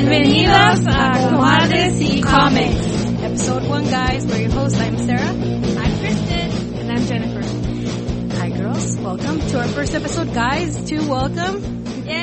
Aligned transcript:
Bienvenidos 0.00 0.86
a 0.86 1.28
Comadres 1.28 2.00
y 2.00 2.22
Comics. 2.22 3.22
Episode 3.22 3.68
1, 3.68 3.90
guys. 3.90 4.24
We're 4.24 4.40
your 4.40 4.50
hosts. 4.50 4.80
I'm 4.80 4.96
Sarah. 4.96 5.28
I'm 5.28 5.98
Kristen. 5.98 6.78
And 6.78 6.90
I'm 6.90 7.04
Jennifer. 7.04 8.36
Hi, 8.38 8.48
girls. 8.48 8.96
Welcome 8.96 9.40
to 9.40 9.58
our 9.60 9.68
first 9.68 9.94
episode, 9.94 10.32
guys. 10.32 10.82
To 10.88 11.06
welcome. 11.06 11.84
Yay! 12.06 12.14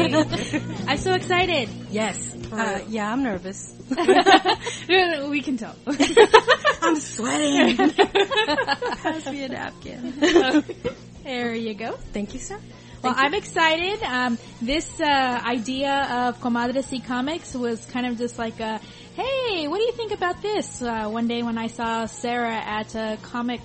Yay! 0.00 0.14
I'm 0.88 0.96
so 0.96 1.12
excited. 1.12 1.68
Yes. 1.90 2.34
Uh, 2.50 2.80
yeah, 2.88 3.12
I'm 3.12 3.22
nervous. 3.22 3.74
we 5.28 5.42
can 5.42 5.58
tell. 5.58 5.76
I'm 6.80 6.96
sweating. 7.00 7.76
Pass 7.76 9.26
me 9.26 9.44
a 9.44 9.48
napkin. 9.50 10.14
there 11.22 11.54
you 11.54 11.74
go. 11.74 11.92
Thank 12.14 12.32
you, 12.32 12.40
sir. 12.40 12.58
Well, 13.04 13.12
you. 13.12 13.22
I'm 13.22 13.34
excited. 13.34 14.02
Um, 14.02 14.38
this 14.62 14.88
uh, 14.98 15.04
idea 15.04 16.26
of 16.26 16.40
Comadres 16.40 16.90
y 16.90 17.00
Comics 17.06 17.54
was 17.54 17.84
kind 17.84 18.06
of 18.06 18.16
just 18.16 18.38
like 18.38 18.60
a, 18.60 18.80
hey, 19.14 19.68
what 19.68 19.76
do 19.76 19.84
you 19.84 19.92
think 19.92 20.12
about 20.12 20.40
this? 20.40 20.80
Uh, 20.80 21.10
one 21.10 21.28
day 21.28 21.42
when 21.42 21.58
I 21.58 21.66
saw 21.66 22.06
Sarah 22.06 22.56
at 22.56 22.94
a 22.94 23.18
comic 23.20 23.60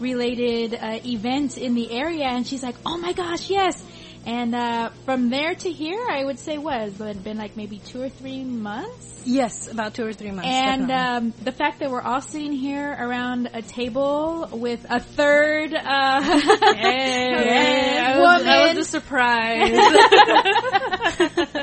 related 0.00 0.74
uh, 0.74 0.98
event 1.04 1.56
in 1.56 1.74
the 1.74 1.92
area 1.92 2.24
and 2.24 2.44
she's 2.44 2.64
like, 2.64 2.74
oh 2.84 2.98
my 2.98 3.12
gosh, 3.12 3.48
yes. 3.48 3.80
And 4.26 4.54
uh, 4.54 4.90
from 5.04 5.30
there 5.30 5.54
to 5.54 5.70
here, 5.70 6.06
I 6.10 6.24
would 6.24 6.38
say? 6.38 6.56
It 6.56 6.98
had 6.98 7.24
been 7.24 7.38
like 7.38 7.56
maybe 7.56 7.78
two 7.78 8.02
or 8.02 8.08
three 8.08 8.44
months? 8.44 9.22
Yes, 9.24 9.68
about 9.70 9.94
two 9.94 10.06
or 10.06 10.12
three 10.12 10.30
months. 10.30 10.48
And 10.48 10.90
um, 10.90 11.34
the 11.42 11.52
fact 11.52 11.80
that 11.80 11.90
we're 11.90 12.02
all 12.02 12.20
sitting 12.20 12.52
here 12.52 12.90
around 12.90 13.50
a 13.52 13.62
table 13.62 14.48
with 14.52 14.86
a 14.88 15.00
third 15.00 15.74
uh, 15.74 16.22
Hey, 16.74 17.98
I 17.98 18.18
was, 18.18 18.46
I 18.46 18.68
was 18.68 18.78
a 18.78 18.84
surprise. 18.84 19.70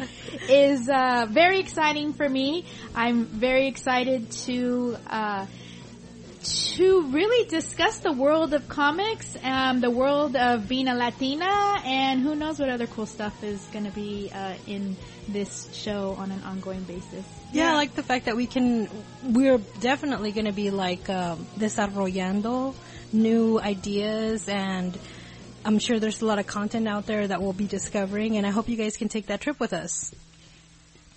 is 0.50 0.90
uh, 0.90 1.28
very 1.30 1.60
exciting 1.60 2.14
for 2.14 2.28
me. 2.28 2.66
I'm 2.96 3.26
very 3.26 3.68
excited 3.68 4.32
to 4.46 4.98
uh, 5.08 5.46
to 6.44 7.04
really 7.10 7.48
discuss 7.50 8.00
the 8.00 8.12
world 8.12 8.54
of 8.54 8.68
comics, 8.70 9.36
um, 9.44 9.82
the 9.82 9.90
world 9.90 10.36
of 10.36 10.68
being 10.68 10.88
a 10.88 10.96
Latina, 10.96 11.82
and 11.84 12.22
who 12.22 12.36
knows 12.36 12.60
what 12.60 12.70
other 12.70 12.88
cool 12.88 13.06
stuff 13.06 13.44
is 13.44 13.64
going 13.74 13.86
to 13.86 13.92
be 13.92 14.32
uh, 14.34 14.54
in 14.68 14.96
this 15.28 15.68
show 15.74 16.16
on 16.18 16.32
an 16.32 16.44
ongoing 16.44 16.84
basis. 16.84 17.26
Yeah, 17.52 17.72
I 17.72 17.76
like 17.76 17.96
the 17.96 18.04
fact 18.04 18.26
that 18.26 18.36
we 18.36 18.46
can, 18.46 18.90
we're 19.24 19.58
definitely 19.80 20.32
going 20.32 20.46
to 20.46 20.52
be 20.52 20.70
like 20.70 21.10
um, 21.10 21.46
desarrollando 21.58 22.76
new 23.14 23.60
ideas 23.60 24.50
and 24.50 24.98
I'm 25.64 25.80
sure 25.80 26.00
there's 26.00 26.22
a 26.22 26.26
lot 26.26 26.40
of 26.40 26.48
content 26.48 26.88
out 26.88 27.06
there 27.06 27.28
that 27.28 27.42
we'll 27.42 27.54
be 27.54 27.68
discovering 27.68 28.38
and 28.38 28.46
I 28.46 28.52
hope 28.52 28.70
you 28.70 28.78
guys 28.78 28.98
can 28.98 29.10
take 29.10 29.28
that 29.28 29.42
trip 29.42 29.60
with 29.60 29.74
us. 29.74 30.14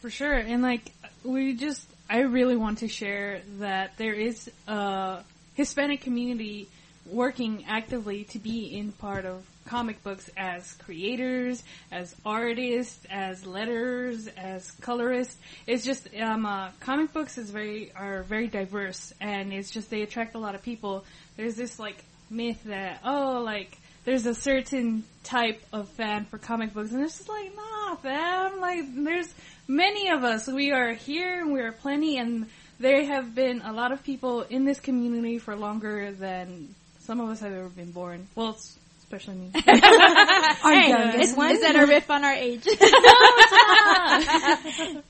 For 0.00 0.10
sure. 0.10 0.32
And 0.34 0.62
like, 0.62 0.92
we 1.24 1.54
just, 1.54 1.86
I 2.12 2.22
really 2.22 2.56
want 2.56 2.78
to 2.78 2.88
share 2.88 3.42
that 3.60 3.96
there 3.96 4.14
is 4.14 4.50
a 4.66 5.20
Hispanic 5.54 6.00
community 6.00 6.66
working 7.06 7.64
actively 7.68 8.24
to 8.24 8.40
be 8.40 8.76
in 8.76 8.90
part 8.90 9.24
of 9.24 9.46
comic 9.64 10.02
books 10.02 10.28
as 10.36 10.72
creators, 10.84 11.62
as 11.92 12.16
artists, 12.26 13.06
as 13.08 13.46
letters, 13.46 14.26
as 14.26 14.72
colorists. 14.80 15.36
It's 15.68 15.84
just, 15.84 16.08
um, 16.20 16.46
uh, 16.46 16.70
comic 16.80 17.12
books 17.12 17.38
is 17.38 17.50
very, 17.50 17.92
are 17.94 18.24
very 18.24 18.48
diverse 18.48 19.14
and 19.20 19.52
it's 19.52 19.70
just, 19.70 19.88
they 19.88 20.02
attract 20.02 20.34
a 20.34 20.38
lot 20.38 20.56
of 20.56 20.62
people. 20.62 21.04
There's 21.36 21.54
this 21.54 21.78
like 21.78 22.02
myth 22.28 22.60
that, 22.64 23.02
oh, 23.04 23.40
like, 23.44 23.78
there's 24.04 24.26
a 24.26 24.34
certain 24.34 25.04
type 25.22 25.62
of 25.72 25.88
fan 25.90 26.24
for 26.24 26.38
comic 26.38 26.72
books, 26.72 26.90
and 26.92 27.04
it's 27.04 27.18
just 27.18 27.28
like, 27.28 27.54
nah, 27.54 27.96
fam. 27.96 28.58
Like, 28.60 28.84
there's 28.94 29.32
many 29.70 30.10
of 30.10 30.24
us. 30.24 30.48
We 30.48 30.72
are 30.72 30.92
here, 30.92 31.40
and 31.40 31.52
we 31.52 31.60
are 31.60 31.72
plenty, 31.72 32.18
and 32.18 32.46
there 32.78 33.04
have 33.04 33.34
been 33.34 33.62
a 33.62 33.72
lot 33.72 33.92
of 33.92 34.02
people 34.02 34.42
in 34.42 34.64
this 34.64 34.80
community 34.80 35.38
for 35.38 35.54
longer 35.54 36.12
than 36.12 36.74
some 37.00 37.20
of 37.20 37.28
us 37.30 37.40
have 37.40 37.52
ever 37.52 37.68
been 37.68 37.92
born. 37.92 38.26
Well, 38.34 38.58
especially 39.12 39.40
me. 39.40 39.50
Our 39.66 40.72
Hey, 40.72 40.88
youngest 40.90 41.30
is, 41.30 41.36
one. 41.36 41.50
is 41.50 41.60
that 41.62 41.74
a 41.76 41.86
riff 41.86 42.08
on 42.10 42.24
our 42.24 42.32
age? 42.32 42.64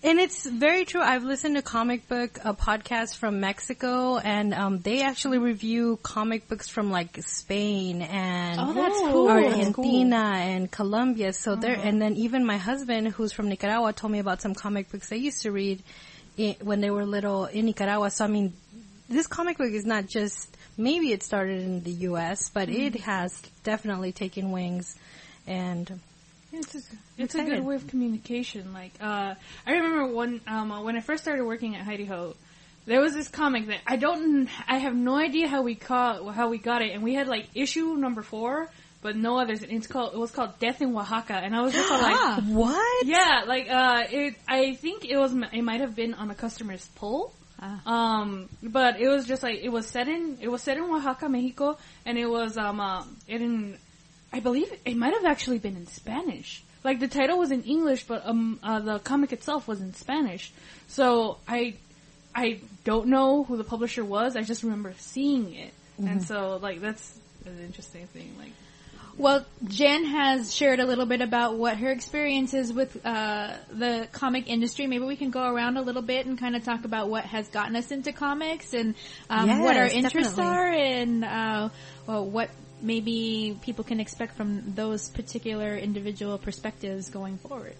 And 0.02 0.18
it's 0.18 0.46
very 0.46 0.84
true. 0.84 1.00
I've 1.02 1.24
listened 1.24 1.56
to 1.56 1.62
comic 1.62 2.08
book 2.08 2.38
uh, 2.44 2.52
podcasts 2.54 3.14
from 3.16 3.40
Mexico, 3.40 4.16
and 4.18 4.54
um, 4.54 4.78
they 4.80 5.02
actually 5.02 5.38
review 5.38 5.98
comic 6.02 6.48
books 6.48 6.68
from 6.68 6.90
like 6.90 7.22
Spain 7.22 8.02
and 8.02 8.60
Oh, 8.60 8.72
that's 8.72 8.98
cool. 8.98 9.28
Argentina 9.28 10.32
and 10.36 10.70
Colombia. 10.70 11.32
So 11.32 11.54
there, 11.56 11.74
and 11.74 12.00
then 12.00 12.16
even 12.16 12.44
my 12.46 12.56
husband, 12.56 13.08
who's 13.08 13.32
from 13.32 13.48
Nicaragua, 13.48 13.92
told 13.92 14.12
me 14.12 14.18
about 14.18 14.40
some 14.42 14.54
comic 14.54 14.90
books 14.90 15.08
they 15.10 15.16
used 15.18 15.42
to 15.42 15.52
read 15.52 15.82
i 16.38 16.56
when 16.62 16.80
they 16.80 16.90
were 16.90 17.04
little 17.04 17.44
in 17.46 17.66
Nicaragua. 17.66 18.10
So 18.10 18.24
I 18.24 18.28
mean, 18.28 18.52
this 19.08 19.26
comic 19.26 19.58
book 19.58 19.70
is 19.72 19.84
not 19.84 20.06
just 20.06 20.49
maybe 20.80 21.12
it 21.12 21.22
started 21.22 21.60
in 21.62 21.82
the 21.82 21.92
U.S., 22.08 22.50
but 22.50 22.68
it 22.68 23.00
has 23.02 23.40
definitely 23.62 24.12
taken 24.12 24.50
wings, 24.50 24.96
and 25.46 26.00
It's 26.52 26.74
a, 26.74 26.80
it's 27.16 27.34
a 27.36 27.44
good 27.44 27.64
way 27.64 27.76
of 27.76 27.86
communication. 27.86 28.72
Like, 28.72 28.92
uh, 29.00 29.34
I 29.66 29.72
remember 29.72 30.12
one, 30.12 30.40
um, 30.48 30.72
uh, 30.72 30.82
when 30.82 30.96
I 30.96 31.00
first 31.00 31.22
started 31.22 31.44
working 31.44 31.76
at 31.76 31.82
Hi 31.82 31.96
De 31.96 32.04
Ho, 32.06 32.34
there 32.86 33.00
was 33.00 33.14
this 33.14 33.28
comic 33.28 33.68
that 33.68 33.80
I 33.86 33.96
don't, 33.96 34.48
I 34.66 34.78
have 34.78 34.96
no 34.96 35.16
idea 35.16 35.46
how 35.46 35.62
we 35.62 35.74
caught, 35.76 36.26
how 36.34 36.48
we 36.48 36.58
got 36.58 36.82
it, 36.82 36.92
and 36.92 37.02
we 37.04 37.14
had 37.14 37.28
like 37.28 37.48
issue 37.54 37.94
number 37.94 38.22
four, 38.22 38.68
but 39.02 39.16
no 39.16 39.38
others. 39.38 39.62
And 39.62 39.70
it's 39.72 39.86
called, 39.86 40.14
it 40.14 40.18
was 40.18 40.30
called 40.30 40.58
Death 40.58 40.82
in 40.82 40.96
Oaxaca, 40.96 41.34
and 41.34 41.54
I 41.54 41.60
was 41.60 41.72
just 41.72 41.90
like, 41.90 42.42
what? 42.46 43.06
yeah, 43.06 43.42
like, 43.46 43.68
uh, 43.70 44.04
it, 44.10 44.34
I 44.48 44.74
think 44.74 45.04
it 45.04 45.18
was, 45.18 45.32
it 45.52 45.62
might 45.62 45.80
have 45.80 45.94
been 45.94 46.14
on 46.14 46.30
a 46.30 46.34
customer's 46.34 46.84
pull. 46.96 47.32
Ah. 47.60 48.20
Um, 48.20 48.48
but 48.62 49.00
it 49.00 49.08
was 49.08 49.26
just 49.26 49.42
like, 49.42 49.60
it 49.60 49.68
was 49.68 49.86
set 49.86 50.08
in, 50.08 50.38
it 50.40 50.48
was 50.48 50.62
set 50.62 50.76
in 50.76 50.84
Oaxaca, 50.84 51.28
Mexico, 51.28 51.78
and 52.06 52.16
it 52.16 52.26
was, 52.26 52.56
um, 52.56 52.80
uh, 52.80 53.04
in, 53.28 53.76
I 54.32 54.40
believe 54.40 54.72
it 54.84 54.96
might 54.96 55.12
have 55.12 55.24
actually 55.24 55.58
been 55.58 55.76
in 55.76 55.86
Spanish. 55.86 56.62
Like 56.82 57.00
the 57.00 57.08
title 57.08 57.38
was 57.38 57.50
in 57.50 57.62
English, 57.64 58.04
but 58.04 58.26
um, 58.26 58.58
uh, 58.62 58.80
the 58.80 58.98
comic 59.00 59.32
itself 59.32 59.68
was 59.68 59.80
in 59.82 59.92
Spanish. 59.92 60.50
So 60.88 61.36
I, 61.46 61.74
I 62.34 62.60
don't 62.84 63.08
know 63.08 63.44
who 63.44 63.56
the 63.58 63.64
publisher 63.64 64.04
was. 64.04 64.36
I 64.36 64.42
just 64.42 64.62
remember 64.62 64.94
seeing 64.96 65.52
it, 65.54 65.74
and 65.98 66.22
so 66.22 66.58
like 66.62 66.80
that's 66.80 67.18
an 67.44 67.58
interesting 67.66 68.06
thing. 68.06 68.34
Like, 68.38 68.52
Well, 69.20 69.44
Jen 69.68 70.06
has 70.06 70.54
shared 70.54 70.80
a 70.80 70.86
little 70.86 71.04
bit 71.04 71.20
about 71.20 71.56
what 71.56 71.76
her 71.76 71.90
experience 71.90 72.54
is 72.54 72.72
with 72.72 73.04
uh, 73.04 73.52
the 73.70 74.08
comic 74.12 74.48
industry. 74.48 74.86
Maybe 74.86 75.04
we 75.04 75.16
can 75.16 75.30
go 75.30 75.42
around 75.42 75.76
a 75.76 75.82
little 75.82 76.00
bit 76.00 76.24
and 76.24 76.38
kind 76.38 76.56
of 76.56 76.64
talk 76.64 76.86
about 76.86 77.10
what 77.10 77.24
has 77.26 77.46
gotten 77.48 77.76
us 77.76 77.90
into 77.90 78.12
comics 78.12 78.72
and 78.72 78.94
um, 79.28 79.62
what 79.62 79.76
our 79.76 79.84
interests 79.84 80.36
definitely. 80.36 80.56
are 80.56 80.72
and 80.72 81.24
uh, 81.26 81.68
well, 82.06 82.24
what 82.24 82.48
maybe 82.80 83.58
people 83.60 83.84
can 83.84 84.00
expect 84.00 84.36
from 84.36 84.72
those 84.74 85.10
particular 85.10 85.76
individual 85.76 86.38
perspectives 86.38 87.10
going 87.10 87.36
forward. 87.36 87.76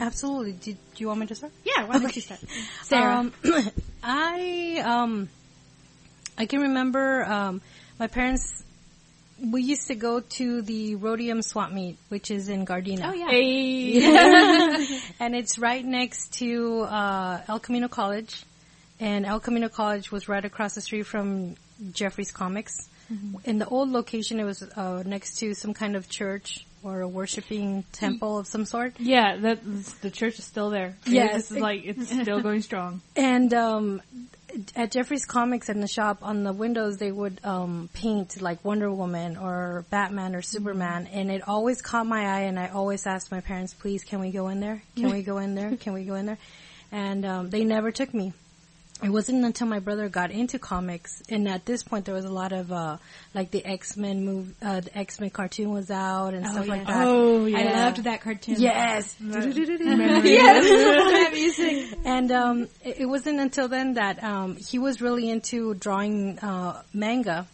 Absolutely. 0.00 0.54
Do, 0.54 0.72
do 0.72 0.78
you 0.96 1.06
want 1.06 1.20
me 1.20 1.26
to 1.26 1.36
start? 1.36 1.52
Yeah, 1.64 1.84
why 1.84 2.00
don't 2.00 2.16
you 2.16 2.22
start? 2.22 2.40
Sarah. 2.82 3.14
Um, 3.14 3.32
I 4.02 4.82
um, 4.84 5.28
I 6.36 6.46
can 6.46 6.62
remember 6.62 7.24
um, 7.24 7.60
my 8.00 8.08
parents. 8.08 8.64
We 9.50 9.62
used 9.62 9.88
to 9.88 9.94
go 9.94 10.20
to 10.20 10.62
the 10.62 10.96
Roadium 10.96 11.42
Swap 11.44 11.70
Meet, 11.72 11.98
which 12.08 12.30
is 12.30 12.48
in 12.48 12.64
Gardena. 12.64 13.10
oh 13.10 13.12
yeah. 13.12 14.86
and 15.20 15.34
it's 15.34 15.58
right 15.58 15.84
next 15.84 16.34
to 16.34 16.82
uh, 16.82 17.40
El 17.48 17.60
Camino 17.60 17.88
College. 17.88 18.44
And 19.00 19.26
El 19.26 19.40
Camino 19.40 19.68
College 19.68 20.10
was 20.12 20.28
right 20.28 20.44
across 20.44 20.74
the 20.76 20.80
street 20.80 21.02
from 21.02 21.56
Geoffrey's 21.92 22.30
Comics. 22.30 22.88
In 23.44 23.58
the 23.58 23.66
old 23.68 23.90
location, 23.90 24.40
it 24.40 24.44
was 24.44 24.62
uh, 24.62 25.02
next 25.04 25.38
to 25.38 25.54
some 25.54 25.74
kind 25.74 25.94
of 25.94 26.08
church 26.08 26.66
or 26.82 27.00
a 27.02 27.08
worshiping 27.08 27.84
temple 27.92 28.38
of 28.38 28.46
some 28.46 28.64
sort. 28.64 28.94
yeah, 28.98 29.36
that 29.36 29.60
the 30.00 30.10
church 30.10 30.38
is 30.38 30.44
still 30.44 30.70
there. 30.70 30.96
Yes. 31.06 31.50
it's 31.50 31.60
like 31.60 31.82
it's 31.84 32.08
still 32.22 32.40
going 32.40 32.62
strong. 32.62 33.02
And 33.14 33.52
um, 33.54 34.00
at 34.76 34.90
Geoffrey's 34.90 35.24
Comics 35.24 35.68
in 35.68 35.80
the 35.80 35.88
shop, 35.88 36.18
on 36.22 36.44
the 36.44 36.52
windows, 36.52 36.96
they 36.96 37.10
would 37.10 37.40
um, 37.44 37.88
paint 37.92 38.40
like 38.40 38.64
Wonder 38.64 38.90
Woman 38.90 39.36
or 39.36 39.84
Batman 39.90 40.34
or 40.34 40.42
Superman, 40.42 41.08
and 41.12 41.30
it 41.30 41.46
always 41.46 41.82
caught 41.82 42.06
my 42.06 42.26
eye. 42.26 42.42
And 42.42 42.58
I 42.58 42.68
always 42.68 43.06
asked 43.06 43.30
my 43.30 43.40
parents, 43.40 43.74
"Please, 43.74 44.04
can 44.04 44.20
we 44.20 44.30
go 44.30 44.48
in 44.48 44.60
there? 44.60 44.82
Can 44.96 45.10
we 45.10 45.22
go 45.22 45.38
in 45.38 45.54
there? 45.54 45.76
Can 45.76 45.92
we 45.92 46.04
go 46.04 46.14
in 46.14 46.26
there?" 46.26 46.38
And 46.92 47.24
um, 47.24 47.50
they 47.50 47.64
never 47.64 47.90
took 47.90 48.12
me. 48.14 48.32
It 49.02 49.10
wasn't 49.10 49.44
until 49.44 49.66
my 49.66 49.80
brother 49.80 50.08
got 50.08 50.30
into 50.30 50.58
comics, 50.58 51.20
and 51.28 51.48
at 51.48 51.66
this 51.66 51.82
point, 51.82 52.04
there 52.04 52.14
was 52.14 52.24
a 52.24 52.32
lot 52.32 52.52
of 52.52 52.70
uh, 52.70 52.98
like 53.34 53.50
the 53.50 53.64
X 53.64 53.96
Men 53.96 54.24
move, 54.24 54.54
uh, 54.62 54.80
the 54.80 54.96
X 54.96 55.18
Men 55.20 55.30
cartoon 55.30 55.72
was 55.72 55.90
out 55.90 56.32
and 56.32 56.46
stuff 56.46 56.68
like 56.68 56.86
that. 56.86 57.04
Oh, 57.06 57.44
yeah. 57.44 57.58
I 57.58 57.64
loved 57.84 58.04
that 58.04 58.20
cartoon. 58.20 58.54
Yes. 58.58 59.16
yes. 60.24 61.94
And 62.04 62.30
um, 62.30 62.68
it, 62.84 63.00
it 63.00 63.06
wasn't 63.06 63.40
until 63.40 63.66
then 63.68 63.94
that 63.94 64.22
um, 64.22 64.56
he 64.56 64.78
was 64.78 65.02
really 65.02 65.28
into 65.28 65.74
drawing 65.74 66.38
uh, 66.38 66.80
manga, 66.94 67.46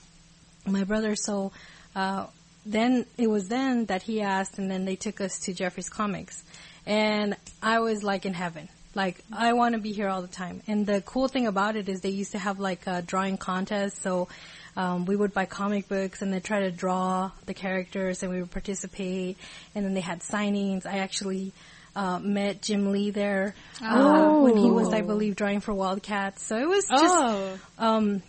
my 0.66 0.84
brother. 0.84 1.16
So 1.16 1.52
uh, 1.96 2.26
then 2.66 3.06
it 3.16 3.28
was 3.28 3.48
then 3.48 3.86
that 3.86 4.02
he 4.02 4.20
asked, 4.20 4.58
and 4.58 4.70
then 4.70 4.84
they 4.84 4.96
took 4.96 5.20
us 5.22 5.40
to 5.40 5.54
Geoffrey's 5.54 5.88
Comics. 5.88 6.44
and 6.86 7.34
I 7.62 7.80
was 7.80 8.02
like 8.02 8.26
in 8.26 8.34
heaven. 8.34 8.68
Like 8.94 9.22
I 9.32 9.52
want 9.52 9.74
to 9.74 9.80
be 9.80 9.92
here 9.92 10.08
all 10.08 10.22
the 10.22 10.28
time. 10.28 10.62
And 10.66 10.86
the 10.86 11.00
cool 11.00 11.28
thing 11.28 11.46
about 11.46 11.76
it 11.76 11.88
is 11.88 12.00
they 12.00 12.10
used 12.10 12.32
to 12.32 12.38
have 12.38 12.58
like 12.58 12.86
a 12.86 13.02
drawing 13.02 13.38
contest. 13.38 14.02
So 14.02 14.28
um, 14.76 15.04
we 15.04 15.14
would 15.16 15.32
buy 15.32 15.46
comic 15.46 15.88
books 15.88 16.22
and 16.22 16.32
they 16.32 16.40
try 16.40 16.60
to 16.60 16.70
draw 16.70 17.30
the 17.46 17.54
characters, 17.54 18.22
and 18.22 18.32
we 18.32 18.40
would 18.40 18.50
participate. 18.50 19.36
And 19.74 19.84
then 19.84 19.94
they 19.94 20.00
had 20.00 20.20
signings. 20.20 20.86
I 20.86 20.98
actually. 20.98 21.52
Uh, 21.92 22.20
met 22.20 22.62
Jim 22.62 22.92
Lee 22.92 23.10
there 23.10 23.52
uh, 23.82 24.38
when 24.38 24.56
he 24.56 24.70
was, 24.70 24.94
I 24.94 25.00
believe, 25.00 25.34
drawing 25.34 25.58
for 25.58 25.74
Wildcats. 25.74 26.40
So 26.46 26.56
it 26.56 26.68
was 26.68 26.86
just 26.86 27.02
Oh, 27.04 27.58
um, 27.78 28.22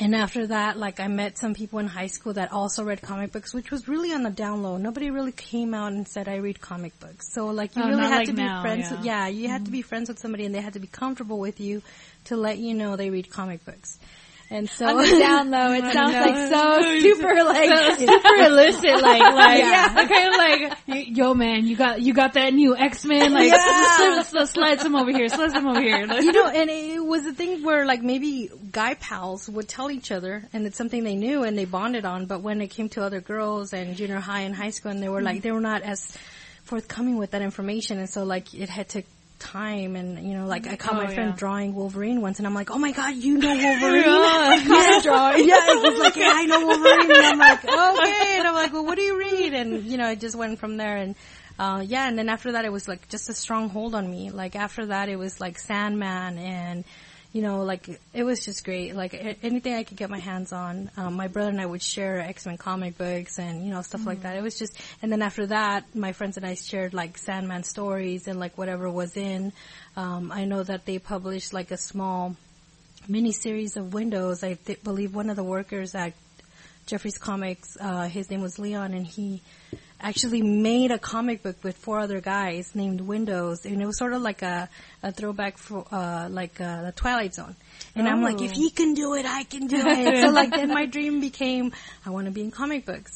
and 0.00 0.14
after 0.14 0.46
that, 0.48 0.76
like 0.78 0.98
I 1.00 1.08
met 1.08 1.38
some 1.38 1.54
people 1.54 1.78
in 1.78 1.86
high 1.86 2.08
school 2.08 2.32
that 2.34 2.52
also 2.52 2.82
read 2.84 3.00
comic 3.02 3.32
books, 3.32 3.54
which 3.54 3.70
was 3.70 3.86
really 3.88 4.12
on 4.12 4.22
the 4.22 4.30
down 4.30 4.62
low. 4.62 4.76
Nobody 4.76 5.10
really 5.10 5.32
came 5.32 5.74
out 5.74 5.92
and 5.92 6.06
said 6.08 6.28
I 6.28 6.36
read 6.36 6.60
comic 6.60 6.98
books. 7.00 7.32
So 7.32 7.46
like 7.48 7.76
you 7.76 7.82
Oh, 7.82 7.88
really 7.88 8.02
had 8.02 8.16
like 8.18 8.26
to 8.28 8.32
be 8.32 8.42
now, 8.42 8.62
friends. 8.62 8.80
yeah. 8.80 8.86
Mm-hmm. 8.88 8.96
With, 8.96 9.06
yeah, 9.06 9.28
you 9.28 9.48
had 9.48 9.64
to 9.66 9.70
be 9.70 9.82
friends 9.82 10.08
with 10.08 10.18
somebody, 10.18 10.44
and 10.44 10.54
they 10.54 10.60
had 10.60 10.72
to 10.74 10.80
be 10.80 10.86
comfortable 10.88 11.38
with 11.38 11.60
you 11.60 11.82
to 12.24 12.36
let 12.36 12.58
you 12.58 12.74
know 12.74 12.96
they 12.96 13.10
read 13.10 13.30
comic 13.30 13.64
books. 13.64 13.98
And 14.54 14.70
so 14.70 14.86
On 14.86 14.96
the 14.98 15.18
down 15.18 15.50
low, 15.50 15.72
it 15.72 15.92
sounds 15.92 16.14
like 16.14 16.48
so 16.48 17.00
super 17.00 17.42
like 17.42 17.98
super 17.98 18.34
illicit, 18.36 19.02
like, 19.02 19.34
like, 19.34 19.58
Yeah. 19.58 20.06
kind 20.06 20.28
of 20.28 20.36
like, 20.36 21.08
yo, 21.08 21.34
man, 21.34 21.66
you 21.66 21.74
got, 21.74 22.00
you 22.00 22.14
got 22.14 22.34
that 22.34 22.54
new 22.54 22.76
X 22.76 23.04
Men, 23.04 23.32
like, 23.32 23.48
Yeah. 23.50 24.22
slide, 24.22 24.26
slide, 24.26 24.48
slide 24.48 24.80
some 24.80 24.94
over 24.94 25.10
here, 25.10 25.26
slide 25.28 25.50
some 25.50 25.66
over 25.66 25.80
here. 25.82 26.06
you 26.06 26.30
know, 26.30 26.46
and 26.46 26.70
it 26.70 27.04
was 27.04 27.26
a 27.26 27.32
thing 27.32 27.64
where 27.64 27.84
like 27.84 28.02
maybe 28.02 28.48
guy 28.70 28.94
pals 28.94 29.48
would 29.48 29.68
tell 29.68 29.90
each 29.90 30.12
other, 30.12 30.44
and 30.52 30.64
it's 30.66 30.76
something 30.76 31.02
they 31.02 31.16
knew 31.16 31.42
and 31.42 31.58
they 31.58 31.64
bonded 31.64 32.04
on. 32.04 32.26
But 32.26 32.40
when 32.42 32.60
it 32.60 32.68
came 32.68 32.88
to 32.90 33.02
other 33.02 33.20
girls 33.20 33.72
and 33.72 33.96
junior 33.96 34.20
high 34.20 34.42
and 34.42 34.54
high 34.54 34.70
school, 34.70 34.92
and 34.92 35.02
they 35.02 35.08
were 35.08 35.20
like 35.20 35.42
they 35.42 35.50
were 35.50 35.60
not 35.60 35.82
as 35.82 36.16
forthcoming 36.62 37.18
with 37.18 37.32
that 37.32 37.42
information, 37.42 37.98
and 37.98 38.08
so 38.08 38.22
like 38.22 38.54
it 38.54 38.68
had 38.68 38.88
to 38.90 39.02
time 39.44 39.94
and 39.96 40.26
you 40.26 40.34
know 40.36 40.46
like 40.46 40.66
I 40.66 40.76
caught 40.76 40.94
Oh, 40.94 40.96
my 40.96 41.12
friend 41.14 41.30
yeah. 41.30 41.36
drawing 41.36 41.74
Wolverine 41.74 42.20
once 42.20 42.38
and 42.38 42.46
I'm 42.46 42.54
like 42.54 42.70
oh 42.70 42.78
my 42.78 42.92
god 42.92 43.14
you 43.14 43.38
know 43.38 43.48
Wolverine? 43.54 44.04
Yeah. 44.04 45.00
Drawing. 45.02 45.44
Yeah 45.48 45.80
he's 45.82 45.98
like 46.00 46.16
yeah 46.16 46.32
I 46.34 46.46
know 46.46 46.66
Wolverine. 46.66 47.10
And 47.10 47.26
I'm 47.26 47.38
like 47.38 47.64
okay. 47.64 48.36
And 48.38 48.48
I'm 48.48 48.54
like 48.54 48.72
well 48.72 48.84
what 48.84 48.96
do 48.96 49.02
you 49.02 49.18
read? 49.18 49.54
And 49.54 49.84
you 49.84 49.96
know 49.98 50.10
it 50.10 50.20
just 50.20 50.34
went 50.34 50.58
from 50.58 50.76
there. 50.78 50.96
And 50.96 51.14
uh 51.58 51.84
yeah 51.86 52.08
and 52.08 52.18
then 52.18 52.28
after 52.28 52.52
that 52.52 52.64
it 52.64 52.72
was 52.72 52.88
like 52.88 53.08
just 53.08 53.28
a 53.28 53.34
strong 53.34 53.68
hold 53.68 53.94
on 53.94 54.10
me. 54.10 54.30
Like 54.30 54.56
after 54.56 54.86
that 54.86 55.08
it 55.08 55.16
was 55.16 55.40
like 55.40 55.58
Sandman 55.58 56.38
and 56.38 56.84
you 57.34 57.42
know, 57.42 57.64
like 57.64 58.00
it 58.12 58.22
was 58.22 58.44
just 58.44 58.64
great. 58.64 58.94
Like 58.94 59.12
anything 59.42 59.74
I 59.74 59.82
could 59.82 59.96
get 59.96 60.08
my 60.08 60.20
hands 60.20 60.52
on. 60.52 60.88
Um, 60.96 61.14
my 61.14 61.26
brother 61.26 61.50
and 61.50 61.60
I 61.60 61.66
would 61.66 61.82
share 61.82 62.20
X 62.20 62.46
Men 62.46 62.56
comic 62.56 62.96
books 62.96 63.40
and 63.40 63.66
you 63.66 63.72
know 63.72 63.82
stuff 63.82 64.06
like 64.06 64.22
that. 64.22 64.36
It 64.36 64.42
was 64.42 64.56
just, 64.56 64.80
and 65.02 65.10
then 65.10 65.20
after 65.20 65.44
that, 65.48 65.96
my 65.96 66.12
friends 66.12 66.36
and 66.36 66.46
I 66.46 66.54
shared 66.54 66.94
like 66.94 67.18
Sandman 67.18 67.64
stories 67.64 68.28
and 68.28 68.38
like 68.38 68.56
whatever 68.56 68.88
was 68.88 69.16
in. 69.16 69.52
Um, 69.96 70.30
I 70.30 70.44
know 70.44 70.62
that 70.62 70.86
they 70.86 71.00
published 71.00 71.52
like 71.52 71.72
a 71.72 71.76
small 71.76 72.36
mini 73.08 73.32
series 73.32 73.76
of 73.76 73.92
Windows. 73.92 74.44
I 74.44 74.54
th- 74.54 74.84
believe 74.84 75.12
one 75.12 75.28
of 75.28 75.34
the 75.34 75.42
workers 75.42 75.96
at 75.96 76.12
Geoffrey's 76.86 77.18
Comics, 77.18 77.76
uh, 77.80 78.06
his 78.06 78.30
name 78.30 78.42
was 78.42 78.60
Leon, 78.60 78.94
and 78.94 79.04
he 79.04 79.42
actually 80.04 80.42
made 80.42 80.90
a 80.90 80.98
comic 80.98 81.42
book 81.42 81.56
with 81.64 81.76
four 81.78 81.98
other 81.98 82.20
guys 82.20 82.74
named 82.74 83.00
Windows, 83.00 83.64
and 83.64 83.80
it 83.82 83.86
was 83.86 83.98
sort 83.98 84.12
of 84.12 84.22
like 84.22 84.42
a, 84.42 84.68
a 85.02 85.10
throwback 85.12 85.56
for 85.58 85.84
uh, 85.90 86.28
like 86.30 86.60
uh, 86.60 86.82
the 86.82 86.92
Twilight 86.92 87.34
Zone. 87.34 87.56
And 87.96 88.06
I'm 88.06 88.22
like, 88.22 88.40
Oh. 88.40 88.44
if 88.44 88.52
he 88.52 88.70
can 88.70 88.94
do 88.94 89.14
it, 89.14 89.24
I 89.26 89.44
can 89.44 89.66
do 89.66 89.80
it. 89.80 90.18
so 90.22 90.30
like 90.30 90.50
then 90.50 90.68
my 90.68 90.86
dream 90.86 91.20
became, 91.20 91.72
I 92.04 92.10
want 92.10 92.26
to 92.26 92.32
be 92.32 92.42
in 92.42 92.50
comic 92.50 92.84
books. 92.84 93.12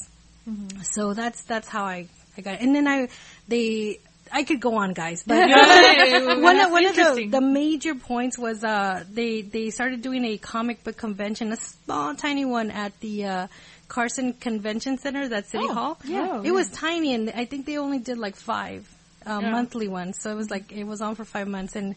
So 0.82 1.12
that's 1.12 1.42
that's 1.44 1.68
how 1.68 1.84
I 1.84 2.08
I 2.38 2.40
got 2.40 2.54
it. 2.54 2.60
And 2.62 2.74
then 2.74 2.88
I 2.88 3.08
they 3.48 4.00
I 4.32 4.44
could 4.44 4.60
go 4.60 4.76
on, 4.76 4.94
guys, 4.94 5.22
but 5.26 5.36
one 6.42 6.58
of, 6.60 6.70
one 6.70 6.86
of 6.86 6.96
the, 6.96 7.28
the 7.30 7.40
major 7.40 7.94
points 7.94 8.38
was 8.38 8.64
uh 8.64 9.04
they 9.12 9.42
they 9.42 9.68
started 9.70 10.00
doing 10.00 10.24
a 10.24 10.38
comic 10.38 10.84
book 10.84 10.96
convention, 10.96 11.52
a 11.52 11.56
small 11.56 12.14
tiny 12.14 12.46
one 12.46 12.70
at 12.70 12.98
the 13.00 13.26
uh 13.26 13.46
Carson 13.88 14.34
Convention 14.34 14.98
Center, 14.98 15.28
that 15.28 15.46
City 15.46 15.64
Oh, 15.68 15.74
Hall. 15.74 15.98
yeah. 16.04 16.42
it 16.44 16.52
was 16.52 16.68
tiny, 16.70 17.14
and 17.14 17.30
I 17.30 17.44
think 17.46 17.66
they 17.66 17.78
only 17.78 17.98
did 17.98 18.18
like 18.18 18.36
five 18.36 18.88
uh, 19.26 19.40
Yeah. 19.42 19.50
monthly 19.50 19.88
ones. 19.88 20.18
So 20.20 20.30
it 20.30 20.34
was 20.36 20.50
like 20.50 20.70
it 20.72 20.84
was 20.84 21.00
on 21.00 21.14
for 21.14 21.24
five 21.24 21.48
months, 21.48 21.74
and 21.76 21.96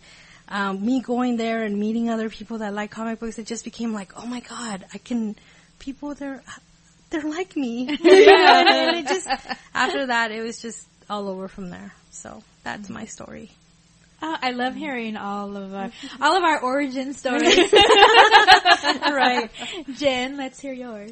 um, 0.49 0.85
me 0.85 1.01
going 1.01 1.37
there 1.37 1.63
and 1.63 1.77
meeting 1.77 2.09
other 2.09 2.29
people 2.29 2.57
that 2.59 2.73
like 2.73 2.91
comic 2.91 3.19
books, 3.19 3.37
it 3.39 3.45
just 3.45 3.63
became 3.63 3.93
like, 3.93 4.13
oh 4.17 4.25
my 4.25 4.39
god, 4.41 4.85
I 4.93 4.97
can 4.97 5.35
people 5.79 6.13
they're 6.15 6.41
they're 7.09 7.23
like 7.23 7.55
me. 7.55 7.85
yeah, 8.01 8.59
and, 8.59 8.69
and 8.69 8.95
it 8.97 9.07
just 9.07 9.27
after 9.73 10.05
that, 10.07 10.31
it 10.31 10.41
was 10.41 10.61
just 10.61 10.87
all 11.09 11.27
over 11.29 11.47
from 11.47 11.69
there. 11.69 11.93
So 12.11 12.41
that's 12.63 12.89
my 12.89 13.05
story. 13.05 13.51
Oh, 14.23 14.37
I 14.41 14.51
love 14.51 14.75
hearing 14.75 15.17
all 15.17 15.57
of 15.57 15.73
our 15.73 15.91
all 16.21 16.37
of 16.37 16.43
our 16.43 16.59
origin 16.61 17.13
stories. 17.13 17.73
right. 17.73 19.49
Jen, 19.97 20.37
let's 20.37 20.59
hear 20.59 20.73
yours. 20.73 21.11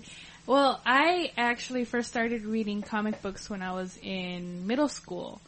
Well, 0.49 0.81
I 0.83 1.31
actually 1.37 1.85
first 1.85 2.09
started 2.09 2.43
reading 2.43 2.81
comic 2.81 3.21
books 3.21 3.51
when 3.51 3.61
I 3.61 3.73
was 3.73 3.95
in 4.01 4.65
middle 4.65 4.87
school. 4.87 5.41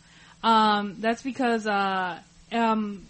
Um, 0.43 0.97
that's 0.99 1.23
because 1.23 1.65
uh, 1.65 2.19
um, 2.51 3.07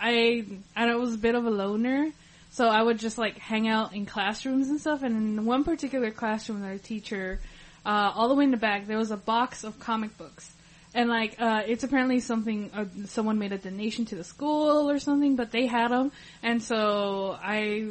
I 0.00 0.46
I 0.74 0.94
was 0.94 1.12
a 1.12 1.18
bit 1.18 1.34
of 1.34 1.44
a 1.44 1.50
loner, 1.50 2.10
so 2.52 2.68
I 2.68 2.80
would 2.80 2.98
just 2.98 3.18
like 3.18 3.36
hang 3.36 3.68
out 3.68 3.92
in 3.94 4.06
classrooms 4.06 4.68
and 4.68 4.80
stuff. 4.80 5.02
And 5.02 5.38
in 5.38 5.44
one 5.44 5.62
particular 5.62 6.10
classroom, 6.10 6.64
our 6.64 6.78
teacher, 6.78 7.38
uh, 7.84 8.12
all 8.14 8.30
the 8.30 8.34
way 8.34 8.44
in 8.44 8.50
the 8.50 8.56
back, 8.56 8.86
there 8.86 8.96
was 8.96 9.10
a 9.10 9.18
box 9.18 9.62
of 9.62 9.78
comic 9.78 10.16
books. 10.16 10.50
And 10.94 11.10
like, 11.10 11.38
uh, 11.38 11.64
it's 11.66 11.84
apparently 11.84 12.20
something, 12.20 12.70
uh, 12.72 12.86
someone 13.08 13.38
made 13.38 13.52
a 13.52 13.58
donation 13.58 14.06
to 14.06 14.16
the 14.16 14.24
school 14.24 14.88
or 14.90 14.98
something, 14.98 15.36
but 15.36 15.52
they 15.52 15.66
had 15.66 15.90
them. 15.90 16.12
And 16.42 16.62
so 16.62 17.36
I 17.38 17.90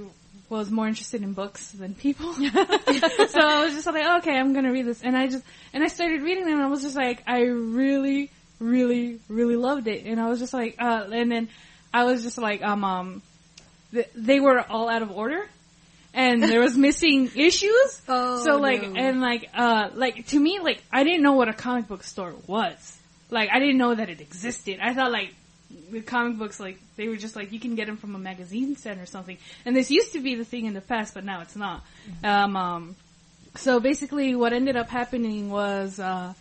was 0.49 0.69
more 0.69 0.87
interested 0.87 1.21
in 1.21 1.33
books 1.33 1.71
than 1.71 1.95
people. 1.95 2.33
so 2.33 2.41
I 2.43 3.63
was 3.65 3.73
just 3.73 3.87
like, 3.87 4.21
okay, 4.21 4.37
I'm 4.37 4.53
gonna 4.53 4.71
read 4.71 4.85
this. 4.85 5.01
And 5.01 5.17
I 5.17 5.27
just, 5.27 5.43
and 5.73 5.83
I 5.83 5.87
started 5.87 6.21
reading 6.21 6.45
them 6.45 6.55
and 6.55 6.63
I 6.63 6.67
was 6.67 6.81
just 6.81 6.95
like, 6.95 7.23
I 7.27 7.41
really, 7.41 8.31
really, 8.59 9.19
really 9.27 9.55
loved 9.55 9.87
it. 9.87 10.05
And 10.05 10.19
I 10.19 10.29
was 10.29 10.39
just 10.39 10.53
like, 10.53 10.75
uh, 10.79 11.07
and 11.11 11.31
then 11.31 11.49
I 11.93 12.03
was 12.03 12.23
just 12.23 12.37
like, 12.37 12.61
um, 12.63 12.83
um, 12.83 13.21
th- 13.91 14.09
they 14.15 14.39
were 14.39 14.59
all 14.59 14.89
out 14.89 15.01
of 15.01 15.11
order. 15.11 15.47
And 16.13 16.41
there 16.41 16.61
was 16.61 16.77
missing 16.77 17.29
issues. 17.35 18.01
Oh, 18.07 18.41
so 18.41 18.55
like, 18.55 18.81
no. 18.83 18.95
and 18.95 19.19
like, 19.19 19.49
uh, 19.53 19.89
like 19.93 20.27
to 20.27 20.39
me, 20.39 20.59
like, 20.59 20.81
I 20.89 21.03
didn't 21.03 21.21
know 21.21 21.33
what 21.33 21.49
a 21.49 21.53
comic 21.53 21.89
book 21.89 22.03
store 22.03 22.33
was. 22.47 22.97
Like, 23.29 23.49
I 23.51 23.59
didn't 23.59 23.77
know 23.77 23.93
that 23.93 24.09
it 24.09 24.21
existed. 24.21 24.79
I 24.81 24.93
thought 24.93 25.11
like, 25.11 25.35
the 25.91 26.01
comic 26.01 26.37
books, 26.37 26.59
like, 26.59 26.79
they 26.95 27.07
were 27.07 27.15
just 27.15 27.35
like, 27.35 27.51
you 27.51 27.59
can 27.59 27.75
get 27.75 27.87
them 27.87 27.97
from 27.97 28.15
a 28.15 28.19
magazine 28.19 28.75
stand 28.75 28.99
or 28.99 29.05
something. 29.05 29.37
And 29.65 29.75
this 29.75 29.91
used 29.91 30.13
to 30.13 30.19
be 30.19 30.35
the 30.35 30.45
thing 30.45 30.65
in 30.65 30.73
the 30.73 30.81
past, 30.81 31.13
but 31.13 31.23
now 31.23 31.41
it's 31.41 31.55
not. 31.55 31.83
Um, 32.23 32.55
um, 32.55 32.95
so 33.55 33.79
basically 33.79 34.35
what 34.35 34.53
ended 34.53 34.75
up 34.75 34.89
happening 34.89 35.49
was, 35.49 35.99
uh, 35.99 36.33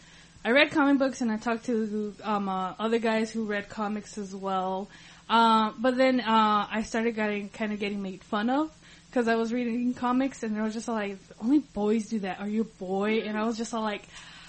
I 0.44 0.50
read 0.50 0.70
comic 0.70 0.98
books 0.98 1.20
and 1.20 1.30
I 1.30 1.36
talked 1.36 1.66
to, 1.66 2.14
um, 2.22 2.48
uh, 2.48 2.74
other 2.78 2.98
guys 2.98 3.30
who 3.30 3.44
read 3.44 3.68
comics 3.68 4.18
as 4.18 4.34
well. 4.34 4.88
Um, 5.28 5.76
but 5.78 5.96
then, 5.96 6.20
uh, 6.20 6.66
I 6.70 6.82
started 6.82 7.14
getting, 7.14 7.48
kind 7.48 7.72
of 7.72 7.80
getting 7.80 8.02
made 8.02 8.22
fun 8.22 8.50
of. 8.50 8.70
Cause 9.12 9.28
I 9.28 9.36
was 9.36 9.52
reading 9.52 9.94
comics 9.94 10.42
and 10.42 10.56
they 10.56 10.60
were 10.60 10.70
just 10.70 10.88
like, 10.88 11.18
only 11.40 11.60
boys 11.60 12.08
do 12.08 12.18
that. 12.20 12.40
Are 12.40 12.48
you 12.48 12.62
a 12.62 12.64
boy? 12.64 13.20
And 13.20 13.38
I 13.38 13.44
was 13.44 13.56
just 13.56 13.72
all 13.72 13.82
like, 13.82 14.02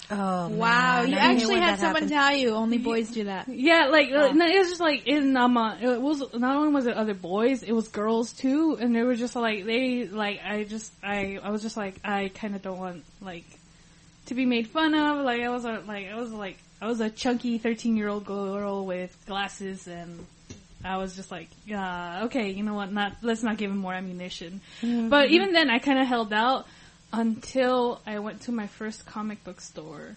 Oh 0.08 0.48
Wow, 0.48 1.02
man, 1.02 1.10
you 1.10 1.16
actually 1.16 1.60
had 1.60 1.80
someone 1.80 2.02
happens. 2.02 2.10
tell 2.12 2.36
you 2.36 2.50
only 2.50 2.78
boys 2.78 3.10
do 3.10 3.24
that. 3.24 3.48
Yeah, 3.48 3.86
like 3.86 4.10
uh, 4.12 4.32
no, 4.32 4.46
it 4.46 4.58
was 4.58 4.68
just 4.68 4.80
like 4.80 5.06
in 5.06 5.36
um, 5.36 5.56
uh, 5.56 5.76
it 5.80 6.00
was 6.00 6.22
not 6.34 6.56
only 6.56 6.72
was 6.72 6.86
it 6.86 6.96
other 6.96 7.14
boys, 7.14 7.62
it 7.64 7.72
was 7.72 7.88
girls 7.88 8.32
too, 8.32 8.76
and 8.80 8.94
they 8.94 9.02
were 9.02 9.16
just 9.16 9.34
like 9.34 9.64
they 9.64 10.06
like 10.06 10.40
I 10.44 10.62
just 10.64 10.92
I 11.02 11.40
I 11.42 11.50
was 11.50 11.62
just 11.62 11.76
like 11.76 11.96
I 12.04 12.28
kind 12.28 12.54
of 12.54 12.62
don't 12.62 12.78
want 12.78 13.04
like 13.20 13.46
to 14.26 14.34
be 14.34 14.46
made 14.46 14.68
fun 14.68 14.94
of. 14.94 15.24
Like 15.24 15.42
I 15.42 15.48
was 15.48 15.64
a, 15.64 15.82
like 15.86 16.06
I 16.06 16.14
was 16.14 16.30
like 16.30 16.58
I 16.80 16.86
was 16.86 17.00
a 17.00 17.10
chunky 17.10 17.58
thirteen 17.58 17.96
year 17.96 18.08
old 18.08 18.26
girl 18.26 18.86
with 18.86 19.16
glasses, 19.26 19.88
and 19.88 20.24
I 20.84 20.98
was 20.98 21.16
just 21.16 21.32
like, 21.32 21.48
yeah, 21.64 22.24
okay, 22.26 22.50
you 22.50 22.62
know 22.62 22.74
what? 22.74 22.92
Not 22.92 23.16
let's 23.22 23.42
not 23.42 23.56
give 23.56 23.72
him 23.72 23.78
more 23.78 23.94
ammunition. 23.94 24.60
But 24.82 25.30
even 25.30 25.52
then, 25.52 25.68
I 25.68 25.80
kind 25.80 25.98
of 25.98 26.06
held 26.06 26.32
out 26.32 26.66
until 27.12 28.00
I 28.06 28.18
went 28.18 28.42
to 28.42 28.52
my 28.52 28.66
first 28.66 29.06
comic 29.06 29.42
book 29.44 29.60
store, 29.60 30.16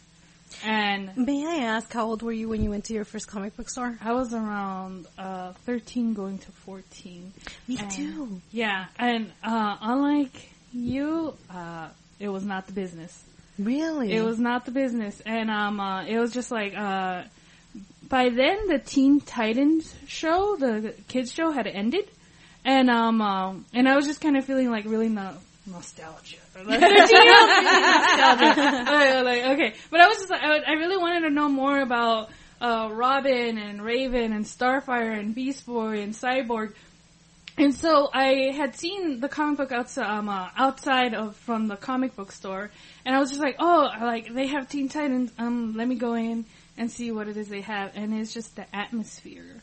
and 0.66 1.16
May 1.16 1.46
I 1.46 1.64
ask 1.66 1.94
how 1.94 2.08
old 2.08 2.24
were 2.24 2.32
you 2.32 2.50
when 2.50 2.64
you 2.64 2.72
went 2.72 2.86
to 2.86 2.94
your 2.94 3.06
first 3.06 3.28
comic 3.28 3.56
book 3.56 3.70
store? 3.70 3.98
I 4.02 4.14
was 4.14 4.34
around 4.34 5.06
uh, 5.18 5.54
13 5.66 6.14
going 6.16 6.40
to 6.40 6.52
14. 6.52 7.32
Me 7.68 7.78
And- 7.78 7.92
too. 7.92 8.42
Yeah, 8.52 8.86
and 8.98 9.32
uh, 9.44 9.78
unlike 9.82 10.50
you, 10.74 11.36
uh, 11.54 11.90
it 12.20 12.30
was 12.30 12.44
not 12.44 12.66
the 12.68 12.74
business. 12.74 13.24
Really? 13.60 14.12
It 14.14 14.24
was 14.24 14.40
not 14.40 14.66
the 14.66 14.72
business, 14.72 15.22
and 15.26 15.52
um, 15.52 15.80
uh, 15.80 16.04
it 16.06 16.18
was 16.18 16.32
just 16.34 16.50
like 16.50 16.74
uh, 16.76 17.24
by 18.08 18.30
then 18.30 18.68
the 18.70 18.80
Teen 18.80 19.20
Titans 19.20 19.94
show, 20.08 20.56
the 20.56 20.96
kids 21.10 21.32
show, 21.34 21.52
had 21.52 21.68
ended, 21.68 22.08
and 22.66 22.90
um, 22.90 23.22
um 23.22 23.66
and 23.74 23.88
I 23.88 23.96
was 23.98 24.06
just 24.08 24.22
kind 24.22 24.36
of 24.38 24.46
feeling 24.46 24.72
like 24.72 24.86
really 24.86 25.10
no- 25.10 25.36
nostalgia. 25.72 26.38
Like, 26.56 26.80
13 26.80 27.24
year 27.24 27.40
old 27.40 27.50
feeling 27.50 27.82
nostalgia. 27.82 29.22
like, 29.26 29.44
okay, 29.46 29.74
but 29.92 30.00
I 30.00 30.08
was 30.08 30.18
just 30.18 30.30
like, 30.30 30.42
I, 30.42 30.60
I 30.60 30.72
really 30.74 30.98
wanted 30.98 31.22
to 31.22 31.30
know 31.30 31.50
more 31.50 31.80
about 31.80 32.30
uh, 32.62 32.90
Robin 32.92 33.58
and 33.58 33.84
Raven 33.84 34.34
and 34.34 34.46
Starfire 34.46 35.18
and 35.18 35.34
Beast 35.34 35.66
Boy 35.66 36.02
and 36.02 36.14
Cyborg. 36.14 36.74
And 37.58 37.76
so 37.76 38.10
I 38.14 38.54
had 38.56 38.78
seen 38.78 39.20
the 39.20 39.28
comic 39.28 39.58
book 39.58 39.72
outside, 39.74 40.10
um, 40.10 40.30
uh, 40.30 40.48
outside 40.56 41.14
of 41.14 41.36
from 41.36 41.68
the 41.68 41.76
comic 41.76 42.16
book 42.16 42.32
store, 42.32 42.72
and 43.04 43.14
I 43.14 43.20
was 43.20 43.30
just 43.30 43.42
like, 43.42 43.58
oh, 43.60 43.92
like 44.00 44.34
they 44.34 44.48
have 44.48 44.70
Teen 44.70 44.88
Titans. 44.88 45.32
Um, 45.38 45.76
let 45.76 45.86
me 45.86 45.96
go 45.96 46.14
in 46.14 46.46
and 46.78 46.90
see 46.90 47.12
what 47.12 47.28
it 47.28 47.36
is 47.36 47.50
they 47.50 47.60
have. 47.62 47.92
And 47.96 48.14
it's 48.14 48.34
just 48.34 48.56
the 48.56 48.66
atmosphere. 48.74 49.62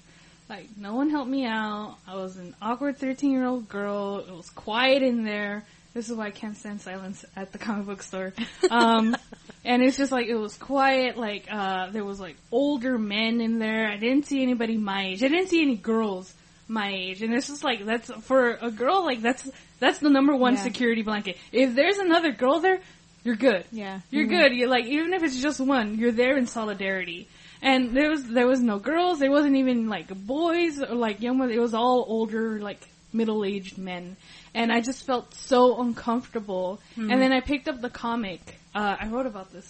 Like 0.49 0.69
no 0.77 0.95
one 0.95 1.09
helped 1.09 1.31
me 1.31 1.47
out. 1.47 1.97
I 2.07 2.17
was 2.17 2.37
an 2.37 2.55
awkward 2.61 2.99
thirteen 2.99 3.33
year 3.33 3.47
old 3.47 3.67
girl. 3.67 4.19
It 4.19 4.35
was 4.35 4.51
quiet 4.51 5.03
in 5.03 5.25
there. 5.25 5.65
This 5.97 6.11
is 6.11 6.17
why 6.19 6.27
I 6.27 6.31
can't 6.31 6.55
stand 6.55 6.83
silence 6.83 7.25
at 7.37 7.53
the 7.53 7.59
comic 7.59 7.87
book 7.87 8.03
store. 8.03 8.35
Um, 8.71 9.17
and 9.65 9.83
it's 9.83 9.97
just 9.97 10.13
like 10.13 10.27
it 10.27 10.35
was 10.35 10.55
quiet. 10.59 11.17
Like 11.17 11.47
uh, 11.51 11.89
there 11.89 12.05
was 12.05 12.21
like 12.21 12.37
older 12.53 12.99
men 12.99 13.41
in 13.41 13.59
there. 13.59 13.89
I 13.89 13.97
didn't 13.97 14.27
see 14.27 14.43
anybody 14.43 14.77
my 14.77 15.07
age. 15.07 15.23
I 15.25 15.29
didn't 15.29 15.49
see 15.49 15.63
any 15.63 15.75
girls 15.75 16.35
my 16.69 16.93
age. 16.93 17.23
And 17.23 17.33
it's 17.33 17.47
just 17.47 17.65
like 17.65 17.87
that's 17.87 18.11
for 18.27 18.59
a 18.61 18.71
girl. 18.71 19.07
Like 19.07 19.23
that's 19.23 19.49
that's 19.81 19.99
the 19.99 20.11
number 20.11 20.37
one 20.37 20.57
Yeah. 20.57 20.65
security 20.65 21.01
blanket. 21.01 21.39
If 21.51 21.75
there's 21.75 21.97
another 21.97 22.31
girl 22.31 22.61
there, 22.61 22.81
you're 23.25 23.37
good. 23.37 23.65
Yeah. 23.73 24.01
You're 24.11 24.27
good. 24.27 24.53
You're 24.53 24.69
like 24.69 24.85
even 24.85 25.15
if 25.15 25.23
it's 25.23 25.41
just 25.41 25.61
one, 25.61 25.97
you're 25.97 26.13
there 26.13 26.37
in 26.37 26.47
solidarity. 26.47 27.27
And 27.63 27.97
there 27.97 28.11
was 28.11 28.23
there 28.23 28.47
was 28.47 28.61
no 28.61 28.79
girls. 28.79 29.19
There 29.19 29.31
wasn't 29.31 29.57
even 29.57 29.89
like 29.89 30.09
boys 30.15 30.79
or 30.79 30.95
like 30.95 31.23
young. 31.23 31.39
ones. 31.39 31.53
It 31.53 31.59
was 31.59 31.73
all 31.73 32.05
older, 32.07 32.61
like 32.61 32.87
middle 33.15 33.47
aged 33.47 33.79
men. 33.79 34.19
And 34.57 34.73
I 34.73 34.81
just 34.81 35.05
felt 35.05 35.35
so 35.35 35.81
uncomfortable. 35.81 36.81
And 36.97 37.21
then 37.23 37.33
I 37.33 37.41
picked 37.41 37.69
up 37.69 37.81
the 37.81 37.91
comic. 37.91 38.41
Uh, 38.75 38.97
I 38.99 39.07
wrote 39.09 39.27
about 39.27 39.53
this 39.53 39.69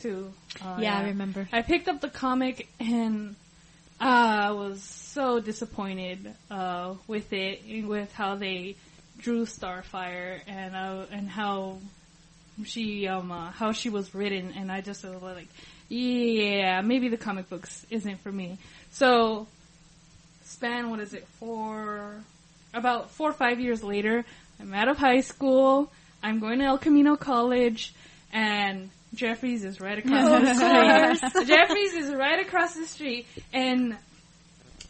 too. 0.00 0.32
Uh, 0.62 0.76
Yeah, 0.80 0.98
I 0.98 1.04
remember. 1.08 1.48
I 1.52 1.62
picked 1.62 1.88
up 1.88 2.00
the 2.00 2.10
comic 2.10 2.68
and 2.78 3.34
uh, 4.00 4.04
I 4.04 4.50
was 4.52 4.82
so 4.82 5.40
disappointed 5.40 6.34
uh, 6.50 6.94
with 7.06 7.32
it, 7.32 7.62
with 7.86 8.12
how 8.12 8.36
they 8.36 8.76
drew 9.18 9.44
Starfire 9.44 10.40
and 10.46 10.76
uh, 10.76 11.06
and 11.10 11.28
how 11.28 11.78
she 12.64 13.08
um 13.08 13.30
uh, 13.32 13.50
how 13.50 13.72
she 13.72 13.88
was 13.90 14.14
written, 14.14 14.52
and 14.56 14.70
I 14.70 14.80
just 14.80 15.04
was 15.04 15.20
like, 15.22 15.48
yeah, 15.88 16.80
maybe 16.82 17.08
the 17.08 17.16
comic 17.16 17.48
books 17.48 17.84
isn't 17.90 18.20
for 18.20 18.30
me. 18.30 18.58
So, 18.92 19.46
span 20.44 20.90
what 20.90 21.00
is 21.00 21.14
it 21.14 21.26
for? 21.40 22.22
About 22.78 23.10
four 23.10 23.30
or 23.30 23.34
five 23.34 23.60
years 23.60 23.82
later, 23.82 24.24
I'm 24.60 24.72
out 24.72 24.88
of 24.88 24.96
high 24.96 25.20
school. 25.20 25.90
I'm 26.22 26.40
going 26.40 26.60
to 26.60 26.64
El 26.64 26.78
Camino 26.78 27.16
College, 27.16 27.92
and 28.32 28.90
Geoffrey's 29.14 29.64
is 29.64 29.80
right 29.80 29.98
across 29.98 31.20
the 31.20 31.20
street. 31.20 31.46
Geoffrey's 31.46 31.94
is 31.94 32.14
right 32.14 32.44
across 32.44 32.74
the 32.74 32.86
street, 32.86 33.26
and 33.52 33.96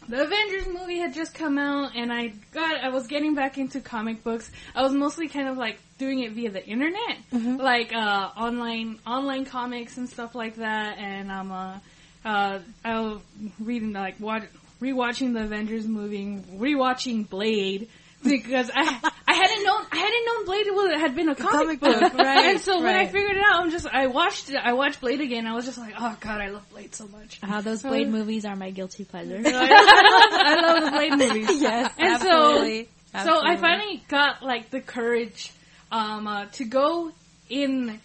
the 0.07 0.23
Avengers 0.23 0.67
movie 0.67 0.97
had 0.97 1.13
just 1.13 1.33
come 1.33 1.57
out, 1.57 1.91
and 1.95 2.11
I 2.11 2.33
got 2.51 2.83
I 2.83 2.89
was 2.89 3.07
getting 3.07 3.35
back 3.35 3.57
into 3.57 3.79
comic 3.79 4.23
books. 4.23 4.49
I 4.75 4.81
was 4.81 4.91
mostly 4.93 5.27
kind 5.27 5.47
of 5.47 5.57
like 5.57 5.79
doing 5.99 6.19
it 6.19 6.31
via 6.31 6.49
the 6.49 6.65
internet, 6.65 7.17
like 7.31 7.93
uh, 7.93 8.29
online 8.35 8.99
online 9.05 9.45
comics 9.45 9.97
and 9.97 10.09
stuff 10.09 10.33
like 10.33 10.55
that. 10.55 10.97
And 10.97 11.31
I'm 11.31 11.51
uh, 11.51 11.79
uh, 12.25 12.59
I 12.83 12.99
was 12.99 13.19
reading 13.59 13.93
like 13.93 14.19
watch, 14.19 14.43
rewatching 14.81 15.33
the 15.33 15.43
Avengers 15.43 15.87
movie, 15.87 16.41
rewatching 16.55 17.29
Blade. 17.29 17.89
Because 18.21 18.69
I 18.75 18.81
I 19.27 19.33
hadn't 19.33 19.63
known 19.63 19.85
I 19.93 19.95
hadn't 19.95 20.25
known 20.25 20.45
Blade 20.45 20.65
was, 20.71 20.99
had 21.01 21.15
been 21.15 21.29
a 21.29 21.35
comic, 21.35 21.79
comic 21.79 21.79
book, 21.79 22.11
book, 22.11 22.13
right, 22.19 22.45
And 22.51 22.59
so 22.59 22.81
when 22.81 22.93
I 22.93 23.05
figured 23.05 23.37
it 23.37 23.43
out, 23.45 23.61
I'm 23.61 23.71
just 23.71 23.87
I 23.87 24.07
watched 24.07 24.49
it. 24.49 24.57
I 24.57 24.73
watched 24.73 24.99
Blade 24.99 25.21
again. 25.21 25.47
I 25.47 25.53
was 25.53 25.63
just 25.63 25.77
like, 25.77 25.93
oh 25.97 26.17
god, 26.19 26.41
I 26.41 26.49
love 26.49 26.69
Blade 26.69 26.93
so 26.93 27.07
much. 27.07 27.39
Uh, 27.41 27.61
those 27.61 27.81
Blade 27.81 28.09
movies 28.09 28.43
are 28.43 28.57
my 28.57 28.71
guilty 28.71 29.05
pleasure. 29.05 29.41
I 29.45 29.49
love, 29.51 30.33
I 30.33 30.55
love 30.61 30.83
the 30.83 30.91
Blade 30.91 31.17
movies. 31.17 31.61
Yes, 31.61 31.93
And 31.97 32.13
absolutely. 32.15 32.89
so, 33.13 33.23
so 33.23 33.41
I 33.41 33.55
finally 33.55 34.03
got 34.09 34.43
like 34.43 34.69
the 34.69 34.81
courage 34.81 35.53
um, 35.89 36.27
uh, 36.27 36.45
to 36.53 36.65
go 36.65 37.11
in 37.49 38.01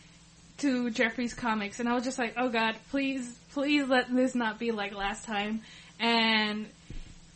to 0.59 0.91
Geoffrey's 0.91 1.35
comics, 1.35 1.81
and 1.81 1.89
I 1.89 1.95
was 1.95 2.05
just 2.05 2.19
like, 2.21 2.35
oh 2.37 2.49
god, 2.51 2.77
please, 2.91 3.37
please 3.53 3.89
let 3.89 4.15
this 4.15 4.37
not 4.37 4.61
be 4.61 4.71
like 4.71 4.95
last 4.95 5.25
time. 5.25 5.63
And 6.01 6.67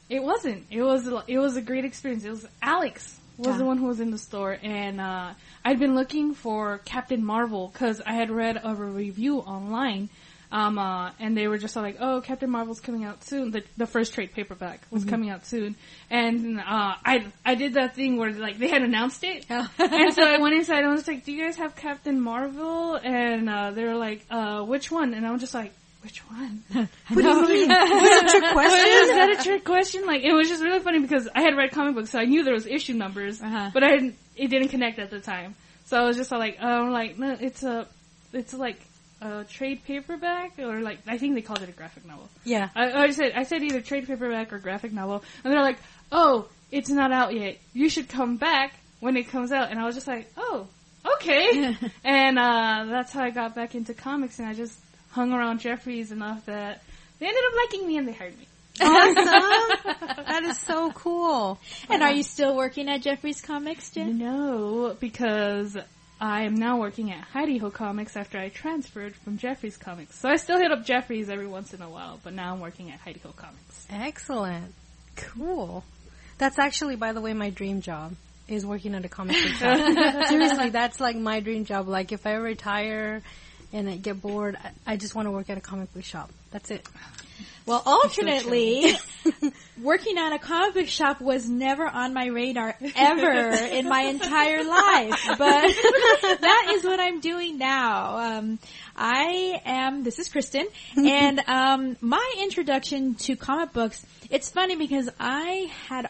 it 0.09 0.23
wasn't. 0.23 0.67
It 0.71 0.83
was 0.83 1.07
it 1.27 1.38
was 1.38 1.57
a 1.57 1.62
great 1.62 1.85
experience. 1.85 2.25
It 2.25 2.31
was 2.31 2.47
Alex 2.62 3.19
was 3.37 3.49
Yeah. 3.49 3.59
the 3.59 3.65
one 3.65 3.79
who 3.79 3.87
was 3.87 4.00
in 4.00 4.11
the 4.11 4.19
store, 4.19 4.59
and 4.62 5.00
uh, 5.00 5.33
I'd 5.65 5.79
been 5.79 5.95
looking 5.95 6.35
for 6.35 6.79
Captain 6.85 7.25
Marvel 7.25 7.69
because 7.73 8.00
I 8.05 8.12
had 8.15 8.31
read 8.31 8.61
a 8.62 8.75
review 8.75 9.38
online. 9.41 10.09
Um, 10.50 10.79
uh, 10.79 11.11
and 11.21 11.37
they 11.37 11.47
were 11.47 11.59
just 11.59 11.77
like, 11.77 11.99
"Oh, 12.00 12.23
Captain 12.23 12.49
Marvel's 12.49 12.81
coming 12.81 13.05
out 13.05 13.23
soon." 13.23 13.50
The, 13.50 13.62
the 13.77 13.87
first 13.87 14.15
trade 14.15 14.33
paperback 14.33 14.81
was 14.91 15.05
coming 15.05 15.29
out 15.29 15.45
soon, 15.45 15.77
and 16.09 16.59
uh, 16.59 16.62
I 17.05 17.27
I 17.45 17.55
did 17.55 17.75
that 17.75 17.95
thing 17.95 18.17
where 18.17 18.33
like 18.33 18.59
they 18.59 18.69
had 18.69 18.81
announced 18.81 19.23
it, 19.25 19.45
and 19.50 20.15
so 20.15 20.23
I 20.25 20.38
went 20.38 20.55
inside 20.55 20.79
and 20.79 20.87
I 20.88 20.93
was 20.95 21.07
like, 21.07 21.27
"Do 21.27 21.33
you 21.33 21.45
guys 21.45 21.57
have 21.57 21.77
Captain 21.77 22.19
Marvel?" 22.19 22.95
And 22.97 23.47
uh, 23.50 23.73
they 23.73 23.85
were 23.85 23.95
like, 23.97 24.25
uh, 24.31 24.62
"Which 24.62 24.91
one?" 24.91 25.12
And 25.12 25.27
I 25.27 25.33
was 25.33 25.43
just 25.43 25.53
like, 25.53 25.75
"Which 26.02 26.19
one?" 26.28 26.62
What 27.09 27.23
do 27.23 27.52
you 27.52 27.69
mean? 27.69 27.69
Was 27.69 28.02
it 28.02 28.25
a 28.25 28.28
trick 28.38 28.52
question? 28.52 28.78
is 28.87 29.09
that 29.11 29.37
a 29.38 29.43
trick 29.43 29.64
question? 29.64 30.07
Like, 30.07 30.23
it 30.23 30.33
was 30.33 30.49
just 30.49 30.62
really 30.62 30.81
funny 30.81 31.00
because 31.00 31.28
I 31.35 31.43
had 31.43 31.57
read 31.57 31.73
comic 31.73 31.95
books, 31.95 32.11
so 32.11 32.19
I 32.19 32.25
knew 32.25 32.45
there 32.45 32.55
was 32.55 32.67
issue 32.67 32.95
numbers, 32.95 33.40
Uh-huh. 33.43 33.71
but 33.75 33.83
I 33.83 33.90
didn't, 33.93 34.17
it 34.37 34.49
didn't 34.49 34.69
connect 34.69 34.99
at 34.99 35.11
the 35.11 35.21
time. 35.21 35.55
So 35.87 35.97
I 35.97 36.02
was 36.05 36.17
just 36.17 36.31
like, 36.31 36.61
um, 36.61 36.90
like, 36.90 37.19
no, 37.19 37.37
it's 37.40 37.62
a, 37.62 37.87
it's 38.33 38.52
like 38.55 38.78
a 39.23 39.45
trade 39.45 39.83
paperback, 39.85 40.59
or 40.59 40.81
like, 40.81 40.99
I 41.07 41.19
think 41.19 41.35
they 41.35 41.43
called 41.43 41.62
it 41.62 41.69
a 41.69 41.73
graphic 41.73 42.05
novel. 42.07 42.28
Yeah. 42.45 42.69
I, 42.76 42.93
I 42.93 43.11
said, 43.11 43.33
I 43.35 43.43
said 43.45 43.62
either 43.62 43.81
trade 43.81 44.07
paperback 44.07 44.52
or 44.52 44.59
graphic 44.59 44.93
novel, 44.93 45.25
and 45.43 45.52
they're 45.52 45.62
like, 45.62 45.78
oh, 46.12 46.49
it's 46.71 46.90
not 46.90 47.11
out 47.12 47.35
yet. 47.35 47.57
You 47.73 47.88
should 47.88 48.09
come 48.09 48.37
back 48.37 48.75
when 49.00 49.17
it 49.17 49.28
comes 49.28 49.50
out. 49.50 49.71
And 49.71 49.81
I 49.81 49.85
was 49.87 49.95
just 49.95 50.07
like, 50.07 50.31
oh, 50.37 50.67
okay. 51.17 51.75
and, 52.05 52.38
uh, 52.38 52.85
that's 52.90 53.12
how 53.12 53.23
I 53.23 53.31
got 53.31 53.55
back 53.55 53.75
into 53.75 53.95
comics, 53.95 54.38
and 54.38 54.47
I 54.47 54.52
just 54.52 54.78
hung 55.19 55.33
around 55.33 55.59
Geoffrey's 55.59 56.13
enough 56.13 56.47
that 56.47 56.81
they 57.19 57.27
ended 57.27 57.43
up 57.49 57.53
liking 57.57 57.87
me 57.87 57.97
and 57.99 58.07
they 58.07 58.13
hired 58.13 58.39
me. 58.39 58.47
Awesome. 58.81 60.25
that 60.25 60.45
is 60.45 60.57
so 60.59 60.93
cool. 60.93 61.59
and 61.91 62.03
are 62.03 62.13
you 62.13 62.23
still 62.23 62.57
working 62.57 62.89
at 62.89 63.03
Geoffrey's 63.03 63.41
Comics, 63.41 63.91
Jen? 63.91 64.19
No, 64.19 64.97
because 65.01 65.77
I 66.21 66.43
am 66.45 66.55
now 66.55 66.79
working 66.79 67.11
at 67.11 67.25
Hi 67.33 67.47
De 67.47 67.59
Ho 67.59 67.71
Comics 67.71 68.17
after 68.17 68.39
I 68.39 68.49
transferred 68.51 69.17
from 69.17 69.37
Geoffrey's 69.37 69.77
Comics. 69.77 70.17
So 70.21 70.29
I 70.29 70.37
still 70.37 70.59
hit 70.59 70.71
up 70.71 70.85
Geoffrey's 70.85 71.29
every 71.29 71.49
once 71.49 71.75
in 71.75 71.83
a 71.83 71.91
while, 71.91 72.21
but 72.23 72.33
now 72.35 72.53
I'm 72.53 72.61
working 72.61 72.93
at 72.93 73.01
Hi 73.01 73.13
De 73.13 73.19
Ho 73.21 73.33
Comics. 73.37 73.87
Excellent. 73.91 74.73
Cool. 75.17 75.83
That's 76.39 76.61
actually, 76.61 76.95
by 76.95 77.13
the 77.13 77.21
way, 77.21 77.35
my 77.35 77.51
dream 77.51 77.81
job 77.81 78.15
is 78.47 78.65
working 78.65 78.95
at 78.95 79.05
a 79.05 79.09
comic 79.09 79.37
book 79.43 79.53
shop. 79.55 80.27
Seriously, 80.29 80.71
that's 80.71 81.01
like 81.01 81.17
my 81.17 81.41
dream 81.41 81.65
job. 81.65 81.89
Like 81.89 82.13
if 82.13 82.27
I 82.27 82.35
retire 82.35 83.23
and 83.73 83.89
I 83.89 83.97
get 83.97 84.21
bored, 84.21 84.57
I, 84.63 84.93
I 84.93 84.97
just 84.97 85.15
want 85.15 85.27
to 85.27 85.33
work 85.33 85.51
at 85.51 85.59
a 85.59 85.61
comic 85.61 85.93
book 85.93 86.05
shop. 86.05 86.31
That's 86.51 86.71
it. 86.71 86.87
Well, 87.67 87.83
alternately, 87.85 88.95
working 89.83 90.17
at 90.17 90.33
a 90.33 90.39
comic 90.39 90.73
book 90.73 90.87
shop 90.87 91.21
was 91.21 91.47
never 91.51 91.87
on 91.87 92.15
my 92.15 92.29
radar 92.29 92.75
ever 92.97 93.51
in 93.51 93.87
my 93.87 94.05
entire 94.05 94.65
life. 94.65 95.23
But 95.37 95.39
that 96.41 96.73
is 96.75 96.83
what 96.83 96.99
I'm 96.99 97.21
doing 97.21 97.59
now. 97.59 98.17
Um, 98.17 98.59
I 98.97 99.61
am, 99.67 100.03
this 100.03 100.19
is 100.19 100.31
Kristen, 100.31 100.67
and 100.97 101.41
um, 101.47 101.99
my 102.01 102.37
introduction 102.41 103.17
to 103.17 103.37
comic 103.37 103.75
books, 103.75 104.05
it's 104.31 104.49
funny 104.49 104.77
because 104.77 105.11
I 105.21 105.71
had 105.89 106.09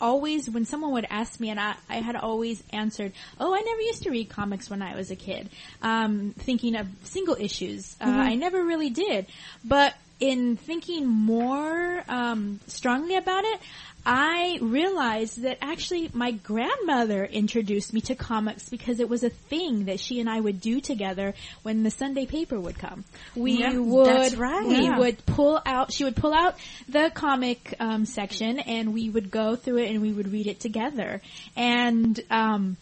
always, 0.00 0.48
when 0.50 0.64
someone 0.64 0.92
would 0.92 1.06
ask 1.08 1.40
me, 1.40 1.50
and 1.50 1.60
I, 1.60 1.74
I 1.88 1.96
had 1.96 2.16
always 2.16 2.62
answered, 2.70 3.12
"Oh, 3.38 3.54
I 3.54 3.60
never 3.60 3.80
used 3.80 4.02
to 4.04 4.10
read 4.10 4.28
comics 4.28 4.68
when 4.70 4.82
I 4.82 4.94
was 4.94 5.10
a 5.10 5.16
kid," 5.16 5.48
um, 5.82 6.34
thinking 6.38 6.76
of 6.76 6.88
single 7.04 7.36
issues. 7.38 7.96
Uh, 8.00 8.06
I 8.06 8.34
never 8.34 8.62
really 8.62 8.90
did, 8.90 9.26
but 9.64 9.94
in 10.20 10.56
thinking 10.56 11.06
more 11.06 12.04
um, 12.08 12.60
strongly 12.66 13.16
about 13.16 13.44
it, 13.44 13.60
I 14.06 14.58
realized 14.60 15.42
that 15.42 15.58
actually 15.62 16.10
my 16.12 16.32
grandmother 16.32 17.24
introduced 17.24 17.92
me 17.92 18.00
to 18.02 18.14
comics 18.14 18.68
because 18.68 19.00
it 19.00 19.08
was 19.08 19.24
a 19.24 19.30
thing 19.30 19.86
that 19.86 19.98
she 20.00 20.20
and 20.20 20.28
I 20.28 20.38
would 20.40 20.60
do 20.60 20.80
together 20.80 21.34
when 21.62 21.82
the 21.82 21.90
Sunday 21.90 22.26
paper 22.26 22.60
would 22.60 22.78
come. 22.78 23.04
We 23.34 23.60
Yeah, 23.60 23.78
would, 23.78 24.06
that's 24.06 24.34
right. 24.36 24.66
we 24.66 24.84
Yeah. 24.84 24.98
would 24.98 25.24
pull 25.24 25.60
out, 25.64 25.92
she 25.92 26.04
would 26.04 26.16
pull 26.16 26.34
out 26.34 26.56
the 26.88 27.10
comic 27.14 27.74
um, 27.80 28.04
section 28.04 28.58
and 28.58 28.92
we 28.92 29.08
would 29.08 29.30
go 29.30 29.56
through 29.56 29.78
it 29.78 29.90
and 29.90 30.02
we 30.02 30.12
would 30.12 30.30
read 30.30 30.46
it 30.46 30.60
together. 30.60 31.22
And 31.56 32.20
um, 32.30 32.76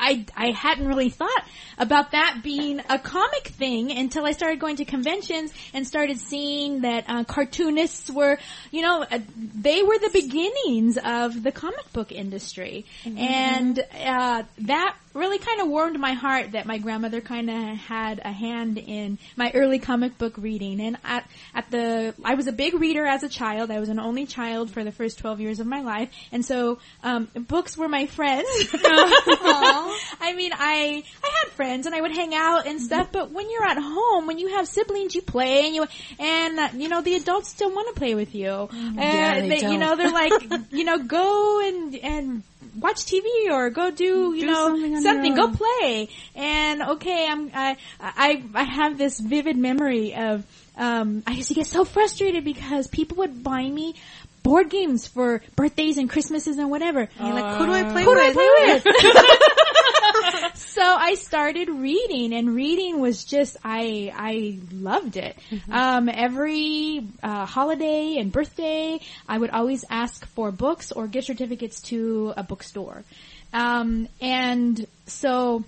I, 0.00 0.24
I 0.36 0.50
hadn't 0.50 0.88
really 0.88 1.10
thought 1.10 1.44
about 1.78 2.12
that 2.12 2.40
being 2.42 2.80
a 2.88 2.98
comic 2.98 3.48
thing 3.48 3.92
until 3.92 4.24
I 4.24 4.32
started 4.32 4.58
going 4.58 4.76
to 4.76 4.84
conventions 4.84 5.52
and 5.74 5.86
started 5.86 6.18
seeing 6.18 6.80
that 6.82 7.04
uh, 7.08 7.24
cartoonists 7.24 8.10
were, 8.10 8.38
you 8.70 8.82
know, 8.82 9.04
uh, 9.08 9.18
they 9.36 9.82
were 9.82 9.98
the 9.98 10.10
beginnings 10.10 10.98
of 10.98 11.42
the 11.42 11.52
comic 11.52 11.92
book 11.92 12.12
industry. 12.12 12.86
And 13.04 13.78
uh, 13.78 14.44
that 14.58 14.96
really 15.12 15.38
kind 15.38 15.60
of 15.60 15.68
warmed 15.68 15.98
my 15.98 16.12
heart 16.12 16.52
that 16.52 16.66
my 16.66 16.78
grandmother 16.78 17.20
kind 17.20 17.50
of 17.50 17.76
had 17.78 18.20
a 18.24 18.30
hand 18.32 18.78
in 18.78 19.18
my 19.36 19.50
early 19.54 19.78
comic 19.78 20.16
book 20.18 20.34
reading. 20.36 20.80
And 20.80 20.96
at, 21.04 21.28
at 21.54 21.70
the, 21.70 22.14
I 22.24 22.34
was 22.34 22.46
a 22.46 22.52
big 22.52 22.74
reader 22.74 23.04
as 23.04 23.22
a 23.22 23.28
child. 23.28 23.70
I 23.70 23.80
was 23.80 23.88
an 23.88 23.98
only 23.98 24.26
child 24.26 24.70
for 24.70 24.84
the 24.84 24.92
first 24.92 25.18
12 25.18 25.40
years 25.40 25.60
of 25.60 25.66
my 25.66 25.80
life. 25.80 26.10
And 26.30 26.44
so, 26.44 26.78
um, 27.02 27.28
books 27.34 27.76
were 27.76 27.88
my 27.88 28.06
friends. 28.06 28.46
I 28.84 30.34
mean, 30.36 30.52
I, 30.54 31.02
I 31.24 31.30
had 31.42 31.52
friends 31.52 31.86
and 31.86 31.94
I 31.94 32.00
would 32.00 32.12
hang 32.12 32.34
out 32.34 32.66
and 32.66 32.80
stuff, 32.80 33.08
but 33.12 33.30
when 33.32 33.50
you're 33.50 33.64
at 33.64 33.78
home, 33.78 34.26
when 34.26 34.38
you 34.38 34.48
have 34.56 34.68
siblings, 34.68 35.14
you 35.14 35.22
play 35.22 35.66
and 35.66 35.74
you, 35.74 35.86
and, 36.18 36.58
uh, 36.58 36.68
you 36.74 36.88
know, 36.88 37.00
the 37.00 37.14
adults 37.14 37.48
still 37.48 37.70
want 37.74 37.88
to 37.94 37.98
play 37.98 38.14
with 38.14 38.34
you. 38.34 38.48
Uh, 38.50 38.68
Yeah, 38.96 39.40
they 39.40 39.56
you 39.56 39.60
don't. 39.62 39.80
know, 39.80 39.96
they're 39.96 40.12
like, 40.12 40.32
you 40.70 40.84
know, 40.84 40.98
go 40.98 41.66
and, 41.66 41.94
and, 41.96 42.42
watch 42.78 43.04
TV 43.04 43.50
or 43.50 43.70
go 43.70 43.90
do 43.90 44.34
you 44.34 44.40
Do 44.40 44.46
know 44.46 44.66
something 44.66 45.00
something, 45.00 45.34
go 45.34 45.48
play 45.48 46.08
and 46.34 46.82
okay 46.82 47.26
I'm 47.28 47.50
I 47.54 47.76
I 48.00 48.44
I 48.54 48.62
have 48.64 48.98
this 48.98 49.18
vivid 49.20 49.56
memory 49.56 50.14
of 50.14 50.44
um 50.76 51.22
I 51.26 51.32
used 51.32 51.48
to 51.48 51.54
get 51.54 51.66
so 51.66 51.84
frustrated 51.84 52.44
because 52.44 52.86
people 52.86 53.18
would 53.18 53.42
buy 53.42 53.62
me 53.68 53.94
board 54.42 54.70
games 54.70 55.06
for 55.06 55.42
birthdays 55.56 55.98
and 55.98 56.08
Christmases 56.08 56.58
and 56.58 56.70
whatever. 56.70 57.00
And 57.00 57.26
you're 57.26 57.34
like, 57.34 57.58
who 57.58 57.66
do 57.66 57.72
I 57.72 57.84
play 57.84 58.04
Who 58.04 58.14
do? 58.14 58.20
I 58.20 58.32
play 58.32 58.48
with? 58.66 58.84
so 60.54 60.82
I 60.82 61.14
started 61.14 61.68
reading, 61.68 62.32
and 62.32 62.54
reading 62.54 63.00
was 63.00 63.24
just 63.24 63.56
I 63.64 64.12
I 64.14 64.58
loved 64.72 65.16
it. 65.16 65.36
Um, 65.70 66.08
every 66.08 67.06
uh, 67.22 67.46
holiday 67.46 68.16
and 68.18 68.32
birthday, 68.32 69.00
I 69.28 69.38
would 69.38 69.50
always 69.50 69.84
ask 69.90 70.26
for 70.26 70.50
books 70.50 70.92
or 70.92 71.06
gift 71.06 71.26
certificates 71.26 71.80
to 71.82 72.32
a 72.36 72.42
bookstore, 72.42 73.04
um, 73.52 74.08
and 74.20 74.86
so 75.06 75.64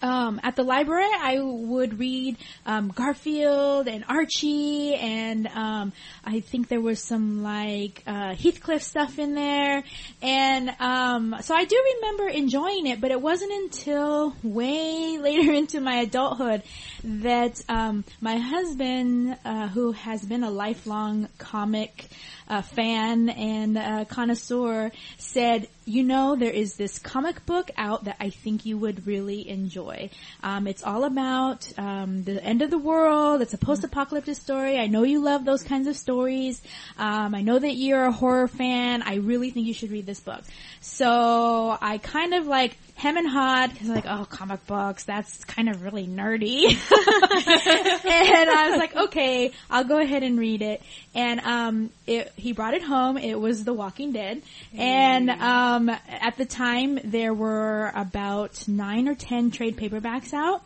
um, 0.00 0.40
at 0.42 0.56
the 0.56 0.62
library, 0.62 1.08
I 1.20 1.40
would 1.40 1.98
read 1.98 2.36
um, 2.66 2.88
Garfield 2.88 3.88
and 3.88 4.04
Archie, 4.08 4.94
and 4.94 5.46
um, 5.48 5.92
I 6.24 6.40
think 6.40 6.68
there 6.68 6.80
was 6.80 7.02
some 7.02 7.42
like 7.42 8.02
uh, 8.06 8.34
Heathcliff 8.34 8.82
stuff 8.82 9.18
in 9.18 9.34
there, 9.34 9.82
and 10.22 10.70
um, 10.78 11.36
so 11.40 11.54
I 11.54 11.64
do 11.64 11.82
remember 11.96 12.28
enjoying 12.28 12.86
it. 12.86 13.00
But 13.00 13.10
it 13.10 13.20
wasn't 13.20 13.52
until 13.52 14.34
way 14.42 15.18
later 15.20 15.52
into 15.52 15.80
my 15.80 15.96
adulthood 15.96 16.62
that 17.02 17.60
um, 17.68 18.04
my 18.20 18.36
husband, 18.36 19.36
uh, 19.44 19.68
who 19.68 19.92
has 19.92 20.24
been 20.24 20.44
a 20.44 20.50
lifelong 20.50 21.28
comic 21.38 22.08
uh, 22.48 22.62
fan 22.62 23.28
and 23.28 23.76
uh, 23.76 24.04
connoisseur 24.06 24.90
said, 25.18 25.68
you 25.88 26.04
know, 26.04 26.36
there 26.36 26.50
is 26.50 26.76
this 26.76 26.98
comic 26.98 27.46
book 27.46 27.70
out 27.78 28.04
that 28.04 28.16
I 28.20 28.28
think 28.28 28.66
you 28.66 28.76
would 28.76 29.06
really 29.06 29.48
enjoy. 29.48 30.10
Um, 30.42 30.66
it's 30.66 30.82
all 30.84 31.04
about 31.04 31.66
um, 31.78 32.24
the 32.24 32.44
end 32.44 32.60
of 32.60 32.70
the 32.70 32.78
world. 32.78 33.40
It's 33.40 33.54
a 33.54 33.58
post-apocalyptic 33.58 34.36
story. 34.36 34.78
I 34.78 34.86
know 34.86 35.02
you 35.02 35.22
love 35.22 35.46
those 35.46 35.62
kinds 35.62 35.88
of 35.88 35.96
stories. 35.96 36.60
Um, 36.98 37.34
I 37.34 37.40
know 37.40 37.58
that 37.58 37.74
you're 37.74 38.04
a 38.04 38.12
horror 38.12 38.48
fan. 38.48 39.02
I 39.02 39.14
really 39.16 39.50
think 39.50 39.66
you 39.66 39.72
should 39.72 39.90
read 39.90 40.04
this 40.04 40.20
book. 40.20 40.42
So 40.80 41.76
I 41.80 41.98
kind 41.98 42.34
of 42.34 42.46
like 42.46 42.76
hem 42.98 43.16
and 43.16 43.28
hawed 43.28 43.72
because 43.72 43.88
like, 43.88 44.06
oh, 44.06 44.26
comic 44.28 44.66
books, 44.66 45.04
that's 45.04 45.44
kind 45.44 45.68
of 45.68 45.82
really 45.82 46.06
nerdy. 46.06 46.64
and 46.68 48.50
I 48.50 48.70
was 48.70 48.78
like, 48.78 48.96
okay, 48.96 49.52
I'll 49.70 49.84
go 49.84 49.98
ahead 49.98 50.24
and 50.24 50.38
read 50.38 50.62
it. 50.62 50.82
And 51.14 51.40
um, 51.40 51.90
it, 52.06 52.32
he 52.36 52.52
brought 52.52 52.74
it 52.74 52.82
home. 52.82 53.16
It 53.16 53.40
was 53.40 53.64
The 53.64 53.72
Walking 53.72 54.12
Dead, 54.12 54.42
and 54.76 55.30
um, 55.30 55.77
at 55.86 56.36
the 56.36 56.46
time 56.46 56.98
there 57.04 57.34
were 57.34 57.92
about 57.94 58.66
nine 58.66 59.06
or 59.06 59.14
ten 59.14 59.50
trade 59.50 59.76
paperbacks 59.76 60.32
out. 60.32 60.62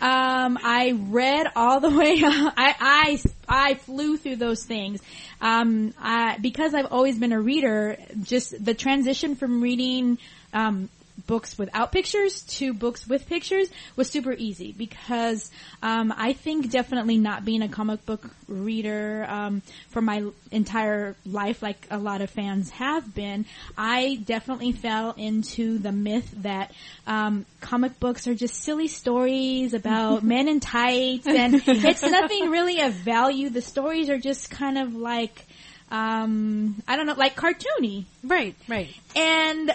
Um, 0.00 0.58
I 0.62 0.92
read 0.96 1.46
all 1.56 1.80
the 1.80 1.90
way. 1.98 2.20
I 2.22 2.74
I 2.80 3.22
I 3.48 3.74
flew 3.74 4.16
through 4.16 4.36
those 4.36 4.64
things. 4.64 5.00
Um, 5.40 5.94
I, 5.98 6.38
because 6.38 6.74
I've 6.74 6.92
always 6.92 7.18
been 7.18 7.32
a 7.32 7.40
reader, 7.40 7.96
just 8.22 8.64
the 8.64 8.74
transition 8.74 9.34
from 9.34 9.60
reading 9.60 10.18
um, 10.52 10.88
books 11.26 11.58
without 11.58 11.92
pictures 11.92 12.42
to 12.42 12.72
books 12.72 13.06
with 13.06 13.28
pictures 13.28 13.68
was 13.96 14.08
super 14.08 14.32
easy 14.32 14.72
because 14.72 15.50
um, 15.82 16.12
I 16.16 16.32
think 16.32 16.70
definitely 16.70 17.18
not 17.18 17.44
being 17.44 17.62
a 17.62 17.68
comic 17.68 18.04
book 18.06 18.24
reader 18.48 19.26
um, 19.28 19.62
for 19.88 20.00
my 20.00 20.24
entire 20.50 21.16
life, 21.24 21.62
like 21.62 21.86
a 21.90 21.98
lot 21.98 22.20
of 22.20 22.30
fans 22.30 22.70
have 22.70 23.14
been, 23.14 23.44
I 23.76 24.20
definitely 24.24 24.72
fell 24.72 25.12
into 25.16 25.78
the 25.78 25.92
myth 25.92 26.30
that 26.38 26.72
um, 27.06 27.46
comic 27.60 27.98
books 28.00 28.26
are 28.26 28.34
just 28.34 28.54
silly 28.54 28.88
stories 28.88 29.74
about 29.74 30.22
men 30.22 30.48
in 30.48 30.60
tights, 30.60 31.26
and 31.26 31.54
it's 31.66 32.02
nothing 32.02 32.50
really 32.50 32.80
of 32.80 32.92
value. 32.92 33.50
The 33.50 33.62
stories 33.62 34.10
are 34.10 34.18
just 34.18 34.50
kind 34.50 34.78
of 34.78 34.94
like. 34.94 35.46
Um, 35.92 36.82
I 36.88 36.96
don't 36.96 37.06
know, 37.06 37.12
like 37.14 37.36
cartoony, 37.36 38.06
Right, 38.24 38.54
right. 38.66 38.88
and 39.14 39.70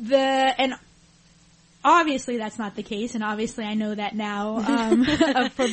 the 0.00 0.18
and 0.18 0.74
obviously 1.84 2.36
that's 2.36 2.58
not 2.58 2.74
the 2.74 2.82
case, 2.82 3.14
and 3.14 3.22
obviously 3.22 3.64
I 3.64 3.74
know 3.74 3.94
that 3.94 4.14
now. 4.16 4.56
Um, 4.58 5.04
for 5.50 5.68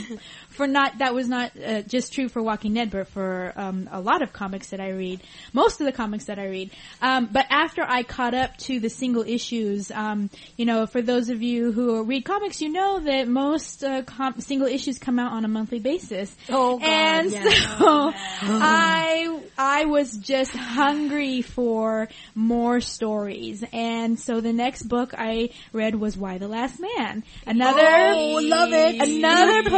for 0.59 0.67
not 0.67 0.97
that 0.97 1.15
was 1.15 1.29
not 1.29 1.53
uh, 1.55 1.81
just 1.83 2.11
true 2.11 2.27
for 2.27 2.43
Walking 2.43 2.73
Dead, 2.73 2.91
but 2.91 3.07
for 3.07 3.53
um, 3.55 3.87
a 3.93 4.01
lot 4.01 4.21
of 4.21 4.33
comics 4.33 4.71
that 4.71 4.81
I 4.81 4.89
read, 4.89 5.21
most 5.53 5.79
of 5.79 5.85
the 5.85 5.93
comics 5.93 6.25
that 6.25 6.37
I 6.37 6.47
read. 6.47 6.71
Um, 7.01 7.29
but 7.31 7.45
after 7.49 7.81
I 7.81 8.03
caught 8.03 8.33
up 8.33 8.57
to 8.67 8.81
the 8.81 8.89
single 8.89 9.23
issues, 9.23 9.89
um, 9.89 10.29
you 10.57 10.65
know, 10.65 10.85
for 10.85 11.01
those 11.01 11.29
of 11.29 11.41
you 11.41 11.71
who 11.71 12.03
read 12.03 12.25
comics, 12.25 12.61
you 12.61 12.73
know 12.73 12.99
that 12.99 13.29
most 13.29 13.85
uh, 13.85 14.01
com- 14.01 14.41
single 14.41 14.67
issues 14.67 14.99
come 14.99 15.17
out 15.17 15.31
on 15.31 15.45
a 15.45 15.47
monthly 15.47 15.79
basis. 15.79 16.35
Oh, 16.49 16.77
God, 16.77 16.85
and 16.85 17.31
yeah. 17.31 17.77
so 17.77 18.11
I 18.41 19.39
I 19.57 19.85
was 19.85 20.17
just 20.17 20.51
hungry 20.51 21.41
for 21.41 22.09
more 22.35 22.81
stories, 22.81 23.63
and 23.71 24.19
so 24.19 24.41
the 24.41 24.51
next 24.51 24.83
book 24.83 25.13
I 25.17 25.51
read 25.71 25.95
was 25.95 26.17
Y 26.17 26.37
the 26.37 26.49
Last 26.49 26.81
Man. 26.81 27.23
Another 27.47 27.79
Oh, 27.81 28.41
love 28.43 28.73
it. 28.73 28.99
Another 29.01 29.69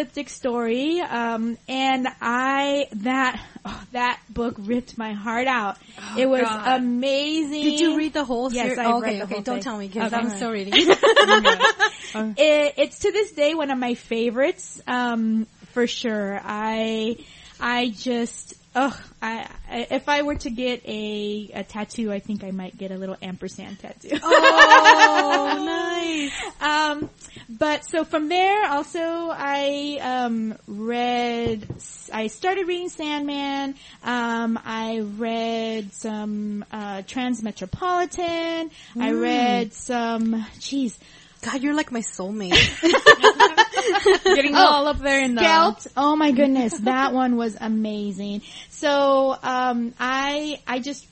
post-apocalyptic 0.00 0.28
story, 0.28 1.00
um, 1.00 1.56
and 1.68 2.08
I 2.20 2.88
that 2.92 3.40
oh, 3.64 3.84
that 3.92 4.20
book 4.28 4.56
ripped 4.58 4.98
my 4.98 5.12
heart 5.12 5.46
out. 5.46 5.78
it 6.16 6.26
was 6.26 6.42
God. 6.42 6.80
amazing. 6.80 7.62
Did 7.62 7.80
you 7.80 7.96
read 7.96 8.12
the 8.12 8.24
whole 8.24 8.52
Yes, 8.52 8.64
series? 8.64 8.78
I 8.78 8.92
okay, 8.92 9.06
read 9.06 9.20
the 9.20 9.24
okay. 9.24 9.34
whole 9.34 9.42
Don't 9.42 9.54
thing. 9.56 9.62
tell 9.62 9.78
me 9.78 9.88
because 9.88 10.12
Okay. 10.12 10.22
I'm 10.22 10.30
still 10.30 10.50
reading. 10.50 10.74
it, 12.36 12.74
it's 12.76 12.98
to 13.00 13.12
this 13.12 13.32
day 13.32 13.54
one 13.54 13.70
of 13.70 13.78
my 13.78 13.94
favorites, 13.94 14.80
um, 14.86 15.46
for 15.72 15.86
sure. 15.86 16.40
I, 16.42 17.16
I 17.60 17.90
just, 17.90 18.54
ugh, 18.74 18.96
I, 19.20 19.48
I, 19.68 19.86
if 19.90 20.08
I 20.08 20.22
were 20.22 20.36
to 20.36 20.50
get 20.50 20.82
a, 20.86 21.50
a 21.54 21.64
tattoo, 21.64 22.12
I 22.12 22.20
think 22.20 22.44
I 22.44 22.50
might 22.50 22.76
get 22.76 22.90
a 22.90 22.96
little 22.96 23.16
ampersand 23.20 23.80
tattoo. 23.80 24.18
oh, 24.22 26.00
nice. 26.00 26.32
Um, 26.60 27.10
but 27.48 27.84
so 27.84 28.04
from 28.04 28.28
there, 28.28 28.68
also 28.68 29.00
I 29.00 29.98
um, 30.00 30.56
read. 30.66 31.66
I 32.12 32.28
started 32.28 32.66
reading 32.66 32.88
Sandman. 32.88 33.74
Um, 34.02 34.58
I 34.64 35.00
read 35.00 35.92
some 35.92 36.64
uh, 36.70 37.02
Transmetropolitan. 37.02 38.70
I 38.98 39.12
read 39.12 39.72
some. 39.72 40.34
Jeez, 40.58 40.98
God, 41.42 41.62
you're 41.62 41.74
like 41.74 41.92
my 41.92 42.00
soulmate. 42.00 42.56
Getting 44.24 44.54
all 44.54 44.86
up 44.86 44.98
there 44.98 45.22
in 45.22 45.34
the 45.34 45.42
Scout. 45.42 45.86
Oh 45.96 46.16
my 46.16 46.32
goodness, 46.32 46.78
that 46.80 47.12
one 47.14 47.36
was 47.36 47.56
amazing. 47.60 48.42
So 48.70 49.36
um, 49.42 49.94
I 49.98 50.60
I 50.66 50.78
just 50.80 51.06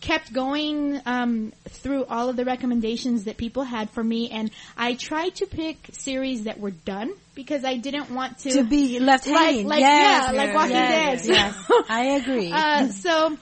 kept 0.00 0.32
going 0.32 1.00
um, 1.06 1.52
through 1.68 2.04
all 2.06 2.28
of 2.28 2.36
the 2.36 2.44
recommendations 2.44 3.24
that 3.24 3.36
people 3.36 3.62
had 3.62 3.90
for 3.90 4.02
me, 4.02 4.30
and 4.30 4.50
I 4.76 4.94
tried 4.94 5.36
to 5.36 5.46
pick 5.46 5.90
series 5.92 6.44
that 6.44 6.58
were 6.58 6.70
done 6.70 7.12
because 7.34 7.64
I 7.64 7.76
didn't 7.76 8.10
want 8.10 8.38
to 8.40 8.50
to 8.50 8.64
be 8.64 8.98
left 8.98 9.26
like 9.26 9.36
hanging. 9.38 9.68
like 9.68 9.80
yes, 9.80 10.32
yeah 10.32 10.36
like 10.36 10.54
Walking 10.54 10.72
yes, 10.72 11.26
Dead. 11.26 11.34
Yes, 11.34 11.70
I 11.88 12.02
agree. 12.16 12.52
Uh, 12.66 12.88
so, 12.88 13.36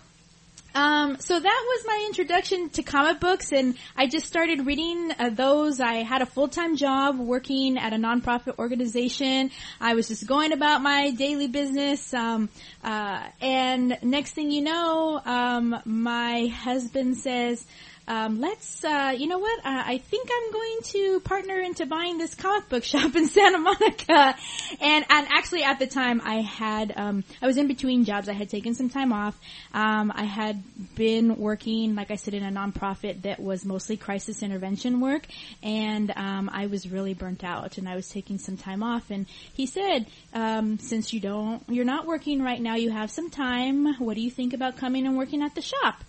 um, 0.74 1.18
so 1.20 1.38
that 1.38 1.64
was 1.66 1.84
my 1.86 2.04
introduction 2.06 2.68
to 2.70 2.82
comic 2.82 3.20
books, 3.20 3.52
and 3.52 3.76
I 3.96 4.08
just 4.08 4.26
started 4.26 4.66
reading 4.66 5.12
uh, 5.18 5.30
those. 5.30 5.80
I 5.80 6.02
had 6.02 6.20
a 6.20 6.26
full 6.26 6.48
time 6.48 6.76
job 6.76 7.18
working 7.18 7.78
at 7.78 7.92
a 7.92 7.96
nonprofit 7.96 8.58
organization. 8.58 9.52
I 9.80 9.94
was 9.94 10.08
just 10.08 10.26
going 10.26 10.52
about 10.52 10.82
my 10.82 11.12
daily 11.12 11.46
business, 11.46 12.12
um, 12.12 12.48
uh, 12.82 13.22
and 13.40 13.98
next 14.02 14.32
thing 14.32 14.50
you 14.50 14.62
know, 14.62 15.20
um, 15.24 15.80
my 15.84 16.46
husband 16.46 17.18
says. 17.18 17.64
Um, 18.06 18.40
let's, 18.40 18.84
uh, 18.84 19.14
you 19.16 19.26
know 19.26 19.38
what? 19.38 19.58
Uh, 19.60 19.82
I 19.86 19.98
think 19.98 20.28
I'm 20.32 20.52
going 20.52 20.78
to 20.82 21.20
partner 21.20 21.58
into 21.58 21.86
buying 21.86 22.18
this 22.18 22.34
comic 22.34 22.68
book 22.68 22.84
shop 22.94 23.16
in 23.16 23.26
Santa 23.26 23.58
Monica. 23.58 24.36
And, 24.80 25.04
and 25.08 25.26
actually 25.30 25.62
at 25.64 25.78
the 25.78 25.86
time 25.86 26.20
I 26.22 26.42
had, 26.42 26.92
um, 26.96 27.24
I 27.40 27.46
was 27.46 27.56
in 27.56 27.66
between 27.66 28.04
jobs. 28.04 28.28
I 28.28 28.34
had 28.34 28.50
taken 28.50 28.74
some 28.74 28.88
time 28.88 29.12
off. 29.12 29.38
Um, 29.72 30.12
I 30.14 30.24
had 30.24 30.62
been 30.94 31.36
working, 31.36 31.94
like 31.94 32.10
I 32.10 32.16
said, 32.16 32.34
in 32.34 32.44
a 32.44 32.50
nonprofit 32.50 33.22
that 33.22 33.40
was 33.40 33.64
mostly 33.64 33.96
crisis 33.96 34.42
intervention 34.42 35.00
work. 35.00 35.26
And, 35.62 36.10
um, 36.14 36.50
I 36.52 36.66
was 36.66 36.88
really 36.90 37.14
burnt 37.14 37.42
out 37.42 37.78
and 37.78 37.88
I 37.88 37.96
was 37.96 38.08
taking 38.08 38.38
some 38.38 38.56
time 38.56 38.82
off. 38.82 39.10
And 39.10 39.26
he 39.54 39.66
said, 39.66 40.06
um, 40.34 40.78
since 40.78 41.12
you 41.12 41.20
don't, 41.20 41.62
you're 41.68 41.84
not 41.84 42.06
working 42.06 42.42
right 42.42 42.60
now, 42.60 42.74
you 42.74 42.90
have 42.90 43.10
some 43.10 43.30
time. 43.30 43.94
What 43.98 44.14
do 44.14 44.20
you 44.20 44.30
think 44.30 44.52
about 44.52 44.76
coming 44.76 45.06
and 45.06 45.16
working 45.16 45.42
at 45.42 45.54
the 45.54 45.62
shop? 45.62 46.04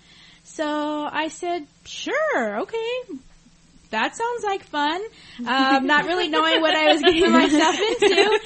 So 0.45 1.07
I 1.11 1.27
said, 1.27 1.67
sure, 1.85 2.61
okay. 2.61 3.17
That 3.91 4.15
sounds 4.15 4.43
like 4.43 4.63
fun. 4.63 5.01
Um, 5.45 5.85
not 5.85 6.05
really 6.05 6.27
knowing 6.27 6.59
what 6.59 6.75
I 6.75 6.91
was 6.93 7.01
getting 7.01 7.31
myself 7.31 7.75
into. 7.79 8.39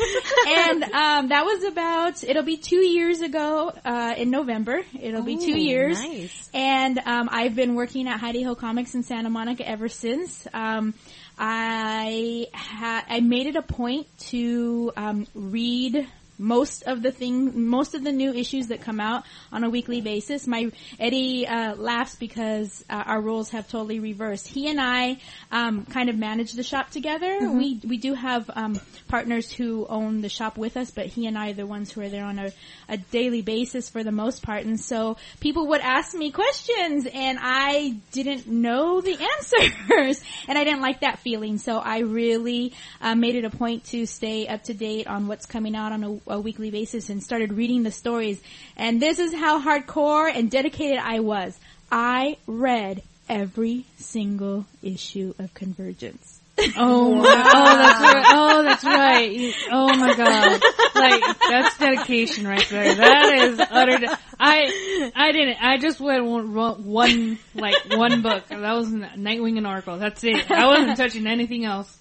And 0.47 0.83
um, 0.83 1.29
that 1.29 1.45
was 1.45 1.63
about, 1.63 2.23
it'll 2.23 2.43
be 2.43 2.57
two 2.57 2.85
years 2.85 3.21
ago 3.21 3.71
uh, 3.85 4.13
in 4.17 4.31
November. 4.31 4.81
It'll 4.99 5.23
be 5.23 5.37
two 5.37 5.57
years. 5.57 5.99
nice. 5.99 6.49
And 6.53 6.99
um, 6.99 7.29
I've 7.31 7.55
been 7.55 7.75
working 7.75 8.07
at 8.07 8.19
Hi 8.19 8.31
De 8.31 8.43
Ho 8.43 8.53
Comics 8.55 8.95
in 8.95 9.03
Santa 9.03 9.29
Monica 9.29 9.67
ever 9.67 9.87
since. 9.87 10.45
Um, 10.53 10.93
I 11.37 12.47
ha- 12.53 13.05
I 13.09 13.21
made 13.21 13.47
it 13.47 13.55
a 13.55 13.61
point 13.61 14.07
to 14.29 14.91
um, 14.97 15.25
read 15.33 16.05
most 16.39 16.83
of 16.83 17.03
the 17.03 17.11
thing, 17.11 17.67
most 17.67 17.93
of 17.93 18.03
the 18.03 18.11
new 18.11 18.33
issues 18.33 18.67
that 18.67 18.81
come 18.81 18.99
out 18.99 19.25
on 19.51 19.63
a 19.63 19.69
weekly 19.69 20.01
basis. 20.01 20.47
My 20.47 20.71
Eddie 20.99 21.45
uh, 21.45 21.75
laughs 21.75 22.15
because 22.15 22.83
uh, 22.89 23.03
our 23.05 23.21
roles 23.21 23.49
have 23.49 23.67
totally 23.67 23.99
reversed. 23.99 24.47
He 24.47 24.69
and 24.69 24.79
I 24.79 25.17
um, 25.51 25.85
kind 25.85 26.09
of 26.09 26.17
manage 26.17 26.53
the 26.53 26.63
shop 26.63 26.89
together. 26.91 27.51
We 27.51 27.79
we 27.85 27.97
do 27.97 28.13
have 28.13 28.49
um, 28.55 28.79
partners 29.07 29.51
who 29.51 29.85
own 29.87 30.21
the 30.21 30.29
shop 30.29 30.57
with 30.57 30.77
us, 30.77 30.91
but 30.91 31.07
he 31.07 31.27
and 31.27 31.37
I 31.37 31.51
are 31.51 31.53
the 31.53 31.65
ones 31.65 31.91
who 31.91 32.01
are 32.01 32.09
there 32.09 32.25
on 32.25 32.39
a, 32.39 32.51
a 32.87 32.97
daily 32.97 33.41
basis 33.41 33.89
for 33.89 34.03
the 34.03 34.11
most 34.11 34.41
part. 34.41 34.65
And 34.65 34.79
so 34.79 35.17
people 35.39 35.67
would 35.67 35.81
ask 35.81 36.15
me 36.15 36.31
questions, 36.31 37.05
and 37.11 37.37
I 37.41 37.97
didn't 38.11 38.47
know 38.47 39.01
the 39.01 39.17
answers, 39.37 40.23
and 40.47 40.57
I 40.57 40.63
didn't 40.63 40.81
like 40.81 41.01
that 41.01 41.19
feeling. 41.19 41.57
So 41.57 41.77
I 41.77 41.99
really 41.99 42.73
uh, 43.01 43.15
made 43.15 43.35
it 43.35 43.45
a 43.45 43.49
point 43.49 43.85
to 43.85 44.05
stay 44.05 44.47
up 44.47 44.63
to 44.63 44.73
date 44.73 45.07
on 45.07 45.27
what's 45.27 45.45
coming 45.45 45.75
out 45.75 45.91
on 45.91 46.03
a, 46.03 46.28
a 46.29 46.39
weekly 46.39 46.71
basis, 46.71 47.09
and 47.09 47.21
started 47.21 47.53
reading 47.53 47.83
the 47.83 47.91
stories. 47.91 48.41
And 48.77 49.01
this 49.01 49.19
is 49.19 49.33
how 49.33 49.61
hardcore 49.61 50.31
and 50.33 50.49
dedicated 50.49 50.99
I 50.99 51.19
was. 51.19 51.57
I 51.91 52.37
read 52.47 53.01
every 53.27 53.85
single 53.97 54.65
issue 54.81 55.33
of 55.39 55.53
Convergence. 55.53 56.37
Oh 56.75 57.15
my, 57.15 57.23
oh 57.23 57.77
that's 57.77 58.01
right, 58.01 58.25
oh 58.31 58.63
that's 58.63 58.83
right. 58.83 59.53
Oh 59.71 59.95
my 59.95 60.13
god. 60.13 60.61
Like, 60.93 61.39
that's 61.39 61.77
dedication 61.77 62.45
right 62.45 62.67
there. 62.69 62.95
That 62.95 63.33
is 63.33 63.59
utter, 63.61 63.97
de- 63.97 64.19
I, 64.37 65.11
I 65.15 65.31
didn't, 65.31 65.63
I 65.63 65.77
just 65.77 66.01
read 66.01 66.19
one, 66.19 67.39
like, 67.55 67.75
one 67.95 68.21
book. 68.21 68.47
That 68.49 68.75
was 68.75 68.89
Nightwing 68.89 69.57
and 69.57 69.65
Oracle. 69.65 69.99
That's 69.99 70.21
it. 70.25 70.51
I 70.51 70.67
wasn't 70.67 70.97
touching 70.97 71.27
anything 71.27 71.63
else. 71.63 71.97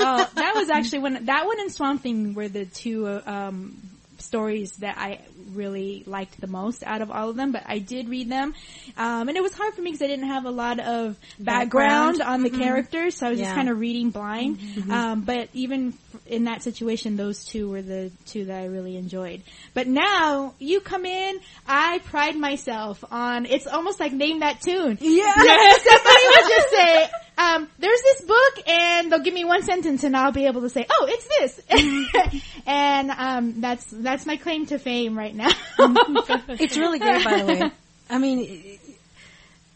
Oh, 0.00 0.28
that 0.34 0.54
was 0.54 0.70
actually 0.70 1.00
when 1.00 1.26
that 1.26 1.46
one 1.46 1.60
and 1.60 1.72
Swamp 1.72 2.02
Thing 2.02 2.34
were 2.34 2.48
the 2.48 2.64
two 2.66 3.20
um, 3.26 3.76
stories 4.18 4.72
that 4.78 4.96
I 4.98 5.20
really 5.52 6.04
liked 6.06 6.40
the 6.40 6.46
most 6.46 6.82
out 6.84 7.02
of 7.02 7.10
all 7.10 7.28
of 7.28 7.36
them. 7.36 7.52
But 7.52 7.64
I 7.66 7.78
did 7.78 8.08
read 8.08 8.30
them, 8.30 8.54
um, 8.96 9.28
and 9.28 9.36
it 9.36 9.42
was 9.42 9.52
hard 9.52 9.74
for 9.74 9.82
me 9.82 9.90
because 9.90 10.02
I 10.02 10.06
didn't 10.08 10.28
have 10.28 10.44
a 10.46 10.50
lot 10.50 10.78
of 10.80 11.16
background, 11.38 12.18
Background. 12.18 12.22
on 12.22 12.42
the 12.42 12.50
characters, 12.50 13.16
so 13.16 13.26
I 13.26 13.30
was 13.30 13.38
just 13.38 13.54
kind 13.54 13.68
of 13.68 13.78
reading 13.78 14.10
blind. 14.10 14.58
Um, 14.90 15.22
but 15.22 15.48
even 15.52 15.94
in 16.26 16.44
that 16.44 16.62
situation, 16.62 17.16
those 17.16 17.44
two 17.44 17.68
were 17.68 17.82
the 17.82 18.10
two 18.26 18.46
that 18.46 18.60
I 18.62 18.66
really 18.66 18.96
enjoyed. 18.96 19.42
But 19.74 19.88
now 19.88 20.54
you 20.58 20.80
come 20.80 21.04
in, 21.04 21.40
I 21.66 21.98
pride 22.04 22.36
myself 22.36 23.02
on. 23.10 23.44
It's 23.46 23.66
almost 23.66 23.98
like 24.00 24.12
name 24.12 24.40
that 24.40 24.60
tune. 24.62 24.98
Yeah. 25.00 25.32
Somebody 25.34 26.26
would 26.28 26.48
just 26.48 26.70
say, 26.70 27.08
um, 27.38 27.68
there's 27.78 28.02
this 28.02 28.20
book 28.22 28.68
and 28.68 29.10
they'll 29.10 29.22
give 29.22 29.34
me 29.34 29.44
one 29.44 29.62
sentence 29.62 30.04
and 30.04 30.16
I'll 30.16 30.32
be 30.32 30.46
able 30.46 30.62
to 30.62 30.70
say, 30.70 30.86
oh, 30.90 31.06
it's 31.08 31.60
this. 31.68 32.42
and, 32.66 33.10
um, 33.10 33.60
that's, 33.60 33.84
that's 33.86 34.26
my 34.26 34.36
claim 34.36 34.66
to 34.66 34.78
fame 34.78 35.16
right 35.18 35.34
now. 35.34 35.50
It's 35.78 36.76
really 36.76 36.98
great, 36.98 37.24
by 37.24 37.38
the 37.38 37.46
way. 37.46 37.70
I 38.10 38.18
mean, 38.18 38.78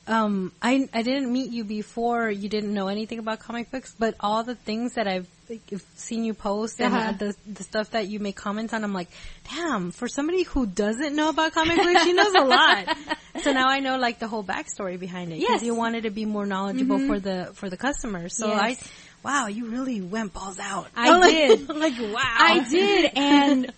um, 0.08 0.52
I 0.62 0.88
I 0.92 1.02
didn't 1.02 1.32
meet 1.32 1.50
you 1.50 1.64
before. 1.64 2.30
You 2.30 2.48
didn't 2.48 2.72
know 2.72 2.88
anything 2.88 3.18
about 3.18 3.40
comic 3.40 3.70
books, 3.70 3.94
but 3.98 4.14
all 4.20 4.44
the 4.44 4.54
things 4.54 4.94
that 4.94 5.06
I've 5.08 5.26
like, 5.48 5.60
seen 5.96 6.24
you 6.24 6.34
post 6.34 6.80
and 6.80 6.94
Uh-huh. 6.94 7.08
uh, 7.08 7.12
the 7.12 7.36
the 7.46 7.62
stuff 7.62 7.90
that 7.90 8.06
you 8.08 8.18
make 8.20 8.36
comments 8.36 8.72
on, 8.72 8.84
I'm 8.84 8.92
like, 8.94 9.08
damn. 9.50 9.90
For 9.90 10.08
somebody 10.08 10.42
who 10.44 10.66
doesn't 10.66 11.14
know 11.16 11.28
about 11.30 11.52
comic 11.52 11.76
books, 11.76 12.04
she 12.04 12.12
knows 12.12 12.34
a 12.34 12.44
lot. 12.44 12.96
so 13.42 13.52
now 13.52 13.66
I 13.68 13.80
know 13.80 13.98
like 13.98 14.18
the 14.18 14.28
whole 14.28 14.44
backstory 14.44 14.98
behind 14.98 15.32
it. 15.32 15.38
Yes. 15.38 15.62
you 15.62 15.74
wanted 15.74 16.02
to 16.04 16.10
be 16.10 16.24
more 16.24 16.46
knowledgeable 16.46 16.98
for 17.06 17.18
the 17.20 17.50
for 17.54 17.68
the 17.70 17.76
customers. 17.76 18.36
So 18.36 18.48
Yes. 18.48 18.60
I. 18.60 18.76
Wow, 19.24 19.48
you 19.48 19.66
really 19.66 20.00
went 20.00 20.32
balls 20.32 20.60
out. 20.60 20.86
I 20.94 21.28
did. 21.30 21.68
Like, 21.84 21.94
wow. 21.98 22.20
I 22.22 22.64
did, 22.70 23.10
and 23.16 23.72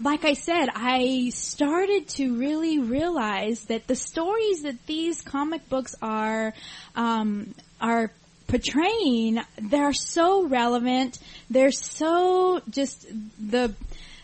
like 0.00 0.24
I 0.24 0.34
said, 0.34 0.68
I 0.74 1.30
started 1.34 2.08
to 2.10 2.36
really 2.36 2.78
realize 2.78 3.64
that 3.66 3.86
the 3.86 3.94
stories 3.94 4.62
that 4.62 4.86
these 4.86 5.20
comic 5.20 5.68
books 5.68 5.94
are 6.02 6.52
um, 6.96 7.54
are 7.80 8.10
portraying, 8.46 9.40
they're 9.58 9.92
so 9.92 10.46
relevant. 10.46 11.18
They're 11.48 11.70
so 11.70 12.60
just 12.70 13.06
the 13.38 13.74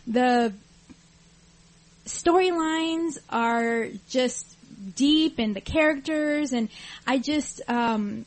the 0.07 0.53
storylines 2.05 3.19
are 3.29 3.89
just 4.09 4.47
deep 4.97 5.39
and 5.39 5.55
the 5.55 5.61
characters 5.61 6.53
and 6.53 6.69
I 7.07 7.19
just 7.19 7.61
um 7.69 8.25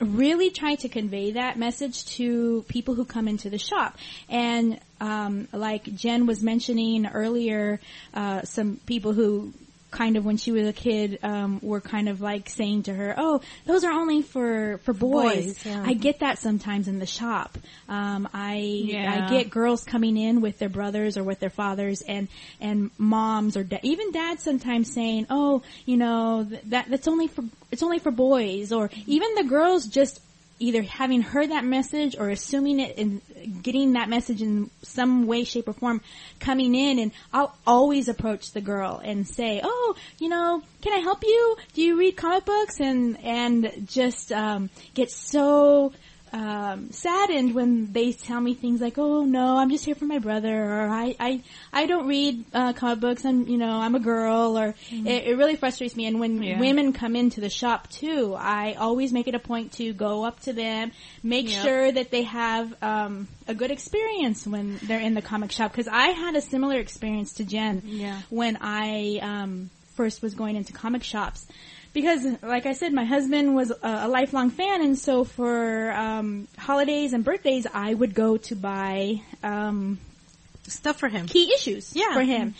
really 0.00 0.50
try 0.50 0.74
to 0.76 0.88
convey 0.88 1.32
that 1.32 1.58
message 1.58 2.06
to 2.06 2.64
people 2.68 2.94
who 2.94 3.04
come 3.04 3.28
into 3.28 3.50
the 3.50 3.58
shop. 3.58 3.98
And 4.28 4.80
um, 5.00 5.48
like 5.52 5.84
Jen 5.84 6.26
was 6.26 6.42
mentioning 6.42 7.06
earlier, 7.06 7.80
uh, 8.14 8.42
some 8.42 8.76
people 8.86 9.12
who 9.12 9.52
kind 9.90 10.16
of 10.16 10.24
when 10.24 10.36
she 10.36 10.52
was 10.52 10.68
a 10.68 10.72
kid 10.72 11.18
um, 11.24 11.58
were 11.62 11.80
kind 11.80 12.08
of 12.08 12.20
like 12.20 12.48
saying 12.48 12.84
to 12.84 12.94
her, 12.94 13.14
"Oh, 13.16 13.40
those 13.66 13.84
are 13.84 13.90
only 13.90 14.22
for 14.22 14.78
for 14.84 14.92
boys." 14.92 15.46
boys, 15.46 15.66
yeah. 15.66 15.82
I 15.84 15.94
get 15.94 16.20
that 16.20 16.38
sometimes 16.38 16.86
in 16.88 16.98
the 16.98 17.06
shop. 17.06 17.58
Um, 17.88 18.28
I 18.32 18.56
Yeah. 18.56 19.26
I 19.26 19.30
get 19.30 19.50
girls 19.50 19.84
coming 19.84 20.16
in 20.16 20.40
with 20.40 20.58
their 20.58 20.68
brothers 20.68 21.16
or 21.16 21.24
with 21.24 21.40
their 21.40 21.50
fathers, 21.50 22.02
and 22.02 22.28
and 22.60 22.90
moms 22.98 23.56
or 23.56 23.64
da- 23.64 23.80
even 23.82 24.12
dads 24.12 24.42
sometimes 24.42 24.92
saying, 24.92 25.26
"Oh, 25.28 25.62
you 25.86 25.96
know 25.96 26.46
th- 26.48 26.62
that 26.66 26.88
that's 26.88 27.08
only 27.08 27.26
for 27.26 27.42
it's 27.70 27.82
only 27.82 27.98
for 27.98 28.10
boys," 28.10 28.72
or 28.72 28.90
even 29.06 29.34
the 29.34 29.44
girls 29.44 29.86
just 29.86 30.20
either 30.60 30.82
having 30.82 31.22
heard 31.22 31.50
that 31.50 31.64
message 31.64 32.16
or 32.16 32.28
assuming 32.28 32.78
it 32.78 32.96
and 32.98 33.20
getting 33.62 33.94
that 33.94 34.08
message 34.08 34.42
in 34.42 34.70
some 34.82 35.26
way, 35.26 35.42
shape, 35.44 35.66
or 35.66 35.72
form 35.72 36.00
coming 36.38 36.74
in 36.74 36.98
and 36.98 37.12
I'll 37.32 37.56
always 37.66 38.08
approach 38.08 38.52
the 38.52 38.60
girl 38.60 39.00
and 39.02 39.26
say, 39.26 39.60
Oh, 39.64 39.96
you 40.18 40.28
know, 40.28 40.62
can 40.82 40.92
I 40.92 40.98
help 40.98 41.24
you? 41.24 41.56
Do 41.72 41.82
you 41.82 41.98
read 41.98 42.16
comic 42.16 42.44
books? 42.44 42.78
And, 42.78 43.18
and 43.24 43.88
just, 43.88 44.30
um, 44.32 44.70
get 44.94 45.10
so, 45.10 45.92
um, 46.32 46.90
saddened 46.92 47.54
when 47.54 47.92
they 47.92 48.12
tell 48.12 48.40
me 48.40 48.54
things 48.54 48.80
like, 48.80 48.98
"Oh 48.98 49.24
no, 49.24 49.56
I'm 49.56 49.70
just 49.70 49.84
here 49.84 49.94
for 49.94 50.04
my 50.04 50.18
brother," 50.18 50.54
or 50.54 50.88
"I 50.88 51.14
I 51.18 51.42
I 51.72 51.86
don't 51.86 52.06
read 52.06 52.44
uh, 52.54 52.72
comic 52.72 53.00
books. 53.00 53.24
I'm 53.24 53.46
you 53.48 53.58
know 53.58 53.70
I'm 53.80 53.94
a 53.94 54.00
girl," 54.00 54.58
or 54.58 54.74
it, 54.90 55.24
it 55.28 55.36
really 55.36 55.56
frustrates 55.56 55.96
me. 55.96 56.06
And 56.06 56.20
when 56.20 56.42
Yeah. 56.42 56.58
women 56.60 56.92
come 56.92 57.16
into 57.16 57.40
the 57.40 57.50
shop 57.50 57.88
too, 57.90 58.34
I 58.38 58.74
always 58.74 59.12
make 59.12 59.28
it 59.28 59.34
a 59.34 59.38
point 59.40 59.72
to 59.74 59.92
go 59.92 60.24
up 60.24 60.40
to 60.40 60.52
them, 60.52 60.92
make 61.22 61.48
Yep. 61.48 61.62
sure 61.64 61.92
that 61.92 62.10
they 62.10 62.22
have 62.22 62.74
um, 62.82 63.28
a 63.48 63.54
good 63.54 63.70
experience 63.70 64.46
when 64.46 64.78
they're 64.82 65.00
in 65.00 65.14
the 65.14 65.22
comic 65.22 65.52
shop. 65.52 65.72
Because 65.72 65.88
I 65.88 66.08
had 66.08 66.36
a 66.36 66.40
similar 66.40 66.78
experience 66.78 67.34
to 67.34 67.44
Jen 67.44 67.82
Yeah. 67.84 68.22
when 68.30 68.56
I 68.60 69.18
um, 69.22 69.70
first 69.96 70.22
was 70.22 70.34
going 70.34 70.56
into 70.56 70.72
comic 70.72 71.02
shops. 71.02 71.46
Because, 71.92 72.24
like 72.42 72.66
I 72.66 72.72
said, 72.72 72.92
my 72.92 73.04
husband 73.04 73.56
was 73.56 73.70
a, 73.72 73.76
a 73.82 74.08
lifelong 74.08 74.50
fan, 74.50 74.80
and 74.80 74.96
so 74.96 75.24
for 75.24 75.90
um, 75.92 76.46
holidays 76.56 77.12
and 77.12 77.24
birthdays, 77.24 77.66
I 77.72 77.92
would 77.92 78.14
go 78.14 78.36
to 78.36 78.54
buy 78.54 79.20
um, 79.42 79.98
stuff 80.68 80.98
for 81.00 81.08
him. 81.08 81.26
key 81.26 81.52
issues 81.52 81.94
Yeah. 81.96 82.14
for 82.14 82.22
him. 82.22 82.54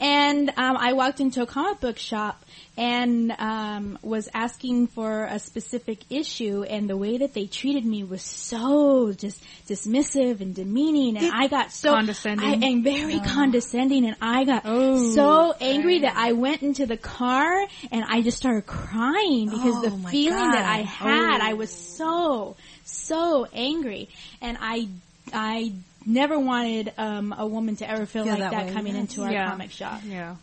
And 0.00 0.50
um, 0.50 0.76
I 0.76 0.92
walked 0.92 1.20
into 1.20 1.40
a 1.40 1.46
comic 1.46 1.80
book 1.80 1.98
shop 1.98 2.43
and 2.76 3.30
um, 3.38 3.98
was 4.02 4.28
asking 4.34 4.88
for 4.88 5.24
a 5.24 5.38
specific 5.38 6.00
issue, 6.10 6.62
and 6.64 6.88
the 6.90 6.96
way 6.96 7.18
that 7.18 7.32
they 7.34 7.46
treated 7.46 7.84
me 7.84 8.02
was 8.04 8.22
so 8.22 9.12
just 9.12 9.42
dismissive 9.68 10.40
and 10.40 10.54
demeaning, 10.54 11.16
and 11.16 11.30
I 11.32 11.46
got 11.48 11.72
so 11.72 11.92
Condescending? 11.92 12.64
I, 12.64 12.66
and 12.66 12.82
very 12.84 13.20
condescending, 13.20 14.04
and 14.04 14.16
I 14.20 14.44
got 14.44 14.62
Oh, 14.64 15.14
so 15.14 15.54
angry 15.60 16.00
dang. 16.00 16.02
that 16.02 16.16
I 16.16 16.32
went 16.32 16.62
into 16.62 16.86
the 16.86 16.96
car 16.96 17.64
and 17.92 18.04
I 18.08 18.22
just 18.22 18.36
started 18.36 18.66
crying 18.66 19.48
because 19.50 19.76
Oh, 19.76 19.82
the 19.82 20.08
feeling 20.08 20.50
that 20.50 20.64
I 20.64 20.82
had, 20.82 21.40
Oh. 21.40 21.44
I 21.44 21.52
was 21.54 21.70
so 21.70 22.56
so 22.84 23.46
angry, 23.52 24.08
and 24.40 24.58
I 24.60 24.88
I 25.32 25.72
never 26.06 26.38
wanted 26.38 26.92
um, 26.98 27.34
a 27.36 27.46
woman 27.46 27.76
to 27.76 27.88
ever 27.88 28.04
feel 28.04 28.26
like 28.26 28.38
that 28.40 28.50
that, 28.50 28.72
coming 28.72 28.94
into 28.94 29.22
our 29.22 29.32
Yeah. 29.32 29.48
comic 29.50 29.70
shop. 29.70 30.02
Yeah. 30.06 30.36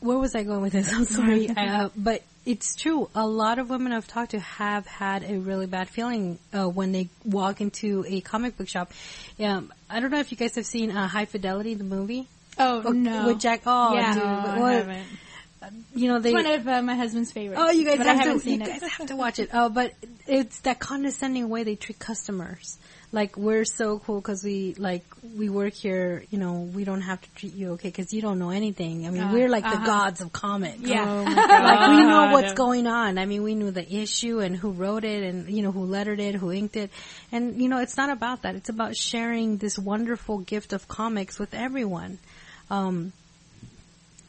Where 0.00 0.18
was 0.18 0.34
I 0.34 0.42
going 0.44 0.62
with 0.62 0.72
this? 0.72 0.92
I'm 0.92 1.04
sorry, 1.04 1.48
uh, 1.56 1.88
but 1.96 2.22
it's 2.46 2.74
true. 2.74 3.08
A 3.14 3.26
lot 3.26 3.58
of 3.58 3.68
women 3.70 3.92
I've 3.92 4.06
talked 4.08 4.30
to 4.30 4.40
have 4.40 4.86
had 4.86 5.24
a 5.24 5.38
really 5.38 5.66
bad 5.66 5.88
feeling 5.88 6.38
uh, 6.54 6.68
when 6.68 6.92
they 6.92 7.08
walk 7.24 7.60
into 7.60 8.04
a 8.08 8.20
comic 8.22 8.56
book 8.56 8.68
shop. 8.68 8.92
Um, 9.38 9.72
I 9.90 10.00
don't 10.00 10.10
know 10.10 10.20
if 10.20 10.30
you 10.32 10.38
guys 10.38 10.54
have 10.54 10.66
seen 10.66 10.90
uh, 10.90 11.06
High 11.06 11.26
Fidelity, 11.26 11.74
the 11.74 11.84
movie. 11.84 12.26
Oh 12.58 12.82
Or- 12.82 12.94
no, 12.94 13.26
with 13.26 13.40
Jack. 13.40 13.62
Oh, 13.66 13.94
Yeah. 13.94 14.14
dude, 14.14 14.22
No, 14.22 14.64
I 14.64 14.72
haven't. 14.72 15.06
You 15.94 16.08
know 16.08 16.18
they. 16.18 16.30
It's 16.32 16.44
one 16.44 16.46
of 16.46 16.68
uh, 16.68 16.82
my 16.82 16.94
husband's 16.94 17.32
favorites. 17.32 17.60
Oh, 17.62 17.70
you 17.70 17.84
guys 17.84 17.98
but 17.98 18.06
I 18.06 18.14
have 18.14 18.18
haven't 18.24 18.38
to. 18.40 18.44
seen 18.44 18.60
you 18.60 18.66
it. 18.66 18.80
guys 18.80 18.92
have 18.92 19.06
to 19.08 19.16
watch 19.16 19.38
it. 19.38 19.50
Oh, 19.52 19.68
but 19.68 19.92
it's 20.26 20.60
that 20.60 20.78
condescending 20.78 21.48
way 21.48 21.64
they 21.64 21.76
treat 21.76 21.98
customers. 21.98 22.78
Like 23.12 23.36
we're 23.36 23.64
so 23.64 23.98
cool 23.98 24.20
because 24.20 24.44
we 24.44 24.74
like 24.74 25.04
we 25.36 25.48
work 25.48 25.74
here. 25.74 26.24
You 26.30 26.38
know, 26.38 26.60
we 26.60 26.84
don't 26.84 27.00
have 27.02 27.20
to 27.20 27.30
treat 27.34 27.54
you 27.54 27.72
okay 27.72 27.88
because 27.88 28.12
you 28.12 28.22
don't 28.22 28.38
know 28.38 28.50
anything. 28.50 29.04
I 29.06 29.10
mean, 29.10 29.22
Uh, 29.22 29.32
we're 29.32 29.48
like 29.48 29.64
the 29.64 29.70
uh-huh. 29.70 29.84
gods 29.86 30.20
of 30.20 30.32
comics. 30.32 30.78
Yeah. 30.80 31.04
Oh 31.10 31.22
like 31.24 31.90
we 31.90 32.04
know 32.04 32.30
what's 32.30 32.52
going 32.54 32.86
on. 32.86 33.18
I 33.18 33.26
mean, 33.26 33.42
we 33.42 33.56
knew 33.56 33.72
the 33.72 33.92
issue 33.92 34.38
and 34.38 34.54
who 34.54 34.70
wrote 34.70 35.02
it 35.04 35.24
and, 35.24 35.50
you 35.50 35.62
know, 35.62 35.72
who 35.72 35.84
lettered 35.86 36.20
it, 36.20 36.36
who 36.36 36.52
inked 36.52 36.76
it. 36.76 36.90
And, 37.32 37.60
you 37.60 37.68
know, 37.68 37.78
it's 37.78 37.96
not 37.96 38.10
about 38.10 38.42
that. 38.42 38.54
It's 38.54 38.68
about 38.68 38.96
sharing 38.96 39.56
this 39.56 39.76
wonderful 39.76 40.38
gift 40.38 40.72
of 40.72 40.86
comics 40.86 41.36
with 41.36 41.52
everyone. 41.52 42.18
Um, 42.70 43.12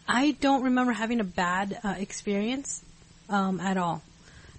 I 0.07 0.31
don't 0.31 0.63
remember 0.63 0.91
having 0.91 1.19
a 1.19 1.23
bad 1.25 1.79
uh, 1.83 1.95
experience, 1.97 2.83
um, 3.29 3.59
at 3.59 3.77
all. 3.77 4.01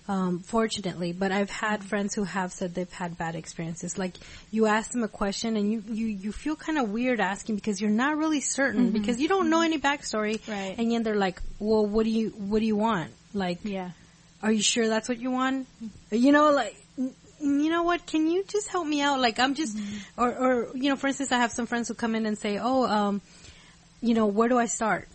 Um, 0.09 0.41
fortunately, 0.41 1.13
but 1.13 1.31
I've 1.31 1.49
had 1.51 1.85
friends 1.85 2.13
who 2.15 2.25
have 2.25 2.53
said 2.53 2.75
they've 2.75 2.93
had 2.93 3.17
bad 3.17 3.37
experiences. 3.37 3.97
Like 3.97 4.15
you 4.51 4.67
ask 4.67 4.91
them 4.91 5.05
a 5.05 5.09
question 5.09 5.57
and 5.57 5.71
you, 5.71 5.83
you, 5.89 6.07
you 6.07 6.33
feel 6.33 6.57
kind 6.57 6.77
of 6.77 6.91
weird 6.91 7.21
asking 7.21 7.55
because 7.55 7.81
you're 7.81 7.89
not 7.91 8.17
really 8.17 8.41
certain 8.41 8.91
because 8.91 9.21
you 9.21 9.29
don't 9.29 9.49
know 9.49 9.61
any 9.61 9.79
backstory. 9.79 10.47
Right. 10.49 10.75
And 10.77 10.91
then 10.91 11.05
they're 11.05 11.15
like, 11.15 11.41
well, 11.61 11.87
what 11.87 12.03
do 12.05 12.11
you, 12.11 12.31
what 12.31 12.59
do 12.59 12.67
you 12.67 12.75
want? 12.77 13.13
Like, 13.33 13.59
Yeah. 13.63 13.91
are 14.43 14.51
you 14.51 14.61
sure 14.63 14.89
that's 14.89 15.09
what 15.09 15.19
you 15.19 15.31
want? 15.31 15.69
You 16.11 16.33
know, 16.33 16.51
like, 16.51 16.75
you 16.97 17.71
know 17.71 17.85
what? 17.85 18.05
Can 18.05 18.27
you 18.29 18.45
just 18.49 18.69
help 18.69 18.87
me 18.87 19.03
out? 19.03 19.21
Like, 19.21 19.39
I'm 19.39 19.55
just, 19.55 19.79
or, 20.19 20.31
or, 20.31 20.77
you 20.77 20.91
know, 20.91 20.97
for 20.97 21.07
instance, 21.07 21.31
I 21.31 21.39
have 21.39 21.53
some 21.53 21.67
friends 21.67 21.87
who 21.89 21.95
come 21.95 22.17
in 22.17 22.27
and 22.27 22.37
say, 22.37 22.59
oh, 22.61 22.87
um, 22.87 23.21
you 24.01 24.15
know, 24.15 24.27
where 24.27 24.49
do 24.49 24.59
I 24.59 24.67
start? 24.67 25.09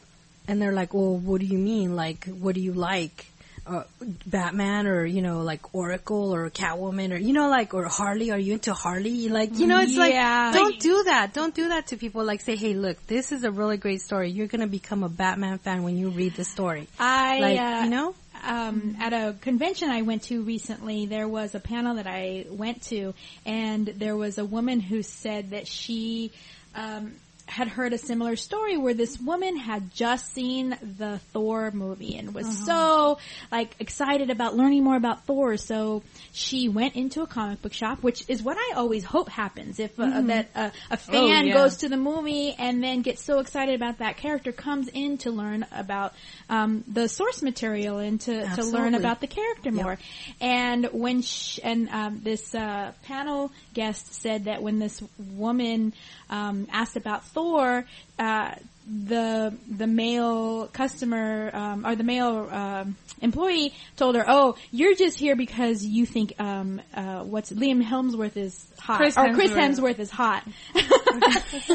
And 0.47 0.61
they're 0.61 0.71
like, 0.73 0.93
well, 0.93 1.17
what 1.17 1.41
do 1.41 1.45
you 1.47 1.57
mean? 1.57 1.95
Like, 1.95 2.25
what 2.25 2.55
do 2.55 2.61
you 2.61 2.73
like? 2.73 3.25
Uh, 3.65 3.83
Batman 4.25 4.87
or, 4.87 5.05
you 5.05 5.21
know, 5.21 5.41
like 5.41 5.75
Oracle 5.75 6.33
or 6.33 6.49
Catwoman 6.49 7.11
or, 7.11 7.17
you 7.17 7.33
know, 7.33 7.49
like, 7.49 7.73
or 7.73 7.83
Harley, 7.89 8.31
are 8.31 8.39
you 8.39 8.53
into 8.53 8.73
Harley? 8.73 9.27
Like, 9.27 9.59
you 9.59 9.67
know, 9.67 9.81
it's 9.81 9.91
Yeah. 9.93 10.51
like, 10.53 10.53
don't 10.53 10.79
do 10.79 11.03
that. 11.03 11.33
Don't 11.33 11.53
do 11.53 11.67
that 11.67 11.87
to 11.87 11.97
people. 11.97 12.23
Like, 12.23 12.39
say, 12.39 12.55
hey, 12.55 12.75
look, 12.75 13.05
this 13.07 13.33
is 13.33 13.43
a 13.43 13.51
really 13.51 13.75
great 13.75 13.99
story. 14.01 14.31
You're 14.31 14.47
gonna 14.47 14.67
become 14.67 15.03
a 15.03 15.09
Batman 15.09 15.57
fan 15.57 15.83
when 15.83 15.97
you 15.97 16.07
read 16.09 16.35
the 16.35 16.45
story. 16.45 16.87
I 16.97 17.39
Like, 17.39 17.59
uh, 17.59 17.81
you 17.83 17.89
know? 17.89 18.15
um, 18.41 18.95
at 19.01 19.11
a 19.11 19.35
convention 19.41 19.89
I 19.89 20.03
went 20.03 20.23
to 20.23 20.41
recently, 20.43 21.05
there 21.05 21.27
was 21.27 21.53
a 21.53 21.59
panel 21.59 21.95
that 21.95 22.07
I 22.07 22.45
went 22.49 22.83
to, 22.83 23.13
and 23.45 23.85
there 23.85 24.15
was 24.15 24.37
a 24.37 24.45
woman 24.45 24.79
who 24.79 25.03
said 25.03 25.49
that 25.49 25.67
she 25.67 26.31
um, 26.73 27.15
had 27.47 27.67
heard 27.69 27.93
a 27.93 27.97
similar 27.97 28.35
story 28.35 28.77
where 28.77 28.93
this 28.93 29.19
woman 29.19 29.55
had 29.55 29.93
just 29.93 30.33
seen 30.33 30.77
the 30.97 31.19
Thor 31.31 31.71
movie 31.71 32.17
and 32.17 32.33
was 32.33 32.65
so 32.65 33.19
like 33.51 33.75
excited 33.79 34.29
about 34.29 34.55
learning 34.55 34.83
more 34.83 34.97
about 34.97 35.25
Thor. 35.25 35.57
So 35.57 36.03
she 36.33 36.67
went 36.69 36.95
into 36.95 37.21
a 37.21 37.27
comic 37.27 37.61
book 37.61 37.73
shop, 37.73 38.03
which 38.03 38.25
is 38.27 38.43
what 38.43 38.57
I 38.57 38.73
always 38.75 39.03
hope 39.05 39.29
happens 39.29 39.79
if 39.79 39.97
uh, 39.99 40.21
that 40.21 40.49
uh, 40.55 40.69
a 40.91 40.97
fan 40.97 41.47
yeah. 41.47 41.53
goes 41.53 41.77
to 41.77 41.89
the 41.89 41.97
movie 41.97 42.53
and 42.57 42.83
then 42.83 43.01
gets 43.01 43.23
so 43.23 43.39
excited 43.39 43.75
about 43.75 43.99
that 43.99 44.17
character, 44.17 44.51
comes 44.51 44.89
in 44.89 45.17
to 45.19 45.31
learn 45.31 45.65
about 45.71 46.13
um, 46.49 46.83
the 46.87 47.07
source 47.07 47.41
material 47.41 47.99
and 47.99 48.19
to, 48.21 48.45
to 48.55 48.63
learn 48.63 48.93
about 48.93 49.21
the 49.21 49.27
character 49.27 49.71
more. 49.71 49.97
And 50.41 50.85
when 50.91 51.21
sh- 51.21 51.59
and 51.63 51.89
um, 51.89 52.19
this 52.23 52.53
uh, 52.53 52.91
panel 53.03 53.51
guest 53.73 54.13
said 54.13 54.45
that 54.45 54.61
when 54.61 54.79
this 54.79 55.01
woman 55.17 55.93
um, 56.29 56.67
asked 56.71 56.97
about 56.97 57.23
Thor, 57.41 57.85
uh, 58.17 58.55
the 58.89 59.53
the 59.69 59.85
male 59.85 60.67
customer 60.73 61.51
um, 61.53 61.85
or 61.85 61.95
the 61.95 62.03
male 62.03 62.49
um, 62.51 62.95
employee 63.21 63.73
told 63.95 64.15
her, 64.15 64.25
"Oh, 64.27 64.55
you're 64.71 64.95
just 64.95 65.19
here 65.19 65.35
because 65.35 65.85
you 65.85 66.07
think 66.07 66.33
um, 66.39 66.81
uh, 66.95 67.21
what's 67.23 67.51
Liam 67.51 67.83
Hemsworth 67.83 68.37
is 68.37 68.65
hot 68.79 68.97
Chris 68.97 69.15
or 69.15 69.33
Chris 69.35 69.51
Hemsworth. 69.51 69.99
Is 69.99 70.09
hot," 70.09 70.43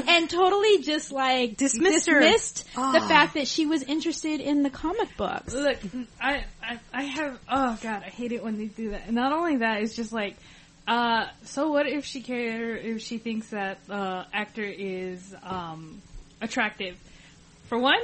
and 0.08 0.28
totally 0.28 0.78
just 0.82 1.12
like 1.12 1.56
Dismissed 1.58 2.08
her. 2.08 2.18
dismissed 2.20 2.64
the 2.74 2.80
Ah. 2.80 3.06
fact 3.08 3.34
that 3.34 3.46
she 3.46 3.66
was 3.66 3.84
interested 3.84 4.40
in 4.40 4.64
the 4.64 4.70
comic 4.70 5.16
books. 5.16 5.52
Look, 5.54 5.78
I, 6.20 6.44
I, 6.60 6.78
I 6.92 7.02
have, 7.04 7.38
oh 7.48 7.78
god, 7.82 8.02
I 8.04 8.08
hate 8.10 8.32
it 8.32 8.42
when 8.42 8.58
they 8.58 8.66
do 8.66 8.90
that. 8.90 9.02
And 9.06 9.14
not 9.14 9.32
only 9.32 9.58
that, 9.58 9.82
it's 9.82 9.94
just 9.94 10.12
like, 10.12 10.36
uh, 10.86 11.26
so 11.44 11.70
what 11.70 11.86
if 11.86 12.04
she 12.04 12.22
care, 12.22 12.76
if 12.76 13.00
she 13.02 13.18
thinks 13.18 13.48
that 13.48 13.84
the 13.86 14.26
actor 14.32 14.64
is, 14.64 15.34
um, 15.42 16.00
attractive? 16.40 16.96
For 17.68 17.78
one, 17.78 18.00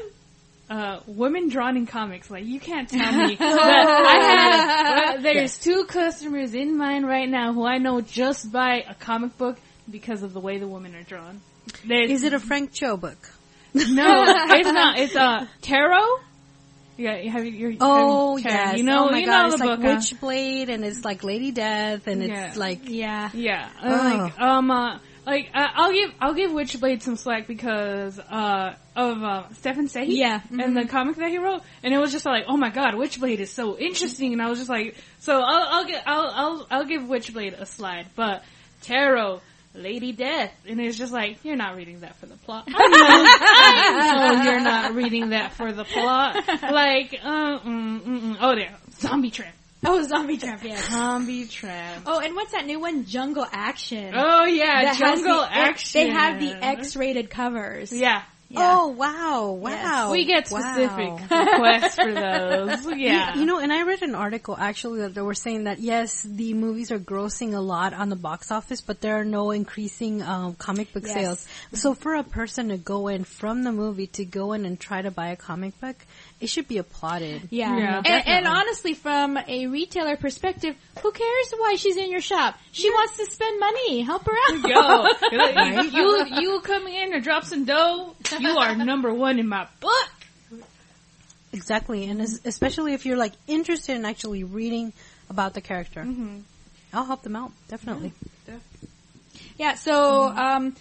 uh, 0.70 1.00
women 1.06 1.48
drawn 1.48 1.76
in 1.76 1.86
comics, 1.86 2.30
like, 2.30 2.44
you 2.44 2.60
can't 2.60 2.88
tell 2.88 3.12
me 3.12 3.34
that 3.38 3.58
I 3.58 5.06
have, 5.10 5.18
uh, 5.18 5.22
there's 5.22 5.58
two 5.58 5.84
customers 5.84 6.54
in 6.54 6.76
mind 6.76 7.06
right 7.06 7.28
now 7.28 7.52
who 7.52 7.66
I 7.66 7.78
know 7.78 8.00
just 8.00 8.52
buy 8.52 8.84
a 8.88 8.94
comic 8.94 9.36
book 9.38 9.58
because 9.90 10.22
of 10.22 10.32
the 10.32 10.40
way 10.40 10.58
the 10.58 10.68
women 10.68 10.94
are 10.94 11.02
drawn. 11.02 11.40
There's, 11.86 12.10
Is 12.10 12.22
it 12.22 12.32
a 12.32 12.40
Frank 12.40 12.72
Cho 12.72 12.96
book? 12.96 13.18
no, 13.74 14.24
it's 14.26 14.72
not. 14.72 14.98
It's 14.98 15.16
uh, 15.16 15.46
tarot. 15.60 16.20
Yeah, 16.98 17.14
have 17.30 17.44
you? 17.44 17.52
You're, 17.52 17.72
Oh 17.80 18.36
have 18.36 18.44
yes! 18.44 18.78
you 18.78 18.82
know, 18.82 19.08
oh 19.08 19.12
my 19.12 19.20
you 19.20 19.26
god! 19.26 19.42
know 19.42 19.52
It's 19.52 19.60
the 19.60 19.66
like 19.66 19.78
book. 19.80 19.86
huh? 19.88 19.96
Witchblade, 19.98 20.68
and 20.68 20.84
it's 20.84 21.04
like 21.04 21.22
Lady 21.22 21.52
Death, 21.52 22.06
and 22.08 22.22
it's 22.22 22.56
like 22.56 22.80
Yeah. 22.88 23.30
Yeah, 23.32 23.68
Oh. 23.82 23.88
like 23.88 24.40
um, 24.40 24.70
uh, 24.72 24.98
like 25.24 25.48
uh, 25.54 25.68
I'll 25.74 25.92
give 25.92 26.10
I'll 26.20 26.34
give 26.34 26.50
Witchblade 26.50 27.02
some 27.02 27.14
slack 27.16 27.46
because 27.46 28.18
uh 28.18 28.74
of 28.96 29.22
uh, 29.22 29.44
Stjepan 29.52 29.84
Sejic, 29.88 30.06
Yeah. 30.08 30.40
and 30.50 30.76
the 30.76 30.86
comic 30.86 31.14
that 31.16 31.30
he 31.30 31.38
wrote, 31.38 31.62
and 31.84 31.94
it 31.94 31.98
was 31.98 32.10
just 32.10 32.26
like, 32.26 32.46
oh 32.48 32.56
my 32.56 32.70
god, 32.70 32.94
Witchblade 32.94 33.38
is 33.38 33.52
so 33.52 33.78
interesting, 33.78 34.32
and 34.32 34.42
I 34.42 34.48
was 34.50 34.58
just 34.58 34.68
like, 34.70 34.96
so 35.20 35.40
I'll 35.40 35.68
I'll 35.70 35.84
get 35.86 36.02
I'll 36.04 36.30
I'll 36.34 36.66
I'll 36.68 36.84
give 36.84 37.02
Witchblade 37.02 37.60
a 37.60 37.64
slide, 37.66 38.06
but 38.16 38.42
Tarot. 38.82 39.40
Lady 39.74 40.12
Death, 40.12 40.52
and 40.68 40.80
it's 40.80 40.98
just 40.98 41.12
like 41.12 41.44
you're 41.44 41.56
not 41.56 41.76
reading 41.76 42.00
that 42.00 42.16
for 42.16 42.26
the 42.26 42.36
plot. 42.36 42.64
I 42.68 42.72
know, 42.72 44.34
I 44.34 44.34
know 44.34 44.42
you're 44.50 44.60
not 44.60 44.94
reading 44.96 45.30
that 45.30 45.52
for 45.54 45.72
the 45.72 45.84
plot. 45.84 46.36
Like, 46.62 47.14
uh, 47.22 47.58
mm, 47.60 48.00
mm, 48.00 48.20
mm. 48.20 48.36
oh, 48.40 48.54
there, 48.56 48.74
Zombie 48.98 49.30
Tramp, 49.30 49.54
Oh, 49.84 50.02
Zombie 50.02 50.36
Trap, 50.38 50.64
yeah. 50.64 50.76
Zombie 50.76 51.46
Tramp. 51.46 52.04
Oh, 52.06 52.18
and 52.18 52.34
what's 52.34 52.50
that 52.52 52.66
new 52.66 52.80
one? 52.80 53.04
Jungle 53.04 53.46
Action. 53.52 54.12
Oh 54.16 54.44
yeah, 54.44 54.94
Jungle 54.94 55.42
the- 55.42 55.52
Action. 55.52 56.02
They 56.02 56.10
have 56.10 56.40
the 56.40 56.52
X-rated 56.64 57.30
covers. 57.30 57.92
Yeah, 57.92 58.22
Yeah. 58.50 58.60
oh 58.80 58.88
wow, 58.88 59.50
wow. 59.52 60.10
we 60.10 60.24
get 60.24 60.50
Wow. 60.50 60.60
specific 60.60 61.30
requests 61.30 61.96
for 61.96 62.14
those. 62.14 62.86
Yeah, 62.96 63.36
You 63.36 63.44
know, 63.44 63.58
and 63.58 63.70
I 63.70 63.82
read 63.82 64.00
an 64.02 64.14
article 64.14 64.56
actually 64.58 65.00
that 65.00 65.14
they 65.14 65.20
were 65.20 65.34
saying 65.34 65.64
that 65.64 65.80
yes, 65.80 66.22
the 66.22 66.54
movies 66.54 66.90
are 66.90 66.98
grossing 66.98 67.52
a 67.54 67.60
lot 67.60 67.92
on 67.92 68.08
the 68.08 68.16
box 68.16 68.50
office, 68.50 68.80
but 68.80 69.02
there 69.02 69.20
are 69.20 69.24
no 69.24 69.50
increasing 69.50 70.22
um, 70.22 70.54
comic 70.54 70.92
book 70.94 71.04
Yes. 71.04 71.12
sales. 71.14 71.46
So 71.74 71.92
for 71.94 72.14
a 72.14 72.22
person 72.24 72.68
to 72.68 72.78
go 72.78 73.08
in 73.08 73.24
from 73.24 73.64
the 73.64 73.72
movie 73.72 74.06
to 74.08 74.24
go 74.24 74.52
in 74.54 74.64
and 74.64 74.80
try 74.80 75.02
to 75.02 75.10
buy 75.10 75.28
a 75.28 75.36
comic 75.36 75.78
book, 75.80 75.96
it 76.40 76.48
should 76.48 76.68
be 76.68 76.78
applauded. 76.78 77.48
Yeah. 77.50 77.76
Yeah. 77.76 78.02
and, 78.04 78.26
and 78.28 78.46
honestly, 78.46 78.94
from 78.94 79.36
a 79.36 79.66
retailer 79.66 80.16
perspective, 80.16 80.76
who 81.02 81.10
cares 81.10 81.52
why 81.58 81.74
she's 81.76 81.96
in 81.96 82.10
your 82.10 82.20
shop? 82.20 82.56
She 82.72 82.90
wants 82.90 83.16
to 83.16 83.26
spend 83.26 83.58
money. 83.58 84.02
Help 84.02 84.24
her 84.26 84.32
out. 84.48 85.20
Yo, 85.32 85.80
you 85.82 86.26
you 86.40 86.60
come 86.60 86.86
in 86.86 87.12
and 87.14 87.22
drop 87.24 87.44
some 87.44 87.64
dough. 87.64 88.14
You 88.38 88.50
are 88.56 88.74
number 88.76 89.12
one 89.12 89.38
in 89.38 89.48
my 89.48 89.66
book. 89.80 90.10
Exactly, 91.52 92.04
and 92.08 92.20
especially 92.20 92.92
if 92.92 93.06
you're 93.06 93.16
like 93.16 93.32
interested 93.46 93.96
in 93.96 94.04
actually 94.04 94.44
reading 94.44 94.92
about 95.30 95.54
the 95.54 95.60
character, 95.60 96.02
Mm-hmm. 96.02 96.40
I'll 96.92 97.04
help 97.04 97.22
them 97.22 97.36
out 97.36 97.52
definitely. 97.68 98.12
Yeah, 99.58 99.74
so 99.74 100.24
um, 100.24 100.74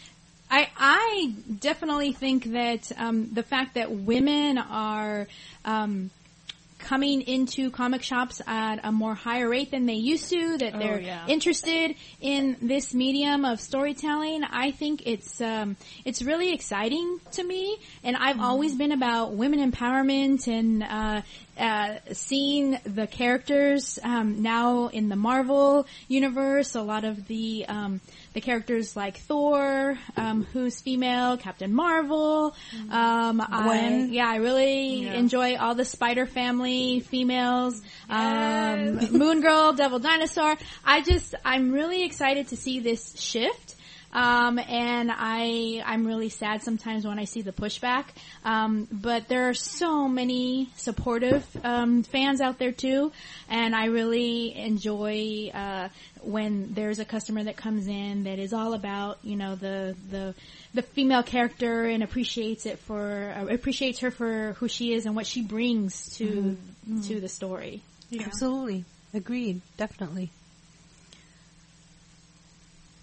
I 0.50 0.70
I 0.78 1.34
definitely 1.60 2.14
think 2.14 2.46
that 2.54 2.92
um, 2.98 3.34
the 3.34 3.44
fact 3.44 3.76
that 3.76 3.92
women 3.92 4.58
are 4.58 5.28
um, 5.66 6.10
coming 6.80 7.22
into 7.22 7.70
comic 7.72 8.02
shops 8.04 8.40
at 8.48 8.80
a 8.84 8.92
more 8.92 9.14
higher 9.16 9.50
rate 9.50 9.72
than 9.72 9.86
they 9.88 9.96
used 9.96 10.30
to, 10.30 10.58
that 10.60 10.76
Oh, 10.76 10.80
they're 10.80 11.02
yeah. 11.02 11.26
interested 11.28 11.96
in 12.22 12.56
this 12.62 12.94
medium 12.94 13.44
of 13.46 13.60
storytelling. 13.60 14.44
I 14.44 14.72
think 14.72 15.06
it's 15.06 15.42
um, 15.42 15.76
it's 16.06 16.22
really 16.22 16.54
exciting 16.54 17.20
to 17.34 17.44
me, 17.44 17.78
and 18.04 18.16
I've 18.16 18.40
always 18.40 18.76
been 18.76 18.92
about 18.92 19.34
women 19.34 19.72
empowerment 19.72 20.48
and 20.48 20.84
uh, 20.84 21.22
uh, 21.58 21.96
seeing 22.14 22.80
the 22.84 23.08
characters 23.08 23.98
um, 24.04 24.42
now 24.42 24.88
in 24.88 25.10
the 25.10 25.16
Marvel 25.16 25.86
universe. 26.08 26.76
A 26.76 26.82
lot 26.82 27.04
of 27.04 27.28
the 27.28 27.66
um, 27.68 28.02
the 28.34 28.42
characters 28.42 28.96
like 28.96 29.18
Thor, 29.18 29.98
um, 30.16 30.44
who's 30.54 30.80
female, 30.82 31.38
Captain 31.38 31.74
Marvel. 31.74 32.56
Um, 32.92 33.42
I, 33.42 34.08
yeah, 34.10 34.28
I 34.28 34.36
really 34.38 35.06
Yeah. 35.06 35.14
enjoy 35.14 35.56
all 35.58 35.74
the 35.76 35.86
Spider 35.86 36.26
Family 36.26 37.00
females. 37.00 37.82
Um, 38.10 38.96
Moon 39.12 39.42
Girl, 39.42 39.74
Devil 39.74 40.00
Dinosaur. 40.00 40.56
I 40.86 41.02
just, 41.02 41.36
I'm 41.44 41.72
really 41.72 42.04
excited 42.04 42.50
to 42.50 42.58
see 42.58 42.80
this 42.80 43.20
shift. 43.20 43.76
Um, 44.14 44.58
and 44.58 45.12
I, 45.14 45.84
I'm 45.86 46.08
really 46.08 46.30
sad 46.30 46.64
sometimes 46.64 47.06
when 47.06 47.20
I 47.20 47.26
see 47.26 47.42
the 47.42 47.52
pushback. 47.52 48.06
Um, 48.46 48.88
but 48.92 49.28
there 49.28 49.50
are 49.50 49.54
so 49.54 50.08
many 50.08 50.70
supportive, 50.76 51.46
um, 51.64 52.04
fans 52.04 52.42
out 52.42 52.58
there 52.58 52.72
too. 52.72 53.12
And 53.50 53.76
I 53.76 53.86
really 53.86 54.56
enjoy, 54.56 55.52
uh, 55.54 55.90
when 56.22 56.74
there's 56.74 57.00
a 57.00 57.06
customer 57.06 57.44
that 57.44 57.58
comes 57.58 57.88
in 57.88 58.24
that 58.24 58.40
is 58.40 58.54
all 58.54 58.74
about, 58.74 59.20
you 59.24 59.36
know, 59.36 59.56
the, 59.56 59.96
the, 60.10 60.34
the 60.74 60.82
female 60.82 61.24
character 61.24 61.86
and 61.86 62.04
appreciates 62.04 62.66
it 62.66 62.80
for, 62.80 63.34
uh, 63.38 63.48
appreciates 63.48 64.00
her 64.00 64.12
for 64.12 64.54
who 64.60 64.68
she 64.68 64.94
is 64.94 65.06
and 65.06 65.16
what 65.16 65.28
she 65.28 65.42
brings 65.42 66.16
to, 66.18 66.58
to 67.04 67.20
the 67.20 67.30
story. 67.30 67.82
Absolutely. 68.18 68.86
Agreed. 69.14 69.62
Definitely. 69.78 70.32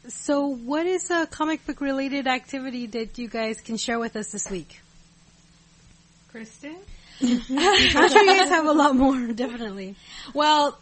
So 0.08 0.46
what 0.48 0.86
is 0.86 1.10
a 1.10 1.26
comic 1.26 1.64
book 1.66 1.80
related 1.80 2.26
activity 2.26 2.86
that 2.88 3.16
you 3.16 3.28
guys 3.28 3.60
can 3.60 3.76
share 3.76 3.98
with 3.98 4.16
us 4.16 4.32
this 4.32 4.50
week? 4.50 4.80
Kristen? 6.28 6.76
I'm 7.22 7.40
sure 7.40 8.22
you 8.22 8.38
guys 8.38 8.48
have 8.50 8.66
a 8.66 8.72
lot 8.72 8.96
more, 8.96 9.26
definitely. 9.32 9.94
Well, 10.34 10.78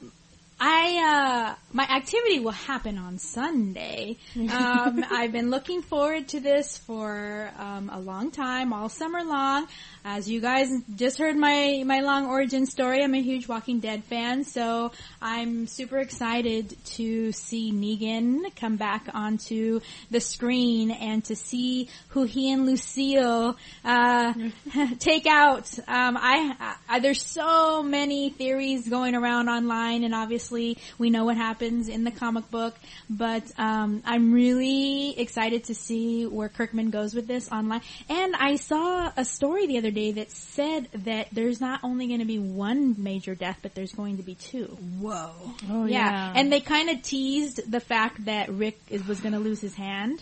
I 0.64 1.54
uh, 1.54 1.54
my 1.72 1.82
activity 1.82 2.38
will 2.38 2.52
happen 2.52 2.96
on 2.96 3.18
Sunday. 3.18 4.18
Um, 4.52 5.04
I've 5.10 5.32
been 5.32 5.50
looking 5.50 5.82
forward 5.82 6.28
to 6.28 6.40
this 6.40 6.76
for 6.76 7.50
um, 7.58 7.90
a 7.90 7.98
long 7.98 8.30
time, 8.30 8.72
all 8.72 8.88
summer 8.88 9.24
long. 9.24 9.66
As 10.04 10.28
you 10.28 10.40
guys 10.40 10.68
just 10.94 11.18
heard 11.18 11.36
my 11.36 11.82
my 11.86 12.00
long 12.00 12.26
origin 12.26 12.66
story, 12.66 13.02
I'm 13.02 13.14
a 13.14 13.22
huge 13.22 13.48
Walking 13.48 13.80
Dead 13.80 14.04
fan, 14.04 14.44
so 14.44 14.92
I'm 15.22 15.66
super 15.66 15.98
excited 15.98 16.76
to 16.96 17.32
see 17.32 17.72
Negan 17.72 18.54
come 18.56 18.76
back 18.76 19.08
onto 19.14 19.80
the 20.10 20.20
screen 20.20 20.90
and 20.90 21.24
to 21.24 21.36
see 21.36 21.88
who 22.08 22.24
he 22.24 22.52
and 22.52 22.66
Lucille 22.66 23.56
uh, 23.84 24.34
take 24.98 25.26
out. 25.26 25.70
Um, 25.88 26.18
I, 26.20 26.76
I 26.88 26.98
there's 27.00 27.24
so 27.24 27.82
many 27.82 28.30
theories 28.30 28.88
going 28.88 29.14
around 29.14 29.48
online, 29.48 30.04
and 30.04 30.14
obviously 30.14 30.51
we 30.52 31.10
know 31.10 31.24
what 31.24 31.36
happens 31.36 31.88
in 31.88 32.04
the 32.04 32.10
comic 32.10 32.50
book. 32.50 32.74
But 33.08 33.44
um, 33.58 34.02
I'm 34.04 34.32
really 34.32 35.18
excited 35.18 35.64
to 35.64 35.74
see 35.74 36.26
where 36.26 36.48
Kirkman 36.48 36.90
goes 36.90 37.14
with 37.14 37.26
this 37.26 37.50
online. 37.50 37.80
And 38.08 38.36
I 38.36 38.56
saw 38.56 39.10
a 39.16 39.24
story 39.24 39.66
the 39.66 39.78
other 39.78 39.90
day 39.90 40.12
that 40.12 40.30
said 40.30 40.88
that 41.04 41.28
there's 41.32 41.60
not 41.60 41.80
only 41.82 42.06
going 42.06 42.20
to 42.20 42.26
be 42.26 42.38
one 42.38 43.02
major 43.02 43.34
death, 43.34 43.58
but 43.62 43.74
there's 43.74 43.92
going 43.92 44.18
to 44.18 44.22
be 44.22 44.34
two. 44.34 44.66
Whoa. 45.00 45.30
Oh, 45.70 45.86
yeah. 45.86 46.32
and 46.34 46.52
they 46.52 46.60
kind 46.60 46.90
of 46.90 47.02
teased 47.02 47.70
the 47.70 47.80
fact 47.80 48.24
that 48.26 48.50
Rick 48.50 48.78
is, 48.90 49.06
was 49.06 49.20
going 49.20 49.32
to 49.32 49.40
lose 49.40 49.60
his 49.60 49.74
hand. 49.74 50.20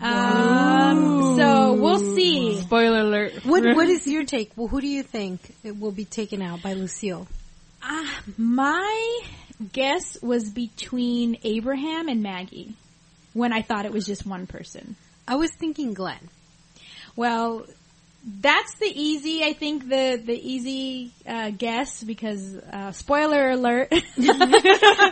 Um, 0.00 1.36
so 1.36 1.74
we'll 1.74 2.14
see. 2.14 2.60
Spoiler 2.60 3.00
alert. 3.00 3.44
What 3.44 3.64
What 3.76 3.88
is 3.88 4.06
your 4.06 4.24
take? 4.24 4.52
Well, 4.56 4.68
who 4.68 4.80
do 4.80 4.86
you 4.86 5.02
think 5.02 5.40
it 5.64 5.78
will 5.78 5.92
be 5.92 6.04
taken 6.04 6.40
out 6.40 6.62
by 6.62 6.74
Lucille? 6.74 7.26
Uh, 7.82 8.04
my 8.36 9.20
guess 9.72 10.20
was 10.22 10.50
between 10.50 11.38
Abraham 11.42 12.08
and 12.08 12.22
Maggie 12.22 12.74
when 13.32 13.52
I 13.52 13.62
thought 13.62 13.86
it 13.86 13.92
was 13.92 14.06
just 14.06 14.26
one 14.26 14.46
person. 14.46 14.96
I 15.26 15.36
was 15.36 15.50
thinking 15.52 15.94
Glenn. 15.94 16.28
Well, 17.16 17.66
that's 18.24 18.74
the 18.74 18.86
easy, 18.86 19.42
I 19.44 19.52
think 19.52 19.88
the, 19.88 20.20
the 20.24 20.34
easy, 20.34 21.12
uh, 21.26 21.50
guess 21.50 22.02
because, 22.02 22.56
uh, 22.56 22.92
spoiler 22.92 23.50
alert, 23.50 23.92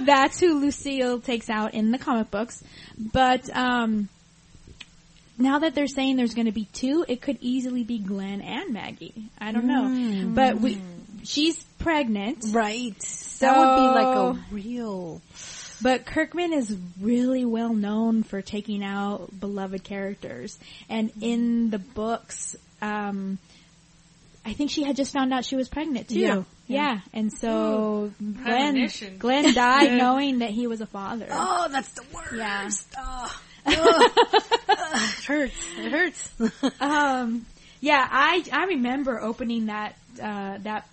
that's 0.05 0.41
who 0.41 0.61
Lucille 0.61 1.21
takes 1.21 1.49
out 1.49 1.75
in 1.75 1.91
the 1.91 1.99
comic 1.99 2.31
books. 2.31 2.63
But, 2.99 3.49
um, 3.57 4.09
now 5.39 5.59
that 5.61 5.75
they're 5.75 5.87
saying 5.87 6.17
there's 6.17 6.35
going 6.35 6.47
to 6.47 6.53
be 6.53 6.67
two, 6.73 7.05
it 7.09 7.21
could 7.21 7.39
easily 7.41 7.85
be 7.85 7.99
Glenn 7.99 8.41
and 8.41 8.73
Maggie. 8.73 9.31
I 9.39 9.53
don't 9.53 9.67
know. 9.67 10.31
But 10.35 10.61
we, 10.61 10.81
she's 11.25 11.63
pregnant. 11.79 12.45
Right. 12.53 12.99
that 13.41 13.59
would 13.59 13.77
be 13.77 14.05
like 14.05 14.17
a 14.17 14.55
real. 14.55 15.23
But 15.83 16.07
Kirkman 16.07 16.53
is 16.53 16.75
really 17.01 17.45
well 17.45 17.75
known 17.75 18.23
for 18.23 18.41
taking 18.41 18.83
out 18.83 19.29
beloved 19.39 19.85
characters. 19.85 20.59
And 20.89 21.13
in 21.21 21.71
the 21.71 21.79
books, 21.79 22.57
um, 22.81 23.39
I 24.45 24.53
think 24.53 24.71
she 24.71 24.85
had 24.85 24.97
just 24.97 25.13
found 25.13 25.35
out 25.35 25.45
she 25.45 25.57
was 25.57 25.69
pregnant 25.69 26.09
too. 26.09 26.21
Yeah. 26.21 26.43
Yeah. 26.69 27.01
And 27.13 27.33
so 27.33 28.13
Glenn, 28.45 28.89
Glenn 29.19 29.55
died 29.55 29.93
knowing 29.99 30.39
that 30.39 30.51
he 30.51 30.67
was 30.67 30.81
a 30.81 30.87
father. 30.87 31.27
Oh, 31.31 31.69
that's 31.71 31.91
the 31.91 32.05
worst. 32.15 32.35
Yeah. 32.35 32.71
Oh. 32.99 33.41
Ugh. 33.67 33.75
it 34.69 35.25
hurts. 35.25 35.55
It 35.79 35.91
hurts. 35.91 36.33
Um, 36.81 37.45
yeah, 37.81 38.07
I, 38.11 38.43
I 38.53 38.65
remember 38.67 39.21
opening 39.21 39.67
that, 39.67 39.97
uh, 40.23 40.59
that 40.63 40.89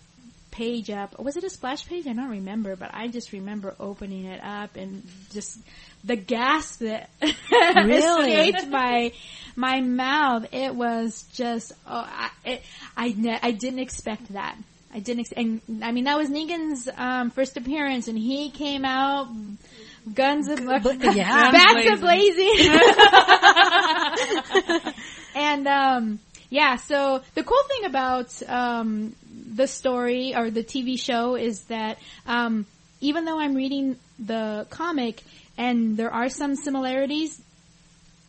page 0.53 0.91
up. 0.91 1.19
Was 1.19 1.35
it 1.35 1.43
a 1.43 1.49
splash 1.49 1.87
page? 1.87 2.05
I 2.07 2.13
don't 2.13 2.29
remember, 2.29 2.75
but 2.75 2.91
I 2.93 3.07
just 3.07 3.33
remember 3.33 3.75
opening 3.79 4.25
it 4.25 4.39
up 4.43 4.75
and 4.75 5.03
just 5.31 5.57
the 6.03 6.15
gasp 6.15 6.81
that 6.81 7.09
Really? 7.21 8.33
escaped 8.33 8.67
my, 8.69 9.11
my 9.55 9.81
mouth. 9.81 10.45
It 10.53 10.75
was 10.75 11.23
just, 11.33 11.73
oh, 11.87 12.07
I, 12.07 12.29
it, 12.45 12.61
I, 12.95 13.15
ne- 13.17 13.39
I 13.41 13.49
didn't 13.51 13.79
expect 13.79 14.31
that. 14.33 14.55
I 14.93 14.99
didn't, 14.99 15.21
ex- 15.21 15.31
and 15.35 15.61
I 15.83 15.91
mean 15.91 16.03
that 16.03 16.19
was 16.19 16.29
Negan's 16.29 16.87
um, 16.95 17.31
first 17.31 17.57
appearance, 17.57 18.07
and 18.07 18.15
he 18.15 18.51
came 18.51 18.85
out 18.85 19.27
guns 20.13 20.47
a 20.47 20.53
yeah. 20.53 21.49
a 21.49 21.97
blazing. 21.97 22.37
blazing. 24.69 24.93
and 25.35 25.67
um, 25.67 26.19
yeah, 26.51 26.75
so 26.75 27.23
the 27.33 27.43
cool 27.43 27.63
thing 27.69 27.85
about 27.85 28.43
um, 28.47 29.15
the 29.55 29.67
story 29.67 30.35
or 30.35 30.49
the 30.49 30.63
TV 30.63 30.99
show 30.99 31.35
is 31.35 31.63
that 31.63 31.97
um, 32.25 32.65
even 33.01 33.25
though 33.25 33.39
I'm 33.39 33.55
reading 33.55 33.97
the 34.19 34.65
comic 34.69 35.21
and 35.57 35.97
there 35.97 36.11
are 36.11 36.29
some 36.29 36.55
similarities, 36.55 37.41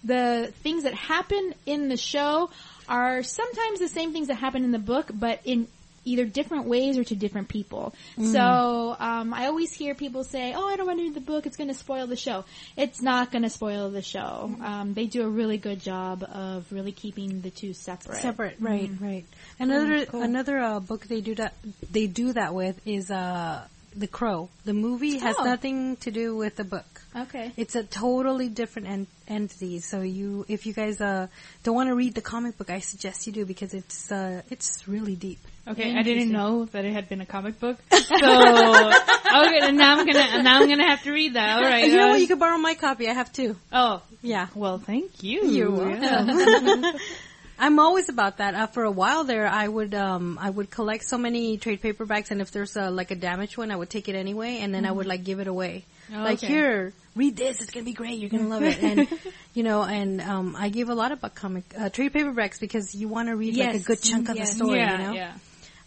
the 0.02 0.52
things 0.62 0.84
that 0.84 0.94
happen 0.94 1.54
in 1.64 1.88
the 1.88 1.96
show 1.96 2.50
are 2.88 3.22
sometimes 3.22 3.78
the 3.78 3.88
same 3.88 4.12
things 4.12 4.28
that 4.28 4.34
happen 4.34 4.64
in 4.64 4.72
the 4.72 4.78
book, 4.78 5.10
but 5.12 5.40
in 5.44 5.66
either 6.04 6.24
different 6.24 6.66
ways 6.66 6.98
or 6.98 7.04
to 7.04 7.14
different 7.14 7.48
people. 7.48 7.94
So 8.32 8.96
um, 8.98 9.32
I 9.34 9.46
always 9.46 9.72
hear 9.72 9.94
people 9.94 10.24
say, 10.24 10.52
"Oh, 10.54 10.66
I 10.68 10.76
don't 10.76 10.86
want 10.86 10.98
to 10.98 11.04
read 11.04 11.14
the 11.14 11.20
book; 11.20 11.46
it's 11.46 11.56
going 11.56 11.68
to 11.68 11.74
spoil 11.74 12.06
the 12.06 12.16
show." 12.16 12.44
It's 12.76 13.00
not 13.02 13.30
going 13.32 13.42
to 13.42 13.50
spoil 13.50 13.90
the 13.90 14.02
show. 14.02 14.54
Um, 14.62 14.94
they 14.94 15.06
do 15.06 15.22
a 15.22 15.28
really 15.28 15.58
good 15.58 15.80
job 15.80 16.22
of 16.22 16.70
really 16.72 16.92
keeping 16.92 17.40
the 17.40 17.50
two 17.50 17.72
separate. 17.72 18.20
Separate, 18.20 18.56
right, 18.60 18.90
right. 19.00 19.24
Another 19.58 20.06
another 20.12 20.58
uh, 20.58 20.80
book 20.80 21.06
they 21.06 21.20
do 21.20 21.34
that 21.36 21.54
they 21.90 22.06
do 22.06 22.32
that 22.32 22.54
with 22.54 22.80
is 22.86 23.10
uh 23.10 23.66
The 23.96 24.06
Crow. 24.08 24.48
The 24.64 24.72
movie 24.74 25.18
has 25.18 25.36
Oh. 25.38 25.44
nothing 25.44 25.96
to 25.98 26.10
do 26.10 26.36
with 26.36 26.56
the 26.56 26.64
book. 26.64 26.84
Okay. 27.16 27.52
It's 27.56 27.76
a 27.76 27.84
totally 27.84 28.48
different 28.48 28.88
en- 28.88 29.06
entity. 29.28 29.78
So 29.80 30.00
you, 30.00 30.44
if 30.48 30.66
you 30.66 30.72
guys 30.72 31.00
uh 31.00 31.28
don't 31.62 31.76
want 31.76 31.88
to 31.88 31.94
read 31.94 32.14
the 32.14 32.20
comic 32.20 32.58
book, 32.58 32.70
I 32.70 32.80
suggest 32.80 33.26
you 33.26 33.32
do 33.32 33.46
because 33.46 33.72
it's 33.72 34.10
uh 34.10 34.42
it's 34.50 34.86
really 34.88 35.14
deep. 35.14 35.38
Okay, 35.66 35.96
I 35.96 36.02
didn't 36.02 36.30
know 36.30 36.66
that 36.66 36.84
it 36.84 36.92
had 36.92 37.08
been 37.08 37.20
a 37.22 37.26
comic 37.26 37.58
book. 37.60 37.78
So 37.92 38.16
okay, 38.26 39.72
now 39.72 39.96
I'm 39.98 40.06
gonna 40.06 40.42
now 40.42 40.60
I'm 40.60 40.68
gonna 40.68 40.86
have 40.88 41.02
to 41.04 41.12
read 41.12 41.34
that. 41.34 41.56
All 41.58 41.62
right. 41.62 41.86
you 41.88 41.96
know 41.96 42.06
uh, 42.06 42.10
what? 42.10 42.20
You 42.20 42.26
can 42.28 42.38
borrow 42.38 42.58
my 42.58 42.74
copy. 42.74 43.08
I 43.08 43.12
have 43.14 43.32
two. 43.32 43.56
oh, 43.72 44.02
Yeah. 44.22 44.48
well, 44.54 44.78
thank 44.78 45.22
you. 45.22 45.46
You're 45.46 45.70
welcome. 45.70 46.84
I'm 47.58 47.78
always 47.78 48.08
about 48.08 48.38
that. 48.38 48.54
Uh, 48.54 48.66
for 48.66 48.84
a 48.84 48.90
while 48.90 49.24
there, 49.24 49.46
I 49.46 49.66
would 49.68 49.94
um 49.94 50.38
I 50.40 50.50
would 50.50 50.70
collect 50.70 51.04
so 51.04 51.18
many 51.18 51.56
trade 51.58 51.80
paperbacks, 51.82 52.30
and 52.30 52.40
if 52.40 52.50
there's 52.50 52.76
a, 52.76 52.90
like 52.90 53.10
a 53.10 53.14
damaged 53.14 53.56
one, 53.56 53.70
I 53.70 53.76
would 53.76 53.90
take 53.90 54.08
it 54.08 54.14
anyway, 54.16 54.58
and 54.58 54.74
then 54.74 54.84
I 54.84 54.92
would 54.92 55.06
like 55.06 55.24
give 55.24 55.40
it 55.40 55.46
away. 55.46 55.84
Oh, 56.12 56.18
like 56.18 56.38
okay. 56.38 56.46
here, 56.48 56.92
read 57.14 57.36
this. 57.36 57.60
It's 57.62 57.70
gonna 57.70 57.84
be 57.84 57.92
great. 57.92 58.18
You're 58.18 58.30
gonna 58.30 58.48
love 58.48 58.62
it. 58.64 58.82
And 58.82 59.08
you 59.54 59.62
know, 59.62 59.82
and 59.82 60.20
um 60.20 60.56
I 60.58 60.68
give 60.68 60.88
a 60.88 60.94
lot 60.94 61.12
about 61.12 61.34
comic 61.34 61.64
uh, 61.78 61.88
trade 61.90 62.12
paperbacks 62.12 62.58
because 62.60 62.94
you 62.94 63.08
want 63.08 63.28
to 63.28 63.36
read 63.36 63.56
like 63.56 63.74
a 63.74 63.78
good 63.78 64.02
chunk 64.02 64.28
of 64.28 64.36
Yes. 64.36 64.50
the 64.50 64.56
story. 64.56 64.78
yeah, 64.78 64.92
you 65.00 65.06
know. 65.06 65.12
yeah. 65.12 65.32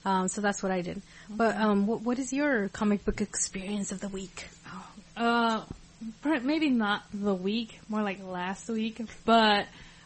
Um, 0.06 0.28
so 0.30 0.40
that's 0.40 0.64
what 0.64 0.72
I 0.72 0.82
did. 0.82 1.02
But 1.30 1.58
um, 1.58 1.86
what, 1.86 2.02
what 2.02 2.18
is 2.18 2.32
your 2.32 2.70
comic 2.70 3.04
book 3.04 3.20
experience 3.20 3.92
of 3.92 4.00
the 4.00 4.08
week? 4.08 4.48
Uh, 5.18 5.64
maybe 6.44 6.70
not 6.70 7.04
the 7.14 7.34
week, 7.36 7.78
more 7.90 8.02
like 8.04 8.24
last 8.24 8.70
week, 8.70 9.02
but 9.26 9.66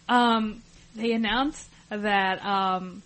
um, 0.10 0.64
they 0.96 1.12
announced 1.14 1.68
that 1.90 2.44
um, 2.46 3.02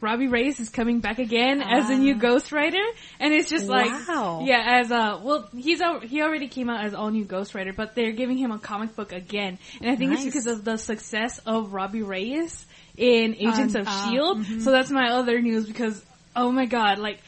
Robbie 0.00 0.28
Reyes 0.28 0.60
is 0.60 0.68
coming 0.68 1.00
back 1.00 1.18
again 1.18 1.60
as 1.60 1.90
a 1.90 1.96
new 1.96 2.14
Ghost 2.14 2.52
Rider, 2.52 2.84
and 3.18 3.34
it's 3.34 3.50
just 3.50 3.66
like, 3.66 3.90
Wow. 4.08 4.44
yeah, 4.46 4.80
as 4.80 4.90
a 4.90 5.20
well, 5.22 5.48
he's 5.56 5.80
he 6.04 6.22
already 6.22 6.48
came 6.48 6.70
out 6.70 6.84
as 6.84 6.94
all 6.94 7.10
new 7.10 7.24
Ghost 7.24 7.54
Rider, 7.54 7.72
but 7.72 7.94
they're 7.94 8.12
giving 8.12 8.38
him 8.38 8.52
a 8.52 8.58
comic 8.58 8.94
book 8.94 9.12
again, 9.12 9.58
and 9.80 9.90
I 9.90 9.96
think 9.96 10.10
Nice. 10.12 10.24
it's 10.24 10.26
because 10.26 10.46
of 10.46 10.64
the 10.64 10.76
success 10.76 11.38
of 11.46 11.72
Robbie 11.72 12.02
Reyes 12.02 12.64
in 12.96 13.34
Agents 13.36 13.74
Um, 13.74 13.80
of 13.82 13.88
uh, 13.88 14.10
Shield. 14.10 14.46
So 14.62 14.70
that's 14.70 14.90
my 14.90 15.10
other 15.10 15.40
news 15.40 15.66
because 15.66 16.04
oh 16.36 16.52
my 16.52 16.66
god, 16.66 16.98
like. 16.98 17.18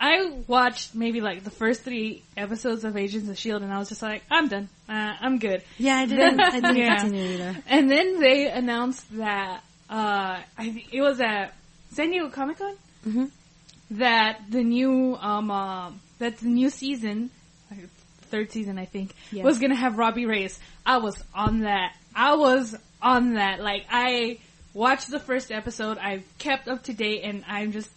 I 0.00 0.30
watched 0.46 0.94
maybe 0.94 1.20
like 1.20 1.44
the 1.44 1.50
first 1.50 1.82
three 1.82 2.22
episodes 2.36 2.84
of 2.84 2.96
Agents 2.96 3.28
of 3.28 3.36
Shield, 3.38 3.62
and 3.62 3.70
I 3.72 3.78
was 3.78 3.90
just 3.90 4.00
like, 4.00 4.22
I'm 4.30 4.48
done. 4.48 4.68
Uh, 4.88 5.12
I'm 5.20 5.38
good. 5.38 5.62
Yeah, 5.76 5.96
I 5.98 6.06
didn't. 6.06 6.40
I 6.40 6.50
didn't 6.60 6.76
Yeah. 6.76 6.96
continue 7.02 7.34
either. 7.34 7.56
And 7.68 7.90
then 7.90 8.18
they 8.18 8.48
announced 8.50 9.04
that 9.18 9.62
uh, 9.90 10.38
I 10.56 10.70
think 10.70 10.88
it 10.94 11.02
was 11.02 11.20
at 11.20 11.52
San 11.92 12.10
Diego 12.10 12.30
Comic 12.30 12.58
Con 12.58 12.76
Mhm. 13.06 13.30
that 13.92 14.40
the 14.48 14.62
new 14.62 15.16
um 15.16 15.50
uh, 15.50 15.90
that 16.18 16.38
the 16.38 16.48
new 16.48 16.70
season, 16.70 17.30
like, 17.70 17.80
third 18.30 18.50
season 18.52 18.78
I 18.78 18.84
think, 18.86 19.14
Yes. 19.32 19.44
was 19.44 19.58
gonna 19.58 19.74
have 19.76 19.98
Robbie 19.98 20.26
Reyes. 20.26 20.58
I 20.86 20.98
was 20.98 21.22
on 21.34 21.60
that. 21.60 21.94
I 22.14 22.36
was 22.36 22.74
on 23.02 23.34
that. 23.34 23.60
Like 23.60 23.84
I 23.90 24.38
watched 24.72 25.10
the 25.10 25.20
first 25.20 25.50
episode. 25.50 25.98
I 25.98 26.22
kept 26.38 26.68
up 26.68 26.84
to 26.84 26.92
date, 26.94 27.22
and 27.24 27.44
I'm 27.48 27.72
just 27.72 27.90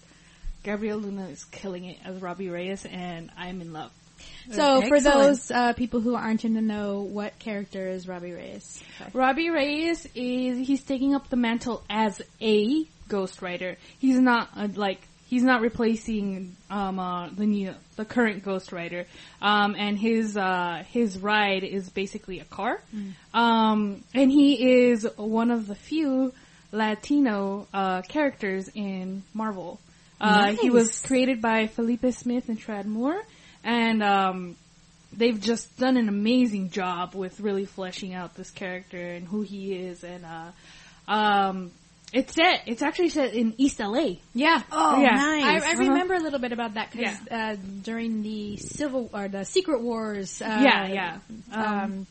Gabriel 0.64 0.98
Luna 1.00 1.28
is 1.28 1.44
killing 1.46 1.86
it 1.86 1.98
as 2.06 2.22
Robbie 2.22 2.50
Reyes, 2.50 2.86
and 2.86 3.30
I'm 3.38 3.62
in 3.62 3.74
love. 3.74 3.92
So 4.52 4.82
for 4.84 5.00
those 5.02 5.52
uh, 5.52 5.74
people 5.74 6.00
who 6.00 6.16
aren't 6.16 6.46
in 6.46 6.54
the 6.54 6.62
know, 6.62 7.02
what 7.02 7.38
character 7.40 7.88
is 7.90 8.08
Robbie 8.08 8.32
Reyes? 8.32 8.82
Sorry. 8.98 9.12
Robbie 9.14 9.50
Reyes 9.50 10.08
is 10.16 10.66
he's 10.68 10.84
taking 10.84 11.14
up 11.16 11.30
the 11.30 11.36
mantle 11.36 11.84
as 11.90 12.22
a 12.42 12.86
Ghost 13.10 13.42
Rider. 13.42 13.78
He's 14.00 14.20
not 14.20 14.50
uh, 14.56 14.68
like 14.76 15.02
he's 15.28 15.44
not 15.44 15.62
replacing 15.62 16.56
um 16.70 17.00
uh, 17.00 17.30
the 17.30 17.46
new 17.46 17.74
the 17.98 18.06
current 18.06 18.44
Ghost 18.44 18.72
Rider. 18.72 19.06
Um 19.42 19.76
and 19.78 19.98
his 19.98 20.38
uh 20.38 20.84
his 20.92 21.18
ride 21.18 21.64
is 21.64 21.90
basically 21.90 22.40
a 22.40 22.46
car. 22.46 22.82
Um 23.34 24.04
and 24.14 24.32
he 24.32 24.84
is 24.84 25.08
one 25.18 25.52
of 25.52 25.68
the 25.68 25.76
few 25.76 26.34
Latino 26.72 27.68
uh 27.74 28.02
characters 28.04 28.70
in 28.74 29.24
Marvel. 29.34 29.80
Uh 30.24 30.54
he 30.54 30.70
was 30.70 31.00
created 31.02 31.42
by 31.42 31.68
Felipe 31.68 32.06
Smith 32.14 32.48
and 32.50 32.58
Tradd 32.60 32.86
Moore 32.86 33.22
and 33.64 34.02
um 34.02 34.56
they've 35.12 35.40
just 35.40 35.78
done 35.78 35.98
an 35.98 36.08
amazing 36.10 36.70
job 36.72 37.14
with 37.14 37.40
really 37.40 37.66
fleshing 37.66 38.14
out 38.14 38.34
this 38.36 38.50
character 38.52 38.98
and 39.16 39.28
who 39.28 39.42
he 39.42 39.74
is 39.74 40.04
and 40.04 40.24
uh 40.26 41.12
um 41.12 41.72
it's 42.14 42.34
set 42.36 42.62
it's 42.68 42.82
actually 42.84 43.10
set 43.10 43.34
in 43.34 43.56
East 43.58 43.80
LA. 43.80 44.18
Yeah. 44.36 44.62
Oh, 44.72 45.02
Yeah. 45.02 45.16
nice. 45.16 45.44
I, 45.46 45.54
I 45.56 45.72
Uh-huh. 45.74 45.80
remember 45.90 46.14
a 46.14 46.20
little 46.20 46.40
bit 46.40 46.52
about 46.52 46.76
that 46.76 46.92
because 46.92 47.18
uh, 47.32 47.56
during 47.82 48.22
the 48.22 48.58
Civil 48.58 49.10
or 49.14 49.28
the 49.28 49.46
Secret 49.46 49.82
Wars, 49.82 50.40
uh, 50.40 50.46
yeah, 50.64 50.88
yeah. 50.88 51.18
um, 51.52 52.06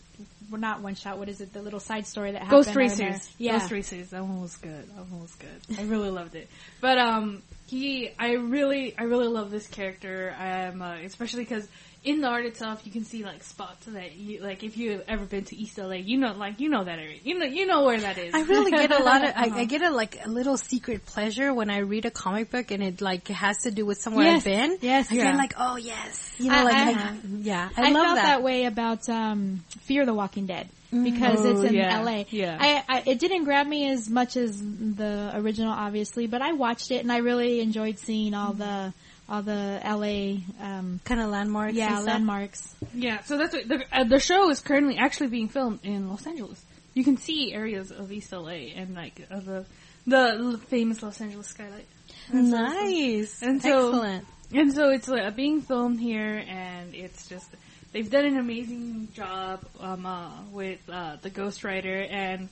well, 0.50 0.60
not 0.60 0.80
one 0.80 0.96
shot. 0.96 1.18
What 1.18 1.28
is 1.28 1.40
it? 1.40 1.52
The 1.52 1.62
little 1.62 1.78
side 1.78 2.06
story 2.08 2.32
that 2.32 2.42
happened. 2.42 2.50
Ghost 2.50 2.70
out. 2.70 2.76
Racers. 2.76 3.30
Yeah. 3.38 3.58
Ghost 3.60 3.70
Racers. 3.70 4.10
That 4.10 4.22
one 4.24 4.40
was 4.42 4.56
good. 4.56 4.84
That 4.96 5.06
one 5.08 5.20
was 5.22 5.34
good. 5.36 5.78
I 5.78 5.82
really 5.84 6.10
loved 6.10 6.34
it. 6.34 6.48
But 6.80 6.98
um 6.98 7.40
he 7.72 8.10
I 8.18 8.32
really 8.34 8.94
I 8.98 9.04
really 9.04 9.28
love 9.38 9.50
this 9.50 9.66
character. 9.66 10.34
Um 10.38 10.82
uh, 10.82 10.96
especially 11.10 11.44
cuz 11.46 11.66
in 12.04 12.20
the 12.20 12.26
art 12.26 12.44
itself 12.44 12.80
you 12.84 12.90
can 12.90 13.04
see 13.04 13.20
like 13.24 13.42
spots 13.44 13.86
that 13.86 14.10
you 14.16 14.40
like 14.42 14.64
if 14.68 14.76
you've 14.76 15.04
ever 15.06 15.24
been 15.24 15.44
to 15.50 15.54
East 15.56 15.78
LA, 15.78 15.98
you 16.10 16.18
know 16.18 16.32
like 16.44 16.58
you 16.62 16.68
know 16.68 16.82
that 16.84 16.98
area. 16.98 17.18
You 17.28 17.38
know 17.38 17.46
you 17.58 17.64
know 17.70 17.84
where 17.84 18.00
that 18.06 18.18
is. 18.18 18.34
I 18.34 18.42
really 18.42 18.72
get 18.72 18.90
a 18.90 19.02
lot 19.02 19.22
of, 19.26 19.30
I, 19.36 19.46
I 19.62 19.64
get 19.74 19.82
a 19.82 19.90
like 19.90 20.14
a 20.24 20.28
little 20.28 20.56
secret 20.56 21.06
pleasure 21.06 21.54
when 21.54 21.70
I 21.70 21.78
read 21.78 22.04
a 22.04 22.10
comic 22.10 22.50
book 22.50 22.70
and 22.72 22.82
it 22.82 23.00
like 23.00 23.28
has 23.28 23.58
to 23.66 23.70
do 23.70 23.86
with 23.86 23.98
somewhere 23.98 24.26
Yes. 24.26 24.36
I've 24.38 24.44
been. 24.44 24.78
Yes. 24.80 25.12
I 25.12 25.14
Yeah. 25.14 25.36
like, 25.36 25.54
oh 25.58 25.76
yes, 25.76 26.30
you 26.38 26.48
know, 26.50 26.58
I- 26.58 26.62
like, 26.64 26.74
I- 26.74 26.90
I, 26.92 27.14
yeah, 27.52 27.68
I, 27.76 27.88
I, 27.88 27.90
love 27.92 28.04
felt 28.04 28.16
that. 28.16 28.24
that. 28.32 28.42
way 28.42 28.64
about 28.74 29.08
um, 29.08 29.62
Fear 29.88 30.04
the 30.04 30.14
Walking 30.22 30.46
Dead 30.46 30.68
because 30.92 31.40
Oh, 31.40 31.50
it's 31.50 31.62
in 31.70 31.74
yeah. 31.74 32.00
LA. 32.02 32.24
Yeah. 32.30 32.58
I, 32.60 32.84
I, 32.88 33.02
it 33.06 33.18
didn't 33.18 33.44
grab 33.44 33.66
me 33.66 33.88
as 33.90 34.10
much 34.10 34.36
as 34.36 34.60
the 34.60 35.32
original, 35.34 35.72
obviously, 35.72 36.26
but 36.26 36.42
I 36.42 36.52
watched 36.52 36.90
it 36.90 36.98
and 37.02 37.10
I 37.10 37.18
really 37.18 37.60
enjoyed 37.60 37.98
seeing 37.98 38.34
all 38.34 38.52
the 38.52 38.92
all 39.28 39.40
the 39.40 39.80
LA 39.84 40.42
um, 40.62 41.00
Kind 41.04 41.20
of 41.20 41.30
landmarks. 41.30 41.74
yeah 41.74 42.00
landmarks. 42.00 42.74
Yeah, 42.92 43.22
so 43.22 43.38
that's 43.38 43.54
what 43.54 43.66
the, 43.68 43.84
uh, 43.90 44.04
the 44.04 44.20
show 44.20 44.50
is 44.50 44.60
currently 44.60 44.98
actually 44.98 45.28
being 45.28 45.48
filmed 45.48 45.80
in 45.84 46.08
Los 46.10 46.26
Angeles. 46.26 46.62
You 46.92 47.04
can 47.04 47.16
see 47.16 47.54
areas 47.54 47.90
of 47.90 48.12
East 48.12 48.30
LA 48.32 48.74
and 48.76 48.94
like 48.94 49.26
of 49.30 49.46
the 49.46 49.64
the 50.06 50.60
famous 50.68 51.02
Los 51.02 51.20
Angeles 51.20 51.46
skylight. 51.46 51.86
And 52.30 52.50
so- 52.50 52.56
Nice. 52.58 53.40
And 53.42 53.62
so- 53.62 53.88
Excellent. 53.88 54.26
And 54.54 54.72
so 54.74 54.90
it's 54.90 55.08
uh, 55.08 55.30
being 55.34 55.62
filmed 55.62 55.98
here, 55.98 56.44
and 56.46 56.94
it's 56.94 57.26
just 57.26 57.48
they've 57.92 58.10
done 58.10 58.24
an 58.24 58.38
amazing 58.38 59.08
job 59.14 59.64
um, 59.80 60.06
uh, 60.06 60.30
with 60.50 60.80
uh, 60.88 61.16
the 61.22 61.30
Ghost 61.30 61.64
Rider, 61.64 62.06
and 62.10 62.48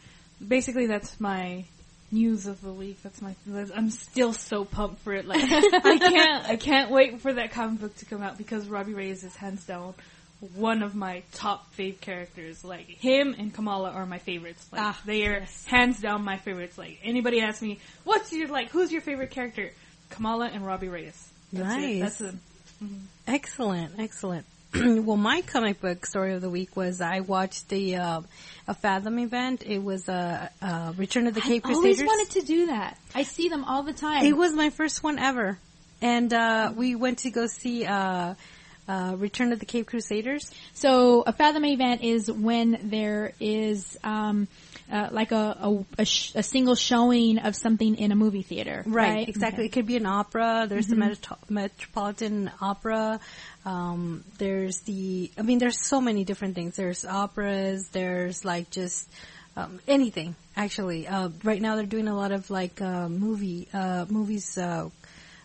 basically 0.47 0.87
that's 0.87 1.19
my 1.21 1.65
news 2.13 2.47
of 2.47 2.61
the 2.61 2.73
week. 2.73 3.03
That's 3.03 3.21
my. 3.23 3.35
I'm 3.75 3.91
still 3.91 4.33
so 4.33 4.65
pumped 4.65 5.01
for 5.03 5.13
it. 5.13 5.27
Like 5.27 5.43
I 5.45 5.99
can't, 5.99 6.49
I 6.49 6.57
can't 6.57 6.91
wait 6.91 7.21
for 7.21 7.33
that 7.33 7.53
comic 7.53 7.81
book 7.81 7.97
to 7.97 8.05
come 8.05 8.23
out 8.23 8.39
because 8.39 8.69
Robbie 8.69 8.95
Reyes 8.95 9.25
is 9.25 9.35
hands 9.37 9.65
down 9.65 9.95
one 10.55 10.83
of 10.83 10.95
my 10.95 11.23
top 11.33 11.75
fave 11.77 12.01
characters. 12.01 12.65
Like 12.65 12.87
him 12.87 13.35
and 13.39 13.53
Kamala 13.53 13.91
are 13.91 14.07
my 14.07 14.19
favorites. 14.19 14.67
Like 14.73 14.81
Ah, 14.81 15.01
they 15.05 15.27
are 15.27 15.47
hands 15.67 16.01
down 16.01 16.25
my 16.25 16.39
favorites. 16.39 16.79
Like 16.79 16.99
anybody 17.03 17.41
asks 17.41 17.63
me, 17.63 17.79
what's 18.05 18.33
your 18.33 18.49
like, 18.49 18.71
who's 18.71 18.91
your 18.91 19.03
favorite 19.03 19.31
character? 19.31 19.71
Kamala 20.11 20.47
and 20.49 20.67
Robbie 20.67 20.89
Reyes. 20.89 21.29
That's 21.53 21.69
Nice. 21.69 21.97
It. 21.97 22.01
That's 22.01 22.19
them. 22.19 22.41
Excellent, 23.27 23.95
excellent. 23.99 24.47
well, 24.75 25.17
my 25.17 25.43
comic 25.43 25.81
book 25.81 26.07
story 26.07 26.35
of 26.35 26.41
the 26.41 26.51
week 26.51 26.77
was 26.77 27.01
I 27.01 27.21
watched 27.21 27.69
the 27.69 27.97
uh, 27.97 28.21
a 28.69 28.75
Fathom 28.75 29.19
event. 29.19 29.65
It 29.67 29.83
was 29.83 30.09
a 30.09 30.51
uh, 30.63 30.65
uh, 30.65 30.93
Return 30.97 31.27
of 31.27 31.35
the 31.35 31.41
Caped 31.41 31.65
Crusaders. 31.65 32.01
I 32.01 32.05
always 32.05 32.19
wanted 32.19 32.41
to 32.41 32.47
do 32.47 32.67
that. 32.67 32.97
I 33.13 33.25
see 33.25 33.49
them 33.49 33.65
all 33.65 33.83
the 33.83 33.93
time. 33.93 34.25
It 34.25 34.37
was 34.37 34.53
my 34.53 34.71
first 34.71 35.03
one 35.03 35.19
ever, 35.19 35.59
and 36.01 36.33
uh, 36.33 36.73
we 36.77 36.95
went 36.95 37.19
to 37.21 37.31
go 37.31 37.49
see 37.49 37.85
uh, 37.85 38.35
uh, 38.87 39.15
Return 39.19 39.53
of 39.53 39.59
the 39.59 39.67
Caped 39.67 39.89
Crusaders. 39.89 40.53
So 40.75 41.23
a 41.27 41.33
Fathom 41.33 41.65
event 41.65 42.03
is 42.03 42.31
when 42.31 42.79
there 42.85 43.33
is 43.41 43.99
um, 44.05 44.47
uh, 44.91 45.09
like 45.13 45.33
a 45.33 45.57
a, 45.61 45.85
a, 45.99 46.05
sh- 46.05 46.33
a 46.35 46.43
single 46.43 46.75
showing 46.75 47.39
of 47.39 47.55
something 47.57 47.97
in 47.97 48.13
a 48.13 48.17
movie 48.17 48.43
theater, 48.43 48.83
right? 48.87 49.29
exactly. 49.29 49.67
It 49.67 49.71
could 49.73 49.87
be 49.87 49.97
an 49.97 50.07
opera. 50.07 50.67
There's 50.69 50.87
Mm-hmm. 50.87 51.01
the 51.01 51.07
Metro- 51.07 51.39
Metropolitan 51.49 52.51
Opera. 52.61 53.21
Um, 53.65 54.25
there's 54.39 54.81
the. 54.81 55.31
I 55.39 55.43
mean, 55.43 55.59
there's 55.59 55.81
so 55.85 56.01
many 56.01 56.25
different 56.25 56.55
things. 56.55 56.77
There's 56.77 57.05
operas. 57.05 57.89
There's 57.93 58.45
like 58.45 58.71
just. 58.71 59.09
Um, 59.57 59.81
anything 59.89 60.37
actually. 60.57 61.09
Uh, 61.09 61.31
right 61.43 61.61
now 61.61 61.75
they're 61.75 61.85
doing 61.85 62.07
a 62.07 62.15
lot 62.15 62.31
of 62.31 62.51
like 62.51 62.81
uh, 62.81 63.09
movie 63.09 63.67
uh, 63.75 64.07
movies, 64.09 64.57
uh, 64.57 64.89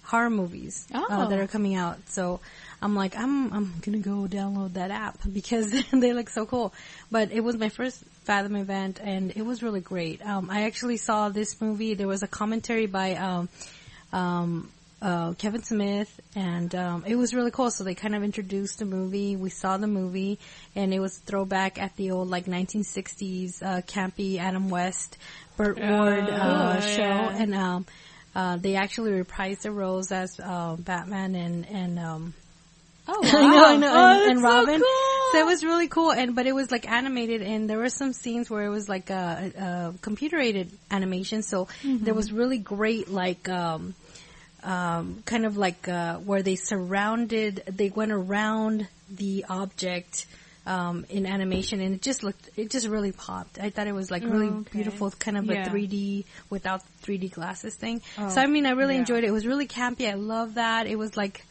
horror 0.04 0.30
movies 0.30 0.86
uh, 0.94 1.04
Oh. 1.10 1.28
that 1.30 1.40
are 1.40 1.48
coming 1.48 1.74
out. 1.76 1.98
So 2.10 2.40
I'm 2.82 2.96
like, 2.96 3.18
I'm 3.18 3.52
I'm 3.54 3.74
gonna 3.82 4.00
go 4.00 4.28
download 4.30 4.74
that 4.74 4.92
app 4.92 5.18
because 5.32 5.72
they 5.92 6.14
look 6.14 6.30
so 6.30 6.46
cool. 6.46 6.74
But 7.12 7.32
it 7.32 7.42
was 7.42 7.56
my 7.58 7.70
first 7.70 8.04
Fathom 8.24 8.56
event, 8.56 9.00
and 9.04 9.32
it 9.36 9.44
was 9.46 9.62
really 9.64 9.82
great. 9.82 10.26
Um, 10.26 10.50
I 10.50 10.64
actually 10.64 10.98
saw 10.98 11.30
this 11.30 11.62
movie. 11.62 11.94
There 11.94 12.08
was 12.08 12.24
a 12.24 12.28
commentary 12.28 12.86
by 12.88 13.16
um, 13.16 13.50
um, 14.12 14.72
uh, 15.02 15.34
Kevin 15.34 15.62
Smith, 15.64 16.20
and 16.36 16.74
um, 16.76 17.04
it 17.08 17.16
was 17.16 17.34
really 17.34 17.52
cool. 17.52 17.70
So 17.72 17.84
they 17.84 17.96
kind 17.96 18.16
of 18.16 18.24
introduced 18.24 18.80
the 18.80 18.86
movie. 18.86 19.36
We 19.36 19.50
saw 19.50 19.78
the 19.78 19.88
movie, 19.88 20.40
and 20.76 20.94
it 20.94 21.00
was 21.00 21.18
throwback 21.18 21.80
at 21.80 21.96
the 21.96 22.12
old 22.12 22.30
like 22.30 22.46
1960s 22.46 23.62
uh, 23.64 23.82
campy 23.82 24.38
Adam 24.40 24.70
West, 24.70 25.18
Burt 25.58 25.78
Ward 25.78 26.30
uh, 26.30 26.78
Oh, 26.78 26.80
show, 26.82 26.98
yeah. 27.02 27.38
and 27.38 27.56
um, 27.56 27.86
uh, 28.36 28.58
they 28.58 28.76
actually 28.76 29.12
reprised 29.12 29.62
the 29.62 29.72
roles 29.72 30.12
as 30.12 30.40
uh, 30.40 30.76
Batman 30.80 31.36
and 31.36 31.66
and 31.70 32.00
um, 32.00 32.34
Oh, 33.08 33.22
I 33.24 33.32
know, 33.32 33.66
I 33.66 33.76
know, 33.78 33.92
Oh, 33.94 34.12
and, 34.14 34.32
and 34.32 34.38
that's 34.38 34.42
so 34.42 34.60
Robin. 34.66 34.82
cool. 34.82 35.40
it 35.42 35.46
was 35.46 35.64
really 35.64 35.88
cool. 35.88 36.12
And 36.12 36.36
but 36.36 36.48
it 36.48 36.54
was 36.56 36.72
like 36.72 36.90
animated, 36.90 37.42
and 37.42 37.70
there 37.70 37.78
were 37.78 37.90
some 37.90 38.14
scenes 38.14 38.50
where 38.50 38.64
it 38.66 38.70
was 38.70 38.90
like 38.90 39.10
a, 39.10 39.52
a 39.96 40.00
computer 40.02 40.40
aided 40.40 40.72
animation. 40.90 41.42
So 41.44 41.68
there 41.84 42.14
was 42.14 42.32
really 42.32 42.58
great 42.58 43.10
like. 43.10 43.48
um 43.50 43.94
um, 44.64 45.22
kind 45.28 45.46
of 45.46 45.58
like 45.58 45.88
uh, 45.88 46.18
where 46.18 46.42
they 46.42 46.56
surrounded, 46.56 47.62
they 47.68 47.90
went 47.92 48.12
around 48.12 48.88
the 49.12 49.46
object 49.48 50.26
um, 50.66 51.06
in 51.08 51.28
animation, 51.28 51.80
and 51.82 51.94
it 51.94 52.02
just 52.02 52.24
looked, 52.24 52.50
it 52.56 52.72
just 52.72 52.88
really 52.88 53.12
popped. 53.12 53.60
I 53.60 53.70
thought 53.70 53.86
it 53.86 53.92
was 53.94 54.10
like 54.10 54.24
really 54.24 54.48
okay. 54.48 54.70
beautiful, 54.72 55.12
kind 55.12 55.38
of 55.38 55.46
Yeah. 55.46 55.68
a 55.68 55.70
3D 55.70 56.26
without 56.50 56.82
3D 57.04 57.32
glasses 57.32 57.76
thing. 57.76 58.02
Oh, 58.18 58.30
so 58.30 58.42
I 58.42 58.48
mean, 58.48 58.66
I 58.66 58.72
really 58.72 58.96
yeah. 58.96 59.02
enjoyed 59.02 59.24
it. 59.24 59.28
It 59.28 59.32
was 59.34 59.46
really 59.46 59.68
campy. 59.68 60.10
I 60.10 60.16
love 60.16 60.56
that. 60.56 60.88
It 60.88 60.96
was 60.98 61.16
like, 61.16 61.46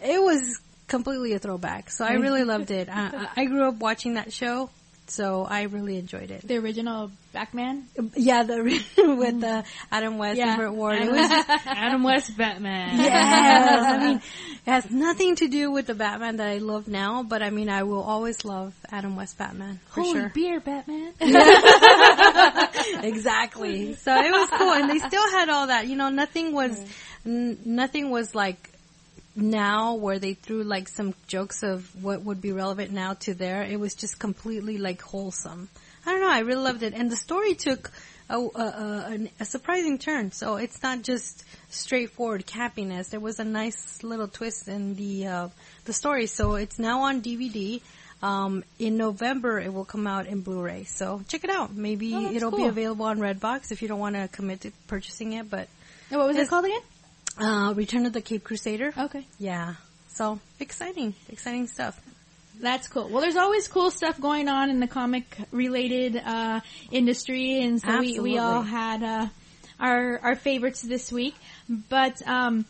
it 0.00 0.22
was 0.22 0.60
completely 0.88 1.32
a 1.32 1.38
throwback. 1.38 1.90
So 1.90 2.04
I 2.04 2.12
really 2.14 2.44
loved 2.44 2.70
it. 2.70 2.88
I, 2.90 3.28
I 3.36 3.44
grew 3.46 3.66
up 3.68 3.76
watching 3.76 4.14
that 4.14 4.32
show, 4.32 4.70
so 5.08 5.44
I 5.44 5.62
really 5.62 5.98
enjoyed 5.98 6.30
it. 6.30 6.46
The 6.46 6.56
original 6.58 7.10
Batman. 7.32 7.86
Yeah, 8.14 8.42
the 8.44 8.62
with 9.18 9.42
uh, 9.44 9.62
Adam 9.90 10.16
West 10.18 10.38
Yeah. 10.38 10.50
and 10.50 10.58
Burt 10.58 10.72
Ward. 10.74 10.98
It 11.00 11.10
was 11.10 11.28
Adam 11.66 12.02
West 12.02 12.36
Batman. 12.36 12.98
Yes, 12.98 13.84
I 13.84 13.98
mean, 14.06 14.16
it 14.16 14.70
has 14.70 14.90
nothing 14.90 15.36
to 15.36 15.48
do 15.48 15.70
with 15.70 15.86
the 15.86 15.94
Batman 15.94 16.36
that 16.36 16.48
I 16.48 16.58
love 16.58 16.88
now, 16.88 17.22
but 17.22 17.42
I 17.42 17.50
mean, 17.50 17.68
I 17.68 17.82
will 17.82 18.02
always 18.02 18.44
love 18.44 18.74
Adam 18.90 19.16
West 19.16 19.38
Batman 19.38 19.80
for 19.88 20.02
Holy 20.02 20.20
sure. 20.20 20.30
beer, 20.34 20.60
Batman. 20.60 21.12
exactly. 23.02 23.94
So 23.94 24.14
it 24.14 24.30
was 24.30 24.48
cool, 24.56 24.72
and 24.72 24.90
they 24.90 24.98
still 24.98 25.28
had 25.30 25.48
all 25.48 25.66
that. 25.68 25.86
You 25.88 25.96
know, 25.96 26.08
nothing 26.10 26.52
was, 26.52 26.78
n- 27.24 27.58
nothing 27.64 28.10
was 28.10 28.34
like 28.34 28.70
now 29.36 29.94
where 29.94 30.18
they 30.18 30.34
threw 30.34 30.64
like 30.64 30.88
some 30.88 31.14
jokes 31.26 31.62
of 31.62 32.02
what 32.02 32.22
would 32.22 32.40
be 32.40 32.52
relevant 32.52 32.90
now 32.90 33.14
to 33.20 33.34
there. 33.34 33.62
It 33.62 33.78
was 33.78 33.94
just 33.94 34.18
completely 34.18 34.78
like 34.78 35.02
wholesome. 35.02 35.68
I 36.04 36.12
don't 36.12 36.20
know. 36.20 36.30
I 36.30 36.40
really 36.40 36.62
loved 36.62 36.82
it, 36.82 36.94
and 36.94 37.10
the 37.10 37.16
story 37.16 37.54
took 37.54 37.90
a, 38.30 38.38
a, 38.38 38.46
a, 38.46 39.30
a 39.40 39.44
surprising 39.44 39.98
turn. 39.98 40.32
So 40.32 40.56
it's 40.56 40.82
not 40.82 41.02
just 41.02 41.44
straightforward 41.70 42.46
campiness. 42.46 43.10
There 43.10 43.20
was 43.20 43.38
a 43.40 43.44
nice 43.44 44.02
little 44.02 44.28
twist 44.28 44.68
in 44.68 44.94
the 44.94 45.26
uh, 45.26 45.48
the 45.84 45.92
story. 45.92 46.26
So 46.26 46.54
it's 46.54 46.78
now 46.78 47.02
on 47.02 47.22
DVD. 47.22 47.80
Um, 48.22 48.64
in 48.78 48.96
November, 48.96 49.60
it 49.60 49.72
will 49.72 49.84
come 49.84 50.06
out 50.06 50.26
in 50.26 50.40
Blu-ray. 50.40 50.84
So 50.84 51.22
check 51.28 51.44
it 51.44 51.50
out. 51.50 51.74
Maybe 51.74 52.14
Oh, 52.14 52.32
it'll 52.32 52.50
be 52.50 52.64
available 52.64 53.04
on 53.04 53.18
Redbox 53.18 53.72
if 53.72 53.82
you 53.82 53.88
don't 53.88 54.00
want 54.00 54.16
to 54.16 54.26
commit 54.28 54.62
to 54.62 54.72
purchasing 54.86 55.34
it. 55.34 55.50
But 55.50 55.68
And 56.10 56.18
what 56.18 56.26
was 56.28 56.36
it 56.38 56.48
called 56.48 56.64
again? 56.64 56.80
Uh, 57.38 57.74
Return 57.74 58.06
of 58.06 58.12
the 58.12 58.20
Caped 58.20 58.44
Crusader. 58.44 58.92
Okay. 58.96 59.26
Yeah. 59.38 59.74
So 60.08 60.40
exciting, 60.58 61.14
exciting 61.28 61.66
stuff. 61.66 62.00
That's 62.60 62.88
cool. 62.88 63.08
Well, 63.08 63.20
there's 63.20 63.36
always 63.36 63.68
cool 63.68 63.90
stuff 63.90 64.18
going 64.18 64.48
on 64.48 64.70
in 64.70 64.80
the 64.80 64.86
comic 64.86 65.36
related 65.50 66.16
uh, 66.16 66.60
industry, 66.90 67.62
and 67.62 67.80
so 67.80 67.98
we, 67.98 68.18
we 68.18 68.38
all 68.38 68.62
had 68.62 69.02
uh, 69.02 69.26
our 69.78 70.18
our 70.22 70.36
favorites 70.36 70.80
this 70.80 71.12
week. 71.12 71.34
But 71.68 72.26
um, 72.26 72.64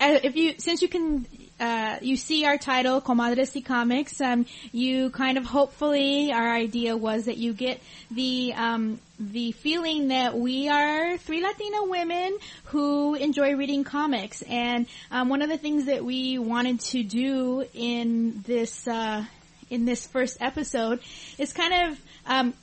uh, 0.00 0.18
if 0.22 0.36
you 0.36 0.54
since 0.58 0.82
you 0.82 0.88
can. 0.88 1.26
Uh, 1.58 1.96
you 2.02 2.16
see 2.16 2.44
our 2.44 2.58
title, 2.58 3.00
Comadres 3.00 3.54
y 3.54 3.62
Comics. 3.62 4.20
Um, 4.20 4.44
you 4.72 5.10
kind 5.10 5.38
of 5.38 5.46
hopefully 5.46 6.32
our 6.32 6.52
idea 6.52 6.96
was 6.96 7.24
that 7.24 7.38
you 7.38 7.54
get 7.54 7.80
the 8.10 8.52
um, 8.54 9.00
the 9.18 9.52
feeling 9.52 10.08
that 10.08 10.36
we 10.36 10.68
are 10.68 11.16
three 11.16 11.42
Latina 11.42 11.84
women 11.84 12.36
who 12.66 13.14
enjoy 13.14 13.54
reading 13.56 13.84
comics, 13.84 14.42
and 14.42 14.86
um, 15.10 15.30
one 15.30 15.40
of 15.40 15.48
the 15.48 15.56
things 15.56 15.86
that 15.86 16.04
we 16.04 16.38
wanted 16.38 16.80
to 16.80 17.02
do 17.02 17.64
in 17.72 18.42
this 18.46 18.86
uh, 18.86 19.24
in 19.70 19.86
this 19.86 20.06
first 20.06 20.36
episode 20.40 21.00
is 21.38 21.54
kind 21.54 21.90
of 21.90 22.00
um, 22.26 22.54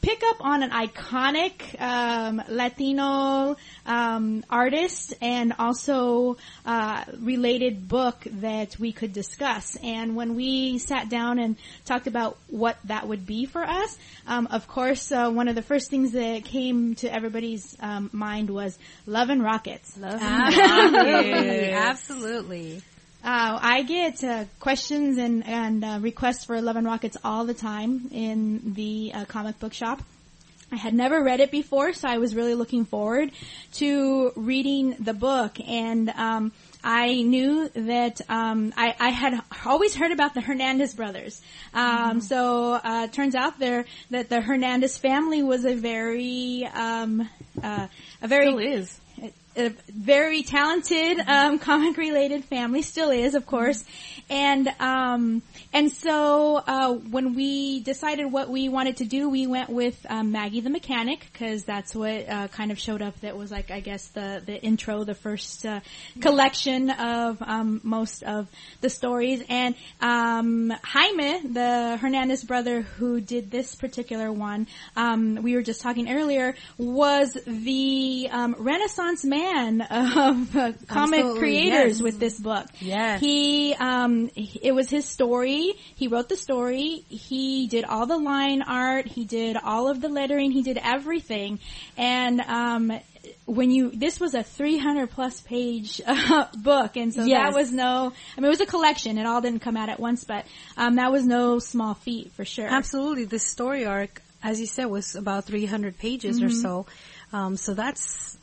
pick 0.00 0.22
up 0.24 0.36
on 0.40 0.62
an 0.62 0.70
iconic 0.70 1.80
um, 1.80 2.42
Latino 2.48 3.56
um, 3.86 4.44
artist 4.48 5.14
and 5.20 5.52
also 5.58 6.36
uh, 6.64 7.04
related 7.18 7.88
book 7.88 8.16
that 8.24 8.78
we 8.78 8.92
could 8.92 9.12
discuss. 9.12 9.76
And 9.82 10.16
when 10.16 10.34
we 10.34 10.78
sat 10.78 11.08
down 11.08 11.38
and 11.38 11.56
talked 11.84 12.06
about 12.06 12.38
what 12.48 12.78
that 12.84 13.08
would 13.08 13.26
be 13.26 13.46
for 13.46 13.62
us, 13.62 13.98
um, 14.26 14.46
of 14.50 14.66
course, 14.68 15.12
uh, 15.12 15.30
one 15.30 15.48
of 15.48 15.54
the 15.54 15.62
first 15.62 15.90
things 15.90 16.12
that 16.12 16.44
came 16.44 16.94
to 16.96 17.12
everybody's 17.12 17.76
um, 17.80 18.10
mind 18.12 18.50
was 18.50 18.78
Love 19.06 19.30
and 19.30 19.42
Rockets. 19.42 19.96
Love 19.98 20.18
Absolutely, 20.20 21.70
absolutely. 21.72 22.82
Uh, 23.22 23.58
I 23.60 23.82
get 23.82 24.24
uh, 24.24 24.44
questions 24.60 25.18
and 25.18 25.46
and 25.46 25.84
uh, 25.84 25.98
requests 26.00 26.44
for 26.44 26.60
Love 26.60 26.76
and 26.76 26.86
Rockets 26.86 27.16
all 27.22 27.44
the 27.44 27.54
time 27.54 28.08
in 28.12 28.74
the 28.74 29.12
uh, 29.14 29.24
comic 29.26 29.58
book 29.58 29.74
shop. 29.74 30.02
I 30.72 30.76
had 30.76 30.94
never 30.94 31.22
read 31.22 31.40
it 31.40 31.50
before, 31.50 31.92
so 31.92 32.08
I 32.08 32.18
was 32.18 32.34
really 32.34 32.54
looking 32.54 32.84
forward 32.84 33.32
to 33.74 34.32
reading 34.36 34.96
the 35.00 35.12
book. 35.12 35.58
And 35.60 36.08
um, 36.10 36.52
I 36.84 37.22
knew 37.22 37.68
that 37.70 38.20
um, 38.28 38.72
I, 38.76 38.94
I 38.98 39.08
had 39.10 39.42
always 39.66 39.96
heard 39.96 40.12
about 40.12 40.34
the 40.34 40.40
Hernandez 40.40 40.94
brothers. 40.94 41.42
Um, 41.74 42.20
So 42.20 42.74
uh, 42.74 43.06
it 43.08 43.12
turns 43.12 43.34
out 43.34 43.58
there 43.58 43.84
that 44.10 44.28
the 44.28 44.40
Hernandez 44.40 44.96
family 44.96 45.42
was 45.42 45.64
a 45.64 45.74
very 45.74 46.64
um, 46.66 47.28
uh, 47.62 47.88
a 48.22 48.28
very 48.28 48.46
Still 48.46 48.58
is. 48.60 49.00
A 49.56 49.70
very 49.88 50.42
talented 50.42 51.18
um, 51.26 51.58
comic 51.70 51.96
related 51.96 52.44
family 52.44 52.82
still 52.82 53.10
is 53.10 53.34
of 53.34 53.46
course. 53.46 53.84
And 54.28 54.68
um, 54.78 55.42
and 55.72 55.90
so 55.90 56.56
uh, 56.56 56.92
when 56.92 57.34
we 57.34 57.80
decided 57.80 58.30
what 58.30 58.48
we 58.48 58.68
wanted 58.68 58.98
to 58.98 59.04
do 59.04 59.28
we 59.28 59.46
went 59.46 59.70
with 59.70 60.06
um, 60.08 60.30
Maggie 60.30 60.60
the 60.60 60.70
mechanic 60.70 61.26
because 61.32 61.64
that's 61.64 61.94
what 61.96 62.28
uh, 62.28 62.48
kind 62.48 62.70
of 62.70 62.78
showed 62.78 63.02
up 63.02 63.18
that 63.20 63.36
was 63.36 63.50
like 63.50 63.70
I 63.70 63.80
guess 63.80 64.08
the 64.08 64.40
the 64.44 64.60
intro 64.62 65.02
the 65.02 65.14
first 65.14 65.66
uh, 65.66 65.80
collection 66.20 66.90
of 66.90 67.42
um, 67.42 67.80
most 67.82 68.22
of 68.22 68.48
the 68.80 68.90
stories. 68.90 69.42
And 69.48 69.74
um, 70.00 70.72
Jaime 70.84 71.40
the 71.48 71.96
Hernandez 72.00 72.44
brother 72.44 72.82
who 72.82 73.20
did 73.20 73.50
this 73.50 73.74
particular 73.74 74.30
one 74.30 74.68
um, 74.96 75.40
we 75.42 75.56
were 75.56 75.62
just 75.62 75.80
talking 75.80 76.08
earlier 76.08 76.54
was 76.78 77.36
the 77.46 78.28
um, 78.30 78.54
Renaissance 78.58 79.24
man 79.24 79.39
of 79.46 80.56
uh, 80.56 80.72
comic 80.86 81.20
Absolutely, 81.20 81.38
creators 81.38 81.96
yes. 81.96 82.02
with 82.02 82.18
this 82.18 82.38
book. 82.38 82.66
Yes. 82.80 83.20
He, 83.20 83.74
um, 83.74 84.30
it 84.36 84.74
was 84.74 84.90
his 84.90 85.04
story. 85.04 85.74
He 85.96 86.08
wrote 86.08 86.28
the 86.28 86.36
story. 86.36 87.04
He 87.08 87.66
did 87.68 87.84
all 87.84 88.06
the 88.06 88.18
line 88.18 88.62
art. 88.62 89.06
He 89.06 89.24
did 89.24 89.56
all 89.56 89.88
of 89.88 90.00
the 90.00 90.08
lettering. 90.08 90.50
He 90.50 90.62
did 90.62 90.78
everything. 90.82 91.60
And, 91.96 92.40
um, 92.40 92.92
when 93.44 93.70
you, 93.70 93.90
this 93.90 94.18
was 94.18 94.34
a 94.34 94.42
300 94.42 95.10
plus 95.10 95.40
page 95.40 96.00
uh, 96.06 96.46
book, 96.56 96.96
and 96.96 97.12
so 97.12 97.24
Yes. 97.24 97.52
that 97.52 97.54
was 97.54 97.72
no, 97.72 98.12
I 98.36 98.40
mean, 98.40 98.46
it 98.46 98.48
was 98.48 98.60
a 98.60 98.66
collection. 98.66 99.18
It 99.18 99.26
all 99.26 99.40
didn't 99.40 99.60
come 99.60 99.76
out 99.76 99.88
at 99.88 100.00
once, 100.00 100.24
but, 100.24 100.46
um, 100.76 100.96
that 100.96 101.12
was 101.12 101.26
no 101.26 101.58
small 101.58 101.94
feat 101.94 102.32
for 102.32 102.44
sure. 102.44 102.66
Absolutely. 102.66 103.24
The 103.24 103.38
story 103.38 103.84
arc, 103.84 104.22
as 104.42 104.60
you 104.60 104.66
said, 104.66 104.86
was 104.86 105.16
about 105.16 105.44
300 105.44 105.98
pages 105.98 106.42
or 106.42 106.48
so. 106.48 106.86
Um, 107.32 107.56
so 107.56 107.74
that's, 107.74 108.38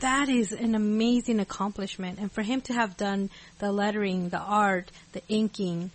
that 0.00 0.28
is 0.28 0.52
an 0.52 0.74
amazing 0.74 1.40
accomplishment. 1.40 2.18
And 2.18 2.30
for 2.30 2.42
him 2.42 2.60
to 2.62 2.72
have 2.74 2.96
done 2.96 3.30
the 3.58 3.72
lettering, 3.72 4.28
the 4.28 4.38
art, 4.38 4.90
the 5.12 5.22
inking, 5.28 5.90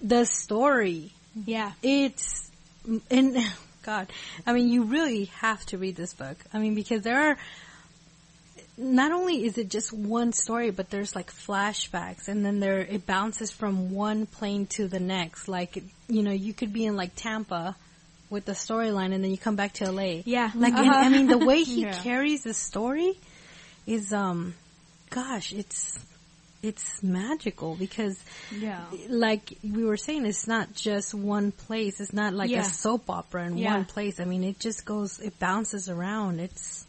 the 0.00 0.24
story, 0.24 1.12
Yeah. 1.46 1.72
it's, 1.82 2.50
and 3.10 3.36
God, 3.82 4.08
I 4.46 4.52
mean, 4.52 4.68
you 4.68 4.84
really 4.84 5.26
have 5.26 5.64
to 5.66 5.78
read 5.78 5.96
this 5.96 6.14
book. 6.14 6.36
I 6.52 6.58
mean, 6.58 6.74
because 6.74 7.02
there 7.02 7.30
are, 7.30 7.38
not 8.76 9.12
only 9.12 9.44
is 9.44 9.58
it 9.58 9.68
just 9.68 9.92
one 9.92 10.32
story, 10.32 10.70
but 10.70 10.90
there's 10.90 11.14
like 11.14 11.30
flashbacks 11.30 12.28
and 12.28 12.44
then 12.44 12.60
there, 12.60 12.80
it 12.80 13.06
bounces 13.06 13.50
from 13.50 13.90
one 13.92 14.26
plane 14.26 14.66
to 14.66 14.88
the 14.88 15.00
next. 15.00 15.48
Like, 15.48 15.82
you 16.08 16.22
know, 16.22 16.32
you 16.32 16.52
could 16.52 16.72
be 16.72 16.84
in 16.86 16.96
like 16.96 17.14
Tampa 17.14 17.76
with 18.34 18.44
the 18.44 18.52
storyline 18.52 19.14
and 19.14 19.24
then 19.24 19.30
you 19.30 19.38
come 19.38 19.56
back 19.56 19.72
to 19.74 19.90
LA. 19.90 20.20
Yeah. 20.26 20.50
Like, 20.54 20.74
Uh-huh. 20.74 20.92
I 20.92 21.08
mean, 21.08 21.28
the 21.28 21.38
way 21.38 21.62
he 21.62 21.82
Yeah. 21.86 22.02
carries 22.02 22.42
the 22.42 22.52
story 22.52 23.18
is, 23.86 24.12
um, 24.12 24.54
gosh, 25.08 25.52
it's, 25.52 25.98
it's 26.62 27.02
magical 27.02 27.76
because 27.76 28.18
Yeah. 28.50 28.84
like 29.08 29.56
we 29.62 29.84
were 29.84 29.96
saying, 29.96 30.26
it's 30.26 30.46
not 30.46 30.74
just 30.74 31.14
one 31.14 31.52
place. 31.52 32.00
It's 32.00 32.12
not 32.12 32.34
like 32.34 32.50
Yeah. 32.50 32.62
a 32.62 32.64
soap 32.64 33.08
opera 33.08 33.46
in 33.46 33.56
Yeah. 33.56 33.72
one 33.74 33.84
place. 33.84 34.18
I 34.20 34.24
mean, 34.24 34.42
it 34.44 34.58
just 34.58 34.84
goes, 34.84 35.20
it 35.20 35.38
bounces 35.38 35.88
around. 35.88 36.40
It's 36.40 36.84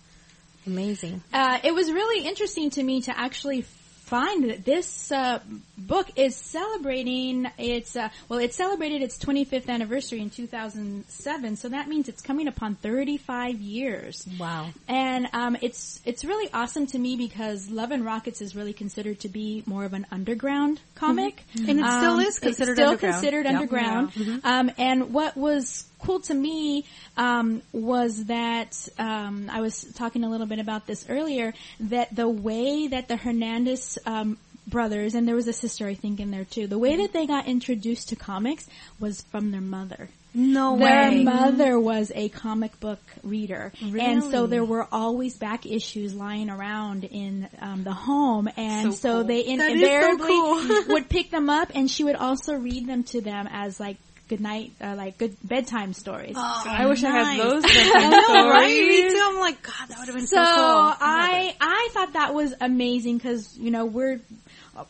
amazing. 0.65 1.21
Uh, 1.31 1.59
it 1.63 1.73
was 1.73 1.91
really 1.91 2.25
interesting 2.27 2.71
to 2.71 2.83
me 2.83 3.01
to 3.01 3.17
actually 3.17 3.61
find 3.61 4.49
that 4.49 4.65
this 4.65 5.11
uh, 5.11 5.39
book 5.77 6.07
is 6.15 6.35
celebrating 6.35 7.47
its 7.57 7.95
uh, 7.95 8.09
well, 8.29 8.39
it 8.39 8.53
celebrated 8.53 9.01
its 9.01 9.17
25th 9.17 9.67
anniversary 9.69 10.19
in 10.21 10.29
2007, 10.29 11.55
so 11.57 11.69
that 11.69 11.87
means 11.87 12.07
it's 12.09 12.21
coming 12.21 12.47
upon 12.47 12.75
35 12.75 13.59
years. 13.61 14.27
Wow. 14.39 14.69
And 14.87 15.27
um, 15.33 15.57
it's 15.61 15.99
it's 16.05 16.23
really 16.23 16.51
awesome 16.53 16.87
to 16.87 16.99
me 16.99 17.15
because 17.17 17.69
Love 17.69 17.91
and 17.91 18.05
Rockets 18.05 18.41
is 18.41 18.55
really 18.55 18.73
considered 18.73 19.19
to 19.21 19.29
be 19.29 19.63
more 19.65 19.85
of 19.85 19.93
an 19.93 20.05
underground 20.11 20.79
comic, 20.95 21.43
Mm-hmm. 21.55 21.69
And 21.69 21.79
it 21.79 21.85
still 21.85 22.13
Um, 22.13 22.19
is 22.21 22.39
considered 22.39 22.71
it's 22.71 22.79
still 22.79 22.89
underground. 22.89 23.13
considered 23.15 23.45
Yep. 23.45 23.55
underground. 23.55 24.41
Um, 24.43 24.71
and 24.77 25.13
what 25.13 25.35
was 25.37 25.85
cool 25.99 26.19
to 26.21 26.33
me 26.33 26.85
um, 27.17 27.61
was 27.71 28.25
that 28.25 28.87
um, 28.99 29.49
I 29.51 29.61
was 29.61 29.83
talking 29.95 30.23
a 30.23 30.29
little 30.29 30.45
bit 30.47 30.59
about 30.59 30.85
this 30.87 31.05
earlier. 31.09 31.53
That 31.79 32.15
the 32.15 32.27
way 32.29 32.87
that 32.87 33.07
the 33.07 33.15
Hernandez 33.17 33.97
um, 34.05 34.37
brothers 34.67 35.13
and 35.15 35.27
there 35.27 35.35
was 35.35 35.47
a 35.47 35.53
sister 35.53 35.87
I 35.87 35.93
think 35.93 36.19
in 36.19 36.31
there 36.31 36.45
too. 36.45 36.67
The 36.67 36.77
way 36.79 36.95
that 36.97 37.13
they 37.13 37.25
got 37.27 37.47
introduced 37.47 38.09
to 38.09 38.15
comics 38.15 38.67
was 38.99 39.21
from 39.31 39.51
their 39.51 39.61
mother. 39.61 40.09
No 40.33 40.73
way. 40.73 40.79
Their 40.79 41.09
way. 41.11 41.23
mother 41.23 41.79
was 41.79 42.11
a 42.13 42.27
comic 42.27 42.77
book 42.81 42.99
reader, 43.23 43.71
and 43.81 44.21
so 44.21 44.47
there 44.47 44.65
were 44.65 44.85
always 44.91 45.37
back 45.37 45.65
issues 45.65 46.13
lying 46.13 46.49
around 46.49 47.05
in 47.05 47.47
um, 47.61 47.85
the 47.85 47.93
home, 47.93 48.49
and 48.57 48.93
So 48.93 48.99
so, 48.99 49.13
cool. 49.19 49.23
they 49.23 49.39
in- 49.39 49.59
That 49.59 49.71
is 49.71 49.79
so 49.79 49.85
invariably 49.85 50.27
cool. 50.27 50.83
would 50.89 51.07
pick 51.09 51.31
them 51.31 51.49
up, 51.49 51.71
and 51.73 51.89
she 51.89 52.03
would 52.03 52.17
also 52.17 52.53
read 52.55 52.85
them 52.85 53.03
to 53.05 53.21
them 53.21 53.47
as 53.49 53.79
like 53.79 53.95
good 54.27 54.41
night, 54.41 54.73
uh, 54.81 54.95
like 54.97 55.17
good 55.17 55.37
bedtime 55.41 55.93
stories. 55.93 56.33
Oh, 56.35 56.63
I 56.67 56.85
wish 56.87 57.01
I 57.05 57.11
had 57.11 57.39
those. 57.39 57.63
I 57.67 58.09
know, 58.09 58.49
right? 58.49 58.67
Me 58.67 59.09
too. 59.09 59.21
I'm 59.23 59.39
like, 59.39 59.61
God, 59.63 59.87
that 59.87 59.99
would 59.99 60.07
have 60.07 60.15
been 60.17 60.27
so, 60.27 60.35
So 60.35 60.43
cool. 60.43 60.93
I 60.99 61.55
I 61.61 61.89
thought 61.93 62.11
that 62.13 62.33
was 62.33 62.53
amazing 62.59 63.19
because 63.19 63.57
you 63.57 63.71
know 63.71 63.85
we're 63.85 64.19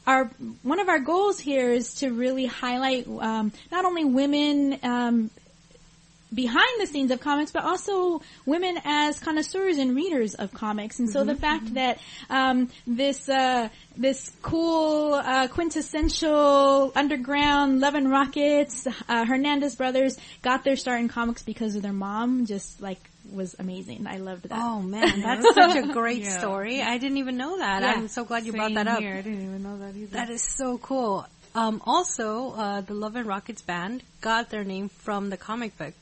our 0.05 0.25
one 0.63 0.79
of 0.79 0.89
our 0.89 0.99
goals 0.99 1.39
here 1.39 1.71
is 1.71 1.95
to 1.95 2.11
really 2.11 2.45
highlight 2.45 3.07
um, 3.07 3.51
not 3.71 3.85
only 3.85 4.05
women 4.05 4.79
um, 4.83 5.29
behind 6.33 6.81
the 6.81 6.87
scenes 6.87 7.11
of 7.11 7.19
comics, 7.21 7.51
but 7.51 7.63
also 7.63 8.21
women 8.45 8.77
as 8.83 9.19
connoisseurs 9.19 9.77
and 9.77 9.95
readers 9.95 10.35
of 10.35 10.53
comics. 10.53 10.99
And 10.99 11.09
so 11.09 11.23
the 11.23 11.35
fact 11.35 11.75
that 11.75 11.99
um, 12.29 12.69
this 12.85 13.29
uh, 13.29 13.69
this 13.95 14.31
cool 14.41 15.13
uh, 15.13 15.47
quintessential 15.47 16.91
underground 16.95 17.79
Love 17.79 17.95
and 17.95 18.11
Rockets 18.11 18.87
uh, 19.07 19.25
Hernandez 19.25 19.75
brothers 19.75 20.17
got 20.41 20.63
their 20.63 20.75
start 20.75 20.99
in 20.99 21.07
comics 21.07 21.43
because 21.43 21.75
of 21.75 21.81
their 21.81 21.93
mom, 21.93 22.45
just 22.45 22.81
like 22.81 22.99
was 23.33 23.55
amazing. 23.59 24.07
I 24.07 24.17
loved 24.17 24.43
that. 24.49 24.59
Oh 24.61 24.81
man, 24.81 25.21
that's 25.21 25.53
such 25.55 25.75
a 25.75 25.87
great 25.93 26.23
Yeah. 26.23 26.37
story. 26.39 26.81
I 26.81 26.97
didn't 26.97 27.17
even 27.17 27.37
know 27.37 27.57
that. 27.57 27.81
Yeah. 27.81 27.91
I'm 27.93 28.07
so 28.07 28.23
glad 28.25 28.45
you 28.45 28.51
brought 28.53 28.73
that 28.73 28.87
up. 28.87 28.99
Here. 28.99 29.13
I 29.15 29.21
didn't 29.21 29.43
even 29.43 29.63
know 29.63 29.77
that 29.79 29.95
either. 29.95 30.15
That 30.17 30.29
is 30.29 30.41
so 30.43 30.77
cool. 30.77 31.25
Um, 31.53 31.81
also, 31.85 32.51
uh, 32.51 32.81
the 32.81 32.93
Love 32.93 33.15
and 33.15 33.25
Rockets 33.25 33.61
band 33.61 34.03
got 34.19 34.49
their 34.49 34.63
name 34.65 34.89
from 34.89 35.29
the 35.29 35.37
comic 35.37 35.77
book. 35.77 35.93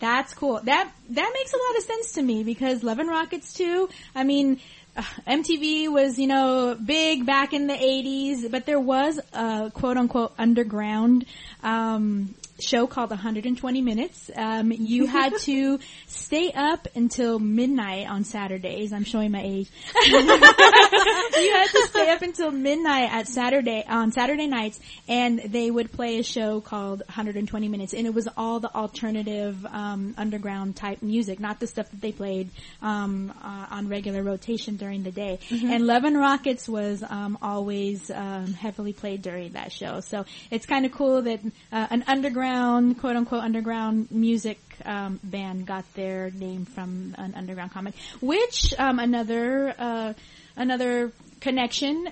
That's 0.00 0.34
cool. 0.34 0.60
That 0.62 0.90
that 1.10 1.30
makes 1.32 1.52
a 1.54 1.56
lot 1.56 1.76
of 1.78 1.84
sense 1.84 2.12
to 2.14 2.22
me 2.22 2.42
because 2.42 2.82
Love 2.82 2.98
and 2.98 3.08
Rockets 3.08 3.52
too. 3.54 3.88
I 4.16 4.24
mean, 4.24 4.58
uh, 4.96 5.02
MTV 5.28 5.88
was 5.88 6.18
you 6.18 6.26
know 6.26 6.76
big 6.84 7.24
back 7.24 7.52
in 7.52 7.68
the 7.68 7.74
'80s, 7.74 8.50
but 8.50 8.66
there 8.66 8.80
was 8.80 9.20
a 9.32 9.70
quote 9.72 9.96
unquote 9.96 10.32
underground 10.38 11.24
um, 11.62 12.34
show 12.60 12.86
called 12.86 13.10
120 13.10 13.80
Minutes. 13.80 14.30
Um, 14.34 14.72
you 14.72 15.06
had 15.06 15.34
to 15.40 15.78
stay 16.06 16.52
up 16.52 16.88
until 16.94 17.38
midnight 17.38 18.08
on 18.08 18.24
Saturdays. 18.24 18.92
I'm 18.92 19.04
showing 19.04 19.30
my 19.30 19.42
age. 19.42 19.70
you 20.06 20.18
had 20.18 21.68
to 21.70 21.86
stay 21.88 22.10
up 22.10 22.22
until 22.22 22.50
midnight 22.50 23.12
at 23.12 23.28
Saturday 23.28 23.84
on 23.88 24.12
Saturday 24.12 24.46
nights, 24.46 24.80
and 25.08 25.38
they 25.38 25.70
would 25.70 25.92
play 25.92 26.18
a 26.18 26.22
show 26.22 26.60
called 26.60 27.00
120 27.00 27.68
Minutes, 27.68 27.94
and 27.94 28.06
it 28.06 28.14
was 28.14 28.28
all 28.36 28.60
the 28.60 28.74
alternative 28.74 29.64
um, 29.66 30.14
underground 30.16 30.76
type 30.76 31.02
music, 31.02 31.40
not 31.40 31.60
the 31.60 31.66
stuff 31.66 31.90
that 31.90 32.00
they 32.00 32.12
played 32.12 32.50
um, 32.80 33.32
uh, 33.42 33.66
on 33.70 33.88
regular 33.88 34.22
rotation 34.22 34.76
during 34.76 35.02
the 35.02 35.10
day. 35.10 35.38
And 35.50 35.86
Love 35.86 36.04
and 36.04 36.18
Rockets 36.18 36.68
was 36.68 37.02
um, 37.08 37.38
always 37.40 38.10
um, 38.10 38.52
heavily 38.54 38.92
played 38.92 39.22
during 39.22 39.52
that 39.52 39.72
show, 39.72 40.00
so 40.00 40.24
it's 40.50 40.66
kind 40.66 40.84
of 40.86 40.92
cool 40.92 41.22
that 41.22 41.40
uh, 41.72 41.86
an 41.90 42.04
underground, 42.06 42.41
quote 42.42 43.16
unquote, 43.16 43.42
underground 43.42 44.10
music 44.10 44.58
um, 44.84 45.20
band 45.22 45.66
got 45.66 45.84
their 45.94 46.30
name 46.30 46.64
from 46.64 47.14
an 47.18 47.34
underground 47.36 47.72
comic, 47.72 47.94
which 48.20 48.74
um, 48.78 48.98
another 48.98 49.74
uh, 49.78 50.12
another 50.56 51.12
connection 51.40 52.08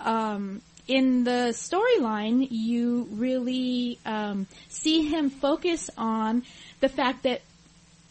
um, 0.00 0.62
in 0.86 1.24
the 1.24 1.52
storyline. 1.52 2.46
You 2.50 3.08
really 3.12 3.98
um, 4.06 4.46
see 4.68 5.08
him 5.08 5.30
focus 5.30 5.90
on 5.98 6.44
the 6.80 6.88
fact 6.88 7.24
that 7.24 7.42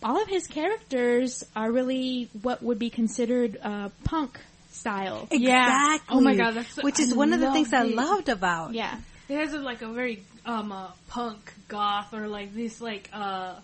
all 0.04 0.22
of 0.22 0.28
his 0.28 0.48
characters 0.48 1.44
are 1.56 1.72
really 1.72 2.30
what 2.42 2.62
would 2.64 2.80
be 2.80 2.90
considered 2.90 3.58
uh, 3.62 3.90
punk 4.04 4.40
style. 4.72 5.28
Yeah. 5.32 5.66
Exactly. 5.94 6.18
Oh 6.18 6.22
my 6.22 6.36
God, 6.36 6.56
that's 6.56 6.74
so- 6.74 6.82
which 6.82 7.00
is 7.00 7.14
I 7.14 7.16
one 7.16 7.34
of 7.34 7.40
the 7.40 7.46
love 7.48 7.56
things 7.56 7.74
I 7.74 7.84
loved 7.84 8.30
about. 8.30 8.74
Yeah. 8.74 8.98
It 9.30 9.38
has 9.38 9.54
a, 9.54 9.60
like 9.60 9.82
a 9.82 9.88
very 9.88 10.24
um 10.46 10.72
uh, 10.72 10.88
punk 11.08 11.54
goth 11.68 12.14
or 12.14 12.28
like 12.28 12.54
this 12.54 12.82
like 12.82 13.10
uh 13.14 13.56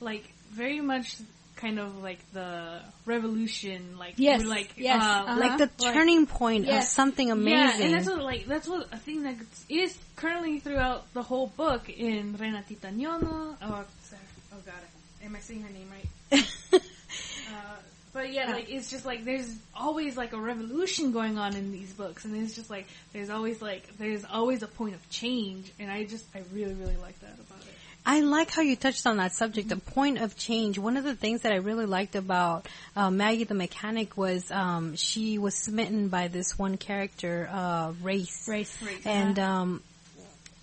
like 0.00 0.24
very 0.52 0.80
much 0.80 1.16
kind 1.56 1.78
of 1.78 2.02
like 2.02 2.18
the 2.32 2.80
revolution 3.06 3.96
like 3.98 4.14
Yes, 4.16 4.42
like 4.44 4.72
yes, 4.76 5.00
uh, 5.02 5.06
uh-huh. 5.06 5.38
Like 5.40 5.58
the 5.58 5.70
turning 5.92 6.26
point 6.26 6.64
of 6.64 6.70
Yes. 6.72 6.92
something 6.92 7.28
Yeah, 7.28 7.34
amazing. 7.34 7.84
and 7.86 7.94
that's 7.94 8.06
what 8.06 8.22
like 8.22 8.46
that's 8.46 8.66
what 8.68 8.88
a 8.92 8.96
thing 8.96 9.22
that 9.22 9.36
is 9.68 9.96
currently 10.16 10.58
throughout 10.58 11.12
the 11.14 11.22
whole 11.22 11.46
book 11.56 11.88
in 11.88 12.34
Renatita 12.34 12.90
Ñono. 12.96 13.56
Oh, 13.62 13.84
sorry. 14.02 14.22
oh 14.52 14.60
god, 14.66 14.82
am 15.24 15.36
I 15.36 15.40
saying 15.40 15.62
her 15.62 15.70
name 15.70 15.88
right? 15.90 16.82
but 18.12 18.32
yeah, 18.32 18.52
like 18.52 18.70
it's 18.70 18.90
just 18.90 19.06
like 19.06 19.24
there's 19.24 19.54
always 19.74 20.16
like 20.16 20.32
a 20.32 20.40
revolution 20.40 21.12
going 21.12 21.38
on 21.38 21.56
in 21.56 21.72
these 21.72 21.92
books, 21.92 22.24
and 22.24 22.36
it's 22.36 22.54
just 22.54 22.70
like 22.70 22.86
there's 23.12 23.30
always 23.30 23.62
like 23.62 23.96
there's 23.98 24.24
always 24.24 24.62
a 24.62 24.66
point 24.66 24.94
of 24.94 25.10
change, 25.10 25.72
and 25.78 25.90
I 25.90 26.04
just 26.04 26.24
I 26.34 26.42
really 26.52 26.74
really 26.74 26.96
like 26.96 27.18
that 27.20 27.34
about 27.34 27.62
it. 27.62 27.74
I 28.04 28.20
like 28.20 28.50
how 28.50 28.62
you 28.62 28.74
touched 28.74 29.06
on 29.06 29.18
that 29.18 29.32
subject, 29.32 29.68
the 29.68 29.76
point 29.76 30.18
of 30.18 30.36
change. 30.36 30.76
One 30.76 30.96
of 30.96 31.04
the 31.04 31.14
things 31.14 31.42
that 31.42 31.52
I 31.52 31.56
really 31.56 31.86
liked 31.86 32.16
about 32.16 32.66
uh, 32.96 33.10
Maggie 33.10 33.44
the 33.44 33.54
mechanic 33.54 34.16
was 34.16 34.50
um, 34.50 34.96
she 34.96 35.38
was 35.38 35.54
smitten 35.54 36.08
by 36.08 36.26
this 36.26 36.58
one 36.58 36.76
character, 36.76 37.48
uh, 37.50 37.92
Race. 38.02 38.48
Race. 38.48 38.76
Race. 38.82 39.06
And 39.06 39.38
um, 39.38 39.82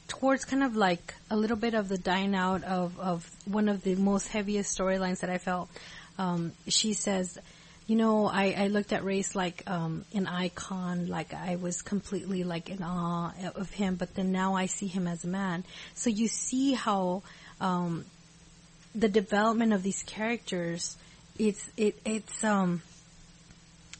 towards 0.09 0.43
kind 0.43 0.63
of 0.63 0.75
like 0.75 1.13
a 1.31 1.37
little 1.37 1.55
bit 1.55 1.75
of 1.75 1.87
the 1.87 1.97
dying 1.97 2.35
out 2.35 2.65
of, 2.65 2.99
of 2.99 3.31
one 3.45 3.69
of 3.69 3.83
the 3.83 3.95
most 3.95 4.27
heaviest 4.27 4.77
storylines 4.77 5.21
that 5.21 5.29
I 5.29 5.37
felt, 5.37 5.69
um, 6.19 6.51
she 6.67 6.93
says, 6.93 7.39
you 7.87 7.95
know, 7.95 8.27
I, 8.27 8.53
I 8.55 8.67
looked 8.67 8.93
at 8.93 9.03
Race 9.03 9.33
like 9.33 9.63
um, 9.65 10.05
an 10.13 10.27
icon, 10.27 11.07
like 11.07 11.33
I 11.33 11.55
was 11.55 11.81
completely 11.81 12.43
like 12.43 12.69
in 12.69 12.83
awe 12.83 13.31
of 13.55 13.71
him, 13.71 13.95
but 13.95 14.13
then 14.13 14.31
now 14.31 14.53
I 14.53 14.67
see 14.67 14.85
him 14.85 15.07
as 15.07 15.23
a 15.23 15.27
man. 15.27 15.63
So 15.95 16.11
you 16.11 16.27
see 16.27 16.73
how 16.73 17.23
um, 17.59 18.05
the 18.93 19.07
development 19.07 19.73
of 19.73 19.81
these 19.81 20.03
characters, 20.03 20.97
it's 21.39 21.67
it 21.77 21.97
it's 22.05 22.43
um 22.43 22.81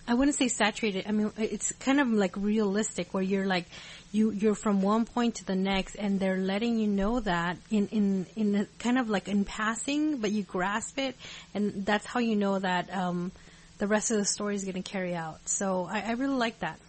I 0.07 0.13
wouldn't 0.13 0.35
say 0.37 0.49
saturated. 0.49 1.05
I 1.07 1.11
mean, 1.11 1.31
it's 1.37 1.71
kind 1.73 1.99
of 1.99 2.09
like 2.09 2.35
realistic 2.35 3.13
where 3.13 3.23
you're 3.23 3.45
like, 3.45 3.65
you, 4.11 4.31
you're 4.31 4.55
from 4.55 4.81
one 4.81 5.05
point 5.05 5.35
to 5.35 5.45
the 5.45 5.55
next 5.55 5.95
and 5.95 6.19
they're 6.19 6.37
letting 6.37 6.79
you 6.79 6.87
know 6.87 7.19
that 7.19 7.57
in, 7.69 7.87
in, 7.89 8.25
in 8.35 8.67
kind 8.79 8.97
of 8.97 9.09
like 9.09 9.27
in 9.27 9.45
passing, 9.45 10.17
but 10.17 10.31
you 10.31 10.43
grasp 10.43 10.97
it 10.97 11.15
and 11.53 11.85
that's 11.85 12.05
how 12.05 12.19
you 12.19 12.35
know 12.35 12.59
that, 12.59 12.95
um, 12.95 13.31
the 13.79 13.87
rest 13.87 14.11
of 14.11 14.17
the 14.17 14.25
story 14.25 14.55
is 14.55 14.63
going 14.63 14.81
to 14.81 14.81
carry 14.91 15.15
out. 15.15 15.47
So 15.47 15.87
I, 15.89 16.01
I 16.01 16.11
really 16.11 16.35
like 16.35 16.59
that. 16.59 16.79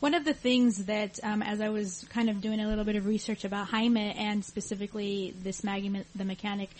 One 0.00 0.14
of 0.14 0.24
the 0.24 0.32
things 0.32 0.86
that, 0.86 1.20
um, 1.22 1.42
as 1.42 1.60
I 1.60 1.68
was 1.68 2.06
kind 2.08 2.30
of 2.30 2.40
doing 2.40 2.58
a 2.58 2.66
little 2.66 2.84
bit 2.84 2.96
of 2.96 3.04
research 3.04 3.44
about 3.44 3.68
Jaime 3.68 4.12
and 4.12 4.42
specifically 4.42 5.34
this 5.42 5.62
Maggie 5.62 6.04
the 6.14 6.24
Mechanic 6.24 6.70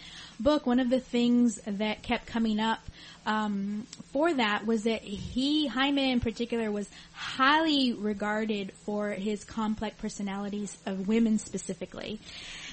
book, 0.41 0.67
one 0.67 0.81
of 0.81 0.89
the 0.89 1.01
things 1.01 1.61
that 1.67 2.03
kept 2.03 2.27
coming 2.27 2.59
up 2.59 2.81
um, 3.27 3.87
for 4.13 4.33
that 4.33 4.67
was 4.67 4.85
that 4.85 5.03
he, 5.03 5.67
Jaime 5.67 6.11
in 6.11 6.21
particular, 6.21 6.73
was 6.73 6.89
highly 7.13 7.93
regarded 7.93 8.73
for 8.87 9.11
his 9.11 9.45
complex 9.45 9.97
personalities 10.01 10.77
of 10.87 11.07
women 11.07 11.39
specifically. 11.39 12.19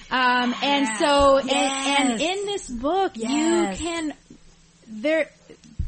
Um, 0.10 0.56
and 0.64 0.88
so, 0.98 1.40
and, 1.40 1.52
and 1.52 2.22
in 2.22 2.46
this 2.46 2.70
book, 2.70 3.12
Yes. 3.16 3.80
you 3.82 3.86
can 3.86 4.14
there 4.88 5.30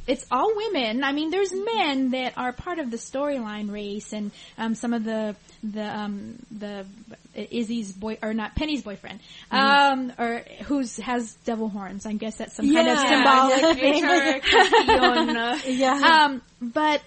it's 0.09 0.25
all 0.31 0.51
women. 0.55 1.03
I 1.03 1.11
mean, 1.11 1.29
there's 1.29 1.53
men 1.53 2.11
that 2.11 2.33
are 2.35 2.51
part 2.51 2.79
of 2.79 2.89
the 2.89 2.97
storyline 2.97 3.71
race, 3.71 4.11
and 4.11 4.31
um, 4.57 4.73
some 4.73 4.93
of 4.93 5.03
the 5.03 5.35
the 5.63 5.83
um, 5.83 6.35
the 6.51 6.85
Izzy's 7.35 7.91
boy 7.91 8.17
or 8.21 8.33
not 8.33 8.55
Penny's 8.55 8.81
boyfriend, 8.81 9.19
um, 9.51 10.11
or 10.17 10.43
who's 10.63 10.97
has 10.97 11.33
devil 11.45 11.69
horns. 11.69 12.05
I 12.05 12.13
guess 12.13 12.37
that's 12.37 12.55
some 12.55 12.73
kind 12.73 12.87
of 12.87 12.97
symbolic 12.97 13.61
yeah, 13.61 13.73
thing. 13.73 14.03
Yeah. 15.77 16.25
Um, 16.25 16.41
but 16.59 17.01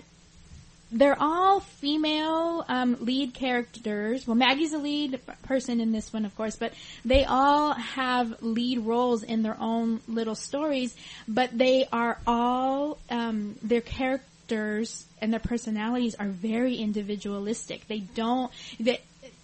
they're 0.92 1.20
all 1.20 1.60
female 1.60 2.64
um, 2.68 2.98
lead 3.00 3.34
characters. 3.34 4.26
Well, 4.26 4.36
Maggie's 4.36 4.72
a 4.72 4.78
lead 4.78 5.20
person 5.42 5.80
in 5.80 5.90
this 5.92 6.12
one, 6.12 6.24
of 6.24 6.36
course, 6.36 6.56
but 6.56 6.74
they 7.04 7.24
all 7.24 7.72
have 7.72 8.42
lead 8.42 8.80
roles 8.80 9.22
in 9.22 9.42
their 9.42 9.56
own 9.58 10.00
little 10.06 10.34
stories. 10.34 10.94
But 11.26 11.56
they 11.56 11.86
are 11.92 12.18
all 12.26 12.98
um, 13.10 13.56
their 13.62 13.80
characters 13.80 15.06
and 15.20 15.32
their 15.32 15.40
personalities 15.40 16.14
are 16.16 16.28
very 16.28 16.76
individualistic. 16.76 17.88
They 17.88 18.00
don't. 18.00 18.52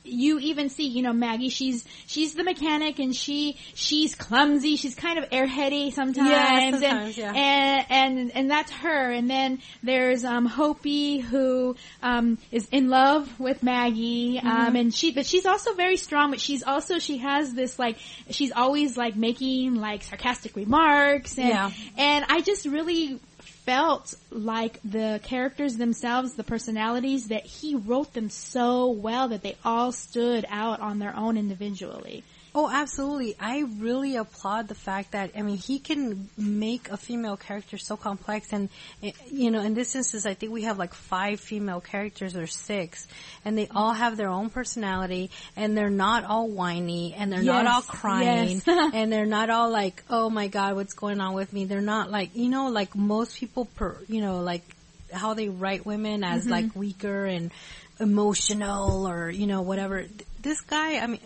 You 0.05 0.39
even 0.39 0.71
see, 0.71 0.87
you 0.87 1.03
know, 1.03 1.13
Maggie, 1.13 1.51
she's, 1.51 1.85
she's 2.07 2.33
the 2.35 2.43
mechanic 2.43 2.99
and 2.99 3.15
she, 3.15 3.59
she's 3.75 4.15
clumsy, 4.15 4.77
she's 4.77 4.95
kind 4.95 5.19
of 5.19 5.29
airheady 5.31 5.93
sometimes. 5.93 6.31
Yeah, 6.31 6.71
sometimes, 6.71 6.83
and, 6.83 7.17
yeah. 7.17 7.33
and, 7.35 7.87
and, 8.19 8.37
and 8.37 8.51
that's 8.51 8.71
her. 8.71 9.11
And 9.11 9.29
then 9.29 9.59
there's, 9.83 10.25
um, 10.25 10.49
Hopey 10.49 11.21
who, 11.21 11.77
um, 12.03 12.39
is 12.51 12.67
in 12.73 12.89
love 12.89 13.39
with 13.39 13.63
Maggie, 13.63 14.41
um, 14.43 14.77
and 14.77 14.95
she, 14.95 15.11
but 15.13 15.27
she's 15.27 15.45
also 15.45 15.75
very 15.75 15.99
strong, 15.99 16.31
but 16.31 16.41
she's 16.41 16.63
also, 16.63 16.99
she 16.99 17.19
has 17.19 17.53
this 17.53 17.79
like, 17.79 17.99
she's 18.31 18.53
always 18.53 18.97
like 18.97 19.15
making 19.17 19.75
like 19.75 20.05
sarcastic 20.05 20.57
remarks 20.57 21.37
and, 21.39 21.49
Yeah. 21.49 21.71
and 21.99 22.25
I 22.29 22.41
just 22.41 22.65
really 22.65 23.21
felt 23.69 24.15
like 24.31 24.81
the 24.83 25.21
characters 25.25 25.77
themselves, 25.77 26.33
the 26.33 26.43
personalities, 26.43 27.29
that 27.29 27.45
he 27.45 27.75
wrote 27.75 28.15
them 28.15 28.31
so 28.31 28.91
well 28.91 29.29
that 29.29 29.43
they 29.43 29.55
all 29.63 29.93
stood 29.93 30.47
out 30.49 30.81
on 30.81 30.99
their 30.99 31.15
own 31.15 31.37
individually. 31.37 32.25
Oh, 32.61 32.69
absolutely. 32.69 33.37
I 33.39 33.61
really 33.79 34.17
applaud 34.17 34.67
the 34.67 34.75
fact 34.75 35.13
that, 35.13 35.31
I 35.37 35.43
mean, 35.43 35.59
he 35.59 35.79
can 35.79 36.29
make 36.37 36.91
a 36.91 36.97
female 36.97 37.37
character 37.37 37.79
so 37.79 37.97
complex 37.97 38.53
and, 38.53 38.69
eh, 39.01 39.13
you 39.31 39.53
know, 39.53 39.61
in 39.61 39.75
this 39.75 39.95
instance, 39.95 40.27
I 40.27 40.35
think 40.35 40.51
we 40.51 40.63
have 40.63 40.77
like 40.77 40.93
five 40.93 41.39
female 41.39 41.81
characters 41.81 42.35
or 42.35 42.49
six 42.49 43.07
and 43.45 43.57
they 43.57 43.69
all 43.69 43.93
have 43.93 44.17
their 44.17 44.29
own 44.29 44.51
personality 44.51 45.31
and 45.55 45.79
they're 45.79 45.89
not 45.89 46.25
all 46.25 46.49
whiny 46.49 47.15
and 47.17 47.33
they're 47.33 47.45
not 47.45 47.69
all 47.69 47.83
crying 47.83 48.61
yes. 48.67 48.91
and 48.93 49.13
they're 49.13 49.25
not 49.25 49.51
all 49.51 49.71
like, 49.71 50.03
oh 50.11 50.29
my 50.29 50.49
god, 50.49 50.75
what's 50.75 50.95
going 50.95 51.21
on 51.21 51.35
with 51.35 51.53
me? 51.53 51.65
They're 51.65 51.81
not 51.81 52.11
like, 52.11 52.35
you 52.35 52.49
know, 52.49 52.71
like 52.71 52.97
most 52.97 53.37
people 53.37 53.67
per, 53.67 53.97
you 54.09 54.21
know, 54.21 54.41
like 54.41 54.65
how 55.13 55.35
they 55.35 55.49
write 55.49 55.87
women 55.87 56.25
as 56.25 56.43
Mm-hmm. 56.43 56.51
like 56.51 56.75
weaker 56.75 57.25
and 57.25 57.53
emotional 58.01 59.09
or, 59.09 59.31
you 59.31 59.47
know, 59.47 59.63
whatever. 59.63 60.07
This 60.43 60.61
guy, 60.63 60.99
I 60.99 61.07
mean, 61.07 61.21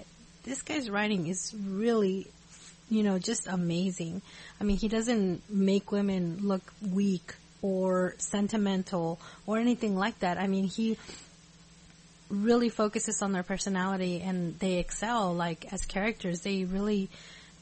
this 0.45 0.63
guy's 0.63 0.91
writing 0.91 1.27
is 1.27 1.55
really, 1.57 2.27
you 2.91 3.03
know, 3.03 3.19
just 3.19 3.47
amazing. 3.47 4.23
I 4.61 4.65
mean, 4.65 4.77
he 4.77 4.89
doesn't 4.89 5.43
make 5.51 5.93
women 5.93 6.39
look 6.43 6.63
weak 6.91 7.35
or 7.63 8.15
sentimental 8.19 9.21
or 9.47 9.59
anything 9.59 9.97
like 9.97 10.19
that. 10.21 10.39
I 10.39 10.49
mean, 10.49 10.65
he 10.65 10.99
really 12.29 12.71
focuses 12.71 13.23
on 13.23 13.33
their 13.33 13.43
personality 13.43 14.21
and 14.21 14.59
they 14.59 14.79
excel 14.79 15.35
like 15.35 15.73
as 15.73 15.85
characters. 15.85 16.41
They 16.41 16.65
really 16.65 17.09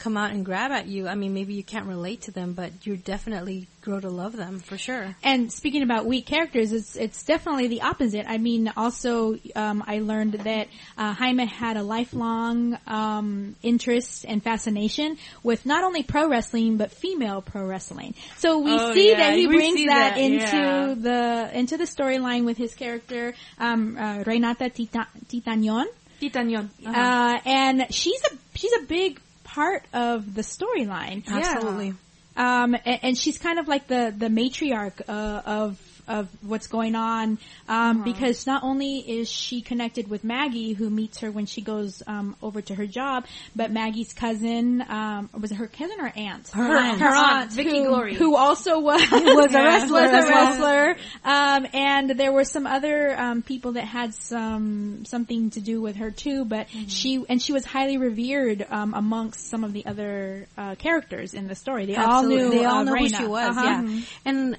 come 0.00 0.16
out 0.16 0.32
and 0.32 0.44
grab 0.44 0.72
at 0.72 0.86
you. 0.86 1.06
I 1.06 1.14
mean, 1.14 1.32
maybe 1.34 1.54
you 1.54 1.62
can't 1.62 1.86
relate 1.86 2.22
to 2.22 2.30
them, 2.32 2.54
but 2.54 2.72
you 2.86 2.96
definitely 2.96 3.68
grow 3.82 4.00
to 4.00 4.10
love 4.10 4.36
them 4.36 4.58
for 4.58 4.76
sure. 4.76 5.14
And 5.22 5.52
speaking 5.52 5.82
about 5.82 6.04
weak 6.06 6.26
characters, 6.26 6.72
it's 6.72 6.96
it's 6.96 7.22
definitely 7.22 7.68
the 7.68 7.82
opposite. 7.82 8.26
I 8.28 8.38
mean, 8.38 8.72
also 8.76 9.36
um, 9.54 9.84
I 9.86 10.00
learned 10.00 10.32
that 10.34 10.68
uh, 10.98 11.12
Jaime 11.14 11.46
had 11.46 11.76
a 11.76 11.82
lifelong 11.82 12.76
um, 12.86 13.54
interest 13.62 14.24
and 14.26 14.42
fascination 14.42 15.16
with 15.42 15.64
not 15.66 15.84
only 15.84 16.02
pro 16.02 16.28
wrestling 16.28 16.76
but 16.76 16.90
female 16.90 17.42
pro 17.42 17.64
wrestling. 17.66 18.14
So 18.38 18.58
we 18.58 18.72
Oh, 18.72 18.94
see 18.94 19.10
yeah, 19.10 19.18
that 19.18 19.36
he 19.36 19.46
we 19.46 19.54
brings 19.56 19.84
that, 19.86 20.14
that, 20.14 20.18
into 20.18 20.56
yeah. 20.56 20.94
the 20.96 21.58
into 21.58 21.76
the 21.76 21.84
storyline 21.84 22.44
with 22.44 22.56
his 22.56 22.74
character 22.74 23.34
um, 23.58 23.96
uh, 23.98 24.22
Renata 24.26 24.68
Tita- 24.70 25.08
Titañón. 25.28 25.84
Titañón. 26.20 26.68
Uh-huh. 26.86 27.00
Uh, 27.00 27.38
and 27.46 27.86
she's 27.94 28.20
a 28.24 28.36
she's 28.54 28.72
a 28.74 28.82
big 28.86 29.20
part 29.54 29.84
of 29.92 30.34
the 30.34 30.42
storyline. 30.42 31.26
Absolutely. 31.26 31.94
Um, 32.36 32.74
and, 32.74 33.00
and 33.02 33.18
she's 33.18 33.38
kind 33.38 33.58
of 33.58 33.68
like 33.68 33.86
the 33.88 34.14
the 34.16 34.28
matriarch 34.28 35.02
uh, 35.08 35.42
of 35.44 35.78
of 36.10 36.28
what's 36.42 36.66
going 36.66 36.96
on 36.96 37.38
um, 37.68 38.02
because 38.02 38.46
not 38.46 38.64
only 38.64 38.98
is 38.98 39.30
she 39.30 39.62
connected 39.62 40.10
with 40.10 40.24
Maggie, 40.24 40.72
who 40.72 40.90
meets 40.90 41.20
her 41.20 41.30
when 41.30 41.46
she 41.46 41.60
goes 41.60 42.02
um, 42.06 42.36
over 42.42 42.60
to 42.60 42.74
her 42.74 42.86
job, 42.86 43.26
but 43.54 43.70
Maggie's 43.70 44.12
cousin 44.12 44.84
um, 44.88 45.30
was 45.38 45.52
it 45.52 45.56
her 45.56 45.68
cousin 45.68 46.00
or 46.00 46.12
aunt? 46.14 46.48
Her 46.48 46.76
aunt. 46.76 47.00
her 47.00 47.14
aunt, 47.14 47.52
Vicky 47.52 47.78
who, 47.78 47.88
Glory. 47.88 48.14
who 48.14 48.36
also 48.36 48.80
was 48.80 49.00
Was 49.10 49.54
a 49.54 49.58
wrestler 49.58 50.02
was 50.02 50.24
a 50.24 50.28
wrestler. 50.28 50.96
Um, 51.24 51.66
and 51.72 52.10
there 52.10 52.32
were 52.32 52.44
some 52.44 52.66
other 52.66 53.18
um, 53.18 53.42
people 53.42 53.72
that 53.72 53.84
had 53.84 54.14
some 54.14 55.04
something 55.04 55.50
to 55.50 55.60
do 55.60 55.80
with 55.80 55.96
her 55.96 56.10
too, 56.10 56.44
but 56.44 56.66
she 56.88 57.24
and 57.28 57.40
she 57.40 57.52
was 57.52 57.64
highly 57.64 57.98
revered 57.98 58.66
um, 58.68 58.94
amongst 58.94 59.48
some 59.48 59.64
of 59.64 59.72
the 59.72 59.86
other 59.86 60.48
uh, 60.58 60.74
characters 60.74 61.34
in 61.34 61.46
the 61.46 61.54
story. 61.54 61.86
They 61.86 61.96
all 61.96 62.24
knew 62.24 62.50
They 62.50 62.64
all 62.64 62.78
uh, 62.78 62.84
know 62.84 62.96
who 62.96 63.08
she 63.08 63.26
was. 63.26 63.56
Uh-huh. 63.56 63.64
Yeah, 63.64 64.00
and 64.24 64.56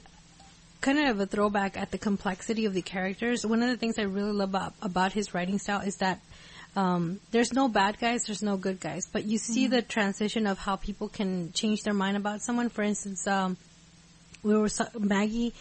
kind 0.82 1.00
of 1.00 1.20
a 1.20 1.26
throwback 1.26 1.78
at 1.78 1.92
the 1.92 1.98
complexity 1.98 2.66
of 2.66 2.74
the 2.74 2.82
characters. 2.82 3.46
One 3.46 3.62
of 3.64 3.70
the 3.70 3.78
things 3.78 3.98
I 4.00 4.04
really 4.04 4.32
love 4.32 4.50
about, 4.50 4.74
about 4.82 5.14
his 5.14 5.34
writing 5.34 5.60
style 5.60 5.82
is 5.82 5.98
that 5.98 6.20
um, 6.76 7.20
there's 7.32 7.54
no 7.54 7.68
bad 7.68 8.00
guys, 8.00 8.24
there's 8.24 8.42
no 8.42 8.58
good 8.58 8.80
guys, 8.80 9.06
but 9.12 9.26
you 9.26 9.38
see 9.38 9.68
the 9.68 9.82
transition 9.82 10.48
of 10.48 10.58
how 10.58 10.76
people 10.78 11.08
can 11.10 11.52
change 11.54 11.84
their 11.84 11.94
mind 11.94 12.18
about 12.18 12.42
someone. 12.42 12.70
For 12.70 12.82
instance, 12.82 13.28
um, 13.28 13.58
we 14.44 14.58
were 14.58 14.70
so- 14.70 14.88
Maggie 14.98 15.54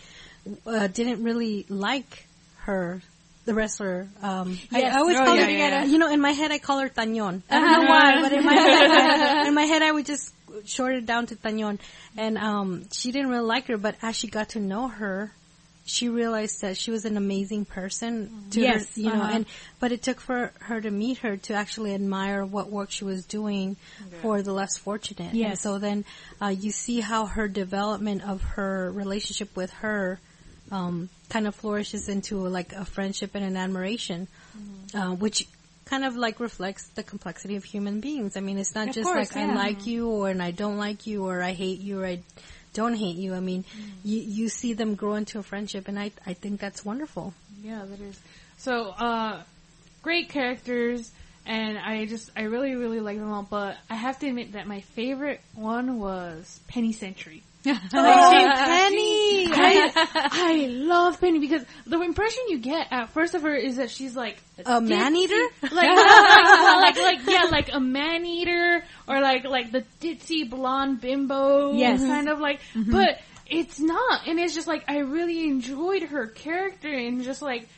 uh, 0.67 0.87
didn't 0.87 1.23
really 1.23 1.67
like 1.69 2.27
her. 2.61 3.03
The 3.47 3.55
wrestler. 3.55 4.07
Um, 4.23 4.59
I, 4.71 4.79
Yes. 4.81 4.95
I 4.95 4.99
always 4.99 5.17
Oh, 5.19 5.25
call 5.25 5.35
yeah, 5.35 5.45
her, 5.45 5.51
yeah. 5.51 5.85
you 5.85 5.99
know, 5.99 6.13
in 6.13 6.21
my 6.21 6.31
head 6.33 6.53
I 6.53 6.59
call 6.59 6.79
her 6.79 6.89
Tañón. 6.91 7.43
I 7.51 7.59
don't 7.59 7.73
know 7.73 7.89
why, 7.89 8.21
but 8.21 8.33
in 8.33 8.45
my 8.45 8.53
head, 8.67 9.47
in 9.49 9.55
my 9.55 9.63
head 9.65 9.83
I 9.83 9.91
would 9.91 10.07
just 10.07 10.33
short 10.67 10.95
it 10.95 11.07
down 11.07 11.27
to 11.27 11.37
Tañón. 11.37 11.79
And 12.17 12.39
um, 12.39 12.85
she 12.93 13.13
didn't 13.13 13.31
really 13.31 13.45
like 13.47 13.67
her, 13.67 13.77
but 13.77 13.97
as 14.03 14.17
she 14.17 14.29
got 14.29 14.51
to 14.51 14.61
know 14.61 14.89
her, 14.89 15.33
she 15.87 16.09
realized 16.09 16.61
that 16.61 16.77
she 16.77 16.91
was 16.93 17.05
an 17.05 17.17
amazing 17.17 17.65
person 17.65 18.45
to 18.51 18.61
Yes, 18.61 18.95
her, 18.95 19.01
you 19.01 19.09
know, 19.09 19.23
uh-huh. 19.23 19.31
and 19.33 19.47
but 19.81 19.91
it 19.91 20.03
took 20.03 20.21
for 20.21 20.53
her 20.61 20.81
to 20.81 20.91
meet 20.91 21.19
her 21.19 21.37
to 21.39 21.55
actually 21.55 21.95
admire 21.95 22.45
what 22.45 22.71
work 22.71 22.91
she 22.93 23.03
was 23.05 23.25
doing 23.25 23.77
for 24.23 24.41
the 24.43 24.53
less 24.53 24.77
fortunate. 24.77 25.35
And 25.51 25.59
so 25.59 25.79
then 25.79 26.05
uh, 26.41 26.49
you 26.49 26.71
see 26.71 27.01
how 27.01 27.27
her 27.27 27.49
development 27.49 28.23
of 28.23 28.43
her 28.43 28.93
relationship 28.93 29.57
with 29.57 29.71
her 29.73 30.21
um, 30.71 31.09
kind 31.29 31.49
of 31.49 31.57
flourishes 31.57 32.09
into 32.09 32.47
like 32.47 32.73
a 32.73 32.85
friendship 32.85 33.35
and 33.35 33.45
an 33.45 33.57
admiration, 33.57 34.29
Mm-hmm. 34.57 34.99
uh, 34.99 35.15
which 35.15 35.47
kind 35.91 36.05
of 36.05 36.17
like 36.17 36.41
reflects 36.41 36.87
the 36.95 37.03
complexity 37.03 37.57
of 37.57 37.65
human 37.65 38.01
beings. 38.01 38.37
I 38.37 38.41
mean, 38.41 38.57
it's 38.59 38.75
not 38.75 38.89
Of 38.89 38.95
just 38.95 39.05
course, 39.11 39.35
like 39.35 39.37
I 39.37 39.53
like 39.55 39.87
you 39.87 40.09
or 40.09 40.31
and 40.31 40.41
I 40.43 40.53
don't 40.53 40.79
like 40.79 41.07
you 41.07 41.27
or 41.27 41.43
I 41.43 41.53
hate 41.53 41.81
you 41.81 42.01
or 42.01 42.07
I 42.07 42.21
don't 42.73 42.95
hate 42.95 43.17
you. 43.17 43.35
I 43.35 43.41
mean, 43.41 43.65
Mm-hmm. 43.65 44.09
you 44.09 44.21
you 44.21 44.49
see 44.49 44.73
them 44.75 44.95
grow 44.95 45.17
into 45.17 45.39
a 45.39 45.43
friendship, 45.43 45.89
and 45.89 45.99
I 45.99 46.13
I 46.25 46.35
think 46.35 46.61
that's 46.61 46.85
wonderful. 46.85 47.35
Yeah, 47.63 47.85
that 47.85 48.01
is. 48.01 48.19
So, 48.59 48.91
uh, 48.91 49.43
great 50.03 50.29
characters, 50.29 51.11
and 51.47 51.77
I 51.79 52.07
just, 52.07 52.31
I 52.37 52.43
really, 52.43 52.75
really 52.77 53.01
like 53.01 53.19
them 53.19 53.33
all, 53.33 53.43
but 53.43 53.77
I 53.91 53.95
have 53.97 54.19
to 54.21 54.29
admit 54.29 54.53
that 54.53 54.67
my 54.69 54.81
favorite 54.81 55.41
one 55.55 55.99
was 55.99 56.61
Penny 56.69 56.93
Century. 56.93 57.43
Oh, 57.67 57.73
Penny! 57.93 59.47
I, 59.53 59.93
I 60.33 60.67
love 60.71 61.21
Penny 61.21 61.39
because 61.41 61.63
the 61.87 62.01
impression 62.01 62.45
you 62.49 62.59
get 62.59 62.89
at 62.91 63.11
first 63.11 63.35
of 63.35 63.43
her 63.43 63.55
is 63.55 63.77
that 63.77 63.91
she's 63.91 64.17
like 64.17 64.43
A 64.65 64.81
man 64.81 65.15
eater, 65.15 65.35
like, 65.63 65.73
like, 65.75 66.97
like, 66.97 67.19
yeah, 67.27 67.45
like 67.51 67.73
a 67.73 67.81
man 67.81 68.25
eater, 68.25 68.83
or 69.07 69.21
like, 69.21 69.45
like 69.45 69.73
the 69.73 69.85
ditzy 70.01 70.49
blonde 70.49 71.01
bimbo, 71.01 71.73
Yes. 71.75 72.01
kind 72.01 72.29
of 72.29 72.41
like, 72.41 72.61
but 72.75 73.21
it's 73.47 73.79
not, 73.79 74.27
and 74.27 74.39
it's 74.39 74.55
just 74.55 74.67
like 74.69 74.85
I 74.89 74.99
really 75.01 75.47
enjoyed 75.47 76.05
her 76.05 76.29
character 76.29 76.89
and 76.91 77.23
just 77.23 77.43
like, 77.43 77.69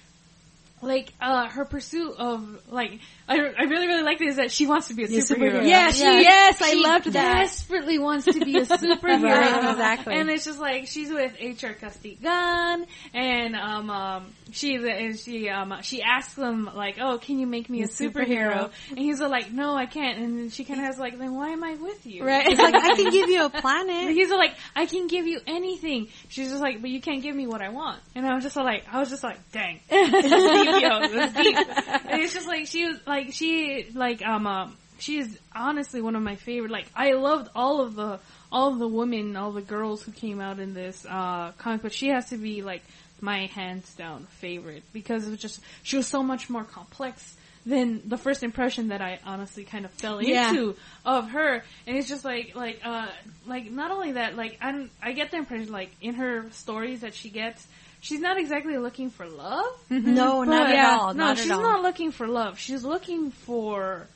like 0.80 1.12
uh 1.20 1.48
her 1.48 1.64
pursuit 1.64 2.14
of 2.18 2.60
like 2.70 2.98
I, 3.28 3.36
I 3.36 3.62
really 3.64 3.86
really 3.86 4.02
like 4.02 4.18
this 4.18 4.36
that 4.36 4.50
she 4.50 4.66
wants 4.66 4.88
to 4.88 4.94
be 4.94 5.04
a 5.04 5.08
Yeah, 5.08 5.20
superhero. 5.20 5.60
superhero. 5.60 5.68
Yeah, 5.68 5.90
she, 5.90 6.02
yes, 6.02 6.60
I 6.60 6.70
She 6.70 6.82
loved 6.82 7.12
that. 7.12 7.36
She 7.38 7.46
desperately 7.48 7.98
wants 7.98 8.24
to 8.26 8.40
be 8.44 8.56
a 8.58 8.62
superhero. 8.66 9.22
Right, 9.22 9.70
exactly. 9.70 10.14
And 10.14 10.28
it's 10.30 10.44
just 10.44 10.58
like 10.58 10.86
she's 10.88 11.10
with 11.10 11.32
HR 11.40 11.72
Costigan, 11.72 12.86
and 13.14 13.54
um, 13.56 13.90
um 13.90 14.32
she 14.52 14.74
and 14.76 15.18
she 15.18 15.48
um 15.48 15.74
she 15.82 16.02
asks 16.02 16.36
him 16.36 16.68
like, 16.74 16.96
oh, 17.00 17.18
can 17.18 17.38
you 17.38 17.46
make 17.46 17.70
me 17.70 17.82
a 17.82 17.86
superhero? 17.88 18.70
And 18.90 18.98
he's 18.98 19.20
like, 19.20 19.52
no, 19.52 19.74
I 19.74 19.86
can't. 19.86 20.18
And 20.18 20.38
then 20.38 20.50
she 20.50 20.64
kind 20.64 20.80
of 20.80 20.86
has 20.86 20.98
like, 20.98 21.18
then 21.18 21.34
why 21.34 21.50
am 21.50 21.64
I 21.64 21.74
with 21.74 22.04
you? 22.06 22.24
Right. 22.24 22.46
It's 22.46 22.60
like 22.60 22.74
I 22.74 22.94
can 22.96 23.10
give 23.10 23.28
you 23.28 23.42
a 23.42 23.44
And 23.44 23.52
planet. 23.54 24.10
he's 24.14 24.30
like, 24.30 24.54
I 24.76 24.86
can 24.86 25.06
give 25.06 25.26
you 25.26 25.40
anything. 25.46 26.08
She's 26.28 26.50
just 26.50 26.60
like, 26.60 26.80
but 26.80 26.90
you 26.90 27.00
can't 27.00 27.22
give 27.22 27.34
me 27.34 27.46
what 27.46 27.62
I 27.62 27.68
want. 27.70 28.00
And 28.14 28.26
I 28.26 28.34
was 28.34 28.42
just 28.44 28.56
like, 28.56 28.84
I 28.92 28.98
was 29.00 29.08
just 29.10 29.22
like, 29.22 29.38
dang, 29.52 29.80
this 29.88 30.24
is 30.24 30.30
deep, 30.30 30.82
yo, 30.82 31.00
this 31.08 31.26
is 31.30 31.32
deep. 31.34 31.56
And 31.56 32.20
it's 32.22 32.34
just 32.34 32.46
like 32.46 32.66
she 32.66 32.86
was 32.86 32.96
like 33.12 33.32
she 33.32 33.86
like 33.94 34.22
um 34.22 34.76
she 34.98 35.18
is 35.18 35.38
honestly 35.54 36.00
one 36.00 36.16
of 36.16 36.22
my 36.22 36.36
favorite. 36.36 36.70
Like 36.70 36.86
I 36.94 37.12
loved 37.12 37.50
all 37.54 37.80
of 37.80 37.94
the 37.94 38.20
all 38.50 38.72
of 38.72 38.78
the 38.78 38.88
women, 38.88 39.36
all 39.36 39.52
the 39.52 39.62
girls 39.62 40.02
who 40.02 40.12
came 40.12 40.40
out 40.40 40.58
in 40.58 40.74
this 40.74 41.04
uh 41.06 41.52
comic, 41.58 41.82
but 41.82 41.92
she 41.92 42.08
has 42.08 42.28
to 42.30 42.36
be 42.36 42.62
like 42.62 42.82
my 43.20 43.46
hands 43.46 43.92
down 43.94 44.26
favorite 44.40 44.82
because 44.92 45.26
it 45.26 45.30
was 45.30 45.38
just 45.40 45.60
she 45.82 45.96
was 45.96 46.06
so 46.06 46.22
much 46.22 46.48
more 46.50 46.64
complex 46.64 47.36
than 47.64 48.02
the 48.08 48.18
first 48.18 48.42
impression 48.42 48.88
that 48.88 49.00
I 49.00 49.20
honestly 49.24 49.62
kind 49.64 49.84
of 49.84 49.92
fell 49.92 50.20
Yeah. 50.20 50.48
into 50.50 50.74
of 51.04 51.30
her. 51.30 51.62
And 51.86 51.96
it's 51.96 52.08
just 52.08 52.24
like 52.24 52.54
like 52.56 52.80
uh 52.84 53.08
like 53.46 53.70
not 53.70 53.90
only 53.92 54.12
that 54.12 54.36
like 54.36 54.58
I'm 54.60 54.90
I 55.02 55.12
get 55.12 55.30
the 55.30 55.36
impression 55.36 55.70
like 55.72 55.90
in 56.00 56.14
her 56.14 56.50
stories 56.50 57.00
that 57.02 57.14
she 57.14 57.30
gets 57.30 57.64
she's 58.02 58.20
not 58.20 58.36
exactly 58.38 58.76
looking 58.76 59.08
for 59.08 59.26
love. 59.26 59.72
No, 59.88 60.42
not 60.44 60.66
But- 60.66 60.76
at 60.76 60.84
all. 60.84 61.14
No, 61.14 61.26
not 61.28 61.38
she's 61.38 61.50
all. 61.50 61.62
not 61.62 61.80
looking 61.82 62.12
for 62.12 62.28
love. 62.28 62.58
She's 62.58 62.84
looking 62.84 63.30
for, 63.30 64.06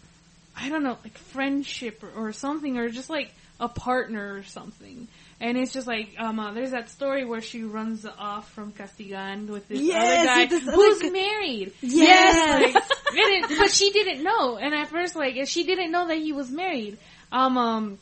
I 0.54 0.68
don't 0.68 0.82
know, 0.82 0.98
like 1.02 1.16
friendship 1.16 2.02
or, 2.02 2.10
or 2.28 2.32
something, 2.34 2.76
or 2.76 2.90
just 2.90 3.08
like 3.08 3.32
a 3.58 3.68
partner 3.68 4.34
or 4.34 4.42
something. 4.42 5.08
And 5.40 5.56
it's 5.58 5.72
just 5.72 5.86
like, 5.86 6.14
um, 6.18 6.38
uh, 6.40 6.52
there's 6.52 6.70
that 6.72 6.88
story 6.90 7.24
where 7.24 7.42
she 7.42 7.62
runs 7.62 8.06
off 8.06 8.50
from 8.52 8.72
Costigan 8.72 9.46
with 9.52 9.68
this 9.68 9.80
Yes, 9.80 10.26
other 10.26 10.26
guy 10.26 10.46
this 10.46 10.62
who's 10.74 11.12
married. 11.12 11.72
Yes. 11.82 12.74
Like, 12.74 13.58
but 13.58 13.70
she 13.70 13.90
didn't 13.92 14.22
know. 14.22 14.56
And 14.56 14.74
at 14.74 14.88
first, 14.88 15.14
like, 15.14 15.34
she 15.46 15.64
didn't 15.64 15.90
know 15.92 16.08
that 16.08 16.16
he 16.18 16.32
was 16.32 16.50
married. 16.50 16.98
Um, 17.30 17.58
um, 17.58 17.98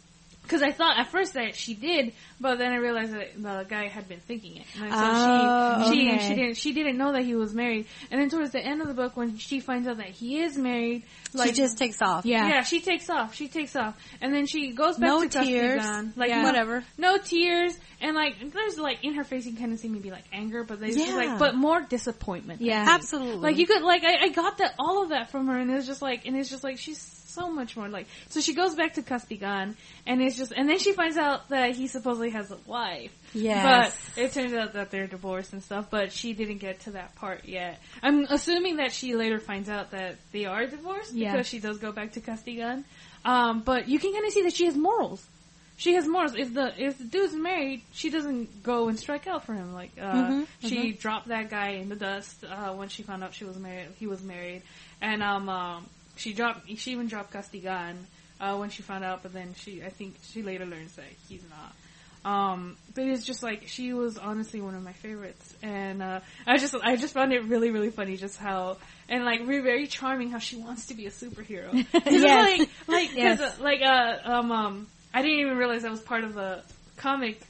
Cause 0.47 0.62
I 0.62 0.72
thought 0.72 0.99
at 0.99 1.09
first 1.11 1.34
that 1.34 1.55
she 1.57 1.72
did, 1.74 2.12
but 2.38 2.59
then 2.59 2.72
I 2.72 2.76
realized 2.76 3.14
that 3.14 3.34
the 3.42 3.64
guy 3.68 3.88
had 3.88 4.09
been 4.09 4.20
thinking 4.20 4.59
it. 4.59 4.66
So 4.74 4.84
Oh, 4.90 5.90
she, 5.90 6.01
she, 6.01 6.09
okay. 6.11 6.18
she 6.28 6.34
didn't, 6.34 6.55
she 6.57 6.72
didn't 6.72 6.99
know 6.99 7.12
that 7.12 7.22
he 7.24 7.34
was 7.34 7.55
married. 7.55 7.86
And 8.11 8.20
then 8.20 8.28
towards 8.28 8.51
the 8.53 8.61
end 8.61 8.82
of 8.82 8.88
the 8.88 8.95
book, 8.95 9.16
when 9.16 9.38
she 9.38 9.61
finds 9.61 9.88
out 9.88 9.97
that 9.97 10.09
he 10.11 10.40
is 10.42 10.57
married, 10.59 11.05
like, 11.32 11.49
she 11.51 11.55
just 11.55 11.78
takes 11.78 12.03
off. 12.03 12.26
Yeah. 12.26 12.47
yeah, 12.49 12.62
she 12.62 12.80
takes 12.80 13.09
off. 13.09 13.34
She 13.34 13.49
takes 13.49 13.74
off, 13.74 13.97
and 14.20 14.32
then 14.34 14.47
she 14.47 14.72
goes 14.72 14.97
back 14.99 15.09
No 15.09 15.26
to 15.26 15.28
tears. 15.45 15.82
Like 16.16 16.28
Yeah. 16.28 16.45
Whatever. 16.45 16.84
no 16.99 17.16
tears, 17.18 17.76
and 18.01 18.14
like 18.14 18.34
there's 18.53 18.78
like 18.78 19.03
in 19.03 19.14
her 19.14 19.24
face, 19.24 19.47
you 19.47 19.57
kind 19.57 19.72
of 19.72 19.78
see 19.80 19.88
maybe 19.88 20.11
like 20.11 20.24
anger, 20.32 20.62
but 20.62 20.78
there's 20.78 20.97
Yeah. 20.97 21.14
like 21.16 21.38
but 21.38 21.55
more 21.57 21.80
disappointment. 21.80 22.61
Yeah. 22.61 22.84
Absolutely. 22.88 23.36
Like 23.38 23.57
you 23.57 23.66
could 23.66 23.82
like 23.82 24.05
I, 24.05 24.26
I 24.26 24.28
got 24.28 24.59
that 24.59 24.74
all 24.78 25.03
of 25.03 25.09
that 25.09 25.30
from 25.30 25.47
her, 25.49 25.59
and 25.59 25.70
it 25.70 25.74
was 25.74 25.86
just 25.86 26.03
like 26.03 26.26
and 26.26 26.36
it's 26.36 26.51
just 26.51 26.62
like 26.62 26.78
she's 26.78 26.99
so 27.35 27.51
much 27.51 27.76
more 27.76 27.89
like 27.89 28.07
so 28.28 28.41
she 28.41 28.55
goes 28.55 28.74
back 28.74 28.95
to 28.95 29.03
Costigan, 29.03 29.76
and 30.07 30.22
it's 30.22 30.37
just 30.37 30.53
and 30.53 30.68
then 30.68 30.78
she 30.78 30.93
finds 30.93 31.16
out 31.16 31.49
that 31.51 31.74
he 31.74 31.87
supposedly 31.89 32.30
has 32.30 32.51
a 32.51 32.59
wife. 32.66 33.12
Yes. 33.35 33.97
But 34.14 34.22
it 34.22 34.32
turns 34.32 34.53
out 34.55 34.74
that 34.74 34.91
they're 34.91 35.07
divorced 35.09 35.53
and 35.53 35.62
stuff, 35.62 35.87
but 35.91 36.12
she 36.12 36.32
didn't 36.35 36.59
get 36.59 36.80
to 36.80 36.93
that 36.93 37.14
part 37.16 37.47
yet. 37.47 37.80
I'm 38.03 38.24
assuming 38.30 38.76
that 38.76 38.93
she 38.93 39.14
later 39.16 39.41
finds 39.41 39.68
out 39.68 39.91
that 39.91 40.16
they 40.32 40.45
are 40.45 40.66
divorced 40.66 41.12
Yeah. 41.12 41.32
because 41.32 41.47
she 41.49 41.59
does 41.59 41.78
go 41.78 41.91
back 41.93 42.12
to 42.12 42.20
Costigan. 42.20 42.85
Um, 43.24 43.62
but 43.62 43.89
you 43.89 43.99
can 43.99 44.12
kind 44.12 44.24
of 44.26 44.32
see 44.32 44.43
that 44.43 44.53
she 44.55 44.66
has 44.66 44.76
morals. 44.76 45.26
She 45.76 45.95
has 45.95 46.07
morals. 46.07 46.37
If 46.37 46.55
the 46.55 46.72
if 46.80 46.99
the 46.99 47.05
dude's 47.05 47.35
married, 47.35 47.82
she 47.93 48.09
doesn't 48.11 48.62
go 48.62 48.87
and 48.89 48.97
strike 48.97 49.26
out 49.26 49.45
for 49.45 49.55
him. 49.55 49.74
Like 49.74 49.91
uh, 50.01 50.12
Mhm, 50.12 50.47
she 50.61 50.93
dropped 50.93 51.28
that 51.28 51.51
guy 51.51 51.70
in 51.70 51.89
the 51.89 51.97
dust 51.97 52.45
uh, 52.45 52.72
when 52.74 52.89
she 52.89 53.03
found 53.03 53.24
out 53.24 53.35
she 53.35 53.45
was 53.45 53.59
married. 53.59 53.89
He 53.99 54.07
was 54.07 54.22
married, 54.22 54.62
and 55.01 55.20
um, 55.20 55.49
um 55.49 55.87
she 56.16 56.32
dropped. 56.32 56.68
She 56.78 56.92
even 56.92 57.08
dropped 57.08 57.32
Costigan 57.32 58.06
uh, 58.40 58.56
when 58.56 58.70
she 58.70 58.82
found 58.82 59.04
out. 59.04 59.22
But 59.22 59.32
then 59.32 59.54
she, 59.56 59.82
I 59.82 59.90
think 59.90 60.16
she 60.22 60.42
later 60.42 60.66
learns 60.66 60.94
that 60.96 61.06
he's 61.28 61.42
not. 61.50 61.72
Um, 62.24 62.78
but 62.94 63.04
it's 63.04 63.24
just 63.24 63.42
like 63.42 63.64
she 63.68 63.92
was 63.92 64.16
honestly 64.16 64.62
one 64.62 64.74
of 64.74 64.82
my 64.82 64.94
favorites, 64.94 65.54
and 65.62 66.02
uh, 66.02 66.20
I 66.46 66.56
just 66.56 66.74
I 66.74 66.96
just 66.96 67.12
found 67.12 67.34
it 67.34 67.44
really 67.44 67.70
really 67.70 67.90
funny 67.90 68.16
just 68.16 68.38
how 68.38 68.78
and 69.10 69.26
like 69.26 69.40
really 69.40 69.60
very 69.60 69.86
charming 69.86 70.30
how 70.30 70.38
she 70.38 70.56
wants 70.56 70.86
to 70.86 70.94
be 70.94 71.06
a 71.06 71.10
superhero. 71.10 71.70
Yes. 72.10 72.58
like 72.58 72.68
like 72.86 73.14
Yes. 73.14 73.40
uh, 73.40 73.52
like 73.60 73.82
uh 73.82 74.16
um 74.24 74.50
um 74.52 74.86
I 75.12 75.20
didn't 75.20 75.38
even 75.40 75.58
realize 75.58 75.82
that 75.82 75.90
was 75.90 76.00
part 76.00 76.24
of 76.24 76.32
the 76.32 76.62
comic 76.96 77.42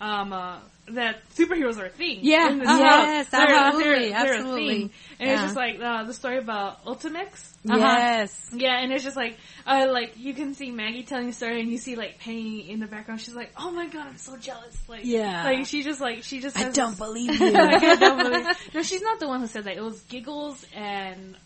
um 0.00 0.32
uh 0.32 0.56
that 0.88 1.20
superheroes 1.36 1.78
are 1.78 1.86
a 1.86 1.90
thing. 1.90 2.18
Yeah. 2.22 2.50
In 2.50 2.58
the 2.58 2.64
Uh-huh. 2.64 2.78
Yes, 2.78 3.28
They're- 3.28 3.46
they're- 3.46 3.54
absolutely, 3.54 4.08
they're 4.10 4.32
a 4.32 4.36
absolutely. 4.36 4.68
thing. 4.78 4.90
And 5.20 5.30
it's 5.30 5.42
just 5.42 5.56
like 5.56 5.80
uh, 5.80 6.02
the 6.04 6.12
story 6.14 6.38
about 6.38 6.84
Ultimex. 6.84 7.48
Yes. 7.64 8.50
Yeah, 8.52 8.78
and 8.82 8.92
it's 8.92 9.04
just 9.04 9.16
like, 9.16 9.38
uh, 9.66 9.86
like 9.90 10.14
you 10.16 10.34
can 10.34 10.54
see 10.54 10.72
Maggie 10.72 11.04
telling 11.04 11.28
the 11.28 11.32
story, 11.32 11.60
and 11.60 11.70
you 11.70 11.78
see 11.78 11.94
like 11.94 12.18
Penny 12.18 12.68
in 12.70 12.80
the 12.80 12.88
background. 12.88 13.20
She's 13.20 13.34
like, 13.36 13.52
"Oh 13.56 13.70
my 13.70 13.86
god, 13.86 14.08
I'm 14.08 14.16
so 14.16 14.36
jealous!" 14.36 14.76
Like, 14.88 15.02
Yeah. 15.04 15.44
like 15.44 15.66
she 15.66 15.84
just 15.84 16.00
like 16.00 16.24
she 16.24 16.40
just. 16.40 16.58
I 16.58 16.70
don't 16.70 16.90
this- 16.90 16.98
believe 16.98 17.34
you. 17.40 17.50
Like, 17.52 17.82
I 17.84 17.94
don't 17.94 18.18
believe. 18.18 18.46
No, 18.74 18.82
she's 18.82 19.02
not 19.02 19.20
the 19.20 19.28
one 19.28 19.40
who 19.40 19.46
said 19.46 19.64
that. 19.64 19.76
It 19.76 19.82
was 19.84 20.00
Giggles 20.02 20.66
and 20.74 21.36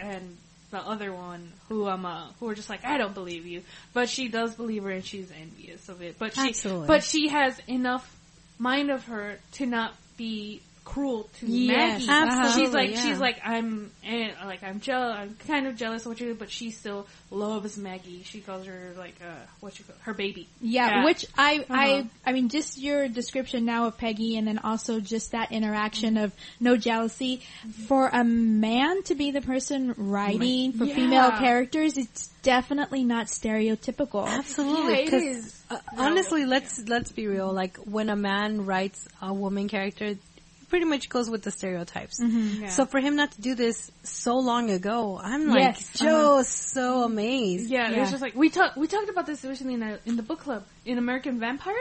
and 0.00 0.36
the 0.70 0.78
other 0.78 1.12
one 1.12 1.52
who 1.68 1.86
um 1.86 2.06
uh, 2.06 2.28
who 2.40 2.46
were 2.46 2.54
just 2.54 2.70
like, 2.70 2.84
"I 2.86 2.96
don't 2.96 3.12
believe 3.14 3.44
you," 3.46 3.62
but 3.92 4.08
she 4.08 4.28
does 4.28 4.54
believe 4.54 4.84
her, 4.84 4.90
and 4.90 5.04
she's 5.04 5.30
envious 5.30 5.90
of 5.90 6.00
it. 6.00 6.16
But 6.18 6.34
she, 6.34 6.48
Absolutely. 6.48 6.86
but 6.86 7.04
she 7.04 7.28
has 7.28 7.58
enough 7.68 8.10
mind 8.60 8.90
of 8.90 9.06
her 9.06 9.38
to 9.52 9.66
not 9.66 9.94
be 10.18 10.60
cruel 10.84 11.28
to 11.38 11.46
Yes, 11.46 12.04
Maggie. 12.06 12.10
absolutely, 12.10 12.64
She's 12.64 12.74
like 12.74 12.90
yeah. 12.90 13.00
she's 13.02 13.18
like 13.20 13.40
I'm 13.44 13.90
eh, 14.04 14.30
like 14.44 14.62
I'm 14.62 14.80
jealous. 14.80 15.16
I'm 15.18 15.36
kind 15.46 15.66
of 15.66 15.76
jealous 15.76 16.02
of 16.02 16.08
what 16.08 16.20
you 16.20 16.26
do, 16.28 16.34
but 16.34 16.50
she 16.50 16.70
still 16.70 17.06
loves 17.30 17.76
Maggie. 17.76 18.22
She 18.24 18.40
calls 18.40 18.66
her 18.66 18.92
like 18.98 19.14
uh 19.22 19.34
what 19.60 19.78
you 19.78 19.84
call 19.84 19.94
her 20.02 20.14
baby. 20.14 20.48
Yeah, 20.60 20.88
Yeah. 20.88 21.04
which 21.04 21.26
I, 21.38 21.58
Uh-huh. 21.58 21.74
I, 21.74 22.06
I 22.26 22.32
mean, 22.32 22.48
just 22.48 22.78
your 22.78 23.08
description 23.08 23.64
now 23.64 23.86
of 23.86 23.98
Peggy, 23.98 24.36
and 24.36 24.46
then 24.46 24.58
also 24.58 25.00
just 25.00 25.32
that 25.32 25.52
interaction 25.52 26.16
of 26.16 26.32
no 26.58 26.76
jealousy. 26.76 27.42
For 27.86 28.08
a 28.08 28.24
man 28.24 29.02
to 29.04 29.14
be 29.14 29.30
the 29.30 29.40
person 29.42 29.94
writing 29.96 30.72
for 30.72 30.84
Yeah. 30.84 30.94
female 30.94 31.32
characters, 31.32 31.96
it's 31.98 32.28
definitely 32.42 33.04
not 33.04 33.26
stereotypical. 33.26 34.26
Absolutely. 34.26 34.92
Yeah, 34.92 34.98
it 35.00 35.10
'cause, 35.10 35.22
is. 35.22 35.62
uh, 35.70 35.78
honestly, 35.98 36.46
let's 36.46 36.80
let's 36.88 37.12
be 37.12 37.26
real. 37.26 37.52
Like 37.52 37.76
when 37.78 38.08
a 38.10 38.16
man 38.16 38.64
writes 38.66 39.06
a 39.20 39.32
woman 39.32 39.68
character, 39.68 40.06
it 40.06 40.18
pretty 40.70 40.86
much 40.86 41.08
goes 41.08 41.28
with 41.28 41.42
the 41.42 41.50
stereotypes. 41.50 42.18
Yeah. 42.20 42.68
So 42.68 42.86
for 42.86 43.00
him 43.00 43.16
not 43.16 43.32
to 43.32 43.40
do 43.40 43.54
this 43.54 43.90
so 44.04 44.38
long 44.38 44.70
ago, 44.70 45.20
I'm 45.22 45.48
like 45.48 45.58
Yes, 45.60 45.90
just 45.92 46.02
uh-huh. 46.02 46.42
so 46.44 47.02
amazed. 47.02 47.70
Yeah, 47.70 47.90
Yeah. 47.90 48.00
was 48.00 48.10
just 48.10 48.22
like 48.22 48.34
we 48.34 48.48
talked. 48.48 48.78
We 48.78 48.86
talked 48.86 49.10
about 49.10 49.26
this 49.26 49.44
recently 49.44 49.74
in, 49.74 49.82
a, 49.82 49.98
in 50.06 50.16
the 50.16 50.22
book 50.22 50.40
club 50.40 50.64
in 50.86 50.96
American 50.96 51.38
Vampire. 51.38 51.74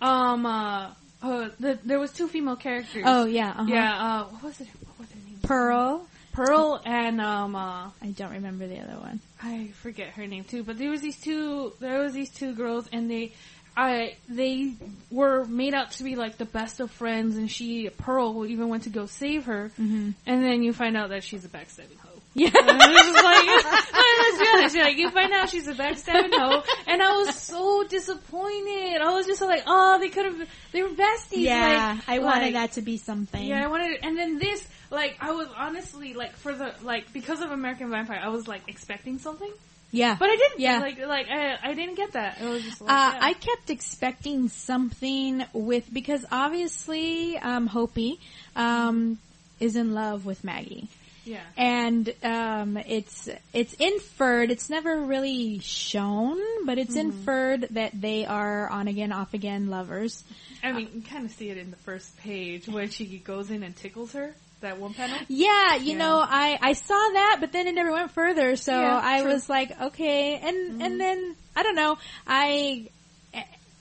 Um, 0.00 0.46
uh, 0.46 0.90
uh 1.22 1.48
the, 1.58 1.78
there 1.84 1.98
was 1.98 2.12
two 2.12 2.28
female 2.28 2.56
characters. 2.56 3.02
Oh 3.04 3.24
yeah, 3.24 3.50
uh-huh. 3.50 3.64
yeah. 3.66 4.04
Uh, 4.04 4.24
what 4.24 4.42
was 4.44 4.60
it? 4.60 4.68
What 4.86 5.00
was 5.00 5.08
their 5.08 5.22
name? 5.24 5.38
Pearl. 5.42 6.06
Pearl 6.32 6.82
and 6.84 7.18
um, 7.18 7.56
uh, 7.56 7.88
I 8.02 8.08
don't 8.14 8.32
remember 8.32 8.66
the 8.66 8.78
other 8.80 9.00
one. 9.00 9.20
I 9.42 9.68
forget 9.80 10.08
her 10.10 10.26
name 10.26 10.44
too. 10.44 10.64
But 10.64 10.76
there 10.76 10.90
was 10.90 11.00
these 11.00 11.18
two. 11.18 11.72
There 11.80 12.00
was 12.00 12.12
these 12.12 12.28
two 12.28 12.54
girls, 12.54 12.86
and 12.92 13.10
they, 13.10 13.32
I 13.76 14.16
they 14.28 14.72
were 15.10 15.44
made 15.44 15.74
out 15.74 15.90
to 15.92 16.04
be 16.04 16.16
like 16.16 16.38
the 16.38 16.44
best 16.46 16.80
of 16.80 16.90
friends, 16.90 17.36
and 17.36 17.50
she 17.50 17.88
Pearl 17.90 18.32
who 18.32 18.46
even 18.46 18.68
went 18.68 18.84
to 18.84 18.90
go 18.90 19.06
save 19.06 19.44
her, 19.46 19.70
Mm-hmm. 19.78 20.10
and 20.26 20.44
then 20.44 20.62
you 20.62 20.72
find 20.72 20.96
out 20.96 21.10
that 21.10 21.22
she's 21.24 21.44
a 21.44 21.48
backstabbing 21.48 21.98
hoe. 21.98 22.10
Yeah. 22.36 22.50
And 22.54 22.66
was 22.66 23.00
just 23.02 23.24
like, 23.24 23.46
let's 23.64 24.38
be 24.38 24.46
honest, 24.54 24.76
like 24.76 24.96
you 24.98 25.10
find 25.10 25.32
out 25.32 25.48
she's 25.48 25.68
a 25.68 25.72
backstabbing 25.74 26.32
hoe, 26.34 26.62
and 26.86 27.02
I 27.02 27.16
was 27.16 27.34
so 27.34 27.84
disappointed. 27.88 29.00
I 29.00 29.10
was 29.14 29.26
just 29.26 29.40
like, 29.40 29.62
oh, 29.66 29.98
they 29.98 30.08
could 30.10 30.26
have, 30.26 30.48
they 30.72 30.82
were 30.82 30.90
besties. 30.90 31.38
Yeah, 31.38 31.94
like, 31.96 32.08
I 32.08 32.18
wanted 32.18 32.42
like- 32.46 32.52
that 32.54 32.72
to 32.72 32.82
be 32.82 32.96
something. 32.98 33.42
Yeah, 33.42 33.64
I 33.64 33.68
wanted, 33.68 33.98
and 34.02 34.18
then 34.18 34.38
this, 34.38 34.66
like, 34.90 35.16
I 35.20 35.30
was 35.32 35.48
honestly 35.56 36.12
like 36.14 36.36
for 36.36 36.52
the 36.54 36.74
like 36.82 37.12
because 37.12 37.40
of 37.40 37.50
American 37.52 37.90
Vampire, 37.90 38.20
I 38.22 38.28
was 38.28 38.46
like 38.46 38.62
expecting 38.68 39.18
something, 39.18 39.50
yeah. 39.96 40.16
but 40.18 40.28
I 40.28 40.36
didn't. 40.36 40.60
Yeah. 40.60 40.78
like 40.78 40.98
like 40.98 41.28
I, 41.28 41.58
I 41.62 41.74
didn't 41.74 41.96
get 41.96 42.12
that. 42.12 42.40
It 42.40 42.48
was 42.48 42.62
just 42.62 42.80
like, 42.80 42.90
Uh, 42.90 43.12
yeah. 43.14 43.18
I 43.22 43.32
kept 43.34 43.70
expecting 43.70 44.48
something 44.48 45.44
with 45.52 45.92
because 45.92 46.24
obviously 46.30 47.36
um, 47.38 47.68
Hopey 47.68 48.18
um, 48.54 49.18
is 49.60 49.76
in 49.76 49.94
love 49.94 50.24
with 50.26 50.44
Maggie, 50.44 50.88
yeah. 51.24 51.40
and 51.56 52.12
um, 52.22 52.76
it's 52.76 53.28
it's 53.52 53.74
inferred. 53.74 54.50
It's 54.50 54.68
never 54.70 55.00
really 55.00 55.58
shown, 55.60 56.38
but 56.66 56.78
it's 56.78 56.96
Mm-hmm. 56.96 57.10
inferred 57.10 57.60
that 57.70 57.92
they 58.00 58.26
are 58.26 58.68
on 58.68 58.88
again, 58.88 59.12
off 59.12 59.34
again 59.34 59.68
lovers. 59.68 60.22
I 60.62 60.72
mean, 60.72 60.88
you 60.94 61.02
kind 61.02 61.24
of 61.24 61.30
see 61.32 61.50
it 61.50 61.58
in 61.58 61.70
the 61.70 61.76
first 61.78 62.16
page 62.18 62.66
when 62.68 62.90
she 62.90 63.18
goes 63.18 63.50
in 63.50 63.62
and 63.62 63.74
tickles 63.76 64.12
her. 64.12 64.34
That 64.66 64.80
one 64.80 64.94
panel. 64.94 65.16
Yeah, 65.28 65.76
you 65.76 65.92
Yeah. 65.92 65.98
know, 65.98 66.18
I 66.18 66.58
I 66.60 66.72
saw 66.72 66.94
that, 66.94 67.36
but 67.38 67.52
then 67.52 67.68
it 67.68 67.74
never 67.76 67.92
went 67.92 68.10
further. 68.10 68.56
So 68.56 68.72
Yeah, 68.72 69.00
I 69.00 69.22
true. 69.22 69.32
Was 69.32 69.48
like, 69.48 69.80
okay, 69.80 70.40
and 70.42 70.82
and 70.82 70.94
mm. 70.94 70.98
then 70.98 71.36
I 71.54 71.62
don't 71.62 71.76
know, 71.76 71.98
I 72.26 72.88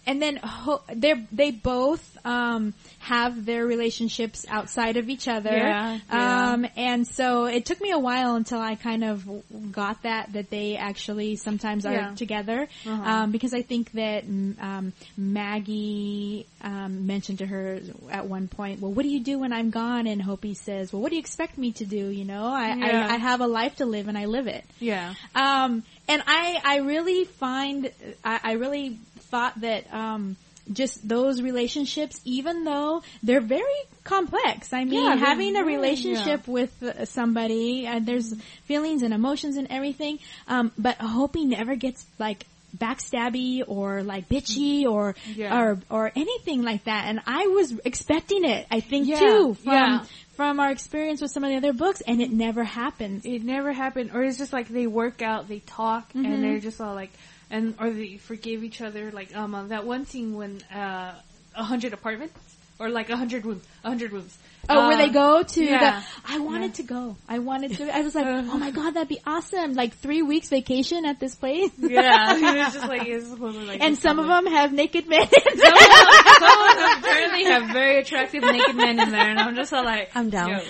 and 0.08 0.22
then 0.22 0.38
ho- 0.38 0.82
they 0.94 1.14
they 1.32 1.52
both 1.52 2.18
um 2.26 2.74
have 3.00 3.46
their 3.46 3.66
relationships 3.66 4.46
outside 4.50 4.98
of 4.98 5.10
each 5.10 5.28
other. 5.28 5.52
Yeah, 5.52 6.00
yeah. 6.12 6.52
Um 6.54 6.66
and 6.76 7.08
so 7.08 7.46
it 7.46 7.66
took 7.66 7.80
me 7.82 7.92
a 7.92 8.00
while 8.00 8.36
until 8.36 8.60
I 8.60 8.76
kind 8.76 9.04
of 9.04 9.26
got 9.72 10.04
that 10.04 10.34
that 10.34 10.50
they 10.50 10.76
actually 10.78 11.36
sometimes 11.36 11.86
are 11.86 11.94
Yeah. 11.94 12.14
together. 12.16 12.68
Uh-huh. 12.86 13.04
Um 13.10 13.32
because 13.32 13.54
I 13.54 13.62
think 13.62 13.92
that 13.94 14.24
um 14.26 14.94
Maggie 15.18 16.46
um 16.64 17.06
mentioned 17.08 17.40
to 17.40 17.46
her 17.46 17.80
at 18.12 18.26
one 18.28 18.48
point, 18.48 18.80
"Well, 18.82 18.92
what 18.92 19.04
do 19.04 19.10
you 19.10 19.20
do 19.20 19.40
when 19.40 19.54
I'm 19.54 19.70
gone?" 19.70 20.08
and 20.08 20.22
Hopey 20.22 20.56
says, 20.56 20.92
"Well, 20.92 21.02
what 21.02 21.10
do 21.10 21.16
you 21.16 21.20
expect 21.20 21.58
me 21.58 21.72
to 21.74 21.86
do? 21.86 22.08
You 22.10 22.26
know, 22.26 22.46
I. 22.46 22.66
I, 22.86 23.14
I 23.14 23.18
have 23.18 23.42
a 23.42 23.48
life 23.48 23.78
to 23.78 23.86
live 23.86 24.08
and 24.08 24.18
I 24.18 24.26
live 24.26 24.48
it." 24.48 24.64
Yeah. 24.80 25.14
Um, 25.34 25.84
and 26.08 26.22
I, 26.28 26.60
I 26.64 26.78
really 26.78 27.24
find, 27.26 27.92
I, 28.24 28.40
I 28.44 28.52
really 28.54 29.00
thought 29.30 29.60
that, 29.62 29.92
um, 29.94 30.36
just 30.74 31.08
those 31.08 31.44
relationships, 31.44 32.20
even 32.26 32.64
though 32.64 33.04
they're 33.22 33.40
very 33.40 33.64
complex. 34.04 34.74
I 34.74 34.84
mean, 34.84 35.04
Yeah, 35.04 35.16
having 35.16 35.56
a 35.56 35.64
relationship 35.64 36.48
with 36.48 36.72
uh, 36.82 37.06
somebody, 37.06 37.86
uh, 37.88 38.00
there's 38.02 38.34
feelings 38.66 39.04
and 39.04 39.14
emotions 39.14 39.58
and 39.58 39.68
everything. 39.70 40.18
Um, 40.48 40.72
but 40.76 40.98
I 41.00 41.06
hope 41.06 41.36
he 41.36 41.46
never 41.46 41.76
gets 41.76 42.04
like 42.18 42.46
backstabby 42.76 43.62
or 43.68 44.04
like 44.04 44.28
bitchy 44.28 44.86
or 44.86 45.16
Yeah. 45.36 45.56
or 45.58 45.80
or 45.90 46.12
anything 46.16 46.64
like 46.64 46.86
that. 46.86 47.06
And 47.10 47.20
I 47.28 47.48
was 47.48 47.74
expecting 47.86 48.44
it. 48.46 48.66
I 48.72 48.80
think 48.80 49.08
Yeah, 49.08 49.20
too 49.20 49.54
from 49.64 49.74
yeah. 49.74 50.04
from 50.36 50.60
our 50.60 50.72
experience 50.72 51.22
with 51.22 51.32
some 51.32 51.44
of 51.44 51.52
the 51.52 51.58
other 51.58 51.74
books, 51.74 52.02
and 52.02 52.22
it 52.22 52.32
never 52.32 52.64
happens. 52.64 53.24
it 53.26 53.44
never 53.44 53.72
happened, 53.72 54.12
or 54.14 54.24
it's 54.24 54.38
just 54.38 54.52
like 54.52 54.68
they 54.68 54.88
work 54.88 55.22
out, 55.22 55.48
they 55.48 55.60
talk, 55.60 56.12
Mhm. 56.14 56.26
and 56.26 56.44
they're 56.44 56.60
just 56.60 56.82
all 56.82 56.94
like, 56.96 57.12
and 57.50 57.76
or 57.80 57.90
they 57.90 58.18
forgave 58.18 58.64
each 58.64 58.82
other. 58.82 59.12
Like 59.12 59.36
um, 59.36 59.56
uh, 59.56 59.68
that 59.68 59.86
one 59.86 60.06
scene 60.06 60.36
when 60.36 60.62
uh, 60.64 61.16
a 61.56 61.64
hundred 61.64 61.94
apartments 61.94 62.38
or 62.80 62.90
like 62.90 63.10
a 63.10 63.18
hundred 63.18 63.46
rooms, 63.46 63.64
a 63.84 63.90
hundred 63.90 64.12
rooms. 64.12 64.38
Oh, 64.68 64.88
where 64.88 64.98
they 64.98 65.10
go 65.10 65.44
to 65.44 65.64
yeah. 65.64 66.00
the, 66.02 66.34
I 66.34 66.40
wanted 66.40 66.76
to 66.76 66.84
go. 66.84 67.16
I 67.30 67.38
wanted 67.38 67.78
to, 67.78 67.96
I 67.96 68.02
was 68.02 68.16
like, 68.16 68.26
oh 68.26 68.58
my 68.58 68.72
god, 68.72 68.96
that'd 68.96 69.08
be 69.08 69.20
awesome. 69.26 69.74
Like 69.74 69.96
three 69.96 70.24
weeks 70.24 70.50
vacation 70.50 71.06
at 71.06 71.20
this 71.20 71.36
place. 71.36 71.72
Yeah, 71.86 72.36
it's 72.36 72.74
just 72.74 72.88
like 72.88 73.08
it's 73.08 73.28
supposed 73.28 73.60
to 73.60 73.66
like. 73.66 73.82
and 73.82 73.98
some 73.98 74.18
of 74.18 74.26
them 74.28 74.48
have 74.48 74.74
naked 74.74 75.08
men. 75.08 75.28
some 75.30 75.38
of 75.38 75.60
them, 75.60 76.34
some 76.40 76.70
of 76.70 76.76
them 76.76 77.00
apparently 77.00 77.44
have 77.46 77.70
very 77.72 78.00
attractive 78.00 78.42
naked 78.42 78.76
men 78.76 79.00
in 79.00 79.12
there, 79.12 79.30
and 79.30 79.40
I'm 79.40 79.56
just 79.56 79.72
all 79.72 79.86
like, 79.86 80.10
I'm 80.16 80.30
down. 80.30 80.62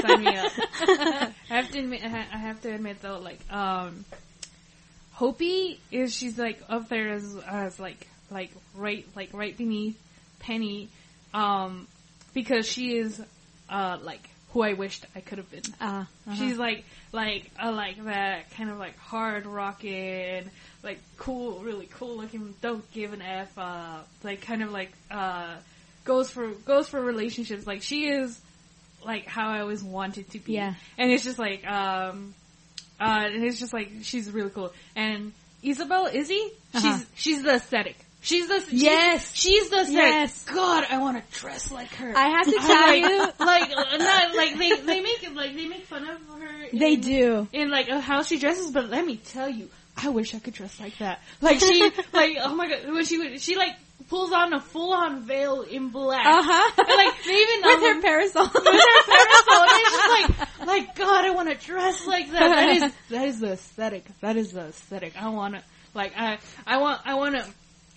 Sign 0.00 0.22
me 0.22 0.36
up. 0.36 0.52
I 0.80 1.32
have 1.48 1.70
to 1.72 1.78
admit, 1.80 2.04
I 2.04 2.26
I 2.32 2.38
have 2.38 2.60
to 2.62 2.72
admit 2.72 3.02
though, 3.02 3.18
like, 3.18 3.40
um, 3.52 4.04
Hopey 5.20 5.76
is 5.90 6.14
she's 6.16 6.38
like 6.38 6.62
up 6.70 6.88
there 6.88 7.10
as 7.10 7.36
as 7.46 7.78
like 7.78 8.08
like 8.30 8.50
right 8.74 9.06
like 9.14 9.28
right 9.34 9.54
beneath 9.56 10.00
Penny, 10.38 10.88
um, 11.34 11.86
because 12.32 12.66
she 12.66 12.96
is 12.96 13.20
uh 13.68 13.98
like 14.02 14.26
who 14.52 14.62
I 14.62 14.72
wished 14.72 15.04
I 15.14 15.20
could 15.20 15.36
have 15.38 15.50
been. 15.50 15.62
uh, 15.80 16.04
She's 16.36 16.56
like 16.56 16.84
like 17.12 17.50
uh, 17.62 17.70
like 17.72 18.02
that 18.04 18.50
kind 18.52 18.70
of 18.70 18.78
like 18.78 18.96
hard 18.96 19.44
rocking, 19.44 20.50
like 20.82 20.98
cool, 21.18 21.60
really 21.60 21.86
cool 21.98 22.16
looking. 22.16 22.54
Don't 22.62 22.90
give 22.92 23.12
an 23.12 23.20
f. 23.20 23.56
Uh, 23.58 23.98
like 24.24 24.40
kind 24.40 24.62
of 24.62 24.72
like 24.72 24.90
uh, 25.10 25.54
goes 26.06 26.30
for 26.30 26.48
goes 26.48 26.88
for 26.88 26.98
relationships. 27.00 27.66
Like 27.66 27.82
she 27.82 28.08
is 28.08 28.40
like 29.04 29.26
how 29.26 29.50
I 29.50 29.60
always 29.60 29.82
wanted 29.84 30.30
to 30.30 30.38
be. 30.38 30.54
Yeah. 30.54 30.74
and 30.98 31.10
it's 31.12 31.24
just 31.24 31.38
like 31.38 31.66
um, 31.66 32.34
uh, 33.00 33.22
and 33.26 33.44
it's 33.44 33.58
just 33.58 33.72
like 33.72 33.90
she's 34.02 34.30
really 34.30 34.50
cool. 34.50 34.72
And 34.94 35.32
Isabel 35.62 36.06
Izzy, 36.06 36.40
Uh-huh. 36.74 36.80
she's 36.98 37.06
she's 37.16 37.42
the 37.42 37.54
aesthetic. 37.54 37.96
She's 38.22 38.48
the 38.48 38.60
she's, 38.60 38.82
Yes. 38.82 39.34
She's 39.34 39.70
the 39.70 39.76
aesthetic. 39.80 39.94
Yes. 39.94 40.44
God, 40.44 40.84
I 40.90 40.98
want 40.98 41.16
to 41.16 41.38
dress 41.40 41.70
like 41.70 41.88
her. 41.94 42.12
I 42.16 42.28
have 42.28 42.44
to 42.44 42.52
tell 42.66 42.94
you, 42.94 43.18
like, 43.38 43.70
not 43.70 44.36
like 44.36 44.58
they 44.58 44.76
they 44.80 45.00
make 45.00 45.22
it 45.24 45.34
like 45.34 45.54
they 45.54 45.66
make 45.66 45.84
fun 45.86 46.02
of 46.06 46.18
her. 46.38 46.66
they 46.72 46.96
do. 46.96 47.48
in 47.52 47.70
like 47.70 47.88
how 47.88 48.22
she 48.22 48.38
dresses, 48.38 48.70
but 48.72 48.90
let 48.90 49.06
me 49.06 49.16
tell 49.16 49.48
you, 49.48 49.70
I 49.96 50.10
wish 50.10 50.34
I 50.34 50.38
could 50.38 50.52
dress 50.54 50.78
like 50.78 50.98
that. 50.98 51.20
Like 51.40 51.60
she, 51.60 51.82
like 52.12 52.36
oh 52.42 52.54
my 52.54 52.68
god, 52.68 52.92
when 52.92 53.04
she 53.06 53.16
would, 53.18 53.40
she 53.40 53.56
like 53.56 53.74
pulls 54.10 54.32
on 54.32 54.52
a 54.52 54.60
full 54.60 54.92
on 54.92 55.22
veil 55.22 55.62
in 55.62 55.88
black. 55.88 56.26
Uh 56.26 56.42
huh. 56.44 56.84
Like 56.96 57.24
they 57.24 57.32
even 57.32 57.60
With 57.64 57.82
um, 57.82 57.94
her 57.96 58.02
parasol. 58.02 58.44
with 58.54 58.54
her 58.54 59.02
parasol, 59.06 59.62
and 59.62 59.70
it's 59.70 59.90
just 59.96 60.10
like, 60.60 60.66
like 60.66 60.94
God, 60.96 61.24
I 61.24 61.30
want 61.30 61.48
to 61.48 61.54
dress 61.66 62.06
like 62.06 62.30
that. 62.32 62.40
That 62.40 62.68
is 62.76 62.92
that 63.10 63.28
is 63.28 63.40
the 63.40 63.52
aesthetic. 63.52 64.04
That 64.20 64.36
is 64.36 64.52
the 64.52 64.66
aesthetic. 64.66 65.14
I 65.20 65.28
want 65.30 65.54
to 65.54 65.62
like 65.94 66.12
I 66.16 66.38
I 66.66 66.78
want 66.78 67.00
I 67.06 67.14
want 67.14 67.36
to 67.36 67.46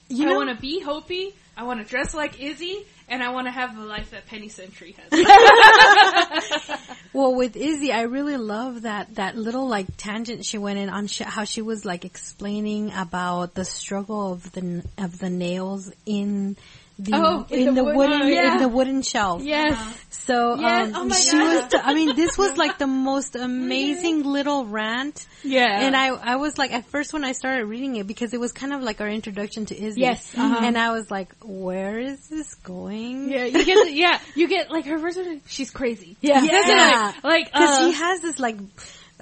You 0.10 0.28
I 0.28 0.30
know- 0.30 0.36
want 0.38 0.50
to 0.56 0.62
be 0.62 0.82
Hopey. 0.82 1.34
I 1.58 1.64
want 1.64 1.82
to 1.82 1.86
dress 1.86 2.14
like 2.16 2.40
Izzy, 2.42 2.86
and 3.14 3.22
I 3.22 3.30
want 3.30 3.46
to 3.46 3.52
have 3.52 3.76
the 3.76 3.86
life 3.86 4.10
that 4.10 4.26
Penny 4.26 4.50
Century 4.50 4.96
has. 4.98 6.80
Well, 7.14 7.36
with 7.36 7.56
Izzy, 7.56 7.92
I 7.92 8.02
really 8.02 8.38
love 8.38 8.82
that 8.82 9.14
that 9.16 9.38
little 9.38 9.68
like 9.68 9.86
tangent 9.98 10.44
she 10.46 10.58
went 10.58 10.80
in 10.80 10.90
on 10.90 11.06
sh- 11.06 11.20
how 11.20 11.44
she 11.44 11.62
was 11.62 11.86
like 11.86 12.06
explaining 12.06 12.92
about 12.92 13.54
the 13.54 13.66
struggle 13.66 14.34
of 14.34 14.52
the 14.54 14.84
of 14.98 15.20
the 15.20 15.30
nails 15.30 15.92
in 16.08 16.58
the 17.04 17.12
Oh, 17.16 17.46
in 17.50 17.60
in, 17.60 17.66
the 17.66 17.72
the, 17.74 17.84
wood- 17.84 17.96
wooden 17.98 18.22
oh, 18.22 18.26
yeah. 18.28 18.54
in 18.54 18.60
the 18.62 18.68
wooden 18.70 19.02
shelf. 19.02 19.42
yes. 19.44 19.78
So 20.10 20.56
Yes, 20.58 20.96
um, 20.96 21.12
oh 21.12 21.16
she 21.16 21.32
God. 21.32 21.64
was. 21.64 21.72
t- 21.72 21.78
I 21.84 21.94
mean, 21.94 22.16
this 22.16 22.38
was 22.38 22.56
like 22.58 22.78
the 22.78 22.88
most 23.12 23.36
amazing 23.36 24.24
little 24.24 24.66
rant. 24.66 25.26
yeah, 25.44 25.82
And 25.86 25.96
I, 25.98 26.08
I 26.10 26.36
was 26.38 26.58
like, 26.58 26.72
at 26.72 26.86
first 26.86 27.12
when 27.12 27.26
I 27.26 27.34
started 27.34 27.66
reading 27.66 27.98
it, 27.98 28.08
because 28.08 28.34
it 28.34 28.40
was 28.40 28.54
kind 28.54 28.72
of 28.74 28.82
like 28.82 29.02
our 29.02 29.10
introduction 29.10 29.66
to 29.66 29.78
Izzy. 29.78 30.00
Yes, 30.02 30.34
uh-huh. 30.38 30.60
And 30.62 30.78
I 30.78 30.92
was 30.92 31.12
like, 31.12 31.34
where 31.44 32.00
is 32.00 32.26
this 32.30 32.54
going? 32.56 33.30
Yeah, 33.30 33.46
you 33.46 33.66
get, 33.66 33.94
yeah, 33.94 34.20
you 34.36 34.48
get 34.48 34.72
like 34.72 34.86
her 34.86 34.98
first. 34.98 35.18
one, 35.18 35.42
She's 35.48 35.72
crazy. 35.72 36.16
Yeah. 36.22 36.42
Yeah. 36.42 37.10
it, 37.10 37.16
like, 37.16 37.24
like 37.24 37.46
Because 37.52 37.70
uh, 37.82 37.88
she 37.88 37.92
has 37.98 38.22
this 38.22 38.40
like 38.40 38.58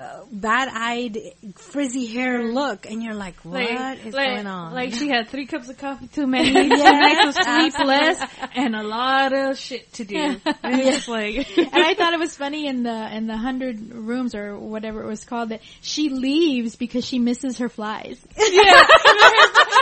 uh, 0.01 0.25
bad-eyed, 0.31 1.17
frizzy 1.55 2.07
hair 2.07 2.43
look, 2.51 2.85
and 2.89 3.03
you're 3.03 3.13
like, 3.13 3.35
what 3.43 3.61
is 3.61 3.69
like, 3.79 4.05
like, 4.13 4.13
going 4.29 4.47
on? 4.47 4.73
Like 4.73 4.93
she 4.93 5.07
had 5.09 5.27
three 5.29 5.45
cups 5.45 5.69
of 5.69 5.77
coffee 5.77 6.07
too 6.07 6.25
many, 6.27 6.51
two 6.51 6.67
nights 6.67 7.79
of 7.79 7.85
less, 7.87 8.21
and 8.55 8.75
a 8.75 8.83
lot 8.83 9.31
of 9.33 9.57
shit 9.59 9.91
to 9.93 10.03
do. 10.05 10.37
And 10.63 10.79
it's 10.79 10.95
just 10.97 11.07
like, 11.07 11.35
and 11.57 11.69
I 11.73 11.93
thought 11.95 12.13
it 12.13 12.19
was 12.19 12.35
funny 12.35 12.67
in 12.67 12.83
the 12.83 13.15
in 13.15 13.27
the 13.27 13.37
hundred 13.37 13.91
rooms 13.93 14.33
or 14.35 14.57
whatever 14.57 15.03
it 15.03 15.07
was 15.07 15.23
called 15.23 15.49
that 15.49 15.61
she 15.81 16.09
leaves 16.09 16.75
because 16.75 17.05
she 17.05 17.19
misses 17.19 17.57
her 17.59 17.67
flies. 17.69 18.19
yeah, 18.37 18.83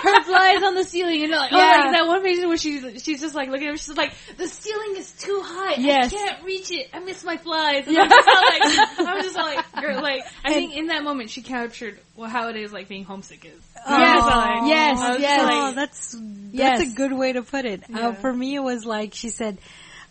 her 0.03 0.23
flies 0.23 0.63
on 0.63 0.75
the 0.75 0.83
ceiling, 0.83 1.23
and 1.23 1.31
like, 1.31 1.51
oh, 1.53 1.57
Yeah. 1.57 1.81
like 1.81 1.91
that 1.93 2.07
one 2.07 2.23
page 2.23 2.39
where 2.45 2.57
she's 2.57 3.03
she's 3.03 3.21
just 3.21 3.35
like 3.35 3.49
looking 3.49 3.67
at 3.67 3.71
her, 3.71 3.77
she's 3.77 3.95
like, 3.97 4.13
the 4.37 4.47
ceiling 4.47 4.95
is 4.97 5.11
too 5.13 5.41
high, 5.43 5.75
Yes. 5.77 6.13
I 6.13 6.17
can't 6.17 6.43
reach 6.43 6.71
it, 6.71 6.89
I 6.93 6.99
miss 6.99 7.23
my 7.23 7.37
flies. 7.37 7.87
And 7.87 7.97
I'm 7.97 8.09
just 8.09 8.27
all 8.27 8.43
like, 8.43 8.99
I'm 8.99 9.21
just 9.23 9.37
all 9.37 9.45
like, 9.45 9.71
girl, 9.81 10.01
like, 10.01 10.08
I 10.43 10.53
think 10.53 10.75
in 10.75 10.87
that 10.87 11.03
moment 11.03 11.29
she 11.29 11.41
captured 11.41 11.99
well, 12.15 12.29
how 12.29 12.49
it 12.49 12.55
is 12.55 12.71
like 12.73 12.87
being 12.87 13.03
homesick 13.03 13.45
is. 13.45 13.61
Oh, 13.87 13.97
Yes, 13.97 14.25
like, 14.25 14.69
yes, 14.69 14.99
I 14.99 15.09
was 15.09 15.17
just 15.17 15.21
yes. 15.21 15.43
like- 15.43 15.53
oh, 15.53 15.71
that's 15.73 16.15
Yes. 16.51 16.79
that's 16.79 16.91
a 16.91 16.95
good 16.95 17.13
way 17.13 17.33
to 17.33 17.43
put 17.43 17.65
it. 17.65 17.83
Yeah. 17.89 18.09
Uh, 18.09 18.13
for 18.13 18.31
me, 18.33 18.55
it 18.55 18.59
was 18.63 18.85
like 18.85 19.13
she 19.13 19.29
said, 19.29 19.57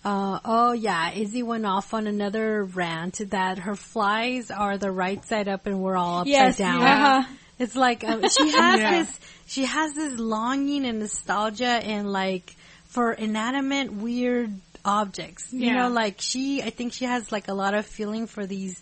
uh, 0.05 0.39
"Oh 0.45 0.73
yeah, 0.73 1.11
Izzy 1.13 1.43
went 1.43 1.67
off 1.67 1.93
on 1.93 2.07
another 2.07 2.65
rant 2.65 3.21
that 3.31 3.59
her 3.61 3.75
flies 3.75 4.51
are 4.51 4.79
the 4.79 4.91
right 4.91 5.23
side 5.27 5.49
up 5.49 5.67
and 5.67 5.81
we're 5.81 5.97
all 5.97 6.19
upside 6.21 6.31
Yes, 6.33 6.57
down." 6.59 6.83
uh-huh. 6.83 7.35
It's 7.59 7.75
like 7.75 8.05
uh, 8.05 8.29
she 8.29 8.51
has 8.53 8.81
Yeah. 8.81 8.91
this, 9.03 9.21
she 9.47 9.65
has 9.65 9.93
this 9.95 10.19
longing 10.19 10.87
and 10.87 11.01
nostalgia 11.01 11.67
and 11.67 12.11
like 12.11 12.55
for 12.87 13.13
inanimate, 13.13 13.93
weird 13.93 14.53
objects. 14.85 15.53
You 15.53 15.67
Yeah. 15.67 15.75
know, 15.83 15.89
like 15.89 16.21
she, 16.21 16.63
I 16.63 16.71
think 16.71 16.93
she 16.93 17.05
has 17.05 17.31
like 17.33 17.49
a 17.49 17.55
lot 17.55 17.75
of 17.75 17.85
feeling 17.85 18.27
for 18.29 18.47
these. 18.47 18.81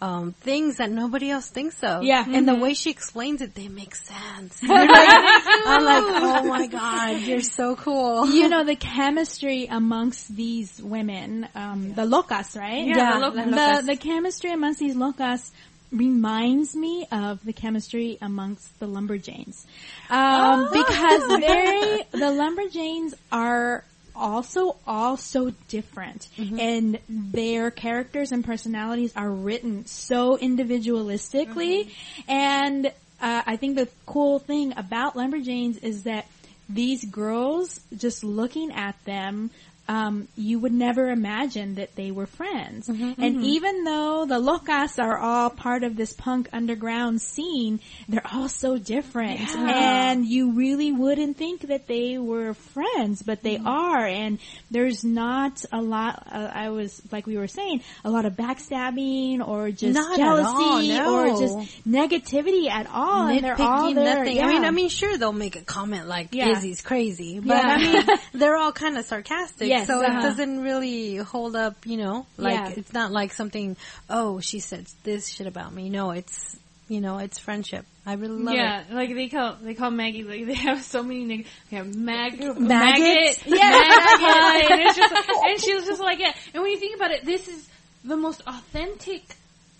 Um, 0.00 0.32
things 0.32 0.76
that 0.78 0.90
nobody 0.90 1.30
else 1.30 1.48
thinks 1.48 1.82
of. 1.82 2.02
Yeah. 2.02 2.24
And 2.28 2.46
the 2.46 2.54
way 2.56 2.74
she 2.74 2.90
explains 2.90 3.40
it, 3.40 3.54
they 3.54 3.68
make 3.68 3.94
sense. 3.94 4.60
Like, 4.68 4.90
I'm 4.90 5.84
like, 5.84 6.04
oh 6.22 6.44
my 6.44 6.66
god, 6.66 7.22
you're 7.22 7.40
so 7.40 7.74
cool. 7.76 8.26
you 8.28 8.48
know 8.48 8.64
the 8.64 8.76
chemistry 8.76 9.66
amongst 9.66 10.34
these 10.34 10.82
women, 10.82 11.48
um, 11.54 11.94
the 11.94 12.02
locas, 12.02 12.58
right? 12.58 12.84
Yeah, 12.86 13.18
the 13.18 13.30
the, 13.30 13.40
locas. 13.42 13.80
the 13.80 13.86
the 13.92 13.96
chemistry 13.96 14.50
amongst 14.52 14.80
these 14.80 14.94
locas 14.94 15.50
reminds 15.92 16.74
me 16.74 17.06
of 17.12 17.42
the 17.44 17.52
chemistry 17.52 18.18
amongst 18.20 18.78
the 18.80 18.86
lumberjanes, 18.86 19.64
um, 20.10 20.68
Oh. 20.68 20.70
because 20.72 21.40
they 21.40 22.06
the 22.10 22.30
lumberjanes 22.32 23.14
are 23.30 23.84
also 24.14 24.76
all 24.86 25.16
so 25.16 25.50
different. 25.68 26.28
And 26.58 26.98
their 27.08 27.70
characters 27.70 28.32
and 28.32 28.44
personalities 28.44 29.12
are 29.16 29.30
written 29.30 29.86
so 29.86 30.36
individualistically. 30.36 31.90
And 32.28 32.86
uh, 32.86 33.42
I 33.46 33.56
think 33.56 33.76
the 33.76 33.88
cool 34.06 34.38
thing 34.38 34.74
about 34.76 35.14
lumberjanes 35.14 35.82
is 35.82 36.04
that 36.04 36.26
these 36.68 37.04
girls 37.04 37.80
just 37.96 38.24
looking 38.24 38.72
at 38.72 39.02
them 39.04 39.50
um, 39.86 40.28
you 40.36 40.58
would 40.60 40.72
never 40.72 41.10
imagine 41.10 41.74
that 41.74 41.94
they 41.94 42.10
were 42.10 42.26
friends. 42.26 42.88
And 42.88 43.44
even 43.44 43.84
though 43.84 44.24
the 44.26 44.38
locas 44.40 44.98
are 44.98 45.18
all 45.18 45.50
part 45.50 45.84
of 45.84 45.94
this 45.96 46.12
punk 46.14 46.48
underground 46.52 47.20
scene, 47.20 47.80
they're 48.08 48.26
all 48.32 48.48
so 48.48 48.78
different. 48.78 49.40
And 49.54 50.24
you 50.26 50.52
really 50.52 50.90
wouldn't 50.92 51.36
think 51.36 51.62
that 51.68 51.86
they 51.86 52.16
were 52.18 52.54
friends, 52.54 53.22
but 53.22 53.42
they 53.42 53.58
are. 53.58 54.06
And 54.06 54.38
there's 54.70 55.04
not 55.04 55.64
a 55.72 55.80
lot, 55.82 56.26
uh, 56.32 56.50
I 56.52 56.70
was, 56.70 57.02
like 57.12 57.26
we 57.26 57.36
were 57.36 57.46
saying, 57.48 57.82
a 58.04 58.10
lot 58.10 58.24
of 58.24 58.34
backstabbing 58.34 59.46
or 59.46 59.70
just 59.70 59.94
Not 59.94 60.18
at 60.18 60.26
all, 60.26 60.36
jealousy 60.82 60.88
no. 60.88 61.14
or 61.18 61.40
just 61.40 61.86
negativity 61.86 62.68
at 62.70 62.86
all. 62.90 63.26
and 63.28 63.44
they're 63.44 63.60
all 63.60 63.92
there. 63.92 64.18
nothing. 64.24 64.40
I 64.42 64.46
mean. 64.48 64.64
I 64.64 64.70
mean, 64.70 64.88
sure 64.88 65.16
they'll 65.18 65.32
make 65.32 65.56
a 65.56 65.62
comment 65.62 66.08
like 66.08 66.28
Yeah. 66.32 66.50
Izzy's 66.50 66.80
crazy, 66.80 67.40
but 67.40 67.56
Yeah. 67.56 67.62
I 67.66 67.78
mean, 67.78 68.06
they're 68.32 68.56
all 68.56 68.72
kind 68.72 68.96
of 68.96 69.04
sarcastic, 69.04 69.68
Yes, 69.78 69.86
so 69.86 70.00
uh-huh. 70.02 70.18
it 70.18 70.22
doesn't 70.22 70.62
really 70.62 71.16
hold 71.16 71.56
up. 71.56 71.86
You 71.86 71.96
know, 71.96 72.26
like 72.36 72.54
Yeah. 72.54 72.74
it's 72.76 72.92
not 72.92 73.12
like 73.12 73.32
something. 73.32 73.76
Oh, 74.08 74.40
she 74.40 74.60
said 74.60 74.86
this 75.02 75.28
shit 75.28 75.46
about 75.46 75.72
me. 75.72 75.90
No, 75.90 76.10
it's 76.10 76.56
you 76.88 77.00
know, 77.00 77.18
it's 77.18 77.38
friendship. 77.38 77.86
I 78.06 78.14
really 78.14 78.42
love 78.42 78.54
yeah, 78.54 78.80
it. 78.80 78.86
Yeah, 78.90 78.94
like 78.94 79.14
they 79.14 79.28
call 79.28 79.56
they 79.62 79.74
call 79.74 79.90
Maggie 79.90 80.22
like 80.24 80.46
they 80.46 80.54
have 80.54 80.82
so 80.82 81.02
many. 81.02 81.46
They 81.70 81.76
have 81.76 81.94
Mag? 81.94 82.38
Maggot, 82.38 83.46
Yeah. 83.46 83.70
Maggot, 83.70 84.70
and 84.70 84.80
it's 84.82 84.96
just 84.96 85.14
and 85.44 85.60
she 85.60 85.74
was 85.74 85.86
just 85.86 86.00
like 86.00 86.18
yeah. 86.18 86.32
And 86.52 86.62
when 86.62 86.72
you 86.72 86.78
think 86.78 86.96
about 86.96 87.10
it, 87.10 87.24
this 87.24 87.48
is 87.48 87.68
the 88.04 88.16
most 88.16 88.42
authentic 88.46 89.22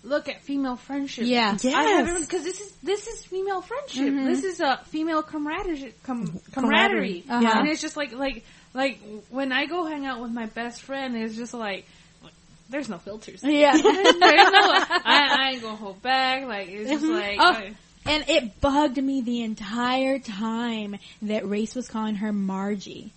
look 0.03 0.29
at 0.29 0.41
female 0.41 0.75
friendship. 0.75 1.25
Yeah. 1.27 1.57
Yes. 1.61 2.19
because 2.19 2.43
this 2.43 2.61
is 2.61 2.71
this 2.83 3.07
is 3.07 3.23
female 3.25 3.61
friendship. 3.61 4.07
Mhm. 4.07 4.25
This 4.25 4.43
is 4.43 4.59
a 4.59 4.81
female 4.85 5.21
camaraderie. 5.21 5.93
Com- 6.03 6.39
Camaraderie. 6.51 7.21
camaraderie. 7.21 7.25
Uh-huh. 7.29 7.59
And 7.59 7.69
it's 7.69 7.81
just 7.81 7.97
like 7.97 8.13
like 8.13 8.43
like 8.75 8.99
when 9.29 9.51
I 9.51 9.65
go 9.65 9.85
hang 9.85 10.05
out 10.05 10.21
with 10.21 10.31
my 10.31 10.45
best 10.45 10.83
friend, 10.83 11.15
it's 11.17 11.35
just 11.35 11.53
like. 11.53 11.85
There's 12.67 12.89
no 12.89 12.97
filters. 12.97 13.43
Yeah. 13.43 13.73
There's 13.77 13.83
no, 13.83 13.91
I, 13.91 15.03
I 15.05 15.49
ain't 15.53 15.61
gonna 15.61 15.75
hold 15.75 16.01
back. 16.01 16.47
Like 16.47 16.67
it's 16.67 16.89
just 16.89 17.05
mm-hmm. 17.05 17.13
like, 17.13 17.37
Oh. 17.39 17.51
I- 17.59 17.73
And 18.07 18.23
it 18.29 18.61
bugged 18.61 18.97
me 19.01 19.21
the 19.21 19.41
entire 19.41 20.19
time 20.19 20.97
that 21.23 21.47
Race 21.47 21.73
was 21.73 21.87
calling 21.87 22.15
her 22.15 22.31
Margie. 22.31 23.11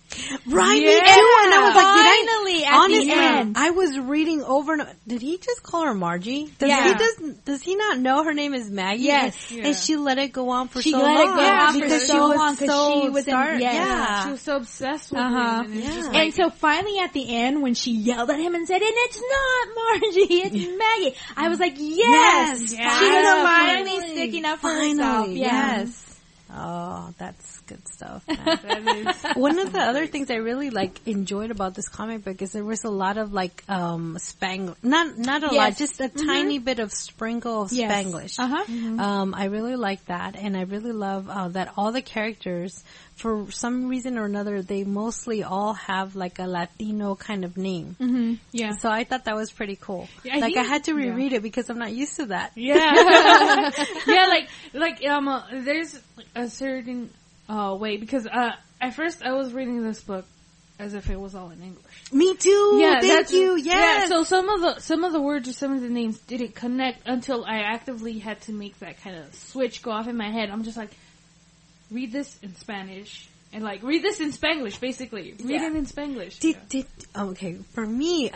Right, 0.47 0.81
Yeah. 0.81 0.87
me 0.87 0.99
too. 0.99 1.33
And 1.43 1.53
I 1.53 1.61
was 1.63 1.75
like, 1.75 1.95
did 1.95 2.05
I, 2.05 2.25
Finally, 2.27 2.65
at 2.65 2.73
honestly, 2.73 3.05
the 3.07 3.13
end. 3.13 3.55
I 3.57 3.69
was 3.69 3.99
reading 3.99 4.41
over 4.43 4.73
and 4.73 4.87
did 5.07 5.21
he 5.21 5.37
just 5.37 5.61
call 5.61 5.85
her 5.85 5.93
Margie? 5.93 6.51
Does 6.57 6.69
Yeah. 6.69 6.87
he 6.87 6.93
does 6.95 7.35
does 7.45 7.61
he 7.61 7.75
not 7.75 7.99
know 7.99 8.23
her 8.23 8.33
name 8.33 8.55
is 8.55 8.69
Maggie? 8.71 9.03
Yes. 9.03 9.51
And, 9.51 9.59
Yeah. 9.59 9.67
and 9.67 9.75
she 9.77 9.95
let 9.97 10.17
it 10.17 10.33
go 10.33 10.49
on 10.49 10.67
for 10.67 10.81
She 10.81 10.91
so 10.91 10.97
let 10.99 11.21
it 11.21 11.25
long. 11.27 11.35
go 11.37 11.43
on 11.45 11.73
for 11.73 11.79
because 11.81 12.07
so 12.07 12.13
she 12.13 12.19
was 12.19 12.37
long 12.37 12.55
'cause 12.57 12.67
so 12.67 13.01
she 13.03 13.09
was 13.09 13.27
in- 13.27 13.33
yes. 13.35 13.61
yeah. 13.61 14.23
She 14.25 14.31
was 14.31 14.41
so 14.41 14.55
obsessed 14.55 15.11
with 15.11 15.19
Uh-huh. 15.21 15.63
him. 15.63 15.71
And, 15.71 15.75
it's 15.79 15.85
just 15.85 15.97
Yeah. 15.99 16.05
like, 16.07 16.15
And 16.25 16.33
so 16.33 16.49
finally 16.49 16.99
at 16.99 17.13
the 17.13 17.35
end 17.35 17.61
when 17.61 17.75
she 17.75 17.91
yelled 17.91 18.31
at 18.31 18.39
him 18.39 18.55
and 18.55 18.67
said, 18.67 18.81
and 18.81 18.91
it's 18.95 19.21
not 19.21 19.75
Margie, 19.75 20.41
it's 20.41 20.77
Maggie. 20.79 21.15
I 21.37 21.47
was 21.49 21.59
like, 21.59 21.75
yes! 21.77 22.59
Yes, 22.59 22.71
She 22.71 22.77
finally. 22.77 23.21
was 23.21 23.43
finally 23.43 24.09
sticking 24.13 24.45
up 24.45 24.59
for 24.59 24.78
Finally, 24.79 25.39
Yeah. 25.39 25.79
yes. 25.81 26.19
Oh, 26.51 27.13
that's 27.17 27.58
good 27.69 27.87
stuff. 27.87 28.27
man. 28.27 28.37
that 28.45 29.05
is, 29.31 29.35
One 29.37 29.59
of 29.59 29.71
the 29.71 29.79
other 29.79 30.07
things 30.07 30.29
I 30.29 30.35
really 30.35 30.69
like 30.71 31.07
enjoyed 31.07 31.51
about 31.51 31.75
this 31.75 31.87
comic 31.87 32.23
book 32.25 32.41
is 32.41 32.51
there 32.51 32.65
was 32.65 32.83
a 32.83 32.89
lot 32.89 33.17
of 33.17 33.31
like 33.31 33.63
um 33.69 34.17
spang 34.19 34.75
not 34.83 35.17
not 35.17 35.43
a 35.43 35.53
lot, 35.53 35.77
just 35.77 36.01
a 36.01 36.09
tiny 36.09 36.59
bit 36.59 36.79
of 36.79 36.91
sprinkle 36.91 37.61
of 37.63 37.71
Yes. 37.71 37.91
Spanglish. 37.91 38.39
Uh-huh. 38.39 39.01
Um, 39.03 39.33
I 39.35 39.45
really 39.45 39.75
like 39.75 40.03
that, 40.05 40.35
and 40.35 40.57
I 40.57 40.63
really 40.63 40.91
love 40.91 41.29
uh, 41.29 41.47
that 41.49 41.73
all 41.77 41.91
the 41.91 42.01
characters, 42.01 42.83
for 43.15 43.51
some 43.51 43.87
reason 43.87 44.17
or 44.17 44.25
another, 44.25 44.61
they 44.61 44.83
mostly 44.83 45.43
all 45.43 45.73
have 45.73 46.15
like 46.15 46.39
a 46.39 46.47
Latino 46.47 47.15
kind 47.15 47.45
of 47.45 47.55
name. 47.57 47.95
hmm 47.99 48.33
Yeah. 48.51 48.71
So 48.77 48.89
I 48.89 49.03
thought 49.03 49.25
that 49.25 49.35
was 49.35 49.51
pretty 49.51 49.77
cool. 49.79 50.07
Yeah, 50.23 50.37
I 50.37 50.39
like 50.39 50.57
I 50.57 50.63
had 50.63 50.83
to 50.85 50.91
yeah. 50.91 51.07
reread 51.13 51.33
it 51.33 51.43
because 51.43 51.69
I'm 51.69 51.77
not 51.79 51.91
used 51.93 52.15
to 52.17 52.25
that. 52.27 52.51
yeah. 52.55 52.93
yeah, 54.07 54.25
like, 54.27 54.47
like, 54.73 55.05
um, 55.05 55.27
uh, 55.27 55.43
there's 55.53 55.99
a 56.35 56.49
certain, 56.49 57.09
uh, 57.49 57.75
way, 57.75 57.97
because, 57.97 58.25
uh, 58.27 58.51
at 58.79 58.93
first 58.93 59.21
I 59.23 59.33
was 59.33 59.51
reading 59.51 59.83
this 59.83 59.99
book 60.01 60.25
as 60.79 60.93
if 60.93 61.09
it 61.09 61.19
was 61.19 61.35
all 61.35 61.49
in 61.49 61.61
English. 61.61 62.13
Me 62.13 62.33
too. 62.35 62.77
Yeah, 62.79 63.01
thank 63.01 63.31
you. 63.31 63.57
Yeah, 63.57 64.07
so 64.07 64.23
some 64.23 64.47
of 64.47 64.61
the 64.61 64.79
some 64.79 65.03
of 65.03 65.11
the 65.11 65.21
words 65.21 65.49
or 65.49 65.53
some 65.53 65.73
of 65.73 65.81
the 65.81 65.89
names 65.89 66.17
didn't 66.19 66.55
connect 66.55 67.05
until 67.05 67.43
I 67.43 67.57
actively 67.59 68.19
had 68.19 68.39
to 68.43 68.53
make 68.53 68.79
that 68.79 69.01
kind 69.01 69.17
of 69.17 69.35
switch 69.35 69.81
go 69.81 69.91
off 69.91 70.07
in 70.07 70.15
my 70.15 70.31
head. 70.31 70.49
I'm 70.49 70.63
just 70.63 70.77
like, 70.77 70.91
read 71.91 72.13
this 72.13 72.39
in 72.41 72.55
Spanish 72.55 73.27
and 73.51 73.63
like 73.63 73.83
read 73.83 74.03
this 74.03 74.21
in 74.21 74.31
Spanglish, 74.31 74.79
basically. 74.79 75.33
Read 75.33 75.49
Yeah. 75.61 75.67
it 75.67 75.75
in 75.75 75.85
Spanglish. 75.85 76.39
Did, 76.39 76.57
did, 76.69 76.85
okay, 77.13 77.55
for 77.73 77.85
me, 77.85 78.31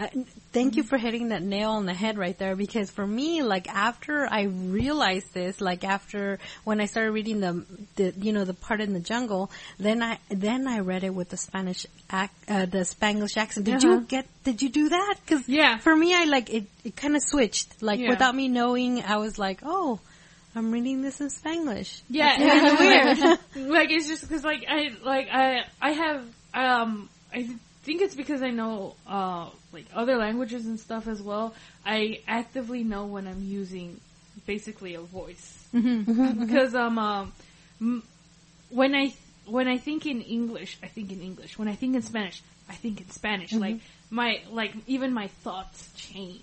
thank 0.53 0.75
you 0.77 0.83
for 0.83 0.97
hitting 0.97 1.29
that 1.29 1.41
nail 1.41 1.71
on 1.71 1.85
the 1.85 1.93
head 1.93 2.17
right 2.17 2.37
there 2.37 2.55
because 2.55 2.89
for 2.91 3.05
me, 3.05 3.41
like 3.43 3.67
after 3.67 4.25
I 4.29 4.43
realized 4.43 5.33
this, 5.33 5.59
like 5.59 5.83
after 5.83 6.39
when 6.63 6.79
I 6.79 6.85
started 6.85 7.11
reading 7.11 7.39
the, 7.41 7.65
the, 7.95 8.13
you 8.17 8.31
know, 8.31 8.45
the 8.45 8.53
part 8.53 8.79
in 8.79 8.93
the 8.93 8.99
jungle, 8.99 9.51
then 9.79 10.01
I, 10.03 10.19
then 10.29 10.67
I 10.67 10.79
read 10.79 11.03
it 11.03 11.13
with 11.13 11.29
the 11.29 11.37
Spanish 11.37 11.85
act, 12.09 12.35
uh, 12.49 12.65
the 12.65 12.79
Spanglish 12.85 13.35
accent. 13.37 13.65
Did 13.65 13.83
Uh-huh. 13.83 13.87
you 13.95 14.01
get, 14.01 14.25
did 14.43 14.61
you 14.61 14.69
do 14.69 14.89
that? 14.89 15.15
Cause 15.27 15.43
Yeah. 15.49 15.77
for 15.79 15.95
me, 15.95 16.13
I 16.15 16.25
like, 16.25 16.49
it, 16.53 16.65
it 16.83 16.95
kind 16.95 17.15
of 17.15 17.23
switched. 17.23 17.81
Like 17.81 17.99
Yeah. 17.99 18.09
without 18.09 18.35
me 18.35 18.47
knowing, 18.47 19.01
I 19.03 19.17
was 19.17 19.37
like, 19.39 19.59
oh, 19.63 19.99
I'm 20.55 20.71
reading 20.71 21.01
this 21.01 21.19
in 21.19 21.29
Spanglish. 21.29 22.01
Yeah, 22.09 22.37
weird. 22.79 23.17
weird. 23.55 23.69
like 23.71 23.89
it's 23.89 24.07
just 24.07 24.21
because 24.21 24.43
like 24.43 24.63
I 24.69 24.89
like 25.03 25.27
I 25.31 25.63
I 25.81 25.91
have 25.93 26.25
um 26.53 27.09
I 27.33 27.49
think 27.83 28.01
it's 28.01 28.15
because 28.15 28.41
I 28.41 28.49
know 28.49 28.95
uh 29.07 29.49
like 29.71 29.85
other 29.93 30.17
languages 30.17 30.65
and 30.65 30.79
stuff 30.79 31.07
as 31.07 31.21
well. 31.21 31.53
I 31.85 32.19
actively 32.27 32.83
know 32.83 33.05
when 33.05 33.27
I'm 33.27 33.43
using 33.43 33.99
basically 34.45 34.95
a 34.95 35.01
voice 35.01 35.59
Mm-hmm. 35.73 36.45
because 36.45 36.75
um 36.75 36.97
um 36.99 38.03
when 38.69 38.95
I 38.95 39.13
when 39.45 39.67
I 39.67 39.77
think 39.77 40.05
in 40.05 40.21
English, 40.21 40.77
I 40.81 40.87
think 40.87 41.11
in 41.11 41.21
English. 41.21 41.57
When 41.57 41.67
I 41.67 41.75
think 41.75 41.95
in 41.95 42.01
Spanish, 42.01 42.41
I 42.69 42.73
think 42.73 43.01
in 43.01 43.09
Spanish. 43.09 43.51
Like 43.53 43.79
my 44.09 44.41
like 44.51 44.73
even 44.87 45.13
my 45.13 45.27
thoughts 45.27 45.89
change. 45.95 46.41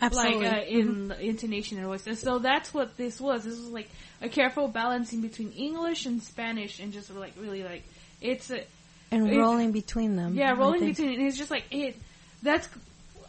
Absolutely. 0.00 0.48
Like 0.48 0.58
uh, 0.58 0.64
in 0.66 1.08
the 1.08 1.20
intonation 1.20 1.78
and 1.78 1.86
voice. 1.86 2.06
And 2.06 2.18
so 2.18 2.38
that's 2.38 2.74
what 2.74 2.96
this 2.96 3.20
was. 3.20 3.44
This 3.44 3.56
was 3.56 3.68
like 3.68 3.88
a 4.20 4.28
careful 4.28 4.68
balancing 4.68 5.20
between 5.20 5.52
English 5.52 6.06
and 6.06 6.22
Spanish 6.22 6.80
and 6.80 6.92
just 6.92 7.10
like 7.14 7.34
really 7.40 7.62
like 7.62 7.84
it's 8.20 8.50
a 8.50 8.64
and 9.12 9.30
It- 9.30 9.38
rolling 9.38 9.70
between 9.72 10.16
them. 10.16 10.34
yeah, 10.34 10.52
rolling 10.56 10.84
between 10.86 11.10
and 11.20 11.22
it's 11.28 11.36
just 11.38 11.50
like 11.50 11.64
it 11.70 11.96
that's 12.42 12.68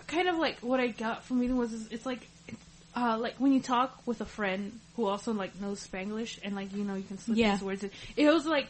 kind 0.07 0.27
of 0.27 0.37
like 0.37 0.57
what 0.61 0.79
I 0.79 0.87
got 0.87 1.23
from 1.25 1.39
reading 1.39 1.57
was 1.57 1.71
is 1.73 1.87
it's 1.91 2.05
like 2.05 2.27
uh 2.95 3.17
like 3.19 3.35
when 3.37 3.53
you 3.53 3.59
talk 3.59 4.01
with 4.05 4.21
a 4.21 4.25
friend 4.25 4.79
who 4.95 5.05
also 5.07 5.33
like 5.33 5.59
knows 5.61 5.85
Spanglish 5.85 6.39
and 6.43 6.55
like 6.55 6.73
you 6.75 6.83
know 6.83 6.95
you 6.95 7.03
can 7.03 7.17
slip 7.19 7.37
Yeah. 7.37 7.51
these 7.55 7.63
words 7.63 7.83
in. 7.83 7.91
It 8.15 8.29
was 8.31 8.45
like 8.45 8.67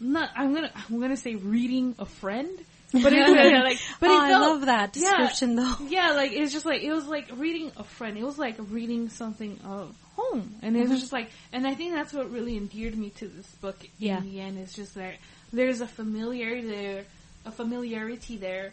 not 0.00 0.30
I'm 0.36 0.54
gonna 0.54 0.70
I'm 0.88 1.00
gonna 1.00 1.16
say 1.16 1.34
reading 1.34 1.94
a 1.98 2.06
friend. 2.06 2.48
But 2.92 3.14
it's 3.14 3.30
uh, 3.30 3.60
like 3.64 3.78
but 4.00 4.10
oh, 4.10 4.16
it 4.16 4.20
I 4.20 4.38
love 4.38 4.66
that 4.66 4.94
yeah. 4.96 5.16
description 5.16 5.56
though. 5.56 5.76
yeah, 5.88 6.10
like 6.12 6.32
it's 6.32 6.52
just 6.52 6.66
like 6.66 6.82
it 6.82 6.92
was 6.92 7.06
like 7.06 7.30
reading 7.38 7.72
a 7.78 7.84
friend. 7.84 8.18
It 8.18 8.22
was 8.24 8.38
like 8.38 8.56
reading 8.68 9.08
something 9.08 9.58
of 9.64 9.96
home, 10.14 10.56
and 10.60 10.76
Mm-hmm. 10.76 10.84
it 10.84 10.88
was 10.90 11.00
just 11.00 11.10
like, 11.12 11.30
and 11.54 11.66
I 11.66 11.74
think 11.74 11.94
that's 11.94 12.12
what 12.12 12.30
really 12.30 12.54
endeared 12.58 12.94
me 12.98 13.08
to 13.16 13.28
this 13.28 13.46
book. 13.62 13.78
Yeah. 13.98 14.18
In 14.18 14.24
the 14.30 14.40
end, 14.40 14.58
it's 14.58 14.74
just 14.74 14.94
that 14.96 15.14
there's 15.52 15.80
a 15.80 15.86
familiarity 15.86 16.66
there, 16.66 17.04
a 17.44 17.50
familiarity 17.52 18.36
there. 18.36 18.72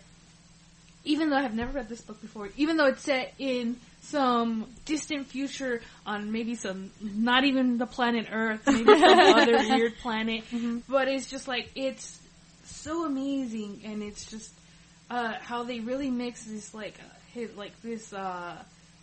Even 1.06 1.30
though 1.30 1.38
I've 1.38 1.56
never 1.56 1.72
read 1.72 1.88
this 1.90 2.02
book 2.02 2.20
before, 2.22 2.50
even 2.58 2.76
though 2.78 2.88
it's 2.88 3.04
set 3.04 3.34
in 3.40 3.78
some 4.02 4.68
distant 4.86 5.28
future 5.28 5.82
on 6.06 6.32
maybe 6.32 6.56
some 6.56 6.92
not 7.02 7.46
even 7.46 7.78
the 7.78 7.86
planet 7.86 8.28
Earth, 8.32 8.68
maybe 8.68 9.00
some 9.00 9.20
other 9.34 9.58
weird 9.70 9.98
planet, 10.00 10.44
Mm-hmm. 10.52 10.80
but 10.90 11.08
it's 11.08 11.30
just 11.30 11.48
like 11.48 11.72
it's 11.76 12.20
so 12.66 13.06
amazing, 13.06 13.82
and 13.86 14.04
it's 14.04 14.30
just 14.30 14.52
uh, 15.10 15.34
how 15.42 15.64
they 15.64 15.80
really 15.80 16.10
mix 16.10 16.44
this 16.44 16.74
like 16.74 16.96
uh, 17.38 17.42
like 17.56 17.82
this 17.82 18.12
uh, 18.12 18.56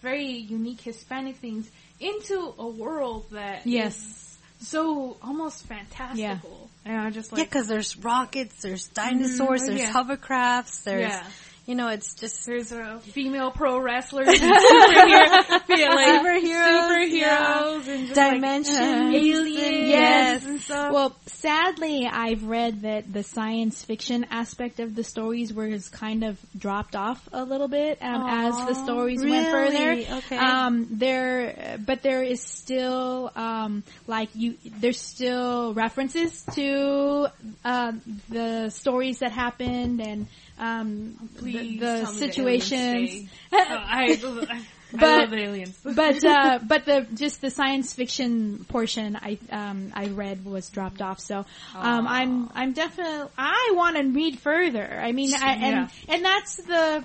very 0.02 0.26
unique 0.32 0.82
Hispanic 0.82 1.36
things 1.36 1.68
into 1.98 2.52
a 2.58 2.66
world 2.66 3.24
that 3.32 3.66
Yes. 3.66 3.96
is 3.96 4.68
so 4.68 5.16
almost 5.22 5.64
fantastical. 5.66 6.68
I 6.88 7.10
just 7.10 7.32
Yeah, 7.32 7.44
because 7.44 7.66
there's 7.66 7.96
rockets, 7.96 8.62
there's 8.62 8.86
dinosaurs, 8.88 9.62
Mhm, 9.62 9.66
there's 9.66 9.80
yeah. 9.80 9.92
hovercrafts, 9.92 10.84
there's, 10.84 11.10
Yeah. 11.12 11.24
you 11.66 11.74
know, 11.74 11.88
it's 11.88 12.14
just 12.14 12.46
there's 12.46 12.70
a 12.72 13.00
female 13.00 13.50
pro 13.50 13.78
wrestlers, 13.78 14.28
superhero, 14.28 15.30
like 15.30 15.68
Superheroes, 15.68 16.42
superheroes, 16.42 17.74
and 17.74 17.75
just 18.16 18.80
like, 18.80 19.14
aliens, 19.14 19.56
and- 19.56 19.88
Yes. 19.88 20.44
and 20.44 20.60
stuff. 20.60 20.92
Well, 20.92 21.16
sadly, 21.26 22.06
I've 22.10 22.44
read 22.44 22.82
that 22.82 23.12
the 23.12 23.22
science 23.22 23.84
fiction 23.84 24.26
aspect 24.30 24.80
of 24.80 24.94
the 24.94 25.04
stories 25.04 25.52
was 25.52 25.88
kind 25.88 26.24
of 26.24 26.38
dropped 26.56 26.96
off 26.96 27.28
a 27.32 27.44
little 27.44 27.68
bit 27.68 27.98
um, 28.02 28.26
as 28.28 28.54
the 28.66 28.74
stories 28.74 29.22
went 29.22 29.46
further. 29.48 29.92
Okay. 30.18 30.36
Um, 30.36 30.86
there, 30.90 31.78
but 31.84 32.02
there 32.02 32.22
is 32.22 32.42
still 32.42 33.30
um, 33.36 33.82
like 34.06 34.30
you. 34.34 34.56
There's 34.64 35.00
still 35.00 35.74
references 35.74 36.42
to 36.54 37.28
um, 37.64 38.02
the 38.28 38.70
stories 38.70 39.20
that 39.20 39.32
happened 39.32 40.00
and 40.00 40.26
um, 40.58 41.28
Please 41.38 41.78
the, 41.80 41.86
the 41.86 42.06
situations. 42.06 43.28
Uh, 43.52 43.56
I, 43.58 44.18
I 44.50 44.62
But- 45.00 45.32
aliens. 45.32 45.78
but 45.84 46.24
uh, 46.24 46.58
but 46.66 46.84
the 46.84 47.06
just 47.14 47.40
the 47.40 47.50
science 47.50 47.92
fiction 47.92 48.64
portion 48.68 49.16
I 49.16 49.38
um, 49.50 49.92
I 49.94 50.06
read 50.08 50.44
was 50.44 50.68
dropped 50.68 51.02
off. 51.02 51.20
So 51.20 51.44
um, 51.74 52.06
I'm 52.06 52.50
I'm 52.54 52.72
definitely 52.72 53.28
I 53.36 53.72
want 53.74 53.96
to 53.96 54.02
read 54.04 54.38
further. 54.38 55.00
I 55.02 55.12
mean, 55.12 55.34
I, 55.34 55.52
and 55.54 55.62
Yeah. 55.62 55.88
and 56.14 56.24
that's 56.24 56.56
the. 56.56 57.04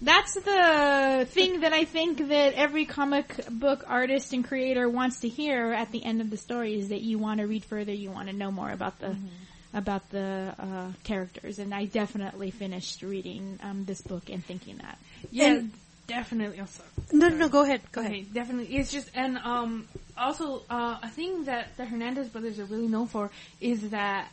That's 0.00 0.34
the 0.34 1.26
thing 1.28 1.62
that 1.62 1.72
I 1.72 1.84
think 1.84 2.28
that 2.28 2.54
every 2.54 2.84
comic 2.84 3.34
book 3.50 3.82
artist 3.88 4.32
and 4.32 4.46
creator 4.46 4.88
wants 4.88 5.18
to 5.22 5.28
hear 5.28 5.72
at 5.72 5.90
the 5.90 6.04
end 6.04 6.20
of 6.20 6.30
the 6.30 6.36
story 6.36 6.78
is 6.78 6.90
that 6.90 7.00
you 7.00 7.18
want 7.18 7.40
to 7.40 7.48
read 7.48 7.64
further, 7.64 7.92
you 7.92 8.12
want 8.12 8.28
to 8.28 8.32
know 8.32 8.52
more 8.52 8.70
about 8.70 9.00
the 9.00 9.16
about 9.74 10.08
the 10.10 10.54
uh, 10.56 10.92
characters, 11.02 11.58
and 11.58 11.74
I 11.74 11.86
definitely 11.86 12.52
finished 12.52 13.02
reading 13.02 13.58
um, 13.60 13.84
this 13.86 14.00
book 14.00 14.30
and 14.30 14.44
thinking 14.44 14.76
that. 14.76 14.98
yeah, 15.32 15.46
and- 15.54 15.72
definitely. 16.08 16.56
Sorry. 16.66 16.88
no, 17.12 17.28
no, 17.28 17.36
no, 17.36 17.48
go 17.48 17.62
ahead, 17.62 17.82
go 17.92 18.00
ahead. 18.00 18.34
Definitely. 18.34 18.76
It's 18.76 18.90
just 18.90 19.10
and 19.14 19.38
um 19.38 19.86
also 20.16 20.62
uh, 20.68 20.98
a 21.02 21.08
thing 21.08 21.44
that 21.44 21.76
the 21.76 21.84
Hernandez 21.84 22.28
brothers 22.28 22.58
are 22.58 22.64
really 22.64 22.88
known 22.88 23.06
for 23.06 23.30
is 23.60 23.90
that 23.90 24.28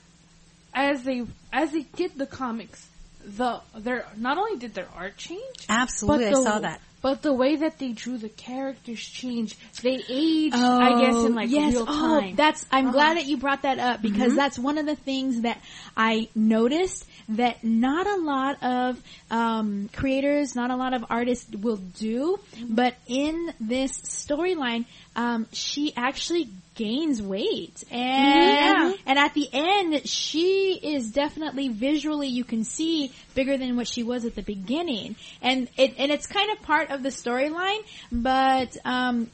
as 0.74 1.04
they 1.04 1.24
as 1.54 1.72
they 1.72 1.84
did 1.84 2.18
the 2.18 2.26
comics, 2.26 2.88
the 3.24 3.62
their 3.76 4.08
not 4.18 4.38
only 4.38 4.58
did 4.58 4.74
their 4.74 4.88
art 4.96 5.18
change, 5.18 5.66
Absolutely, 5.70 6.28
I 6.28 6.32
saw 6.32 6.60
that. 6.60 6.82
But 7.06 7.22
the 7.22 7.34
way 7.34 7.56
that 7.58 7.78
they 7.78 7.92
drew 7.92 8.18
the 8.18 8.30
characters 8.30 9.00
changed. 9.00 9.56
They 9.84 10.02
aged, 10.10 10.56
I 10.56 11.00
guess, 11.00 11.24
in 11.24 11.36
like 11.36 11.52
yes. 11.52 11.72
real 11.74 11.86
Oh, 11.88 12.20
time. 12.20 12.36
that's. 12.36 12.66
I'm 12.72 12.86
Uh-huh. 12.86 12.94
glad 12.94 13.18
that 13.18 13.28
you 13.28 13.38
brought 13.38 13.62
that 13.62 13.78
up 13.78 14.02
because 14.02 14.36
that's 14.36 14.58
one 14.58 14.80
of 14.80 14.88
the 14.88 14.96
things 14.96 15.42
that 15.42 15.62
I 15.96 16.30
noticed 16.34 17.06
that 17.30 17.64
not 17.64 18.08
a 18.08 18.16
lot 18.18 18.64
of 18.64 19.04
um, 19.30 19.88
creators, 19.94 20.56
not 20.56 20.72
a 20.72 20.76
lot 20.76 20.96
of 20.96 21.06
artists 21.12 21.52
will 21.56 21.78
do. 21.78 22.40
But 22.68 22.96
in 23.06 23.54
this 23.60 23.92
storyline, 24.02 24.86
um, 25.16 25.48
she 25.52 25.94
actually 25.96 26.50
gains 26.76 27.22
weight, 27.22 27.84
and 27.90 28.04
Yeah. 28.54 28.94
and 29.06 29.18
at 29.18 29.34
the 29.34 29.48
end, 29.52 30.08
she 30.08 30.80
is 30.82 31.12
definitely 31.12 31.70
visually 31.70 32.28
you 32.28 32.44
can 32.44 32.64
see 32.66 33.12
bigger 33.34 33.58
than 33.58 33.78
what 33.78 33.88
she 33.88 34.04
was 34.04 34.26
at 34.26 34.36
the 34.36 34.42
beginning, 34.42 35.16
and 35.42 35.70
it 35.78 35.96
and 35.98 36.12
it's 36.12 36.28
kind 36.28 36.52
of 36.52 36.62
part 36.64 36.90
of 36.90 37.02
the 37.02 37.10
storyline, 37.10 37.80
but 38.12 38.76
um, 38.84 39.30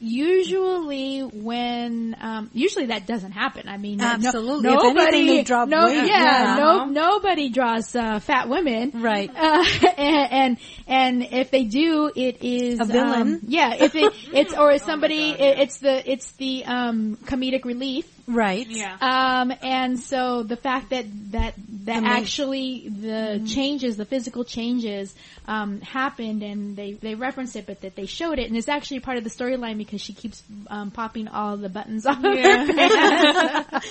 usually 0.00 1.20
when 1.20 2.16
um, 2.20 2.50
usually 2.52 2.86
that 2.86 3.06
doesn't 3.06 3.32
happen. 3.32 3.68
I 3.68 3.76
mean, 3.76 3.98
no- 3.98 4.04
Absolutely. 4.06 4.70
If 4.72 4.96
anything, 4.96 5.44
drop 5.44 5.68
no. 5.68 5.86
Yeah, 5.86 6.04
Yeah. 6.06 6.56
no, 6.58 6.84
nobody 6.86 7.48
draws 7.50 7.94
uh, 7.94 8.18
fat 8.20 8.48
women, 8.48 8.92
Right. 8.94 9.30
Uh, 9.34 9.64
and, 9.96 10.32
and 10.32 10.58
and 10.86 11.22
if 11.22 11.50
they 11.50 11.64
do, 11.64 12.10
it 12.14 12.42
is 12.42 12.80
A 12.80 12.84
villain. 12.84 13.22
um, 13.22 13.40
yeah, 13.46 13.74
if 13.74 13.94
it 13.94 14.12
it's 14.32 14.54
or 14.54 14.78
somebody, 14.88 15.30
it, 15.30 15.58
it's 15.60 15.78
the 15.78 16.10
it's 16.10 16.32
the 16.32 16.64
um, 16.64 17.16
comedic 17.24 17.64
relief. 17.64 18.06
Right. 18.26 18.66
yeah. 18.68 18.96
Um, 19.00 19.52
and 19.62 19.98
so 20.00 20.42
the 20.42 20.56
fact 20.56 20.90
that 20.90 21.06
that 21.32 21.54
that 21.84 22.02
The 22.02 22.08
actually 22.08 22.88
the 22.88 23.46
changes, 23.46 23.96
the 23.96 24.04
physical 24.06 24.44
changes, 24.44 25.14
um, 25.46 25.80
happened, 25.82 26.42
and 26.42 26.76
they 26.76 26.92
they 26.92 27.14
referenced 27.14 27.56
it, 27.56 27.66
but 27.66 27.82
that 27.82 27.94
they 27.96 28.06
showed 28.06 28.38
it, 28.38 28.48
and 28.48 28.56
it's 28.56 28.68
actually 28.68 29.00
part 29.00 29.18
of 29.18 29.24
the 29.24 29.30
storyline 29.30 29.76
because 29.76 30.00
she 30.00 30.14
keeps 30.14 30.42
um, 30.68 30.90
popping 30.90 31.28
all 31.28 31.56
the 31.56 31.68
buttons 31.68 32.06
off. 32.06 32.16
of 32.16 32.22
her 32.24 32.34
pants. 32.34 33.86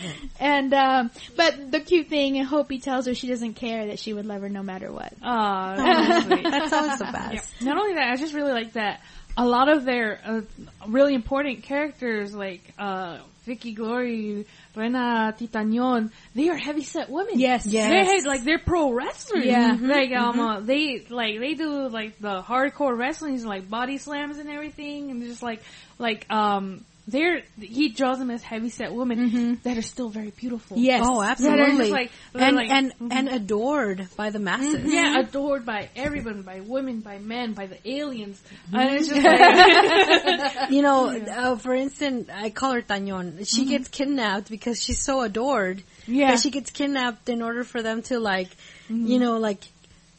and 0.40 0.74
um, 0.74 1.10
but 1.36 1.70
the 1.70 1.80
cute 1.80 2.08
thing, 2.08 2.38
and 2.38 2.48
Hopey 2.48 2.82
tells 2.82 3.06
her 3.06 3.14
she 3.14 3.28
doesn't 3.28 3.54
care 3.54 3.86
that 3.86 4.00
she 4.00 4.12
would 4.12 4.26
love 4.26 4.40
her 4.40 4.48
no 4.48 4.62
matter 4.62 4.90
what. 4.90 5.12
Aw, 5.22 5.76
that's 5.76 6.26
sweet. 6.26 6.42
That's 6.42 6.72
always 6.72 6.98
the 6.98 7.04
best. 7.04 7.54
Yeah. 7.60 7.68
Not 7.68 7.78
only 7.78 7.94
that, 7.94 8.10
I 8.12 8.16
just 8.16 8.34
really 8.34 8.52
like 8.52 8.72
that 8.72 9.00
a 9.36 9.46
lot 9.46 9.68
of 9.68 9.84
their 9.84 10.18
uh, 10.24 10.40
really 10.88 11.14
important 11.14 11.62
characters, 11.62 12.34
like 12.34 12.62
uh, 12.78 13.18
Vicki 13.46 13.74
Glori, 13.74 14.44
Rena 14.74 15.34
Titañón, 15.38 16.10
they 16.34 16.48
are 16.50 16.56
heavy 16.56 16.82
set 16.82 17.08
women. 17.08 17.38
Yes. 17.38 17.64
Yes. 17.64 17.88
They're 17.88 18.04
head- 18.04 18.26
like 18.26 18.44
they're 18.44 18.58
pro 18.58 18.92
wrestlers. 18.92 19.44
Yeah. 19.46 19.76
like 19.80 20.12
um, 20.12 20.38
uh, 20.40 20.60
they 20.60 21.06
like 21.08 21.38
they 21.38 21.54
do 21.54 21.88
like 21.88 22.18
the 22.18 22.42
hardcore 22.42 22.98
wrestling, 22.98 23.42
like 23.44 23.70
body 23.70 23.98
slams 23.98 24.38
and 24.38 24.50
everything, 24.50 25.10
and 25.10 25.22
just 25.22 25.42
like 25.42 25.62
like 25.98 26.26
um. 26.30 26.84
They're, 27.08 27.42
he 27.60 27.90
draws 27.90 28.18
them 28.18 28.30
as 28.32 28.42
heavy 28.42 28.68
set 28.68 28.92
women 28.92 29.30
mm-hmm. 29.30 29.54
that 29.62 29.78
are 29.78 29.82
still 29.82 30.08
very 30.08 30.32
beautiful. 30.32 30.76
Yes. 30.76 31.04
Oh, 31.06 31.22
absolutely. 31.22 31.76
just 31.78 31.90
like, 31.92 32.10
they're 32.32 32.48
and 32.48 32.56
like- 32.56 32.70
and 32.70 32.92
and 32.98 33.28
mm-hmm. 33.28 33.36
adored 33.36 34.08
by 34.16 34.30
the 34.30 34.40
masses. 34.40 34.74
Mm-hmm. 34.74 34.90
yeah, 34.90 35.20
adored 35.20 35.64
by 35.64 35.88
everyone, 35.94 36.42
by 36.42 36.60
women, 36.60 37.00
by 37.00 37.18
men, 37.18 37.52
by 37.52 37.66
the 37.66 37.78
aliens. 37.88 38.42
And 38.72 38.96
it's 38.96 39.08
just 39.08 39.22
like, 39.22 40.70
You 40.70 40.82
know, 40.82 41.10
uh, 41.10 41.56
for 41.56 41.74
instance, 41.74 42.28
I 42.32 42.50
call 42.50 42.72
her 42.72 42.82
Tañon. 42.82 43.46
She 43.48 43.66
gets 43.66 43.88
kidnapped 43.88 44.50
because 44.50 44.82
she's 44.82 45.00
so 45.00 45.20
adored. 45.22 45.84
Yeah. 46.08 46.32
That 46.32 46.40
she 46.40 46.50
gets 46.50 46.70
kidnapped 46.70 47.28
in 47.28 47.40
order 47.40 47.62
for 47.62 47.82
them 47.82 48.02
to 48.02 48.18
like, 48.18 48.48
you 48.88 49.18
know, 49.18 49.38
like, 49.38 49.62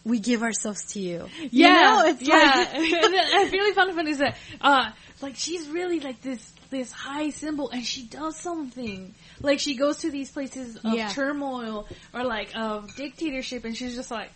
we 0.05 0.19
give 0.19 0.41
ourselves 0.41 0.93
to 0.93 0.99
you. 1.01 1.27
yeah, 1.51 1.67
You 1.67 1.73
know, 1.73 2.05
it's 2.07 2.21
yeah. 2.21 2.35
like, 2.35 2.73
and 2.75 3.15
I 3.15 3.49
really 3.51 3.73
found 3.73 3.89
it 3.89 3.95
funny 3.95 4.11
is 4.11 4.19
that, 4.19 4.37
uh, 4.61 4.91
like 5.21 5.35
she's 5.35 5.67
really 5.67 5.99
like 5.99 6.21
this, 6.21 6.53
this 6.69 6.91
high 6.91 7.29
symbol 7.29 7.69
and 7.69 7.85
she 7.85 8.03
does 8.03 8.35
something. 8.37 9.13
Like 9.41 9.59
she 9.59 9.75
goes 9.75 9.97
to 9.99 10.11
these 10.11 10.31
places 10.31 10.77
of 10.77 10.93
Yeah. 10.93 11.09
turmoil 11.09 11.87
or 12.13 12.23
like 12.23 12.55
of 12.55 12.95
dictatorship 12.95 13.65
and 13.65 13.75
she's 13.75 13.95
just 13.95 14.11
like, 14.11 14.29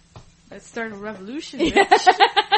let's 0.49 0.65
start 0.67 0.91
a 0.91 0.95
revolution. 0.95 1.59
bitch." 1.59 1.73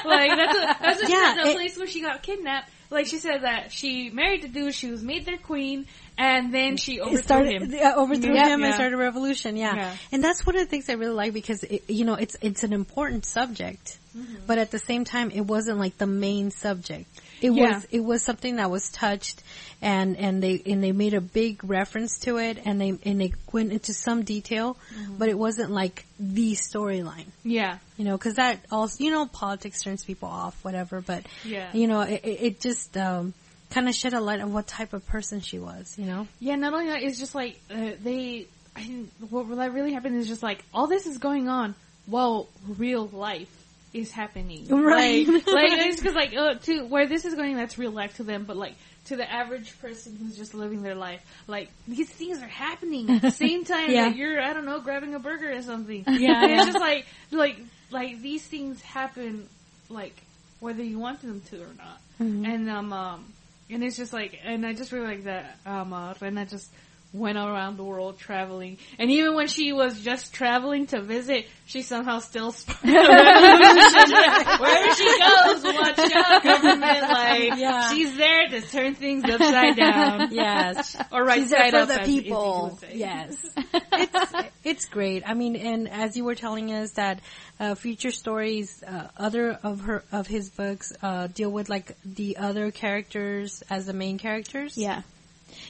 like 0.05 0.31
that's 0.35 0.57
a, 0.57 0.77
that's 0.81 1.03
a, 1.03 1.09
Yeah, 1.11 1.35
the 1.43 1.49
it- 1.51 1.55
place 1.55 1.77
where 1.77 1.87
she 1.87 2.01
got 2.01 2.21
kidnapped. 2.23 2.69
Like 2.89 3.07
she 3.07 3.17
said 3.17 3.41
that 3.41 3.71
she 3.71 4.11
married 4.11 4.43
the 4.43 4.47
dude, 4.49 4.75
she 4.75 4.91
was 4.91 5.01
made 5.01 5.25
their 5.25 5.37
queen, 5.39 5.87
and 6.15 6.53
then 6.53 6.77
she 6.77 7.01
overthrew 7.01 7.17
started 7.23 7.71
him. 7.73 7.73
uh, 7.83 7.95
overthrew 7.95 8.35
Yeah, 8.35 8.49
him 8.49 8.63
and 8.63 8.71
started 8.75 8.93
a 8.93 8.97
revolution. 8.97 9.57
Yeah. 9.57 9.75
Yeah. 9.75 9.95
and 10.11 10.23
that's 10.23 10.45
one 10.45 10.55
of 10.55 10.61
the 10.61 10.67
things 10.67 10.89
I 10.89 10.93
really 10.93 11.15
like 11.15 11.33
because 11.33 11.63
it, 11.63 11.89
you 11.89 12.05
know 12.05 12.13
it's 12.13 12.37
it's 12.41 12.63
an 12.63 12.71
important 12.73 13.25
subject, 13.25 13.97
Mm-hmm. 14.15 14.45
but 14.45 14.59
at 14.59 14.69
the 14.69 14.77
same 14.77 15.05
time 15.05 15.31
it 15.31 15.41
wasn't 15.41 15.79
like 15.79 15.97
the 15.97 16.05
main 16.05 16.51
subject. 16.51 17.07
It 17.43 17.51
Yeah. 17.51 17.75
was 17.75 17.87
it 17.91 17.99
was 17.99 18.23
something 18.23 18.55
that 18.55 18.71
was 18.71 18.89
touched, 18.89 19.43
and 19.81 20.15
and 20.17 20.41
they 20.41 20.61
and 20.65 20.81
they 20.83 20.91
made 20.93 21.13
a 21.13 21.21
big 21.21 21.63
reference 21.63 22.19
to 22.21 22.37
it, 22.37 22.57
and 22.65 22.79
they 22.79 22.97
and 23.03 23.19
they 23.19 23.33
went 23.51 23.71
into 23.73 23.93
some 23.93 24.23
detail, 24.23 24.77
Mm-hmm. 24.95 25.17
but 25.17 25.27
it 25.29 25.37
wasn't 25.37 25.71
like 25.71 26.05
the 26.19 26.53
storyline. 26.53 27.25
Yeah. 27.43 27.79
You 27.97 28.05
know, 28.05 28.17
because 28.17 28.35
that 28.35 28.59
also, 28.71 29.03
you 29.03 29.11
know, 29.11 29.25
politics 29.27 29.81
turns 29.83 30.03
people 30.05 30.29
off, 30.29 30.55
whatever. 30.63 31.01
But 31.01 31.25
Yeah. 31.43 31.69
you 31.73 31.87
know, 31.87 32.01
it, 32.01 32.21
it 32.23 32.59
just 32.61 32.95
um, 32.97 33.33
kind 33.71 33.89
of 33.89 33.93
shed 33.95 34.13
a 34.13 34.21
light 34.21 34.39
on 34.39 34.53
what 34.53 34.65
type 34.67 34.93
of 34.93 35.05
person 35.05 35.41
she 35.41 35.59
was. 35.59 35.95
You 35.99 36.05
know, 36.05 36.27
Yeah, 36.39 36.55
not 36.55 36.73
only 36.73 36.87
that, 36.87 37.03
it's 37.03 37.19
just 37.19 37.35
like 37.35 37.59
uh, 37.69 37.91
they. 38.01 38.47
I 38.75 38.81
what 39.29 39.47
that 39.57 39.71
really 39.73 39.93
happened 39.93 40.15
is 40.15 40.27
just 40.27 40.41
like 40.41 40.63
all 40.73 40.87
this 40.87 41.05
is 41.05 41.19
going 41.19 41.47
on 41.49 41.75
while 42.07 42.47
real 42.67 43.07
life 43.07 43.49
is 43.93 44.11
happening. 44.11 44.67
Right. 44.69 45.27
Like, 45.27 45.47
like 45.47 45.71
it's 45.73 45.97
because 46.01 46.15
like 46.15 46.35
uh, 46.35 46.55
to 46.55 46.85
where 46.85 47.07
this 47.07 47.25
is 47.25 47.35
going, 47.35 47.55
that's 47.55 47.77
real 47.77 47.91
life 47.91 48.17
to 48.17 48.23
them. 48.23 48.43
But 48.45 48.57
like 48.57 48.75
to 49.05 49.15
the 49.15 49.29
average 49.31 49.79
person 49.81 50.15
who's 50.17 50.37
just 50.37 50.53
living 50.53 50.81
their 50.81 50.95
life, 50.95 51.21
like 51.47 51.69
these 51.87 52.09
things 52.09 52.41
are 52.41 52.47
happening 52.47 53.09
at 53.09 53.21
the 53.21 53.31
same 53.45 53.65
time 53.65 53.91
Yeah. 53.91 54.09
that 54.09 54.15
you're 54.15 54.41
I 54.41 54.53
don't 54.53 54.65
know 54.65 54.79
grabbing 54.79 55.13
a 55.15 55.19
burger 55.19 55.51
or 55.51 55.61
something. 55.61 56.03
Yeah. 56.07 56.43
And 56.43 56.51
it's 56.53 56.65
just 56.65 56.79
like 56.79 57.05
like 57.31 57.57
like 57.91 58.21
these 58.21 58.43
things 58.45 58.81
happen 58.81 59.47
like 59.89 60.15
whether 60.59 60.83
you 60.83 60.97
want 60.99 61.21
them 61.21 61.41
to 61.51 61.61
or 61.61 61.73
not. 61.77 61.99
And 62.19 62.69
um, 62.69 62.93
um 62.93 63.25
and 63.69 63.83
it's 63.83 63.97
just 63.97 64.13
like 64.13 64.39
and 64.43 64.65
I 64.65 64.73
just 64.73 64.91
really 64.91 65.07
like 65.07 65.23
that 65.25 65.57
um 65.65 65.93
uh, 65.93 66.13
Rena 66.21 66.45
just 66.45 66.69
went 67.13 67.37
around 67.37 67.77
the 67.77 67.83
world 67.83 68.17
traveling 68.17 68.77
and 68.97 69.11
even 69.11 69.35
when 69.35 69.47
she 69.47 69.71
was 69.71 70.01
just 70.01 70.33
traveling 70.33 70.87
to 70.87 70.99
visit 71.01 71.45
she 71.65 71.81
somehow 71.83 72.17
still 72.19 72.51
sparked 72.51 72.83
wherever 72.83 74.93
she 74.95 75.19
goes 75.19 75.63
watch 75.63 75.99
out 76.15 76.43
government 76.43 77.01
like 77.09 77.59
Yeah. 77.59 77.93
she's 77.93 78.15
there 78.17 78.47
to 78.49 78.61
turn 78.61 78.95
things 78.95 79.23
upside 79.25 79.75
down 79.75 80.33
yes, 80.33 80.95
or 81.11 81.23
right 81.23 81.39
she's 81.41 81.51
there 81.51 81.69
for 81.69 81.77
up 81.77 81.87
the 81.87 81.99
people. 81.99 82.79
Yes, 82.91 83.35
it's 83.93 84.33
it's 84.63 84.85
great. 84.85 85.23
I 85.27 85.33
mean, 85.33 85.55
and 85.55 85.89
as 85.89 86.15
you 86.17 86.23
were 86.23 86.35
telling 86.35 86.71
us 86.73 86.91
that 86.93 87.19
uh, 87.59 87.75
future 87.75 88.11
stories, 88.11 88.81
uh, 88.83 89.07
other 89.17 89.51
of 89.63 89.81
her 89.81 90.03
of 90.11 90.27
his 90.27 90.49
books 90.49 90.93
uh, 91.01 91.27
deal 91.27 91.51
with 91.51 91.69
like 91.69 91.95
the 92.05 92.37
other 92.37 92.71
characters 92.71 93.63
as 93.69 93.85
the 93.85 93.93
main 93.93 94.17
characters. 94.17 94.77
Yeah. 94.77 95.01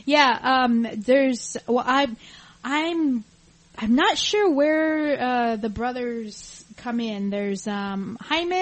Yeah, 0.06 0.38
um, 0.42 0.88
there's, 0.96 1.58
well, 1.68 1.84
I'm, 1.86 2.18
I'm, 2.64 3.24
I'm 3.78 3.96
not 3.96 4.18
sure 4.18 4.52
where, 4.52 5.22
uh, 5.22 5.56
the 5.56 5.70
brothers 5.70 6.64
come 6.78 7.00
in. 7.00 7.30
There's, 7.30 7.68
um, 7.68 8.18
Jaime 8.22 8.56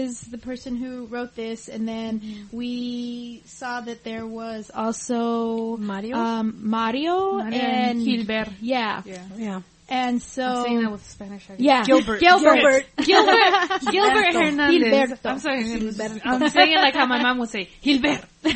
is 0.00 0.20
the 0.20 0.38
person 0.38 0.76
who 0.76 1.06
wrote 1.06 1.34
this, 1.34 1.68
and 1.68 1.86
then 1.86 2.48
we 2.52 3.42
saw 3.46 3.80
that 3.80 4.04
there 4.04 4.26
was 4.26 4.70
also, 4.74 5.76
Mario? 5.76 6.16
um, 6.16 6.58
Mario, 6.60 7.32
Mario 7.32 7.46
and, 7.46 7.54
and 7.54 8.04
Gilbert. 8.04 8.48
Yeah. 8.60 9.02
yeah 9.04 9.24
yeah. 9.36 9.60
And 9.90 10.20
so, 10.20 10.42
I'm 10.42 10.64
saying 10.64 10.82
that 10.82 10.92
with 10.92 11.06
Spanish 11.08 11.42
accent. 11.44 11.60
yeah. 11.60 11.82
Gilbert. 11.84 12.20
Gilbert. 12.20 12.84
Gilbert. 13.02 13.80
Gilbert 13.90 14.32
Hernandez. 14.34 15.10
Gilberto. 15.10 15.18
I'm 15.24 15.38
sorry. 15.38 16.20
I'm 16.24 16.48
saying 16.50 16.72
it 16.72 16.80
like 16.80 16.94
how 16.94 17.06
my 17.06 17.22
mom 17.22 17.38
would 17.38 17.48
say, 17.48 17.70
Gilbert. 17.80 18.20
so 18.44 18.52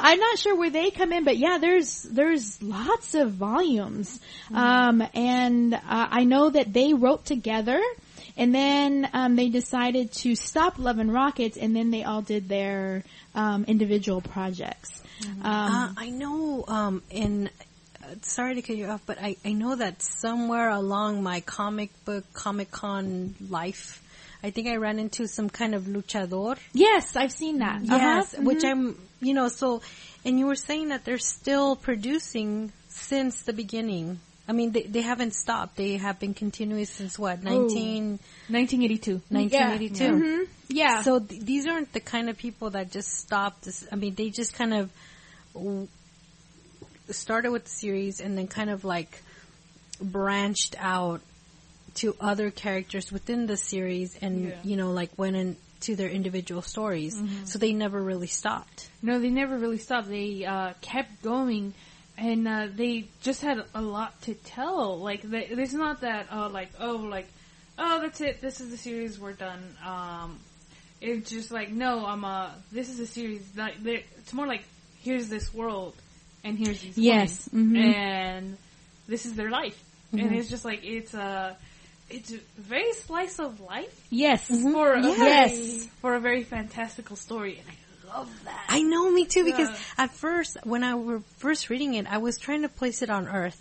I'm 0.00 0.20
not 0.20 0.38
sure 0.38 0.56
where 0.56 0.70
they 0.70 0.90
come 0.90 1.12
in, 1.12 1.24
but 1.24 1.36
yeah, 1.36 1.58
there's 1.58 2.02
there's 2.04 2.62
lots 2.62 3.14
of 3.14 3.32
volumes, 3.32 4.20
um, 4.52 5.02
and 5.14 5.74
uh, 5.74 5.80
I 5.88 6.24
know 6.24 6.50
that 6.50 6.72
they 6.72 6.94
wrote 6.94 7.24
together, 7.24 7.80
and 8.36 8.54
then 8.54 9.08
um, 9.12 9.36
they 9.36 9.48
decided 9.48 10.12
to 10.12 10.34
stop 10.36 10.78
Love 10.78 10.98
and 10.98 11.12
Rockets, 11.12 11.56
and 11.56 11.74
then 11.74 11.90
they 11.90 12.04
all 12.04 12.22
did 12.22 12.48
their 12.48 13.02
um, 13.34 13.64
individual 13.66 14.20
projects. 14.20 15.02
Uh, 15.42 15.48
Um, 15.48 15.94
I 15.98 16.10
know. 16.10 16.64
Um, 16.68 17.02
in 17.10 17.48
uh, 17.48 17.50
sorry 18.22 18.54
to 18.56 18.62
cut 18.62 18.76
you 18.76 18.86
off, 18.86 19.02
but 19.06 19.18
I 19.20 19.36
I 19.44 19.52
know 19.52 19.74
that 19.76 20.02
somewhere 20.02 20.68
along 20.70 21.22
my 21.22 21.40
comic 21.40 21.90
book 22.04 22.24
Comic 22.32 22.70
Con 22.70 23.34
life. 23.48 24.00
I 24.42 24.50
think 24.50 24.68
I 24.68 24.76
ran 24.76 24.98
into 24.98 25.26
some 25.26 25.48
kind 25.48 25.74
of 25.74 25.84
luchador. 25.84 26.58
Yes, 26.74 27.16
I've 27.16 27.32
seen 27.32 27.58
that. 27.60 27.82
Yes, 27.82 28.34
Uh-huh. 28.34 28.42
which 28.42 28.62
I'm, 28.62 28.98
you 29.20 29.32
know, 29.32 29.48
so, 29.48 29.80
and 30.22 30.38
you 30.38 30.44
were 30.46 30.54
saying 30.54 30.88
that 30.88 31.06
they're 31.06 31.16
still 31.18 31.76
producing 31.76 32.70
since 32.90 33.40
the 33.42 33.54
beginning. 33.54 34.20
I 34.46 34.52
mean, 34.52 34.72
they, 34.72 34.82
they 34.82 35.00
haven't 35.00 35.32
stopped. 35.32 35.76
They 35.76 35.96
have 35.96 36.20
been 36.20 36.34
continuous 36.34 36.90
since 36.90 37.18
what, 37.18 37.42
19, 37.42 38.18
1982. 38.48 39.22
1982. 39.30 40.04
Mhm. 40.04 40.48
Yeah. 40.68 41.00
So 41.00 41.20
th- 41.20 41.40
these 41.40 41.66
aren't 41.66 41.94
the 41.94 42.00
kind 42.00 42.28
of 42.28 42.36
people 42.36 42.68
that 42.76 42.90
just 42.92 43.08
stopped. 43.16 43.62
This, 43.64 43.86
I 43.90 43.96
mean, 43.96 44.14
they 44.14 44.28
just 44.28 44.52
kind 44.52 44.74
of 44.74 44.90
started 47.10 47.50
with 47.50 47.64
the 47.64 47.70
series 47.70 48.20
and 48.20 48.36
then 48.36 48.46
kind 48.48 48.70
of 48.70 48.84
like 48.84 49.22
branched 50.00 50.74
out 50.78 51.20
to 51.96 52.16
other 52.20 52.50
characters 52.50 53.12
within 53.12 53.46
the 53.46 53.56
series 53.56 54.16
and, 54.20 54.48
Yeah. 54.48 54.54
you 54.64 54.76
know, 54.76 54.92
like 54.92 55.10
went 55.16 55.36
into 55.36 55.94
their 55.96 56.08
individual 56.08 56.62
stories. 56.62 57.16
So 57.44 57.58
they 57.58 57.72
never 57.72 58.02
really 58.02 58.26
stopped. 58.26 58.88
No, 59.02 59.18
they 59.20 59.30
never 59.30 59.56
really 59.56 59.78
stopped. 59.78 60.08
They 60.08 60.44
uh, 60.44 60.72
kept 60.80 61.22
going, 61.22 61.74
and 62.18 62.48
uh, 62.48 62.68
they 62.74 63.04
just 63.22 63.42
had 63.42 63.62
a 63.74 63.82
lot 63.82 64.20
to 64.22 64.34
tell. 64.34 64.98
Like, 64.98 65.22
they, 65.22 65.44
it's 65.46 65.72
not 65.72 66.00
that 66.00 66.28
uh, 66.32 66.48
like 66.48 66.70
oh 66.80 66.96
like 66.96 67.28
oh 67.78 68.00
that's 68.00 68.20
it. 68.20 68.40
This 68.40 68.60
is 68.60 68.70
the 68.70 68.76
series. 68.76 69.18
We're 69.20 69.32
done. 69.34 69.76
Um, 69.84 70.40
it's 71.00 71.30
just 71.30 71.50
like 71.52 71.70
no, 71.70 72.04
I'm 72.06 72.24
a 72.24 72.54
this 72.72 72.88
is 72.88 72.98
a 72.98 73.06
series. 73.06 73.46
That 73.52 73.74
it's 73.84 74.32
more 74.32 74.46
like 74.46 74.64
here's 75.02 75.28
this 75.28 75.52
world, 75.54 75.94
and 76.44 76.58
here's 76.58 76.80
these 76.80 76.96
Yes. 76.98 77.48
women, 77.52 77.82
Mhm. 77.82 77.94
and 77.94 78.56
this 79.08 79.26
is 79.26 79.34
their 79.34 79.50
life, 79.50 79.82
and 80.12 80.32
it's 80.34 80.48
just 80.48 80.64
like 80.64 80.84
it's 80.84 81.14
a 81.14 81.56
it's 82.10 82.30
a 82.32 82.38
very 82.58 82.92
slice 82.92 83.38
of 83.40 83.60
life 83.60 84.06
yes. 84.10 84.46
for 84.46 84.92
a 84.92 85.02
Yes. 85.02 85.50
very, 85.56 85.78
for 86.02 86.14
a 86.14 86.20
very 86.20 86.44
fantastical 86.44 87.16
story, 87.16 87.58
and 87.58 87.68
I 87.68 88.16
love 88.18 88.30
that. 88.44 88.64
I 88.68 88.82
know, 88.82 89.10
me 89.10 89.24
too, 89.24 89.44
because 89.44 89.70
Yeah. 89.70 90.04
at 90.04 90.10
first, 90.12 90.58
when 90.64 90.84
I 90.84 90.94
were 90.96 91.20
first 91.38 91.70
reading 91.70 91.94
it, 91.94 92.06
I 92.06 92.18
was 92.18 92.38
trying 92.38 92.62
to 92.62 92.68
place 92.68 93.00
it 93.00 93.08
on 93.08 93.26
Earth. 93.26 93.58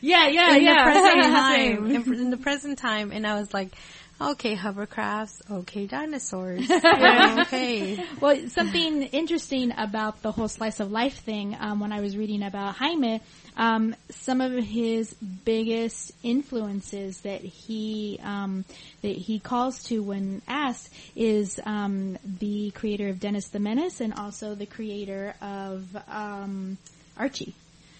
Yeah, 0.00 0.28
yeah, 0.28 0.50
yeah. 0.50 0.56
in 0.56 0.62
yeah. 0.62 0.84
the 0.84 0.90
present 1.00 1.22
time, 1.34 1.90
in, 1.90 2.14
in 2.20 2.30
the 2.30 2.36
present 2.36 2.78
time, 2.78 3.10
and 3.12 3.26
I 3.26 3.34
was 3.40 3.52
like, 3.52 3.72
okay, 4.20 4.56
hovercrafts, 4.56 5.42
okay, 5.50 5.86
dinosaurs, 5.86 6.70
okay. 6.70 7.98
Well, 8.20 8.48
something 8.48 9.02
interesting 9.04 9.72
about 9.76 10.22
the 10.22 10.32
whole 10.32 10.48
slice 10.48 10.80
of 10.80 10.90
life 10.90 11.18
thing, 11.18 11.56
um, 11.58 11.80
when 11.80 11.92
I 11.92 12.00
was 12.00 12.16
reading 12.16 12.42
about 12.42 12.76
Jaime, 12.76 13.20
um, 13.56 13.94
some 14.10 14.40
of 14.40 14.52
his 14.52 15.14
biggest 15.14 16.12
influences 16.22 17.20
that 17.20 17.40
he 17.40 18.18
um, 18.22 18.64
that 19.02 19.16
he 19.16 19.38
calls 19.38 19.84
to 19.84 20.02
when 20.02 20.42
asked 20.48 20.92
is 21.14 21.60
um, 21.64 22.18
the 22.24 22.72
creator 22.72 23.08
of 23.08 23.20
Dennis 23.20 23.48
the 23.48 23.60
Menace 23.60 24.00
and 24.00 24.14
also 24.14 24.54
the 24.54 24.66
creator 24.66 25.34
of 25.40 25.96
um, 26.08 26.78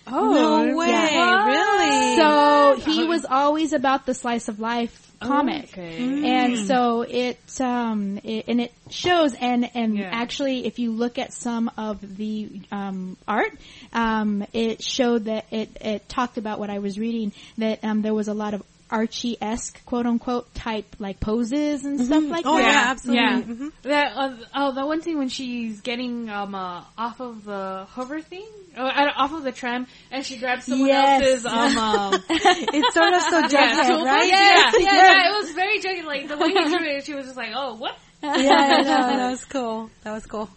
Archie. 0.06 0.34
no 0.34 0.76
way, 0.76 0.88
yeah. 0.88 1.46
really? 1.46 2.16
So 2.16 2.90
he 2.90 3.04
was 3.04 3.24
always 3.24 3.72
about 3.72 4.06
the 4.06 4.14
slice 4.14 4.48
of 4.48 4.60
life 4.60 5.00
comic. 5.20 5.70
Okay. 5.72 6.24
And 6.24 6.58
so 6.66 7.02
it, 7.02 7.38
um, 7.60 8.18
it, 8.22 8.44
and 8.48 8.60
it 8.60 8.72
shows, 8.90 9.34
and, 9.34 9.70
and 9.74 9.96
Yeah. 9.96 10.10
actually 10.12 10.66
if 10.66 10.78
you 10.78 10.92
look 10.92 11.18
at 11.18 11.32
some 11.32 11.70
of 11.76 12.16
the, 12.16 12.60
um, 12.70 13.16
art, 13.26 13.52
um, 13.92 14.44
it 14.52 14.82
showed 14.82 15.24
that 15.26 15.46
it, 15.50 15.76
it 15.80 16.08
talked 16.08 16.36
about 16.36 16.58
what 16.58 16.70
I 16.70 16.78
was 16.80 16.98
reading, 16.98 17.32
that, 17.58 17.82
um, 17.84 18.02
there 18.02 18.14
was 18.14 18.28
a 18.28 18.34
lot 18.34 18.54
of 18.54 18.62
Archie-esque, 18.90 19.84
quote 19.86 20.06
unquote, 20.06 20.54
type, 20.54 20.96
like 20.98 21.20
poses 21.20 21.84
and 21.84 22.00
stuff 22.00 22.24
like 22.30 22.44
Oh 22.46 22.56
that. 22.56 22.64
Oh 22.64 22.68
yeah, 22.70 22.84
absolutely. 22.90 23.22
Yeah. 23.24 23.40
Mhm. 23.42 23.72
That 23.82 24.12
uh, 24.16 24.36
oh, 24.54 24.72
the 24.72 24.86
one 24.86 25.00
thing 25.00 25.18
when 25.18 25.28
she's 25.28 25.80
getting 25.80 26.28
um 26.30 26.54
uh, 26.54 26.84
off 26.98 27.20
of 27.20 27.44
the 27.44 27.86
hover 27.90 28.20
thing, 28.20 28.46
oh, 28.76 28.84
uh, 28.86 29.12
off 29.16 29.32
of 29.32 29.42
the 29.42 29.52
tram, 29.52 29.86
and 30.10 30.24
she 30.24 30.36
grabs 30.38 30.64
someone 30.66 30.88
Yes. 30.88 31.22
else's 31.22 31.46
um. 31.46 31.78
um 31.78 32.22
It's 32.28 32.94
sort 32.94 33.12
of 33.14 33.22
so 33.22 33.38
yeah, 33.50 33.76
Jughead, 33.76 33.86
tool 33.88 34.04
right? 34.04 34.30
bag. 34.30 34.74
Yeah, 34.78 34.84
yeah, 34.84 34.96
yeah, 34.96 35.30
It 35.30 35.42
was 35.44 35.52
very 35.52 35.78
juggy. 35.80 36.04
Like 36.04 36.28
the 36.28 36.36
way 36.36 36.48
he 36.48 36.64
drew 36.68 36.86
it, 36.96 37.04
she 37.04 37.14
was 37.14 37.24
just 37.26 37.36
like, 37.36 37.50
"Oh, 37.54 37.76
what?" 37.76 37.96
yeah, 38.22 38.36
yeah, 38.38 38.76
no, 38.82 39.16
that 39.16 39.30
was 39.30 39.44
cool. 39.44 39.90
That 40.02 40.12
was 40.12 40.26
cool. 40.26 40.48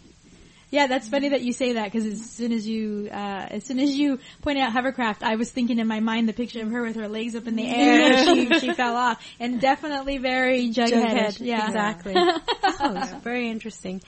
Yeah, 0.70 0.86
that's 0.86 1.08
funny 1.08 1.30
that 1.30 1.40
you 1.40 1.54
say 1.54 1.74
that 1.74 1.84
because 1.90 2.04
as 2.04 2.30
soon 2.30 2.52
as 2.52 2.66
you, 2.66 3.08
uh, 3.10 3.46
as 3.50 3.64
soon 3.64 3.80
as 3.80 3.96
you 3.96 4.18
pointed 4.42 4.62
out 4.62 4.72
hovercraft, 4.72 5.22
I 5.22 5.36
was 5.36 5.50
thinking 5.50 5.78
in 5.78 5.86
my 5.86 6.00
mind 6.00 6.28
the 6.28 6.34
picture 6.34 6.60
of 6.60 6.70
her 6.70 6.82
with 6.82 6.96
her 6.96 7.08
legs 7.08 7.34
up 7.34 7.46
in 7.46 7.56
the 7.56 7.66
air 7.66 8.12
and 8.12 8.28
she, 8.28 8.60
she 8.66 8.74
fell 8.74 8.94
off. 8.94 9.24
And 9.40 9.60
definitely 9.60 10.18
very 10.18 10.68
jughead. 10.68 10.90
Jughead, 10.90 11.40
Yeah. 11.40 11.66
exactly. 11.66 12.14
oh, 12.80 13.20
very 13.22 13.48
interesting. 13.48 14.02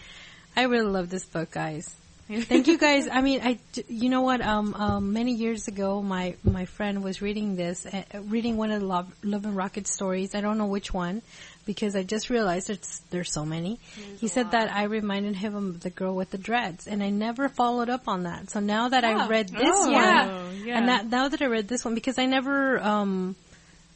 I 0.55 0.65
really 0.65 0.91
love 0.91 1.09
this 1.09 1.25
book, 1.25 1.51
guys. 1.51 1.95
Thank 2.31 2.69
you 2.69 2.79
guys. 2.79 3.09
I 3.11 3.21
mean, 3.23 3.41
I 3.43 3.59
you 3.89 4.09
know 4.09 4.21
what? 4.23 4.41
Um, 4.41 4.75
um, 4.75 5.13
many 5.13 5.33
years 5.33 5.67
ago, 5.67 6.01
my 6.01 6.37
my 6.45 6.65
friend 6.65 7.03
was 7.03 7.21
reading 7.21 7.57
this, 7.57 7.87
uh, 7.87 8.03
reading 8.23 8.57
one 8.57 8.71
of 8.71 8.81
the 8.81 8.87
Love, 8.87 9.13
Love 9.25 9.45
and 9.45 9.57
Rocket 9.57 9.89
stories. 9.89 10.35
I 10.35 10.41
don't 10.41 10.57
know 10.57 10.67
which 10.67 10.95
one, 10.95 11.23
because 11.67 11.97
I 11.97 12.05
just 12.05 12.31
realized 12.31 12.71
it's 12.71 13.01
there's 13.11 13.33
so 13.33 13.45
many. 13.45 13.81
he 14.21 14.29
said 14.29 14.53
that 14.53 14.73
I 14.73 14.85
reminded 14.85 15.35
him 15.37 15.57
of 15.57 15.81
the 15.81 15.91
girl 15.91 16.15
with 16.15 16.31
the 16.31 16.39
dreads, 16.39 16.87
and 16.87 17.03
I 17.03 17.11
never 17.11 17.49
followed 17.49 17.89
up 17.91 18.07
on 18.07 18.23
that. 18.23 18.49
So 18.51 18.61
now 18.61 18.89
that 18.91 19.05
I 19.05 19.27
read 19.27 19.49
this 19.49 19.69
Oh, 19.73 19.91
one, 19.91 19.93
yeah. 19.93 20.51
yeah. 20.65 20.79
and 20.79 20.89
that, 20.89 21.07
now 21.07 21.29
that 21.29 21.43
I 21.43 21.47
read 21.47 21.67
this 21.67 21.85
one, 21.85 21.95
because 21.95 22.19
I 22.19 22.27
never 22.27 22.79
um 22.81 23.35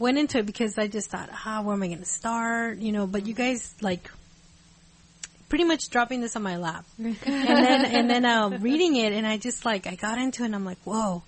went 0.00 0.18
into 0.18 0.38
it 0.38 0.46
because 0.46 0.76
I 0.76 0.88
just 0.88 1.08
thought, 1.10 1.30
ah, 1.32 1.62
where 1.62 1.74
am 1.74 1.82
I 1.82 1.86
going 1.86 2.00
to 2.00 2.04
start? 2.04 2.78
You 2.78 2.90
know, 2.90 3.06
but 3.06 3.26
you 3.26 3.34
guys 3.34 3.72
like 3.80 4.10
pretty 5.54 5.62
much 5.62 5.88
dropping 5.88 6.20
this 6.20 6.34
on 6.34 6.42
my 6.42 6.56
lap, 6.56 6.84
and 6.98 7.16
then 7.24 7.84
and 7.84 8.10
then 8.10 8.24
uh, 8.24 8.58
reading 8.60 8.96
it, 8.96 9.12
and 9.12 9.24
I 9.24 9.36
just 9.36 9.64
like 9.64 9.86
I 9.86 9.94
got 9.94 10.18
into 10.18 10.42
it, 10.42 10.46
and 10.46 10.54
I'm 10.56 10.64
like, 10.64 10.82
whoa, 10.82 11.22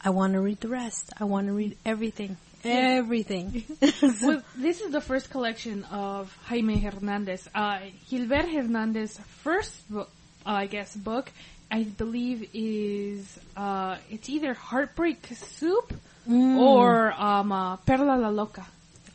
I 0.00 0.10
want 0.10 0.32
to 0.32 0.40
read 0.40 0.60
the 0.60 0.66
rest. 0.66 1.12
I 1.20 1.22
want 1.22 1.46
to 1.46 1.52
read 1.52 1.76
everything, 1.86 2.36
everything. 2.64 3.62
well, 4.20 4.42
this 4.56 4.80
is 4.80 4.90
the 4.90 5.00
first 5.00 5.30
collection 5.30 5.84
of 5.92 6.36
Jaime 6.46 6.80
Hernandez. 6.80 7.48
Uh, 7.54 7.82
Gilbert 8.10 8.48
Hernandez's 8.48 9.16
first 9.44 9.88
book, 9.88 10.10
uh, 10.44 10.50
I 10.50 10.66
guess, 10.66 10.96
book, 10.96 11.30
I 11.70 11.84
believe 11.84 12.50
is, 12.52 13.38
uh, 13.56 13.98
it's 14.10 14.28
either 14.28 14.54
Heartbreak 14.54 15.24
Soup 15.36 15.94
or, 16.28 17.12
um, 17.12 17.52
uh, 17.52 17.76
Perla 17.76 18.16
la 18.16 18.30
Loca. 18.30 18.66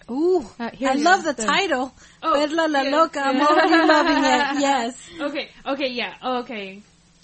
Ooh, 0.10 0.46
Uh, 0.60 0.70
I 0.82 0.94
love 0.96 1.24
the 1.24 1.34
the- 1.34 1.46
title. 1.46 1.94
Oh, 2.24 2.34
Perla 2.34 2.68
la 2.68 2.82
yeah, 2.82 2.90
loca. 2.90 3.20
I'm 3.22 3.42
already 3.42 3.88
loving 3.88 4.18
it. 4.24 4.62
Yes. 4.62 4.96
Okay, 5.22 5.50
okay, 5.66 5.90
yeah, 5.90 6.14
okay. 6.42 6.82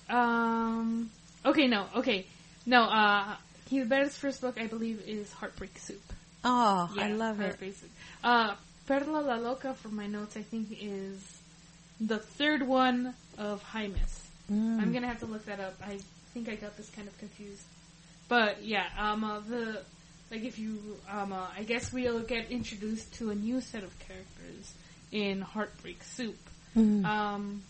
Um, 0.10 1.10
okay, 1.46 1.68
no, 1.68 1.88
okay. 1.96 2.26
No, 2.66 2.84
uh, 2.84 3.36
Gilbert's 3.70 4.18
first 4.18 4.42
book, 4.42 4.60
I 4.60 4.68
believe, 4.68 5.02
is 5.08 5.32
Heartbreak 5.34 5.78
Soup. 5.80 6.02
Oh, 6.44 6.90
I 6.98 7.08
Yeah, 7.10 7.16
love 7.16 7.40
it. 7.40 7.44
Heartbreak 7.46 7.76
Soup. 7.76 7.90
Uh, 8.24 8.54
Perla 8.88 9.20
la 9.22 9.36
Loca, 9.38 9.74
from 9.74 9.96
my 9.96 10.06
notes, 10.08 10.38
I 10.38 10.44
think 10.44 10.68
is 10.80 11.20
the 12.00 12.20
third 12.20 12.62
one 12.68 13.14
of 13.38 13.64
Jaime's. 13.64 14.22
Mm. 14.52 14.80
I'm 14.80 14.94
gonna 14.94 15.08
have 15.08 15.20
to 15.22 15.26
look 15.26 15.46
that 15.46 15.60
up. 15.60 15.74
I 15.84 15.98
think 16.34 16.50
I 16.50 16.56
got 16.56 16.78
this 16.78 16.90
kind 16.92 17.08
of 17.08 17.18
confused. 17.18 17.64
But 18.28 18.64
yeah, 18.64 18.86
um, 19.00 19.24
uh, 19.24 19.40
the 19.40 19.82
like 20.32 20.44
if 20.44 20.58
you 20.60 20.80
um, 21.12 21.34
uh, 21.34 21.48
I 21.58 21.64
guess 21.64 21.92
we'll 21.94 22.22
get 22.22 22.52
introduced 22.52 23.14
to 23.16 23.30
a 23.32 23.36
new 23.36 23.62
set 23.62 23.84
of 23.84 23.98
characters 24.00 24.74
in 25.12 25.42
Heartbreak 25.42 26.04
Soup. 26.04 26.38
Mm. 26.76 27.06
Um, 27.06 27.64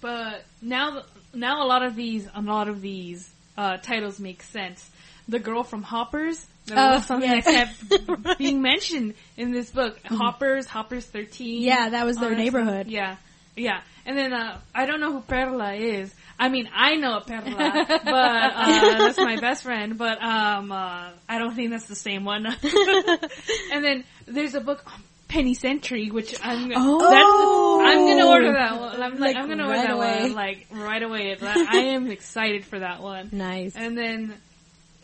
but 0.00 0.44
now, 0.62 1.02
now 1.34 1.64
a 1.64 1.66
lot 1.66 1.82
of 1.82 1.96
these, 1.96 2.28
a 2.34 2.40
lot 2.40 2.68
of 2.68 2.80
these 2.80 3.28
uh, 3.56 3.78
titles 3.78 4.20
make 4.20 4.42
sense. 4.42 4.88
The 5.28 5.38
girl 5.38 5.64
from 5.64 5.82
Hoppers. 5.82 6.46
That 6.66 6.78
Oh, 6.78 6.94
was 6.96 7.06
something 7.06 7.30
yes. 7.30 7.44
that 7.44 8.06
kept 8.06 8.38
being 8.38 8.62
mentioned 8.62 9.14
in 9.36 9.52
this 9.52 9.70
book. 9.70 9.98
Hoppers, 10.04 10.66
Hoppers 10.66 11.06
thirteen. 11.06 11.62
Yeah, 11.62 11.90
that 11.90 12.04
was 12.04 12.18
their 12.18 12.30
that 12.30 12.36
neighborhood. 12.36 12.88
Yeah, 12.88 13.16
yeah. 13.56 13.80
And 14.06 14.16
then 14.16 14.32
uh, 14.32 14.60
I 14.74 14.84
don't 14.86 15.00
know 15.00 15.12
who 15.12 15.20
Perla 15.22 15.74
is. 15.74 16.14
I 16.38 16.48
mean, 16.48 16.68
I 16.74 16.94
know 16.96 17.16
a 17.16 17.20
Perla, 17.20 17.50
but 17.88 18.06
uh, 18.06 18.98
that's 18.98 19.18
my 19.18 19.40
best 19.40 19.62
friend. 19.64 19.98
But 19.98 20.22
um, 20.22 20.70
uh, 20.70 21.10
I 21.28 21.38
don't 21.38 21.54
think 21.54 21.70
that's 21.70 21.86
the 21.86 21.96
same 21.96 22.24
one. 22.24 22.46
and 23.72 23.84
then 23.84 24.04
there's 24.26 24.54
a 24.54 24.60
book. 24.60 24.82
on 24.86 25.02
Penny 25.28 25.52
Century, 25.52 26.10
which 26.10 26.34
I'm 26.42 26.70
gonna, 26.70 26.74
Oh. 26.78 27.10
that's, 27.10 27.90
I'm 27.98 28.06
gonna 28.06 28.26
order 28.30 28.52
that 28.54 28.80
one. 28.80 29.02
I'm 29.02 29.10
like, 29.18 29.20
Like, 29.20 29.36
I'm 29.36 29.46
gonna 29.48 29.66
order 29.66 29.82
that 29.82 29.90
away. 29.90 30.22
one 30.22 30.32
like 30.32 30.66
right 30.70 31.02
away. 31.02 31.36
I 31.42 31.76
am 31.92 32.10
excited 32.10 32.64
for 32.64 32.78
that 32.78 33.02
one. 33.02 33.28
Nice. 33.32 33.76
And 33.76 33.94
then 33.98 34.34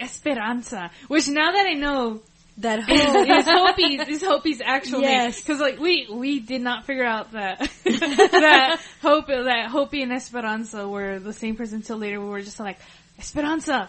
Esperanza, 0.01 0.91
which 1.09 1.29
now 1.29 1.53
that 1.53 1.67
I 1.67 1.75
know 1.75 2.23
That 2.59 2.83
whole 2.87 2.97
is 3.39 3.47
Hopey's 3.47 4.09
is 4.09 4.23
Hopey's 4.23 4.61
actual 4.65 5.01
Yes. 5.01 5.41
because 5.41 5.61
like 5.61 5.79
we 5.81 6.07
we 6.11 6.39
did 6.39 6.63
not 6.63 6.85
figure 6.85 7.05
out 7.05 7.33
that 7.33 7.59
that 7.85 8.81
Hope 9.03 9.27
that 9.27 9.71
Hopey 9.71 10.03
and 10.03 10.13
Esperanza 10.13 10.87
were 10.89 11.19
the 11.19 11.33
same 11.33 11.57
person 11.57 11.77
until 11.77 11.97
later. 11.99 12.21
We 12.21 12.29
were 12.29 12.43
just 12.43 12.61
like 12.61 12.79
Esperanza, 13.19 13.89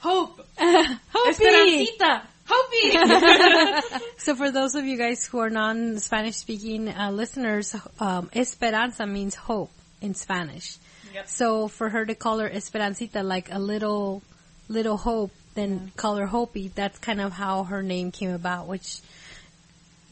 Hope, 0.00 0.40
Hopey! 0.58 0.86
Esperancita, 1.26 2.22
Hopey! 2.48 4.00
So 4.18 4.34
for 4.34 4.50
those 4.50 4.74
of 4.74 4.84
you 4.84 4.96
guys 4.96 5.26
who 5.26 5.38
are 5.40 5.50
non-Spanish 5.50 6.36
speaking 6.36 6.88
uh, 6.88 7.10
listeners, 7.10 7.74
um, 8.00 8.30
esperanza 8.34 9.06
means 9.06 9.34
hope 9.34 9.70
in 10.00 10.14
Spanish. 10.14 10.76
Yep. 11.14 11.28
So 11.28 11.68
for 11.68 11.88
her 11.88 12.04
to 12.06 12.14
call 12.14 12.38
her 12.38 12.48
Esperancita, 12.48 13.22
like 13.24 13.48
a 13.52 13.58
little, 13.58 14.22
little 14.68 14.96
hope, 14.96 15.30
then 15.58 15.92
call 15.96 16.16
her 16.16 16.26
Hopey, 16.26 16.72
that's 16.74 16.98
kind 16.98 17.20
of 17.20 17.32
how 17.32 17.64
her 17.64 17.82
name 17.82 18.12
came 18.12 18.30
about, 18.30 18.68
which 18.68 19.00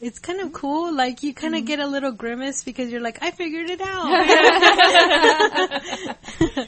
it's 0.01 0.19
kind 0.19 0.41
of 0.41 0.53
cool. 0.53 0.93
Like 0.93 1.23
you 1.23 1.33
kind 1.33 1.55
of 1.55 1.65
get 1.65 1.79
a 1.79 1.87
little 1.87 2.11
grimace 2.11 2.63
because 2.63 2.91
you're 2.91 3.01
like, 3.01 3.23
I 3.23 3.31
figured 3.31 3.69
it 3.69 3.81
out. 3.81 4.07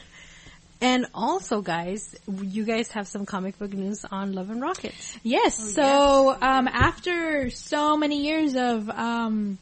and 0.80 1.06
also 1.14 1.60
guys, 1.60 2.16
you 2.42 2.64
guys 2.64 2.90
have 2.92 3.06
some 3.06 3.26
comic 3.26 3.58
book 3.58 3.72
news 3.72 4.04
on 4.10 4.32
Love 4.32 4.50
and 4.50 4.62
Rockets. 4.62 5.16
Yes. 5.22 5.74
so 5.74 6.36
um, 6.40 6.66
after 6.66 7.50
so 7.50 7.96
many 7.96 8.24
years 8.24 8.56
of, 8.56 8.88
um, 8.88 9.58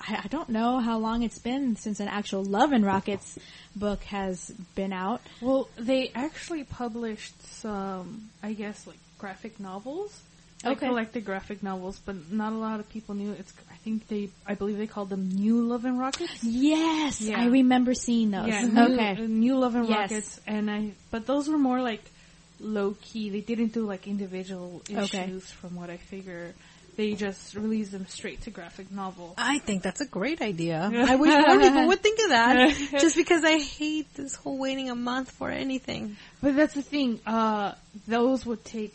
I, 0.00 0.22
I 0.24 0.28
don't 0.28 0.48
know 0.48 0.78
how 0.80 0.98
long 0.98 1.22
it's 1.22 1.38
been 1.38 1.76
since 1.76 2.00
an 2.00 2.08
actual 2.08 2.44
Love 2.44 2.72
and 2.72 2.84
Rockets 2.84 3.38
book 3.74 4.02
has 4.04 4.50
been 4.74 4.92
out. 4.92 5.20
well, 5.40 5.68
they 5.76 6.10
actually 6.14 6.64
published 6.64 7.40
some, 7.60 8.30
I 8.42 8.52
guess, 8.52 8.86
like 8.86 8.98
graphic 9.18 9.58
novels. 9.60 10.22
Okay. 10.66 10.86
collected 10.88 11.24
graphic 11.24 11.62
novels, 11.62 12.00
but 12.04 12.32
not 12.32 12.52
a 12.52 12.56
lot 12.56 12.80
of 12.80 12.88
people 12.88 13.14
knew. 13.14 13.30
It's. 13.30 13.52
I 13.70 13.76
think 13.76 14.08
they. 14.08 14.28
I 14.44 14.54
believe 14.56 14.76
they 14.76 14.88
called 14.88 15.08
them 15.08 15.28
New 15.28 15.62
Love 15.62 15.84
and 15.84 16.00
Rockets. 16.00 16.42
Yes, 16.42 17.20
Yeah. 17.20 17.40
I 17.40 17.46
remember 17.46 17.94
seeing 17.94 18.32
those. 18.32 18.48
Yeah, 18.48 18.62
mm-hmm. 18.64 18.74
new, 18.74 18.94
okay. 18.94 19.26
new 19.28 19.56
Love 19.56 19.76
and 19.76 19.88
Yes. 19.88 20.10
Rockets, 20.10 20.40
and 20.48 20.68
I. 20.68 20.90
But 21.12 21.26
those 21.26 21.48
were 21.48 21.58
more 21.58 21.80
like 21.80 22.02
low 22.58 22.96
key. 23.00 23.30
They 23.30 23.40
didn't 23.40 23.72
do 23.72 23.86
like 23.86 24.08
individual 24.08 24.82
issues, 24.88 25.14
Okay. 25.14 25.38
from 25.38 25.76
what 25.76 25.90
I 25.90 25.96
figure. 25.96 26.54
They 26.98 27.14
just 27.14 27.54
release 27.54 27.90
them 27.90 28.06
straight 28.08 28.40
to 28.42 28.50
graphic 28.50 28.90
novel. 28.90 29.34
I 29.38 29.60
think 29.60 29.84
that's 29.84 30.00
a 30.00 30.04
great 30.04 30.42
idea. 30.42 30.90
I 30.92 31.14
wish 31.14 31.30
more 31.32 31.60
people 31.60 31.86
would 31.86 32.00
think 32.00 32.18
of 32.24 32.30
that. 32.30 32.76
Just 33.00 33.14
because 33.14 33.44
I 33.44 33.58
hate 33.60 34.12
this 34.14 34.34
whole 34.34 34.58
waiting 34.58 34.90
a 34.90 34.96
month 34.96 35.30
for 35.30 35.48
anything. 35.48 36.16
But 36.42 36.56
that's 36.56 36.74
the 36.74 36.82
thing. 36.82 37.20
Uh, 37.24 37.74
those 38.08 38.44
would 38.44 38.64
take 38.64 38.92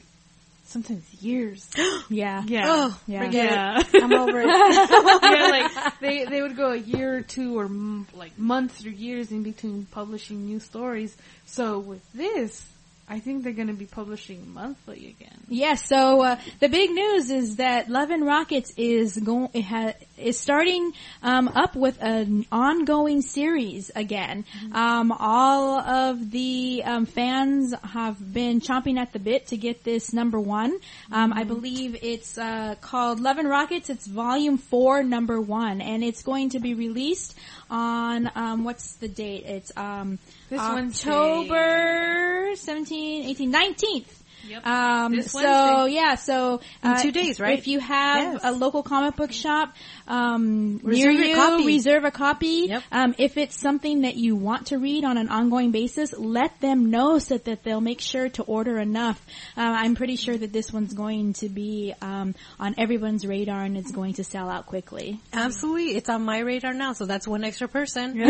sometimes 0.66 1.06
years. 1.24 1.66
Yeah. 2.10 2.44
Yeah. 2.46 2.64
Oh, 2.68 3.00
Yeah. 3.08 3.24
forget 3.24 3.46
Yeah. 3.52 3.80
it. 3.80 4.04
I'm 4.04 4.12
over 4.14 4.42
it. 4.42 4.48
yeah, 4.48 5.48
like 5.50 6.00
they 6.02 6.26
they 6.26 6.42
would 6.42 6.58
go 6.58 6.72
a 6.74 6.78
year 6.78 7.16
or 7.20 7.22
two 7.22 7.58
or 7.58 7.66
m- 7.66 8.06
like 8.16 8.38
months 8.38 8.86
or 8.86 8.90
years 8.90 9.32
in 9.32 9.44
between 9.44 9.86
publishing 9.86 10.46
new 10.46 10.60
stories. 10.60 11.16
So 11.46 11.80
with 11.80 12.04
this, 12.14 12.66
I 13.08 13.20
think 13.20 13.44
they're 13.44 13.54
going 13.54 13.68
to 13.68 13.74
be 13.74 13.86
publishing 13.86 14.54
monthly 14.54 15.10
again. 15.10 15.38
Yes. 15.50 15.88
So 15.88 16.22
uh, 16.22 16.38
the 16.60 16.70
big 16.70 16.90
news 16.92 17.30
is 17.30 17.58
that 17.58 17.90
Love 17.90 18.10
and 18.12 18.26
Rockets 18.26 18.74
is 18.78 19.18
going 19.18 19.50
it 19.54 19.62
ha- 19.64 19.94
is 20.18 20.40
starting 20.40 20.94
um, 21.22 21.48
up 21.48 21.76
with 21.76 21.98
an 22.02 22.46
ongoing 22.52 23.22
series 23.22 23.92
again. 23.96 24.46
Um, 24.72 25.12
all 25.12 25.80
of 25.80 26.32
the 26.32 26.84
um, 26.86 27.06
fans 27.06 27.74
have 27.84 28.34
been 28.34 28.62
chomping 28.62 28.98
at 28.98 29.14
the 29.14 29.20
bit 29.20 29.48
to 29.48 29.58
get 29.58 29.84
this 29.84 30.14
number 30.14 30.40
one. 30.40 30.78
Um, 31.12 31.34
I 31.34 31.44
believe 31.44 31.98
it's 32.02 32.38
uh, 32.38 32.76
called 32.82 33.20
Love 33.20 33.38
and 33.38 33.50
Rockets. 33.50 33.90
It's 33.90 34.08
Volume 34.08 34.58
Four, 34.58 35.04
Number 35.04 35.42
One, 35.42 35.82
and 35.82 36.04
it's 36.04 36.22
going 36.24 36.52
to 36.52 36.60
be 36.60 36.74
released 36.74 37.36
on 37.70 38.30
um, 38.36 38.64
what's 38.64 38.94
the 38.96 39.08
date? 39.08 39.46
It's 39.46 39.72
um, 39.76 40.20
This 40.50 40.60
October 40.60 42.56
17, 42.56 43.26
18, 43.26 43.52
19th. 43.52 44.23
Yep. 44.48 44.66
Um, 44.68 45.12
This 45.16 45.32
so 45.32 45.40
Wednesday. 45.42 45.96
yeah, 45.96 46.16
so 46.16 46.62
In 46.84 46.92
uh, 46.92 46.98
two 47.02 47.12
days, 47.12 47.40
right? 47.40 47.58
If 47.58 47.68
you 47.68 47.80
have 47.80 48.34
Yes. 48.34 48.42
a 48.44 48.52
local 48.52 48.84
comic 48.84 49.16
book 49.16 49.32
shop 49.32 49.74
um, 50.08 50.80
Reserve 50.84 51.14
near 51.14 51.26
you, 51.30 51.36
copy. 51.36 51.66
reserve 51.66 52.04
a 52.04 52.12
copy. 52.12 52.66
Yep. 52.70 52.84
Um, 52.92 53.16
if 53.18 53.38
it's 53.38 53.60
something 53.60 54.02
that 54.02 54.16
you 54.16 54.36
want 54.36 54.68
to 54.68 54.78
read 54.78 55.06
on 55.06 55.18
an 55.18 55.30
ongoing 55.30 55.72
basis, 55.72 56.14
let 56.18 56.60
them 56.60 56.90
know 56.90 57.20
so 57.20 57.38
that 57.38 57.64
they'll 57.64 57.82
make 57.82 58.02
sure 58.02 58.30
to 58.30 58.44
order 58.44 58.78
enough. 58.80 59.24
Uh, 59.58 59.62
I'm 59.62 59.96
pretty 59.96 60.16
sure 60.18 60.38
that 60.38 60.52
this 60.52 60.72
one's 60.74 60.94
going 60.94 61.34
to 61.34 61.50
be 61.50 61.94
um, 62.02 62.36
on 62.60 62.76
everyone's 62.78 63.26
radar 63.26 63.62
and 63.64 63.78
it's 63.78 63.92
going 63.92 64.14
to 64.16 64.24
sell 64.24 64.50
out 64.50 64.66
quickly. 64.66 65.20
Absolutely. 65.32 65.96
It's 65.96 66.10
on 66.10 66.24
my 66.26 66.40
radar 66.40 66.74
now, 66.74 66.94
so 66.94 67.06
that's 67.06 67.28
one 67.28 67.44
extra 67.44 67.68
person. 67.68 68.18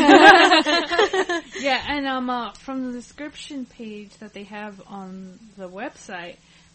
Yeah, 1.59 1.81
and 1.87 2.07
um, 2.07 2.29
uh, 2.29 2.51
from 2.53 2.85
the 2.87 2.91
description 2.91 3.65
page 3.65 4.11
that 4.19 4.33
they 4.33 4.43
have 4.43 4.81
on 4.87 5.39
the 5.57 5.69
website, 5.69 6.02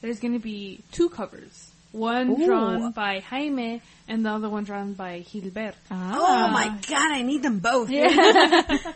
there's 0.01 0.21
going 0.21 0.35
to 0.35 0.39
be 0.39 0.81
two 0.93 1.09
covers. 1.09 1.71
One 1.93 2.31
Ooh. 2.31 2.47
drawn 2.47 2.93
by 2.93 3.21
Jaime 3.21 3.81
and 4.07 4.25
the 4.25 4.31
other 4.31 4.51
one 4.51 4.65
drawn 4.65 4.93
by 4.93 5.21
Gilbert. 5.21 5.75
Oh 5.91 6.49
my 6.51 6.69
god, 6.87 7.13
I 7.13 7.23
need 7.23 7.43
them 7.43 7.61
both. 7.61 7.89
Yeah. 7.89 8.77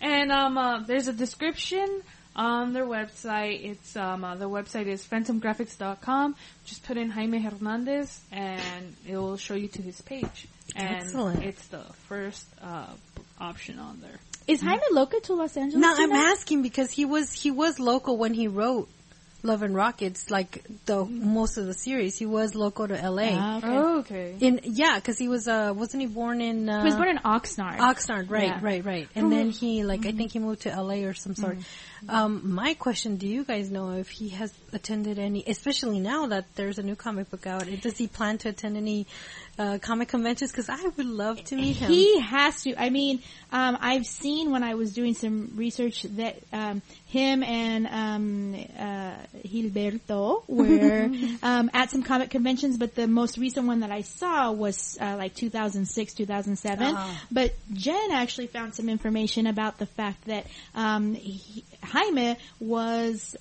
And 0.00 0.30
um, 0.30 0.56
uh, 0.56 0.80
there's 0.80 1.08
a 1.08 1.12
description 1.12 2.02
on 2.36 2.72
their 2.72 2.84
website. 2.84 3.64
It's 3.64 3.96
um, 3.96 4.24
uh, 4.24 4.36
their 4.36 4.48
website 4.48 4.86
is 4.86 5.04
fantagraphics.com. 5.04 6.36
Just 6.64 6.84
put 6.84 6.96
in 6.96 7.10
Jaime 7.10 7.40
Hernandez, 7.40 8.20
and 8.30 8.96
it 9.06 9.16
will 9.16 9.36
show 9.36 9.54
you 9.54 9.68
to 9.68 9.82
his 9.82 10.00
page. 10.00 10.46
And 10.76 11.02
Excellent. 11.02 11.42
it's 11.42 11.66
the 11.68 11.82
first 12.08 12.46
uh, 12.62 12.86
option 13.40 13.78
on 13.78 14.00
there. 14.00 14.20
Is 14.46 14.60
Jaime 14.60 14.80
local 14.92 15.20
to 15.20 15.34
Los 15.34 15.56
Angeles? 15.56 15.80
No, 15.80 15.96
you 15.96 16.04
I'm 16.04 16.12
asking 16.12 16.62
because 16.62 16.90
he 16.90 17.04
was 17.04 17.32
he 17.32 17.50
was 17.50 17.78
local 17.78 18.16
when 18.16 18.32
he 18.34 18.48
wrote 18.48 18.88
Love 19.44 19.62
and 19.62 19.74
Rockets, 19.74 20.30
like 20.30 20.64
the 20.86 21.04
most 21.04 21.58
of 21.58 21.66
the 21.66 21.74
series. 21.74 22.18
He 22.18 22.26
was 22.26 22.56
local 22.56 22.88
to 22.88 22.94
LA. 22.94 23.30
Ah, 23.34 23.58
okay. 23.58 23.66
Oh, 23.68 23.98
okay. 24.00 24.36
In 24.40 24.60
yeah, 24.64 24.96
because 24.96 25.16
he 25.16 25.28
was 25.28 25.46
uh 25.46 25.72
wasn't 25.76 26.00
he 26.02 26.06
born 26.08 26.40
in 26.40 26.68
uh, 26.68 26.80
He 26.80 26.86
was 26.86 26.96
born 26.96 27.08
in 27.08 27.18
Oxnard. 27.18 27.78
Oxnard, 27.78 28.30
right, 28.30 28.44
Yeah. 28.44 28.58
right, 28.60 28.84
right. 28.84 29.08
And 29.14 29.30
then 29.30 29.50
he, 29.50 29.84
like, 29.84 30.06
I 30.06 30.12
think 30.12 30.32
he 30.32 30.40
moved 30.40 30.62
to 30.62 30.70
LA 30.70 31.04
or 31.06 31.14
some 31.14 31.36
sort. 31.36 31.58
Um, 32.08 32.52
my 32.54 32.74
question, 32.74 33.16
do 33.16 33.26
you 33.26 33.44
guys 33.44 33.70
know 33.70 33.92
if 33.92 34.08
he 34.08 34.30
has 34.30 34.52
attended 34.72 35.18
any, 35.18 35.44
especially 35.46 36.00
now 36.00 36.26
that 36.28 36.44
there's 36.54 36.78
a 36.78 36.82
new 36.82 36.96
comic 36.96 37.30
book 37.30 37.46
out, 37.46 37.66
does 37.80 37.96
he 37.98 38.06
plan 38.06 38.38
to 38.38 38.48
attend 38.50 38.76
any, 38.76 39.06
uh, 39.58 39.78
comic 39.78 40.08
conventions? 40.08 40.52
Cause 40.52 40.68
I 40.68 40.82
would 40.82 41.06
love 41.06 41.42
to 41.44 41.56
meet 41.56 41.76
him. 41.76 41.90
He 41.90 42.20
has 42.20 42.62
to. 42.62 42.74
I 42.80 42.90
mean, 42.90 43.20
um, 43.52 43.76
I've 43.80 44.06
seen 44.06 44.50
when 44.50 44.62
I 44.62 44.74
was 44.74 44.92
doing 44.92 45.14
some 45.14 45.52
research 45.56 46.02
that 46.02 46.38
um, 46.52 46.82
him 47.06 47.42
and 47.42 47.86
um, 47.86 48.54
uh, 48.78 49.16
Gilberto 49.46 50.44
were 50.46 51.10
um, 51.42 51.70
at 51.72 51.90
some 51.90 52.02
comic 52.02 52.30
conventions, 52.30 52.76
but 52.78 52.94
the 52.94 53.06
most 53.06 53.38
recent 53.38 53.66
one 53.66 53.80
that 53.80 53.90
I 53.90 54.02
saw 54.02 54.52
was 54.52 54.96
uh, 55.00 55.16
like 55.16 55.34
2006, 55.34 56.14
2007. 56.14 56.94
Ah. 56.96 57.22
But 57.30 57.54
Jen 57.72 58.12
actually 58.12 58.48
found 58.48 58.74
some 58.74 58.88
information 58.88 59.46
about 59.46 59.78
the 59.78 59.86
fact 59.86 60.24
that 60.26 60.46
um, 60.74 61.14
he, 61.14 61.64
Jaime 61.82 62.36
was. 62.60 63.36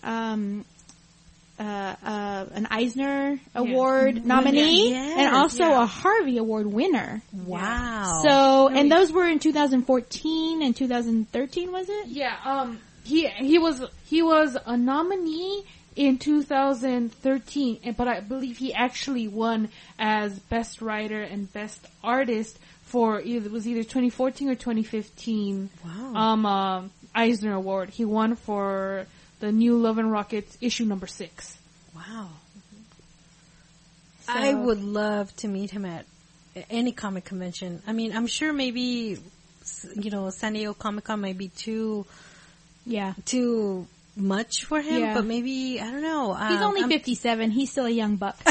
Uh, 1.60 1.96
uh, 2.06 2.46
an 2.54 2.68
Eisner 2.70 3.40
Award 3.56 4.24
nominee 4.24 4.92
Yes, 4.92 5.18
and 5.18 5.36
also 5.36 5.64
yeah. 5.64 5.84
a 5.84 5.86
Harvey 5.88 6.38
Award 6.38 6.68
winner. 6.68 7.24
wow. 7.34 8.22
So, 8.24 8.68
and 8.68 8.92
those 8.92 9.12
were 9.12 9.28
in 9.28 9.40
2014 9.40 10.62
and 10.62 10.76
2013, 10.76 11.72
was 11.72 11.90
it? 11.90 12.08
Yeah, 12.10 12.36
um, 12.46 12.80
he 13.04 13.28
he 13.28 13.58
was 13.58 13.82
he 14.06 14.22
was 14.22 14.56
a 14.68 14.78
nominee 14.78 15.64
in 15.96 16.20
2013, 16.20 17.96
but 17.98 18.08
I 18.08 18.20
believe 18.20 18.58
he 18.58 18.74
actually 18.74 19.28
won 19.28 19.70
as 19.98 20.38
best 20.38 20.82
writer 20.82 21.22
and 21.22 21.52
best 21.52 21.86
artist 22.04 22.60
for 22.84 23.20
either 23.20 23.48
it 23.48 23.52
was 23.52 23.68
either 23.68 23.82
2014 23.82 24.50
or 24.50 24.56
2015. 24.56 25.70
Wow. 25.84 26.14
Um, 26.14 26.46
uh, 26.46 26.84
Eisner 27.16 27.54
Award. 27.54 27.90
He 27.90 28.06
won 28.06 28.36
for 28.36 29.08
the 29.40 29.52
new 29.52 29.78
Love 29.78 29.98
and 29.98 30.12
Rockets 30.12 30.58
issue 30.62 30.86
number 30.86 31.08
six. 31.08 31.58
wow. 31.96 32.30
I 34.30 34.54
would 34.54 34.84
love 34.84 35.34
to 35.38 35.48
meet 35.48 35.72
him 35.72 35.86
at 35.86 36.06
any 36.70 36.92
comic 36.92 37.24
convention. 37.24 37.82
I 37.88 37.94
mean, 37.94 38.12
I'm 38.16 38.28
sure 38.28 38.52
maybe, 38.52 39.18
you 39.96 40.12
know, 40.12 40.30
San 40.32 40.52
Diego 40.54 40.74
Comic 40.74 41.06
Con 41.06 41.22
might 41.22 41.38
be 41.38 41.48
too, 41.48 42.06
Yeah. 42.86 43.14
too 43.26 43.88
much 44.18 44.66
for 44.66 44.82
him, 44.82 45.00
Yeah. 45.02 45.14
but 45.14 45.24
maybe, 45.26 45.80
I 45.80 45.90
don't 45.92 46.02
know. 46.02 46.34
He's 46.34 46.58
um, 46.58 46.64
only 46.64 46.82
I'm- 46.82 46.90
57. 46.90 47.52
He's 47.52 47.72
still 47.72 47.86
a 47.86 47.90
young 47.90 48.18
buck. 48.18 48.36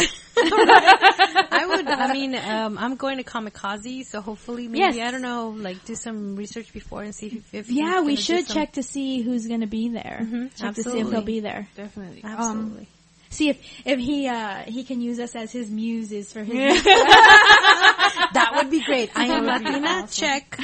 I 1.50 1.66
would. 1.66 1.86
I 1.88 2.12
mean, 2.12 2.34
um, 2.34 2.78
I'm 2.78 2.96
going 2.96 3.18
to 3.18 3.24
Comikaze, 3.24 4.06
so 4.06 4.20
hopefully, 4.20 4.68
maybe 4.68 4.96
Yes. 4.96 5.08
I 5.08 5.10
don't 5.10 5.22
know, 5.22 5.50
like 5.50 5.84
do 5.84 5.94
some 5.94 6.36
research 6.36 6.72
before 6.72 7.02
and 7.02 7.14
see 7.14 7.26
if. 7.28 7.54
if 7.54 7.66
he's 7.68 7.76
yeah, 7.76 8.00
we 8.00 8.06
gonna 8.06 8.16
do 8.16 8.22
should 8.22 8.46
some- 8.46 8.54
check 8.54 8.72
to 8.72 8.82
see 8.82 9.22
who's 9.22 9.46
going 9.46 9.60
to 9.60 9.66
be 9.66 9.88
there. 9.90 10.20
Mhm, 10.22 10.54
check 10.56 10.74
to 10.74 10.82
see 10.82 10.90
if 10.90 11.06
absolutely. 11.06 11.12
he'll 11.12 11.22
be 11.22 11.40
there. 11.40 11.68
Definitely. 11.76 12.24
Um, 12.24 12.30
Absolutely. 12.32 12.88
See 13.28 13.48
if 13.50 13.58
if 13.84 13.98
he 13.98 14.28
uh 14.28 14.62
he 14.66 14.84
can 14.84 15.00
use 15.00 15.18
us 15.18 15.34
as 15.34 15.50
his 15.50 15.68
muses 15.68 16.32
for 16.32 16.44
his. 16.44 16.82
that 16.84 18.52
would 18.54 18.70
be 18.70 18.82
great. 18.84 19.10
I 19.16 19.24
am 19.26 19.46
That 19.46 19.62
would 19.62 19.64
be 19.64 19.70
Latina. 19.80 19.88
awesome. 19.88 20.08
Check. 20.08 20.56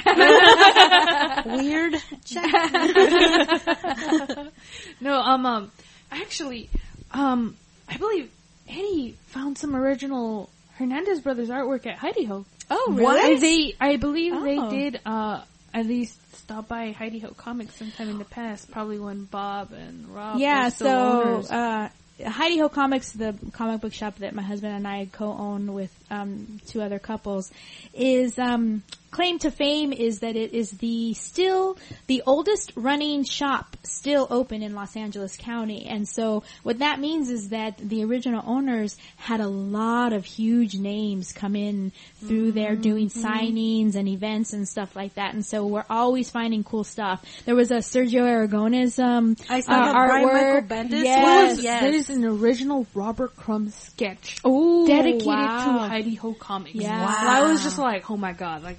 Weird. 1.46 1.94
Check. 2.24 2.52
no, 5.00 5.20
um, 5.20 5.46
um, 5.46 5.70
actually, 6.10 6.70
um, 7.10 7.56
I 7.88 7.96
believe 7.96 8.30
Eddie 8.68 9.16
found 9.26 9.59
some 9.59 9.74
original 9.74 10.48
Hernandez 10.82 11.20
brothers 11.20 11.48
artwork 11.48 11.86
at 11.86 11.96
Hi 11.98 12.10
De 12.12 12.24
Ho. 12.24 12.44
Oh, 12.68 13.18
And 13.22 13.40
They, 13.40 13.74
I 13.80 13.96
believe 13.96 14.32
they 14.42 14.59
Oh. 14.59 14.70
did, 14.70 15.00
uh, 15.06 15.42
at 15.72 15.86
least 15.86 16.18
stop 16.36 16.66
by 16.68 16.90
Hi 16.90 17.09
De 17.09 17.20
Ho 17.20 17.30
Comics 17.36 17.76
sometime 17.76 18.09
in 18.10 18.18
the 18.18 18.24
past, 18.24 18.70
probably 18.70 18.98
when 18.98 19.24
Bob 19.24 19.72
and 19.72 20.09
Rob 20.09 20.40
yeah, 20.40 20.68
so 20.70 21.44
uh, 21.48 21.88
Hi 22.26 22.48
De 22.48 22.59
Ho 22.59 22.68
Comics, 22.68 23.12
the 23.12 23.34
comic 23.52 23.80
book 23.80 23.92
shop 23.92 24.16
that 24.18 24.34
my 24.34 24.42
husband 24.42 24.74
and 24.74 24.86
I 24.88 25.06
co-own 25.10 25.72
with 25.72 25.92
um, 26.10 26.60
two 26.66 26.82
other 26.82 26.98
couples, 26.98 27.50
is 27.94 28.38
um, 28.38 28.82
claim 29.12 29.39
to 29.39 29.51
fame 29.52 29.93
is 29.93 30.20
that 30.20 30.34
it 30.34 30.52
is 30.52 30.70
the 30.72 31.14
still 31.14 31.78
the 32.09 32.22
oldest 32.26 32.72
running 32.74 33.22
shop 33.22 33.76
still 33.84 34.26
open 34.30 34.62
in 34.62 34.74
Los 34.74 34.97
Angeles 34.97 35.36
County, 35.36 35.86
and 35.86 36.09
so 36.09 36.43
what 36.64 36.80
that 36.80 36.98
means 36.98 37.30
is 37.30 37.51
that 37.51 37.78
the 37.78 38.02
original 38.05 38.43
owners 38.44 38.97
had 39.16 39.40
a 39.40 39.47
lot 39.47 40.12
of 40.12 40.24
huge 40.24 40.74
names 40.74 41.32
come 41.32 41.55
in 41.55 41.93
through 42.26 42.52
there 42.52 42.74
doing 42.74 43.09
signings 43.09 43.94
and 43.94 44.09
events 44.09 44.52
and 44.52 44.66
stuff 44.66 44.97
like 44.97 45.14
that, 45.14 45.34
and 45.34 45.47
so 45.47 45.64
we're 45.66 45.84
always 45.89 46.30
finding 46.30 46.64
cool 46.64 46.82
stuff. 46.82 47.24
There 47.44 47.55
was 47.55 47.70
a 47.70 47.76
Sergio 47.76 48.22
Aragones 48.22 48.98
um, 49.02 49.36
I 49.48 49.60
saw 49.60 49.72
uh, 49.72 49.86
the 49.86 49.93
Brian 49.93 50.28
artwork. 50.28 50.68
Michael 50.68 50.98
Bendis 50.98 51.05
Yes. 51.05 51.56
one. 51.56 51.64
There 51.64 51.94
is 51.94 52.10
an 52.10 52.24
original 52.24 52.86
Robert 52.94 53.36
Crumb 53.36 53.68
sketch 53.70 54.39
Ooh, 54.47 54.86
dedicated 54.86 55.26
wow. 55.26 55.64
to 55.64 55.89
Hi 55.89 56.01
De 56.01 56.14
Ho 56.16 56.32
Comics. 56.34 56.74
Yeah. 56.74 56.94
And 56.94 57.28
I 57.28 57.43
was 57.51 57.62
just 57.62 57.78
like, 57.78 58.10
oh 58.10 58.16
my 58.16 58.32
god, 58.32 58.62
like, 58.62 58.78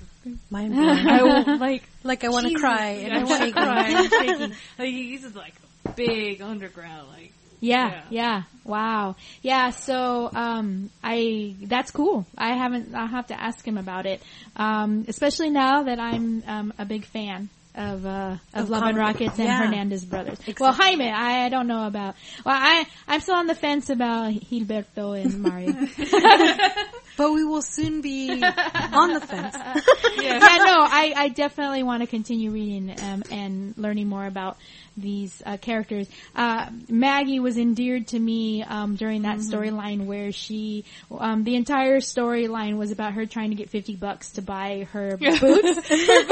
Mind. 0.49 0.73
I 0.79 1.23
will, 1.23 1.57
like, 1.57 1.83
like 2.03 2.23
I 2.23 2.29
want 2.29 2.47
to 2.47 2.53
cry 2.53 2.89
and 2.91 3.13
I 3.13 3.23
want 3.23 3.43
to 3.43 3.51
cry 3.51 4.07
shaking. 4.09 4.55
Like, 4.77 4.89
he's 4.89 5.21
just 5.21 5.35
like 5.35 5.53
big 5.95 6.41
underground, 6.41 7.09
like, 7.09 7.33
Yeah, 7.59 7.89
Yeah. 7.89 8.03
yeah, 8.09 8.41
wow, 8.63 9.15
yeah. 9.41 9.69
So, 9.71 10.29
um, 10.33 10.89
I 11.03 11.55
that's 11.61 11.91
cool. 11.91 12.25
I 12.37 12.55
haven't. 12.55 12.93
I'll 12.95 13.07
have 13.07 13.27
to 13.27 13.39
ask 13.39 13.65
him 13.67 13.77
about 13.77 14.05
it, 14.05 14.21
um, 14.55 15.05
especially 15.07 15.49
now 15.49 15.83
that 15.83 15.99
I'm 15.99 16.43
um, 16.47 16.73
a 16.77 16.85
big 16.85 17.05
fan 17.05 17.49
of 17.75 18.05
uh, 18.05 18.37
of, 18.53 18.63
Of 18.63 18.69
Love 18.69 18.83
and 18.83 18.97
Rockets 18.97 19.37
and 19.39 19.47
yeah. 19.47 19.63
Hernandez 19.65 20.05
brothers. 20.05 20.37
Well, 20.59 20.73
Jaime, 20.73 21.09
I, 21.09 21.45
I 21.45 21.49
don't 21.49 21.67
know 21.67 21.87
about. 21.87 22.15
Well, 22.45 22.55
I 22.57 22.85
I'm 23.07 23.19
still 23.21 23.35
on 23.35 23.47
the 23.47 23.55
fence 23.55 23.89
about 23.89 24.31
Gilberto 24.33 25.19
and 25.19 25.39
Mario. 25.41 25.73
But 27.15 27.31
we 27.31 27.43
will 27.43 27.61
soon 27.61 28.01
be 28.01 28.29
on 28.93 29.13
the 29.13 29.21
fence. 29.21 29.55
yeah, 30.17 30.39
no, 30.39 30.81
I, 30.89 31.13
I 31.15 31.29
definitely 31.29 31.83
want 31.83 32.01
to 32.01 32.07
continue 32.07 32.51
reading 32.51 32.95
um, 33.01 33.23
and 33.31 33.73
learning 33.77 34.07
more 34.07 34.25
about 34.25 34.57
these 34.97 35.41
uh, 35.45 35.57
characters. 35.57 36.07
Uh, 36.35 36.69
Maggie 36.89 37.39
was 37.39 37.57
endeared 37.57 38.07
to 38.07 38.19
me 38.19 38.63
um, 38.63 38.95
during 38.95 39.23
that 39.23 39.37
storyline 39.39 40.05
where 40.05 40.31
she, 40.31 40.85
um, 41.11 41.43
the 41.43 41.55
entire 41.55 41.97
storyline 41.99 42.77
was 42.77 42.91
about 42.91 43.13
her 43.13 43.25
trying 43.25 43.49
to 43.49 43.55
get 43.55 43.69
fifty 43.69 43.95
bucks 43.95 44.31
to 44.33 44.41
buy 44.41 44.87
her 44.91 45.17
boots. 45.17 45.39
and, 45.39 45.49
and- 45.89 46.29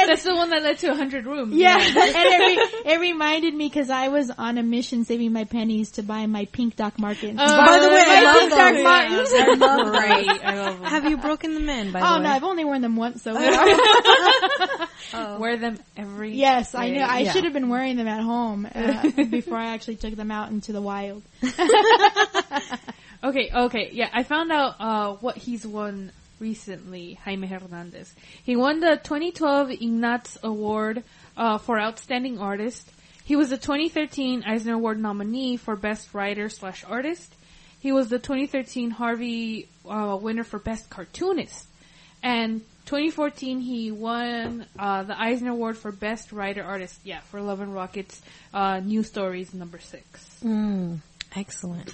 That's 0.10 0.24
the 0.24 0.34
one 0.34 0.50
that 0.50 0.62
led 0.62 0.78
to 0.78 0.90
a 0.90 0.94
hundred 0.96 1.24
rooms. 1.26 1.54
yeah, 1.54 1.76
and 1.76 1.86
it, 1.96 2.84
re- 2.84 2.92
it 2.94 3.00
reminded 3.00 3.54
me 3.54 3.68
because 3.68 3.90
I 3.90 4.08
was 4.08 4.30
on 4.30 4.58
a 4.58 4.62
mission 4.62 5.04
saving 5.04 5.32
my 5.32 5.44
pennies 5.44 5.92
to 5.92 6.02
buy 6.02 6.26
my 6.26 6.46
pink 6.46 6.74
Doc 6.76 6.98
Martens. 6.98 7.36
By 7.36 7.78
the 7.78 7.88
way, 7.88 8.04
I 8.06 8.22
my 8.22 8.32
love 8.32 8.38
pink 8.40 8.50
Doc 8.50 8.72
those. 8.74 8.82
Martens. 8.82 9.32
I 9.32 9.46
love 9.54 9.86
those. 9.86 9.98
Great. 9.98 10.44
I 10.44 10.54
love 10.56 10.80
them. 10.80 10.88
Have 10.90 11.04
you 11.08 11.16
broken 11.16 11.54
them 11.54 11.68
in, 11.68 11.92
by 11.92 12.00
Oh 12.00 12.14
the 12.14 12.18
no. 12.24 12.28
I've 12.30 12.42
only 12.44 12.64
worn 12.64 12.82
them 12.82 12.96
once 12.96 13.22
so 13.22 13.34
far. 13.34 14.88
Wear 15.38 15.56
them 15.56 15.78
every 15.96 16.32
Yes, 16.34 16.74
I 16.74 16.90
know. 16.90 17.02
I 17.04 17.20
Yeah. 17.20 17.32
should 17.32 17.44
have 17.44 17.52
been 17.52 17.68
wearing 17.68 17.96
them 17.96 18.08
at 18.08 18.20
home 18.22 18.66
uh, 18.74 19.10
before 19.30 19.56
I 19.58 19.68
actually 19.74 19.96
took 19.96 20.14
them 20.16 20.30
out 20.30 20.50
into 20.50 20.72
the 20.72 20.80
wild. 20.82 21.22
Okay, 23.22 23.50
okay, 23.54 23.90
yeah, 23.92 24.08
I 24.14 24.22
found 24.22 24.50
out 24.50 24.76
uh, 24.80 25.12
what 25.16 25.36
he's 25.36 25.66
won 25.66 26.10
recently, 26.38 27.18
Jaime 27.22 27.46
Hernandez. 27.46 28.14
He 28.42 28.56
won 28.56 28.80
the 28.80 28.96
2012 28.96 29.72
Ignatz 29.72 30.38
Award 30.42 31.04
uh, 31.36 31.58
for 31.58 31.78
Outstanding 31.78 32.38
Artist. 32.38 32.90
He 33.26 33.36
was 33.36 33.50
the 33.50 33.58
2013 33.58 34.42
Eisner 34.46 34.72
Award 34.72 34.98
nominee 34.98 35.58
for 35.58 35.76
Best 35.76 36.14
Writer 36.14 36.48
slash 36.48 36.82
Artist. 36.82 37.30
He 37.80 37.92
was 37.92 38.08
the 38.08 38.18
2013 38.18 38.90
Harvey 38.90 39.68
uh, 39.86 40.18
winner 40.20 40.42
for 40.44 40.58
Best 40.58 40.88
Cartoonist. 40.88 41.66
And 42.22 42.62
2014 42.90 43.60
he 43.60 43.92
won 43.92 44.66
uh, 44.76 45.04
the 45.04 45.16
Eisner 45.18 45.52
Award 45.52 45.78
for 45.78 45.92
Best 45.92 46.32
Writer 46.32 46.64
Artist. 46.64 46.98
Yeah, 47.04 47.20
for 47.20 47.40
Love 47.40 47.60
and 47.60 47.72
Rockets 47.72 48.20
uh, 48.52 48.80
New 48.80 49.04
Stories 49.04 49.54
number 49.54 49.78
six. 49.78 50.40
Mm, 50.44 50.98
excellent. 51.36 51.88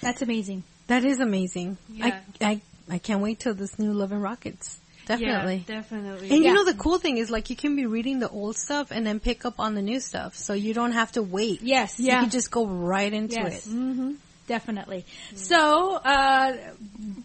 That's 0.00 0.20
amazing. 0.22 0.64
That 0.88 1.04
is 1.04 1.20
amazing. 1.20 1.76
Yeah. 1.92 2.18
I, 2.40 2.44
I 2.44 2.60
I 2.90 2.98
can't 2.98 3.20
wait 3.22 3.38
till 3.38 3.54
this 3.54 3.78
new 3.78 3.92
Love 3.92 4.10
and 4.10 4.20
Rockets. 4.20 4.80
Definitely. 5.06 5.64
Yeah, 5.68 5.74
definitely. 5.76 6.30
And 6.30 6.42
Yeah. 6.42 6.48
you 6.50 6.54
know 6.56 6.64
the 6.64 6.74
cool 6.74 6.98
thing 6.98 7.18
is 7.18 7.30
like 7.30 7.50
you 7.50 7.56
can 7.56 7.76
be 7.76 7.86
reading 7.86 8.18
the 8.18 8.28
old 8.28 8.56
stuff 8.56 8.90
and 8.90 9.06
then 9.06 9.20
pick 9.20 9.44
up 9.44 9.60
on 9.60 9.76
the 9.76 9.82
new 9.82 10.00
stuff, 10.00 10.34
so 10.36 10.54
you 10.54 10.74
don't 10.74 10.92
have 10.92 11.12
to 11.12 11.22
wait. 11.22 11.62
Yes. 11.62 12.00
You 12.00 12.06
Yeah. 12.06 12.20
can 12.22 12.30
just 12.30 12.50
go 12.50 12.66
right 12.66 13.12
into 13.12 13.36
Yes. 13.36 13.64
it. 13.64 13.70
Mm-hmm. 13.70 14.12
Definitely. 14.50 15.04
So, 15.36 15.94
uh, 15.94 16.56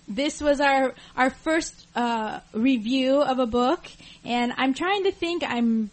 this 0.07 0.39
was 0.39 0.61
our, 0.61 0.93
our 1.17 1.31
first, 1.31 1.87
uh, 1.95 2.41
review 2.53 3.19
of 3.19 3.39
a 3.39 3.47
book, 3.47 3.83
and 4.23 4.53
I'm 4.55 4.75
trying 4.75 5.05
to 5.05 5.11
think, 5.11 5.43
I'm 5.43 5.89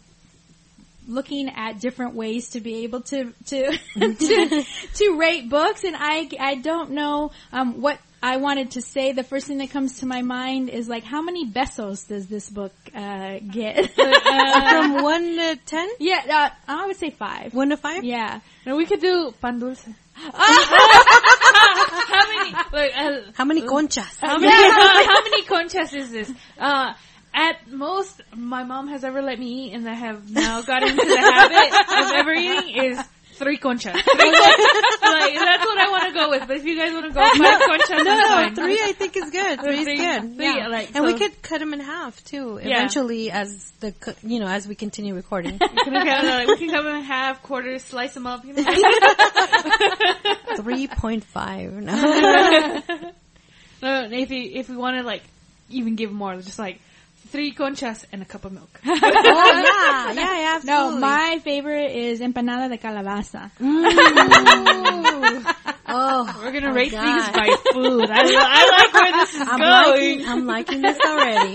looking 1.07 1.49
at 1.49 1.79
different 1.79 2.13
ways 2.13 2.51
to 2.51 2.61
be 2.61 2.83
able 2.83 3.01
to, 3.01 3.33
to, 3.47 3.71
to, 3.95 4.63
to 4.93 5.17
rate 5.17 5.49
books, 5.49 5.83
and 5.83 5.95
I, 5.97 6.29
I 6.39 6.53
don't 6.53 6.91
know, 6.91 7.31
um, 7.51 7.81
what 7.81 7.97
I 8.21 8.37
wanted 8.37 8.69
to 8.71 8.83
say. 8.83 9.11
The 9.13 9.23
first 9.23 9.47
thing 9.47 9.57
that 9.57 9.71
comes 9.71 10.01
to 10.01 10.05
my 10.05 10.21
mind 10.21 10.69
is 10.69 10.87
like, 10.87 11.03
how 11.03 11.23
many 11.23 11.49
besos 11.49 12.07
does 12.07 12.27
this 12.27 12.47
book, 12.47 12.73
uh, 12.93 13.39
get? 13.39 13.89
From 13.95 15.01
one 15.01 15.35
to 15.37 15.59
ten, 15.65 15.89
yeah, 15.99 16.21
uh, 16.29 16.49
I 16.67 16.85
would 16.85 16.97
say 16.97 17.09
five. 17.09 17.55
one 17.55 17.69
to 17.69 17.77
five. 17.77 18.03
Yeah. 18.03 18.39
No, 18.67 18.75
we 18.75 18.85
could 18.85 19.01
do 19.01 19.33
pan 19.41 19.57
dulce. 19.57 19.83
How 20.15 20.31
many? 22.27 22.53
Like, 22.71 22.91
uh, 22.95 23.31
How 23.35 23.45
many 23.45 23.61
conchas? 23.61 24.17
how 24.21 24.37
many? 24.37 24.51
how, 24.71 25.05
how 25.05 25.21
many 25.23 25.43
conchas 25.43 25.93
is 25.95 26.11
this? 26.11 26.31
Uh, 26.59 26.93
at 27.33 27.71
most, 27.71 28.21
my 28.35 28.63
mom 28.63 28.87
has 28.89 29.03
ever 29.03 29.21
let 29.21 29.39
me 29.39 29.65
eat, 29.67 29.73
and 29.73 29.87
I 29.89 29.95
have 29.95 30.29
now 30.29 30.61
got 30.61 30.83
into 30.83 31.03
the 31.03 31.17
habit 31.17 32.05
of 32.05 32.11
ever 32.15 32.33
eating 32.33 32.75
is 32.91 32.99
three 33.33 33.57
conchas. 33.57 33.91
Three 33.93 34.31
conchas. 34.31 35.01
like 35.01 35.35
that's 35.35 35.65
what 35.65 35.77
I 35.77 35.89
want 35.89 36.03
to 36.07 36.13
go 36.13 36.29
with. 36.29 36.47
But 36.47 36.57
if 36.57 36.65
you 36.65 36.77
guys 36.77 36.93
want 36.93 37.05
to 37.07 37.11
go 37.11 37.21
five 37.21 37.61
conchas, 37.61 38.03
No, 38.05 38.27
fine. 38.27 38.55
three 38.55 38.79
I 38.81 38.93
think 38.93 39.17
is 39.17 39.29
good. 39.29 39.59
Three 39.61 39.79
is 39.79 39.85
good. 39.85 40.35
three, 40.35 40.45
yeah. 40.45 40.67
like, 40.67 40.95
and 40.95 41.03
we 41.05 41.11
so- 41.13 41.17
could 41.19 41.41
cut 41.41 41.59
them 41.59 41.73
in 41.73 41.79
half 41.79 42.23
too. 42.23 42.59
Yeah. 42.61 42.77
Eventually, 42.77 43.31
as 43.31 43.71
the 43.79 43.93
you 44.23 44.39
know 44.39 44.47
as 44.47 44.67
we 44.67 44.75
continue 44.75 45.13
recording. 45.15 45.59
We 45.85 45.91
can, 46.01 46.47
we 46.47 46.69
cut 46.69 46.83
them 46.83 46.95
in 46.95 47.03
half, 47.03 47.43
quarters, 47.43 47.83
slice 47.83 48.13
them 48.13 48.25
up. 48.25 48.43
You 48.45 48.53
know? 48.53 48.63
Three 50.57 50.87
point 50.87 51.23
five. 51.25 51.71
No. 51.73 51.95
no, 53.81 54.07
if 54.11 54.31
you 54.31 54.49
if 54.53 54.69
we 54.69 54.75
want 54.77 54.97
to 54.97 55.03
like 55.03 55.23
even 55.69 55.95
give 55.95 56.11
more, 56.11 56.35
just 56.37 56.59
like 56.59 56.79
three 57.33 57.51
conchas 57.51 58.05
and 58.11 58.21
a 58.21 58.25
cup 58.25 58.45
of 58.45 58.51
milk. 58.53 58.79
oh 58.85 58.93
yeah, 58.93 60.11
yeah, 60.13 60.37
yeah. 60.37 60.59
No, 60.63 60.91
my 60.99 61.39
favorite 61.43 61.89
is 61.91 62.21
empanada 62.21 62.69
de 62.69 62.77
calabaza. 62.77 63.49
Oh, 65.95 66.25
We're 66.41 66.51
gonna 66.53 66.71
oh, 66.71 66.73
rate 66.73 66.91
God. 66.91 67.03
things 67.03 67.29
by 67.37 67.55
food. 67.71 68.09
I, 68.09 68.23
I 68.23 68.65
like 68.71 68.93
where 68.93 69.11
this 69.11 69.33
is 69.35 69.41
I'm 69.41 69.59
going. 69.59 70.17
liking, 70.19 70.27
I'm 70.27 70.45
liking 70.47 70.81
this 70.81 70.97
already. 71.05 71.53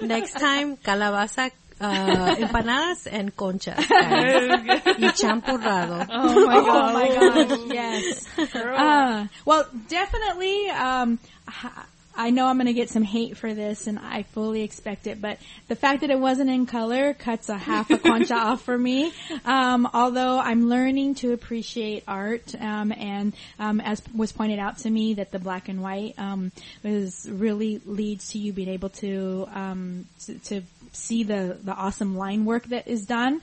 Next 0.06 0.32
time, 0.32 0.76
calabaza, 0.76 1.50
uh, 1.80 2.34
empanadas 2.34 3.06
and 3.10 3.34
conchas. 3.34 3.88
guys. 3.88 4.82
y 4.98 5.12
champurrado. 5.14 6.04
oh 6.10 6.44
my 6.46 6.60
god! 6.60 6.90
Oh 6.90 6.92
my 6.92 7.08
gosh, 7.08 7.60
yes. 7.72 8.26
Uh, 8.54 9.26
well, 9.46 9.64
definitely, 9.88 10.68
um, 10.70 11.18
h- 11.48 11.72
I 12.18 12.30
know 12.30 12.46
I'm 12.46 12.56
going 12.56 12.66
to 12.66 12.72
get 12.72 12.90
some 12.90 13.04
hate 13.04 13.36
for 13.36 13.54
this, 13.54 13.86
and 13.86 13.96
I 13.96 14.24
fully 14.24 14.62
expect 14.62 15.06
it. 15.06 15.20
But 15.20 15.38
the 15.68 15.76
fact 15.76 16.00
that 16.00 16.10
it 16.10 16.18
wasn't 16.18 16.50
in 16.50 16.66
color 16.66 17.14
cuts 17.14 17.48
a 17.48 17.56
half 17.56 17.90
a 17.90 17.98
concha 18.10 18.34
off 18.34 18.62
for 18.62 18.76
me. 18.76 19.12
Um, 19.44 19.88
although 19.94 20.40
I'm 20.40 20.68
learning 20.68 21.14
to 21.16 21.32
appreciate 21.32 22.02
art, 22.08 22.54
um, 22.60 22.90
and 22.90 23.32
um, 23.60 23.80
as 23.80 24.02
was 24.12 24.32
pointed 24.32 24.58
out 24.58 24.78
to 24.78 24.90
me, 24.90 25.14
that 25.14 25.30
the 25.30 25.38
black 25.38 25.68
and 25.68 25.80
white 25.80 26.18
um, 26.18 26.50
is 26.82 27.28
really 27.30 27.80
leads 27.86 28.30
to 28.30 28.38
you 28.38 28.52
being 28.52 28.68
able 28.68 28.88
to 28.88 29.48
um, 29.54 30.06
to, 30.26 30.38
to 30.40 30.62
see 30.90 31.22
the 31.22 31.56
the 31.62 31.72
awesome 31.72 32.16
line 32.16 32.44
work 32.44 32.64
that 32.66 32.88
is 32.88 33.06
done. 33.06 33.40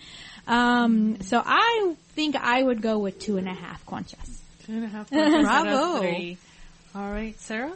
Um, 0.48 1.22
so 1.22 1.42
I 1.44 1.96
think 2.10 2.36
I 2.36 2.62
would 2.62 2.82
go 2.82 3.00
with 3.00 3.20
two 3.20 3.38
and 3.38 3.48
a 3.48 3.54
half 3.54 3.86
conchas. 3.86 4.40
Two 4.66 4.74
and 4.74 4.84
a 4.84 4.88
half 4.88 5.10
conchas 5.10 5.44
Bravo. 5.44 6.38
All 6.94 7.12
right, 7.12 7.40
Sarah. 7.40 7.72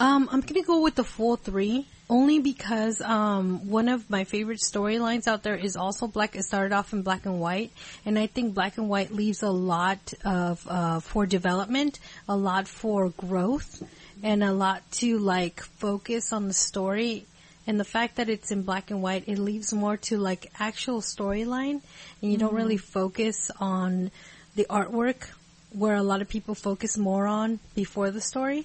Um, 0.00 0.28
I'm 0.30 0.40
gonna 0.42 0.62
go 0.62 0.82
with 0.82 0.94
the 0.94 1.04
full 1.04 1.36
three. 1.36 1.86
only 2.10 2.38
because 2.38 3.00
um, 3.02 3.68
one 3.68 3.88
of 3.88 4.08
my 4.08 4.24
favorite 4.24 4.60
storylines 4.60 5.26
out 5.26 5.42
there 5.42 5.56
is 5.56 5.76
also 5.76 6.06
black. 6.06 6.36
It 6.36 6.44
started 6.44 6.72
off 6.74 6.92
in 6.92 7.02
black 7.02 7.26
and 7.26 7.40
white, 7.40 7.70
and 8.06 8.18
I 8.18 8.26
think 8.26 8.54
black 8.54 8.78
and 8.78 8.88
white 8.88 9.12
leaves 9.12 9.42
a 9.42 9.50
lot 9.50 10.14
of 10.24 10.66
uh, 10.68 11.00
for 11.00 11.26
development, 11.26 11.98
a 12.28 12.36
lot 12.36 12.66
for 12.66 13.10
growth, 13.10 13.82
and 14.22 14.42
a 14.42 14.52
lot 14.52 14.82
to 14.92 15.18
like 15.18 15.60
focus 15.60 16.32
on 16.32 16.48
the 16.48 16.54
story. 16.54 17.26
And 17.66 17.78
the 17.78 17.84
fact 17.84 18.16
that 18.16 18.30
it's 18.30 18.50
in 18.50 18.62
black 18.62 18.90
and 18.90 19.02
white, 19.02 19.24
it 19.26 19.38
leaves 19.38 19.74
more 19.74 19.98
to 19.98 20.16
like 20.16 20.50
actual 20.58 21.02
storyline, 21.02 21.82
and 22.22 22.32
you 22.32 22.38
don't 22.38 22.54
really 22.54 22.78
focus 22.78 23.50
on 23.60 24.10
the 24.56 24.64
artwork 24.70 25.28
where 25.74 25.94
a 25.94 26.02
lot 26.02 26.22
of 26.22 26.28
people 26.30 26.54
focus 26.54 26.96
more 26.96 27.26
on 27.26 27.58
before 27.74 28.10
the 28.10 28.22
story. 28.22 28.64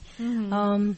Um, 0.54 0.98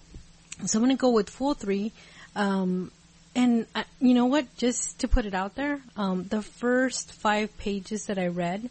so 0.66 0.78
I'm 0.80 0.84
gonna 0.84 0.96
go 0.96 1.10
with 1.12 1.30
full 1.30 1.54
three. 1.54 1.92
Um, 2.36 2.92
and 3.36 3.66
uh, 3.76 3.84
you 4.00 4.14
know 4.14 4.26
what? 4.28 4.46
Just 4.58 5.00
to 5.00 5.08
put 5.08 5.26
it 5.26 5.34
out 5.34 5.56
there, 5.56 5.82
um, 5.98 6.24
the 6.26 6.42
first 6.42 7.12
five 7.14 7.56
pages 7.58 8.06
that 8.06 8.18
I 8.18 8.28
read, 8.28 8.70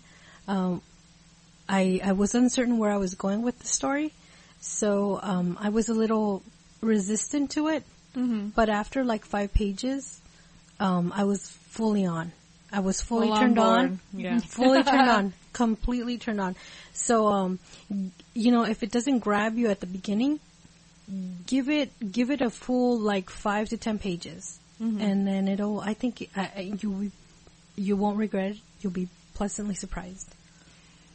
um, 0.48 0.80
I 1.68 2.00
I 2.04 2.12
was 2.12 2.34
uncertain 2.34 2.78
where 2.78 2.90
I 2.90 2.96
was 2.96 3.14
going 3.14 3.42
with 3.42 3.58
the 3.58 3.66
story, 3.66 4.12
so 4.60 5.20
um, 5.22 5.58
I 5.60 5.68
was 5.68 5.88
a 5.88 5.94
little 5.94 6.42
resistant 6.80 7.50
to 7.52 7.68
it. 7.68 7.84
Mm-hmm. 8.16 8.48
But 8.48 8.68
after 8.68 9.04
like 9.04 9.24
five 9.24 9.52
pages, 9.52 10.20
um, 10.80 11.12
I 11.14 11.24
was 11.24 11.50
fully 11.70 12.06
on. 12.06 12.32
I 12.72 12.80
was 12.80 13.00
fully 13.00 13.28
Full 13.28 13.34
on 13.36 13.40
turned 13.40 13.58
on. 13.58 13.86
board. 13.86 13.98
Yeah. 14.14 14.38
fully 14.40 14.82
turned 14.82 15.08
on. 15.08 15.32
Completely 15.52 16.18
turned 16.18 16.40
on. 16.40 16.56
So, 16.92 17.28
um, 17.28 17.58
you 18.34 18.50
know, 18.50 18.64
if 18.64 18.82
it 18.82 18.90
doesn't 18.90 19.20
grab 19.20 19.56
you 19.56 19.68
at 19.68 19.78
the 19.78 19.86
beginning, 19.86 20.40
give 21.46 21.68
it 21.68 21.90
give 22.12 22.30
it 22.30 22.40
a 22.40 22.50
full 22.50 22.98
like 22.98 23.30
five 23.30 23.68
to 23.70 23.76
ten 23.76 23.98
pages, 23.98 24.58
and 24.80 25.26
then 25.26 25.48
it'll. 25.48 25.80
I 25.80 25.94
think 25.94 26.28
you 26.82 27.10
you 27.76 27.96
won't 27.96 28.18
regret 28.18 28.52
it. 28.52 28.56
You'll 28.80 28.92
be 28.92 29.08
pleasantly 29.34 29.74
surprised. 29.74 30.34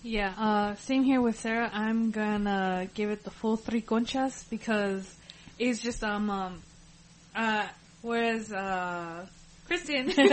Yeah, 0.02 0.34
uh, 0.38 0.76
same 0.76 1.04
here 1.04 1.22
with 1.22 1.40
Sarah. 1.40 1.70
I'm 1.74 2.12
gonna 2.12 2.88
give 2.94 3.10
it 3.10 3.24
the 3.24 3.32
full 3.32 3.58
three 3.58 3.82
conchas 3.82 4.50
because 4.50 5.04
it's 5.58 5.82
just 5.82 6.04
um 6.04 6.30
um 6.30 6.62
uh 7.36 7.68
whereas 8.02 8.52
uh 8.52 9.26
Kristen 9.68 10.08
doesn't 10.08 10.26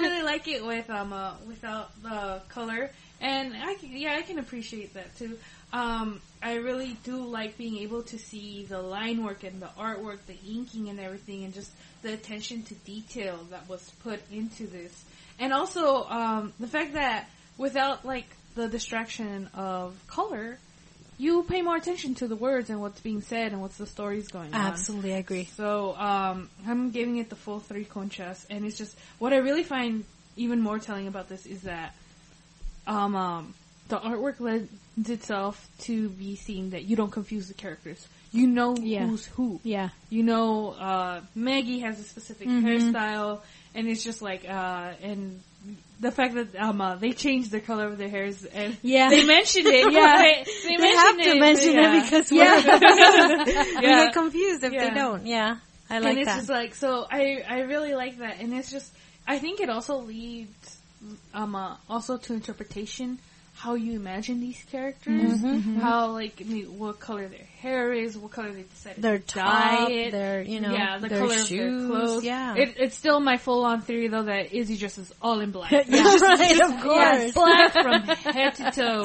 really 0.00 0.22
like 0.22 0.46
it 0.46 0.64
with 0.64 0.90
um 0.90 1.12
uh, 1.12 1.34
without 1.46 1.90
the 2.02 2.42
color, 2.48 2.90
and 3.20 3.54
I 3.56 3.74
can, 3.74 3.96
yeah 3.96 4.14
I 4.16 4.22
can 4.22 4.38
appreciate 4.38 4.94
that 4.94 5.16
too. 5.16 5.38
Um, 5.72 6.20
I 6.42 6.56
really 6.56 6.96
do 7.04 7.24
like 7.24 7.56
being 7.56 7.78
able 7.78 8.02
to 8.04 8.18
see 8.18 8.64
the 8.64 8.82
line 8.82 9.24
work 9.24 9.44
and 9.44 9.62
the 9.62 9.70
artwork, 9.78 10.18
the 10.26 10.36
inking 10.48 10.88
and 10.88 10.98
everything, 10.98 11.44
and 11.44 11.54
just 11.54 11.70
the 12.02 12.12
attention 12.12 12.62
to 12.64 12.74
detail 12.74 13.38
that 13.50 13.68
was 13.68 13.88
put 14.02 14.20
into 14.30 14.66
this, 14.66 15.04
and 15.38 15.52
also 15.52 16.04
um, 16.04 16.52
the 16.58 16.66
fact 16.66 16.94
that 16.94 17.28
without 17.58 18.04
like 18.04 18.26
the 18.54 18.68
distraction 18.68 19.48
of 19.54 19.94
color, 20.08 20.58
you 21.18 21.44
pay 21.44 21.62
more 21.62 21.76
attention 21.76 22.16
to 22.16 22.26
the 22.26 22.36
words 22.36 22.70
and 22.70 22.80
what's 22.80 23.00
being 23.00 23.22
said 23.22 23.52
and 23.52 23.60
what's 23.60 23.76
the 23.76 23.86
stories 23.86 24.28
going 24.28 24.52
on. 24.52 24.60
Absolutely, 24.60 25.14
I 25.14 25.18
agree. 25.18 25.44
So 25.44 25.94
um, 25.96 26.50
I'm 26.66 26.90
giving 26.90 27.18
it 27.18 27.30
the 27.30 27.36
full 27.36 27.60
three 27.60 27.84
conchas, 27.84 28.44
and 28.50 28.64
it's 28.64 28.76
just 28.76 28.96
what 29.18 29.32
I 29.32 29.36
really 29.36 29.62
find 29.62 30.04
even 30.36 30.60
more 30.60 30.78
telling 30.78 31.06
about 31.06 31.28
this 31.28 31.46
is 31.46 31.62
that 31.62 31.94
um, 32.86 33.14
um, 33.14 33.54
the 33.88 33.98
artwork 33.98 34.40
lends 34.40 34.68
itself 34.96 35.68
to 35.80 36.08
be 36.10 36.36
seeing 36.36 36.70
that 36.70 36.84
you 36.84 36.96
don't 36.96 37.10
confuse 37.10 37.48
the 37.48 37.54
characters. 37.54 38.06
You 38.32 38.46
know 38.46 38.76
Yeah. 38.76 39.06
who's 39.06 39.26
who. 39.26 39.60
Yeah. 39.62 39.90
You 40.10 40.22
know, 40.22 40.70
uh, 40.72 41.20
Maggie 41.34 41.80
has 41.80 41.98
a 42.00 42.04
specific 42.04 42.48
Mhm. 42.48 42.62
hairstyle, 42.64 43.40
and 43.74 43.88
it's 43.88 44.02
just 44.04 44.22
like, 44.22 44.44
uh, 44.48 44.92
and 45.02 45.40
the 46.00 46.10
fact 46.10 46.34
that 46.34 46.56
um, 46.56 46.80
uh, 46.80 46.96
they 46.96 47.12
changed 47.12 47.50
the 47.50 47.60
color 47.60 47.86
of 47.86 47.96
their 47.98 48.08
hairs, 48.08 48.44
and 48.44 48.76
Yeah. 48.82 49.08
they 49.10 49.24
mentioned 49.24 49.66
it. 49.66 49.92
Yeah. 49.92 50.16
they, 50.18 50.44
they, 50.68 50.76
They 50.76 50.88
have 50.96 51.16
mentioned 51.16 51.34
to 51.34 51.40
mention 51.40 51.72
yeah. 51.74 51.96
it 51.96 52.04
because 52.04 52.32
Yeah. 52.32 52.56
we 52.56 53.82
Yeah. 53.86 54.04
get 54.06 54.12
confused 54.14 54.64
if 54.64 54.72
Yeah. 54.72 54.88
they 54.88 54.94
don't. 54.94 55.26
Yeah, 55.26 55.56
I 55.90 55.98
like 55.98 56.02
that. 56.02 56.08
and 56.10 56.18
it's 56.18 56.26
that. 56.28 56.36
just 56.38 56.48
like 56.48 56.74
so 56.74 57.06
I 57.10 57.42
I 57.48 57.60
really 57.60 57.94
like 57.94 58.18
that 58.18 58.40
and 58.40 58.52
it's 58.54 58.70
just 58.70 58.90
I 59.26 59.38
think 59.38 59.60
it 59.60 59.68
also 59.70 59.98
leads 59.98 60.76
um 61.34 61.54
uh, 61.54 61.76
also 61.88 62.16
to 62.16 62.32
interpretation 62.34 63.18
how 63.62 63.74
you 63.74 63.92
imagine 63.94 64.40
these 64.40 64.60
characters 64.72 65.12
Mm-hmm, 65.40 65.78
how 65.78 66.10
like 66.10 66.42
what 66.68 66.98
color 66.98 67.28
their 67.28 67.46
hair 67.60 67.92
is 67.92 68.18
what 68.18 68.32
color 68.32 68.50
they 68.52 68.62
decided 68.62 69.00
their 69.00 69.18
to 69.18 69.24
top, 69.26 69.52
dye 69.88 69.90
it 69.90 70.10
their 70.10 70.42
you 70.42 70.58
know, 70.60 70.72
yeah 70.72 70.98
the 70.98 71.08
their 71.08 71.18
color 71.20 71.36
shoes. 71.38 71.52
of 71.52 71.88
their 71.88 71.88
clothes 71.88 72.24
Yeah, 72.24 72.54
it, 72.56 72.74
it's 72.78 72.96
still 72.96 73.20
my 73.20 73.36
full 73.36 73.64
on 73.64 73.80
theory 73.82 74.08
though 74.08 74.24
that 74.24 74.52
Izzy 74.52 74.76
dresses 74.76 75.12
all 75.22 75.38
in 75.38 75.52
black 75.52 75.70
yeah, 75.86 75.86
right, 75.86 76.60
of 76.60 76.70
yeah, 76.70 76.82
course. 76.82 77.32
black 77.34 77.72
from 77.72 78.02
head 78.34 78.54
to 78.56 78.70
toe, 78.80 79.04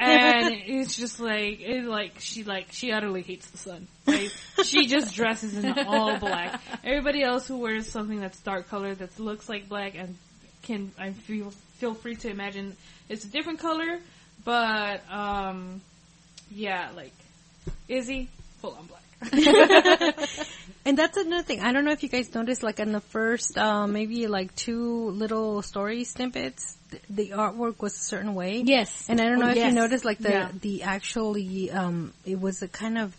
and 0.00 0.54
it's 0.54 0.96
just 0.96 1.20
like 1.20 1.60
it 1.60 1.84
like 1.84 2.12
she 2.20 2.44
like 2.44 2.68
she 2.72 2.92
utterly 2.92 3.20
hates 3.22 3.46
the 3.50 3.58
sun. 3.58 3.86
Like 4.06 4.30
she 4.64 4.86
just 4.86 5.14
dresses 5.14 5.54
in 5.54 5.78
all 5.86 6.16
black. 6.18 6.60
Everybody 6.82 7.22
else 7.22 7.46
who 7.46 7.58
wears 7.58 7.86
something 7.90 8.20
that's 8.20 8.40
dark 8.40 8.68
colored 8.70 9.00
that 9.00 9.18
looks 9.20 9.48
like 9.50 9.68
black 9.68 9.94
and 9.96 10.16
can 10.62 10.92
I 10.98 11.10
feel 11.12 11.52
feel 11.78 11.94
free 11.94 12.16
to 12.16 12.28
imagine 12.30 12.76
it's 13.08 13.24
a 13.24 13.28
different 13.28 13.58
color, 13.60 13.98
but 14.44 15.00
um 15.10 15.80
yeah, 16.50 16.90
like 16.96 17.12
Izzy 17.88 18.28
full 18.60 18.74
on 18.78 18.86
black. 18.86 19.02
And 20.84 20.96
that's 20.96 21.18
another 21.18 21.42
thing. 21.42 21.60
I 21.60 21.72
don't 21.72 21.84
know 21.84 21.90
if 21.90 22.02
you 22.02 22.08
guys 22.08 22.34
noticed, 22.34 22.62
like 22.62 22.80
in 22.80 22.92
the 22.92 23.00
first, 23.00 23.58
uh, 23.58 23.86
maybe 23.86 24.26
like 24.26 24.54
two 24.54 25.10
little 25.10 25.60
story 25.60 26.04
snippets, 26.04 26.78
th- 26.90 27.02
the 27.10 27.28
artwork 27.30 27.82
was 27.82 27.94
a 27.94 27.98
certain 27.98 28.34
way. 28.34 28.62
Yes. 28.64 29.04
And 29.06 29.20
I 29.20 29.24
don't 29.24 29.38
know 29.38 29.48
Oh, 29.48 29.50
if 29.50 29.56
yes. 29.56 29.66
you 29.68 29.74
noticed, 29.74 30.06
like 30.06 30.16
the 30.18 30.30
Yeah. 30.30 30.48
the 30.58 30.82
actually, 30.84 31.70
um, 31.70 32.14
it 32.24 32.40
was 32.40 32.62
a 32.62 32.68
kind 32.68 32.96
of. 32.96 33.14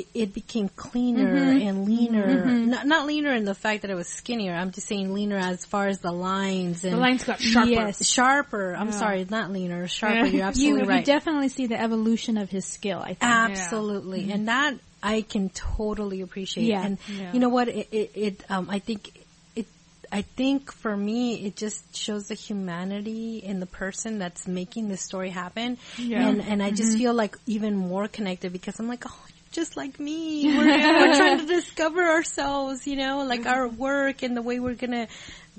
It, 0.00 0.06
it 0.14 0.34
became 0.34 0.68
cleaner 0.68 1.26
Mm-hmm. 1.34 1.66
and 1.68 1.84
leaner. 1.86 2.44
Not 2.44 2.86
not 2.86 3.06
leaner 3.06 3.32
in 3.34 3.44
the 3.44 3.54
fact 3.54 3.82
that 3.82 3.90
it 3.90 3.94
was 3.94 4.08
skinnier. 4.08 4.52
I'm 4.54 4.70
just 4.70 4.86
saying 4.86 5.12
leaner 5.14 5.36
as 5.38 5.64
far 5.64 5.88
as 5.88 5.98
the 6.00 6.12
lines 6.12 6.84
and 6.84 6.94
The 6.94 6.98
lines 6.98 7.24
got 7.24 7.40
sharper. 7.40 7.70
Yes. 7.70 8.06
sharper. 8.06 8.74
I'm 8.74 8.86
Yeah. 8.88 8.92
sorry, 8.92 9.26
not 9.28 9.50
leaner, 9.52 9.88
sharper. 9.98 10.14
Yeah. 10.16 10.24
You're 10.24 10.34
You, 10.34 10.42
absolutely 10.42 10.80
you 10.82 10.88
right. 10.88 11.04
definitely 11.04 11.48
see 11.48 11.66
the 11.66 11.80
evolution 11.80 12.38
of 12.38 12.50
his 12.50 12.64
skill, 12.66 12.98
I 13.00 13.14
think. 13.14 13.22
Absolutely, 13.22 14.30
and 14.32 14.48
that 14.48 14.74
I 15.02 15.22
can 15.22 15.48
totally 15.50 16.20
appreciate. 16.22 16.64
Yeah. 16.66 16.84
And 16.84 16.98
Yeah. 17.08 17.32
you 17.32 17.40
know 17.40 17.48
what? 17.48 17.68
It, 17.68 17.88
it, 17.92 18.10
it 18.14 18.44
um, 18.50 18.68
I 18.70 18.78
think 18.78 19.12
it. 19.56 19.66
I 20.10 20.22
think 20.22 20.72
for 20.72 20.96
me, 20.96 21.44
it 21.46 21.54
just 21.56 21.94
shows 21.96 22.28
the 22.28 22.34
humanity 22.34 23.38
in 23.38 23.60
the 23.60 23.66
person 23.66 24.18
that's 24.18 24.46
making 24.46 24.88
this 24.88 25.02
story 25.02 25.30
happen. 25.30 25.78
Yeah. 25.98 26.26
And 26.28 26.40
and 26.42 26.62
I 26.62 26.70
just 26.70 26.96
feel 26.98 27.14
like 27.14 27.36
even 27.46 27.76
more 27.76 28.08
connected 28.08 28.52
because 28.52 28.78
I'm 28.80 28.88
like, 28.88 29.04
oh, 29.06 29.24
just 29.58 29.76
like 29.76 29.98
me. 29.98 30.46
We're, 30.56 30.66
we're 30.66 31.16
trying 31.16 31.38
to 31.40 31.46
discover 31.46 32.00
ourselves, 32.00 32.86
you 32.86 32.94
know, 32.94 33.24
like 33.24 33.44
our 33.44 33.66
work 33.66 34.22
and 34.22 34.36
the 34.36 34.42
way 34.42 34.60
we're 34.60 34.74
gonna 34.74 35.08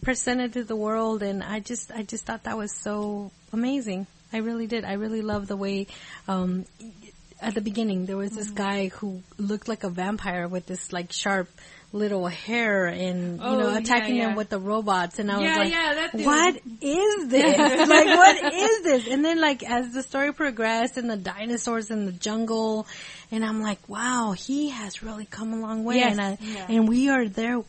present 0.01 0.39
it 0.39 0.53
to 0.53 0.63
the 0.63 0.76
world. 0.76 1.21
And 1.21 1.43
I 1.43 1.59
just, 1.59 1.91
I 1.91 2.03
just 2.03 2.26
thought 2.26 2.43
that 2.43 2.57
was 2.57 2.73
so 2.73 3.31
amazing. 3.51 4.07
I 4.31 4.38
really 4.38 4.67
did. 4.67 4.85
I 4.85 4.93
really 4.93 5.21
love 5.21 5.47
the 5.47 5.57
way, 5.57 5.88
um, 6.30 6.65
at 7.41 7.55
the 7.55 7.61
beginning 7.61 8.05
there 8.05 8.17
was 8.17 8.31
this 8.31 8.51
guy 8.51 8.88
who 8.88 9.21
looked 9.38 9.67
like 9.67 9.84
a 9.84 9.89
vampire 9.89 10.47
with 10.47 10.65
this 10.65 10.93
like 10.93 11.11
sharp 11.11 11.49
little 11.91 12.27
hair 12.27 12.85
and 12.85 13.37
you 13.37 13.43
Oh, 13.43 13.57
know 13.59 13.75
attacking 13.75 14.17
yeah. 14.17 14.27
them 14.27 14.35
with 14.35 14.49
the 14.49 14.59
robots. 14.59 15.17
And 15.17 15.31
I 15.31 15.37
was 15.39 15.57
like 15.57 15.71
yeah, 15.71 16.07
what 16.23 16.55
is 16.81 17.27
this? 17.29 17.89
Like 17.89 18.05
what 18.07 18.53
is 18.53 18.83
this? 18.83 19.07
And 19.07 19.25
then 19.25 19.41
like 19.41 19.63
as 19.63 19.91
the 19.93 20.03
story 20.03 20.31
progressed 20.33 20.97
and 20.97 21.09
the 21.09 21.17
dinosaurs 21.17 21.89
in 21.89 22.05
the 22.05 22.11
jungle 22.11 22.85
and 23.31 23.43
I'm 23.43 23.61
like 23.61 23.79
wow 23.89 24.33
he 24.37 24.69
has 24.69 25.01
really 25.01 25.25
come 25.25 25.53
a 25.53 25.59
long 25.59 25.83
way. 25.83 25.95
Yes. 25.97 26.11
and 26.17 26.21
I, 26.21 26.37
Yeah. 26.41 26.65
and 26.69 26.87
we 26.87 27.09
are 27.09 27.27
there 27.27 27.61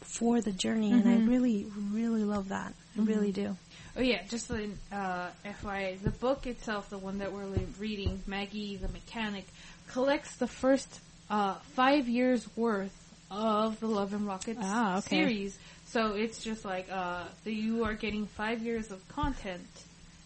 for 0.00 0.40
the 0.40 0.52
journey 0.52 0.92
and 0.92 1.08
I 1.08 1.18
really 1.18 1.66
really 1.92 2.24
love 2.24 2.48
that. 2.48 2.74
I 2.98 3.02
really 3.02 3.30
do. 3.32 3.56
Oh 3.96 4.00
yeah, 4.02 4.22
just 4.28 4.48
the 4.48 4.70
uh, 4.90 5.28
FYI, 5.44 6.02
the 6.02 6.10
book 6.10 6.48
itself, 6.48 6.90
the 6.90 6.98
one 6.98 7.18
that 7.18 7.32
we're 7.32 7.46
reading, 7.78 8.20
Maggie 8.26 8.74
the 8.76 8.88
Mechanic, 8.88 9.46
collects 9.88 10.34
the 10.34 10.48
first 10.48 10.98
uh, 11.30 11.54
five 11.74 12.08
years 12.08 12.44
worth 12.56 12.92
of 13.30 13.78
the 13.80 13.86
Love 13.86 14.12
and 14.12 14.26
Rockets 14.26 14.60
Ah, 14.62 14.98
okay. 14.98 15.20
series. 15.22 15.58
So 15.86 16.14
it's 16.14 16.42
just 16.42 16.64
like 16.64 16.88
uh, 16.90 17.24
the, 17.44 17.52
you 17.52 17.84
are 17.84 17.94
getting 17.94 18.26
five 18.26 18.62
years 18.62 18.90
of 18.90 19.06
content 19.08 19.66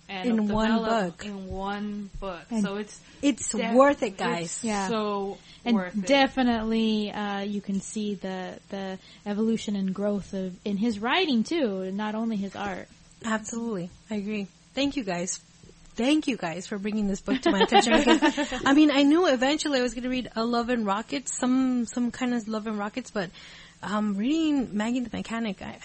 and 0.08 0.26
In 0.26 0.48
one 0.48 0.76
book. 0.84 1.24
In 1.26 1.46
one 1.48 2.10
book. 2.20 2.40
And 2.50 2.62
so 2.62 2.76
it's 2.76 2.98
it's 3.20 3.50
def- 3.50 3.74
worth 3.74 4.02
it 4.02 4.16
guys 4.16 4.44
It's 4.56 4.64
Yeah. 4.64 4.88
so 4.88 5.36
and 5.66 5.76
worth 5.76 5.94
it. 5.96 6.06
definitely 6.06 7.10
uh, 7.12 7.40
you 7.40 7.60
can 7.60 7.80
see 7.80 8.14
the 8.14 8.58
the 8.70 8.98
evolution 9.26 9.76
and 9.76 9.92
growth 9.94 10.32
of 10.32 10.54
in 10.64 10.76
his 10.78 10.98
writing 10.98 11.44
too, 11.44 11.90
not 11.92 12.14
only 12.14 12.36
his 12.36 12.56
art. 12.56 12.88
Absolutely. 13.24 13.90
I 14.10 14.14
agree. 14.16 14.46
Thank 14.74 14.96
you 14.96 15.02
guys. 15.04 15.40
Thank 15.98 16.28
you 16.28 16.36
guys 16.36 16.66
for 16.68 16.78
bringing 16.78 17.08
this 17.08 17.20
book 17.20 17.42
to 17.42 17.50
my 17.50 17.60
attention. 17.60 17.92
Because, 17.98 18.62
I 18.64 18.72
mean, 18.72 18.90
I 18.90 19.02
knew 19.02 19.26
eventually 19.26 19.80
I 19.80 19.82
was 19.82 19.92
going 19.92 20.04
to 20.04 20.08
read 20.08 20.30
a 20.36 20.44
Love 20.44 20.70
and 20.70 20.86
Rockets, 20.86 21.36
some 21.36 21.84
some 21.84 22.10
kind 22.12 22.32
of 22.32 22.46
Love 22.48 22.66
and 22.68 22.78
Rockets, 22.78 23.10
but 23.10 23.30
um, 23.82 24.16
reading 24.16 24.76
Maggie 24.76 25.00
the 25.00 25.14
Mechanic, 25.14 25.60
I, 25.60 25.78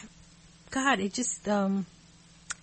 God, 0.70 1.00
it 1.00 1.14
just 1.14 1.50
um, 1.50 1.88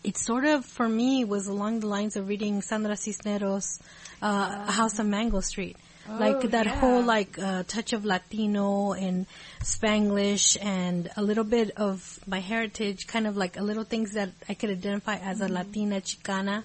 it 0.05 0.17
sort 0.17 0.45
of 0.45 0.65
for 0.65 0.89
me 0.89 1.25
was 1.25 1.49
along 1.49 1.81
the 1.81 1.89
lines 1.89 2.17
of 2.17 2.29
reading 2.29 2.63
Sandra 2.63 2.97
Cisneros' 2.97 3.81
uh, 4.23 4.71
House 4.71 4.99
on 5.01 5.11
Mango 5.11 5.41
Street. 5.41 5.77
Like 6.09 6.37
Oh, 6.45 6.49
that 6.49 6.67
yeah. 6.67 6.81
whole 6.81 7.03
like 7.03 7.39
uh, 7.39 7.63
touch 7.65 7.93
of 7.93 8.05
Latino 8.05 8.93
and 8.93 9.27
Spanglish 9.63 10.57
and 10.61 11.09
a 11.17 11.23
little 11.23 11.45
bit 11.45 11.71
of 11.77 12.19
my 12.27 12.41
heritage, 12.41 13.07
kind 13.07 13.27
of 13.27 13.37
like 13.37 13.57
a 13.59 13.63
little 13.63 13.85
things 13.85 14.13
that 14.13 14.31
I 14.49 14.55
could 14.55 14.71
identify 14.71 15.17
as 15.17 15.41
a 15.41 15.49
Latina 15.49 16.01
Chicana, 16.01 16.65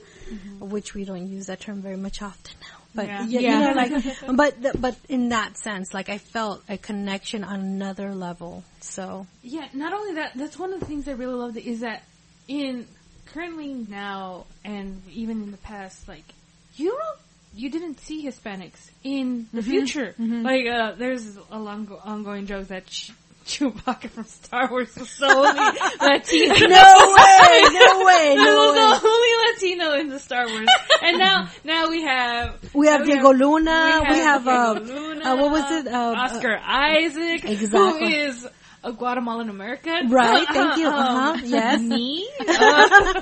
which 0.60 0.94
we 0.94 1.06
don't 1.06 1.28
use 1.28 1.48
that 1.48 1.60
term 1.60 1.82
very 1.82 1.98
much 1.98 2.22
often 2.22 2.56
now. 2.62 2.78
But 2.95 3.07
Yeah. 3.07 3.26
yeah, 3.28 3.40
Yeah. 3.41 3.60
you 3.60 3.66
know, 3.66 3.74
like, 3.74 3.91
but 4.38 4.62
th- 4.62 4.76
but 4.80 4.95
in 5.10 5.30
that 5.30 5.57
sense, 5.57 5.94
like 5.94 6.10
I 6.10 6.18
felt 6.18 6.64
a 6.70 6.78
connection 6.78 7.44
on 7.44 7.60
another 7.60 8.16
level. 8.16 8.64
So 8.82 9.28
Yeah, 9.44 9.68
not 9.74 9.94
only 9.94 10.16
that, 10.16 10.32
that's 10.36 10.57
one 10.57 10.74
of 10.74 10.80
the 10.80 10.86
things 10.86 11.07
I 11.07 11.12
really 11.12 11.34
loved 11.36 11.57
is 11.57 11.82
that 11.82 12.03
in 12.48 12.88
currently 13.28 13.74
now 13.74 14.45
and 14.64 15.02
even 15.12 15.41
in 15.44 15.52
the 15.52 15.57
past, 15.57 16.07
like 16.07 16.24
you 16.76 16.90
don't, 16.91 17.20
you 17.56 17.69
didn't 17.69 17.99
see 18.02 18.26
Hispanics 18.26 18.90
in 19.03 19.48
the 19.53 19.61
future. 19.64 20.14
Like 20.18 20.65
uh, 20.68 20.94
there's 20.98 21.38
a 21.49 21.57
long 21.60 21.88
ongoing 22.03 22.45
joke 22.48 22.68
that 22.68 22.86
Ch- 22.88 23.11
Chewbacca 23.45 24.10
from 24.10 24.23
Star 24.26 24.69
Wars 24.69 24.95
was 24.95 25.15
the 25.18 25.27
only 25.27 25.61
Latino. 26.02 26.53
no 26.68 27.15
way, 27.15 27.61
no 27.72 28.06
way, 28.06 28.36
no 28.36 28.72
way. 28.72 28.76
the 28.76 29.02
only 29.06 29.53
Latino 29.53 29.94
in 30.02 30.10
the 30.10 30.19
Star 30.19 30.48
Wars, 30.48 30.68
and 31.02 31.18
now 31.19 31.48
now 31.64 31.90
we 31.90 32.02
have 32.03 32.73
We 32.73 32.88
have 32.88 33.02
we 33.02 33.14
Diego 33.14 33.32
Luna. 33.34 34.02
We 34.10 34.18
have, 34.18 34.44
Diego 34.44 34.49
uh, 34.49 34.80
Luna, 34.80 35.26
uh, 35.26 35.36
what 35.38 35.52
was 35.52 35.72
it? 35.72 35.88
Uh, 35.88 36.14
Oscar 36.18 36.57
Isaac, 36.61 37.41
who 37.44 37.52
Exactly. 37.52 38.15
is 38.15 38.48
a 38.86 38.94
Guatemalan 38.94 39.49
American. 39.49 40.10
Right, 40.10 40.48
thank 40.48 40.78
you. 40.78 40.88
Um, 40.95 40.95
Uh-huh, 40.95 41.41
yes. 41.45 41.82
Me. 41.82 42.30
Uh, 42.48 43.22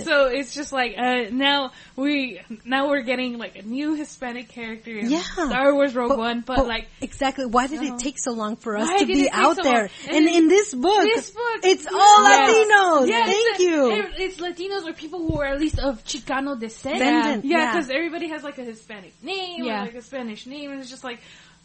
so 0.04 0.26
it's 0.26 0.54
just 0.54 0.72
like 0.72 0.94
uh, 0.96 1.24
now 1.30 1.72
we 1.96 2.40
now 2.64 2.88
we're 2.88 3.02
getting 3.02 3.36
like 3.38 3.56
a 3.56 3.62
new 3.62 3.94
Hispanic 3.94 4.48
character 4.48 4.96
in 4.96 5.10
Yeah. 5.10 5.22
Star 5.22 5.74
Wars 5.74 5.94
Rogue 5.94 6.16
One, 6.16 6.42
but, 6.46 6.66
like 6.66 6.88
exactly, 7.00 7.46
why 7.46 7.66
did 7.66 7.80
Uh-huh. 7.80 7.94
it 7.96 8.00
take 8.00 8.18
so 8.18 8.32
long 8.32 8.56
for 8.56 8.76
us 8.76 8.88
Why 8.88 8.98
to 8.98 9.06
be 9.06 9.28
out 9.30 9.56
so 9.56 9.62
there? 9.62 9.90
And, 10.06 10.16
And 10.16 10.28
in 10.28 10.48
this 10.48 10.72
book, 10.74 11.02
this 11.02 11.30
book, 11.30 11.60
it's 11.64 11.86
all. 11.86 12.18
Latinos. 12.24 13.08
Yeah, 13.08 13.26
Thank 13.26 13.58
you. 13.58 13.90
it- 13.90 14.14
It's 14.18 14.36
Latinos 14.38 14.86
or 14.88 14.92
people 14.92 15.20
who 15.26 15.40
are 15.40 15.46
at 15.46 15.58
least 15.60 15.78
of 15.78 16.02
Chicano 16.04 16.58
descent. 16.58 16.98
Yeah, 16.98 17.40
yeah. 17.42 17.72
because 17.72 17.90
everybody 17.90 18.28
has 18.28 18.42
like 18.42 18.58
a 18.58 18.64
Hispanic 18.64 19.12
name 19.22 19.64
Yeah. 19.64 19.82
or 19.82 19.86
like 19.86 19.94
a 19.94 20.02
Spanish 20.02 20.46
name, 20.46 20.70
and 20.70 20.80
it's 20.80 20.90
just 20.90 21.04
like, 21.04 21.20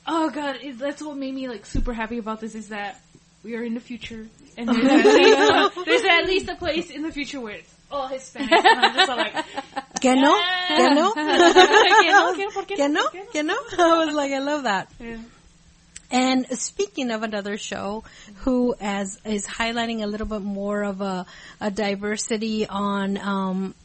oh 0.07 0.30
god, 0.30 0.57
it, 0.61 0.77
that's 0.77 1.01
what 1.01 1.17
made 1.17 1.34
me 1.34 1.47
like 1.47 1.65
super 1.65 1.93
happy 1.93 2.17
about 2.17 2.39
this 2.39 2.55
is 2.55 2.69
that 2.69 3.01
we 3.43 3.55
are 3.55 3.63
in 3.63 3.73
the 3.73 3.80
future, 3.80 4.27
and 4.57 4.69
there's 4.69 4.85
at, 4.85 5.05
least, 5.05 5.85
there's 5.85 6.05
at 6.05 6.25
least 6.25 6.49
a 6.49 6.55
place 6.55 6.89
in 6.89 7.03
the 7.03 7.11
future 7.11 7.39
where 7.39 7.55
it's 7.55 7.73
all 7.91 8.07
Hispanic. 8.07 8.51
And 8.51 8.80
I'm 8.80 8.95
just 8.95 9.09
all 9.09 9.17
like, 9.17 9.34
Que 10.01 10.15
no? 10.15 10.34
Que 10.67 10.89
no? 10.89 11.13
Que 11.13 11.23
no, 11.23 12.34
que 12.35 12.45
no, 12.45 12.51
¿por 12.51 12.65
no? 12.77 12.88
no? 12.88 13.09
Qué 13.09 13.15
no? 13.15 13.23
Que 13.31 13.43
no? 13.43 13.55
I 13.77 14.05
was 14.05 14.15
like, 14.15 14.31
I 14.31 14.39
love 14.39 14.63
that. 14.63 14.91
Yeah. 14.99 15.17
And 16.11 16.45
speaking 16.59 17.09
of 17.09 17.23
another 17.23 17.57
show 17.57 18.03
who 18.41 18.75
as 18.80 19.19
is 19.25 19.47
highlighting 19.47 20.03
a 20.03 20.07
little 20.07 20.27
bit 20.27 20.41
more 20.41 20.84
of 20.84 21.01
a, 21.01 21.25
a 21.59 21.71
diversity 21.71 22.67
on, 22.67 23.17
um, 23.17 23.75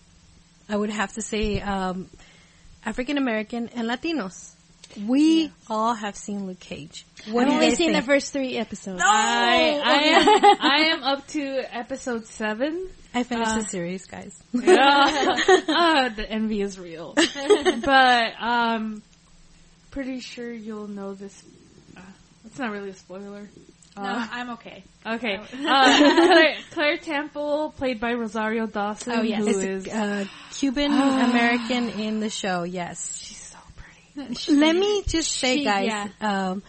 I 0.69 0.77
would 0.77 0.90
have 0.90 1.12
to 1.15 1.23
say, 1.23 1.61
um, 1.61 2.11
African 2.85 3.16
American 3.16 3.69
and 3.70 3.89
Latinos. 3.89 4.53
We 5.06 5.52
all 5.69 5.94
have 5.94 6.16
seen 6.16 6.47
Luke 6.47 6.60
Cage. 6.60 7.05
What 7.31 7.47
I've 7.47 7.55
only 7.55 7.69
guys 7.69 7.77
seen 7.77 7.93
the 7.93 8.02
first 8.02 8.32
three 8.32 8.56
episodes. 8.56 9.01
I, 9.05 9.81
I 9.85 9.94
am 9.94 10.28
I 10.60 10.78
am 10.93 11.02
up 11.05 11.27
to 11.28 11.77
episode 11.77 12.27
seven. 12.27 12.89
I 13.15 13.23
finished 13.23 13.52
Uh, 13.52 13.59
the 13.59 13.65
series, 13.65 14.06
guys. 14.06 14.35
Yeah. 14.52 14.66
uh, 15.69 16.09
the 16.10 16.27
envy 16.28 16.60
is 16.62 16.78
real. 16.78 17.15
but 17.85 18.32
um 18.40 19.02
pretty 19.90 20.20
sure 20.20 20.51
you'll 20.52 20.89
know 20.89 21.15
this 21.15 21.43
uh, 21.97 22.01
it's 22.47 22.59
not 22.59 22.70
really 22.70 22.90
a 22.90 22.94
spoiler. 22.94 23.48
No, 23.97 24.02
Uh, 24.05 24.27
I'm 24.31 24.51
okay. 24.51 24.85
okay. 25.05 25.36
Uh, 25.39 25.98
Claire, 26.31 26.56
Claire 26.70 26.97
Temple, 26.98 27.74
played 27.77 27.98
by 27.98 28.12
Rosario 28.12 28.66
Dawson, 28.66 29.12
Oh, 29.12 29.23
yes. 29.23 29.40
who 29.40 29.48
It's 29.48 29.86
is 29.86 29.89
uh, 29.89 30.24
Cuban 30.52 30.93
American 31.31 31.89
in 31.90 32.20
the 32.20 32.31
show, 32.31 32.62
yes. 32.62 33.35
Pretty. 34.14 34.52
Let 34.56 34.76
me 34.76 35.02
just 35.06 35.30
say, 35.32 35.59
she- 35.59 35.64
guys, 35.64 35.86
yeah. 35.86 36.09
um, 36.20 36.62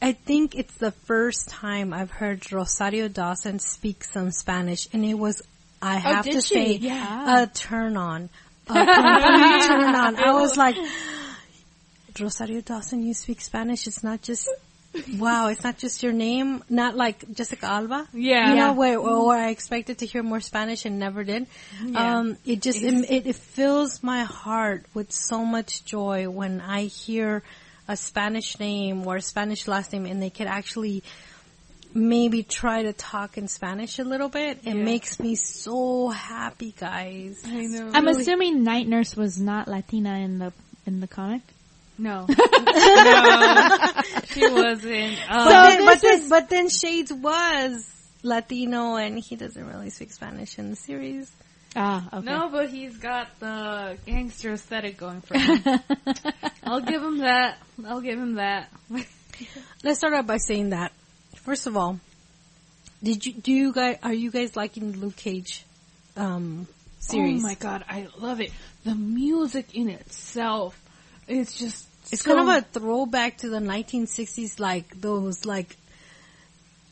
I 0.00 0.12
think 0.12 0.54
it's 0.54 0.74
the 0.74 0.92
first 0.92 1.48
time 1.48 1.92
I've 1.92 2.10
heard 2.10 2.52
Rosario 2.52 3.08
Dawson 3.08 3.58
speak 3.58 4.04
some 4.04 4.30
Spanish, 4.30 4.86
and 4.92 5.04
it 5.04 5.14
was, 5.14 5.42
I 5.82 5.96
have 5.96 6.24
did 6.24 6.34
to 6.34 6.40
she? 6.40 6.54
say, 6.54 6.72
Yeah. 6.74 7.42
a 7.42 7.46
turn 7.48 7.96
on. 7.96 8.30
A 8.68 8.72
complete 8.74 9.62
turn 9.66 9.94
on. 9.94 10.16
I 10.16 10.32
was 10.34 10.56
like, 10.64 10.76
Rosario 12.20 12.60
Dawson, 12.60 13.02
you 13.02 13.14
speak 13.14 13.40
Spanish. 13.40 13.86
It's 13.86 14.02
not 14.04 14.22
just, 14.22 14.48
wow, 15.18 15.48
it's 15.48 15.62
not 15.62 15.78
just 15.78 16.02
your 16.02 16.12
name. 16.12 16.62
Not 16.68 16.96
like 16.96 17.30
Jessica 17.32 17.66
Alba. 17.66 18.08
Yeah. 18.12 18.50
You 18.50 18.56
know, 18.56 18.72
where, 18.72 19.00
where 19.00 19.38
I 19.38 19.50
expected 19.50 19.98
to 19.98 20.06
hear 20.06 20.22
more 20.22 20.40
Spanish 20.40 20.84
and 20.84 20.98
never 20.98 21.24
did. 21.24 21.46
Yeah. 21.84 22.18
Um, 22.18 22.36
it 22.44 22.62
just, 22.62 22.82
it, 22.82 22.94
it, 23.10 23.26
it 23.26 23.36
fills 23.36 24.02
my 24.02 24.24
heart 24.24 24.84
with 24.94 25.12
so 25.12 25.44
much 25.44 25.84
joy 25.84 26.28
when 26.28 26.60
I 26.60 26.82
hear 26.84 27.42
a 27.86 27.96
Spanish 27.96 28.58
name 28.58 29.06
or 29.06 29.16
a 29.16 29.22
Spanish 29.22 29.66
last 29.68 29.92
name 29.92 30.04
and 30.06 30.22
they 30.22 30.30
could 30.30 30.46
actually 30.46 31.02
maybe 31.94 32.42
try 32.42 32.82
to 32.82 32.92
talk 32.92 33.38
in 33.38 33.48
Spanish 33.48 33.98
a 33.98 34.04
little 34.04 34.28
bit. 34.28 34.58
It 34.64 34.74
Yeah. 34.76 34.82
makes 34.82 35.18
me 35.18 35.34
so 35.36 36.08
happy, 36.08 36.74
guys. 36.78 37.42
I 37.46 37.66
know. 37.66 37.90
I'm 37.94 38.06
assuming 38.08 38.62
Night 38.62 38.86
Nurse 38.86 39.16
was 39.16 39.40
not 39.40 39.68
Latina 39.68 40.18
in 40.18 40.38
the 40.38 40.52
in 40.86 41.00
the 41.00 41.06
comic. 41.06 41.42
No. 41.98 42.26
no. 42.28 42.36
She 44.30 44.48
wasn't. 44.48 45.18
Um, 45.30 45.44
But, 45.44 45.48
then, 45.48 45.84
but, 45.84 46.00
then, 46.00 46.28
but 46.28 46.48
then 46.48 46.68
Shades 46.68 47.12
was 47.12 47.90
Latino 48.22 48.96
and 48.96 49.18
he 49.18 49.36
doesn't 49.36 49.66
really 49.66 49.90
speak 49.90 50.12
Spanish 50.12 50.58
in 50.58 50.70
the 50.70 50.76
series. 50.76 51.30
Ah, 51.76 52.08
okay. 52.12 52.24
No, 52.24 52.48
but 52.48 52.70
he's 52.70 52.96
got 52.96 53.28
the 53.40 53.98
gangster 54.06 54.52
aesthetic 54.52 54.96
going 54.96 55.20
for 55.20 55.38
him. 55.38 55.62
I'll 56.62 56.80
give 56.80 57.02
him 57.02 57.18
that. 57.18 57.58
I'll 57.86 58.00
give 58.00 58.18
him 58.18 58.36
that. 58.36 58.70
Let's 59.84 59.98
start 59.98 60.14
out 60.14 60.26
by 60.26 60.38
saying 60.38 60.70
that. 60.70 60.92
First 61.36 61.66
of 61.66 61.76
all, 61.76 62.00
did 63.02 63.24
you 63.24 63.32
do 63.34 63.52
you 63.52 63.72
guys 63.72 63.98
are 64.02 64.12
you 64.12 64.30
guys 64.30 64.56
liking 64.56 64.92
the 64.92 64.98
Luke 64.98 65.16
Cage 65.16 65.64
um 66.16 66.66
series? 66.98 67.44
Oh 67.44 67.46
my 67.46 67.54
god, 67.54 67.84
I 67.88 68.08
love 68.18 68.40
it. 68.40 68.50
The 68.84 68.94
music 68.94 69.74
in 69.74 69.88
itself, 69.88 70.80
it's 71.28 71.56
just 71.56 71.86
It's 72.10 72.22
so- 72.22 72.34
kind 72.34 72.48
of 72.48 72.56
a 72.56 72.60
throwback 72.78 73.38
to 73.38 73.48
the 73.48 73.58
1960s, 73.58 74.58
like 74.60 75.00
those 75.00 75.44
like, 75.44 75.76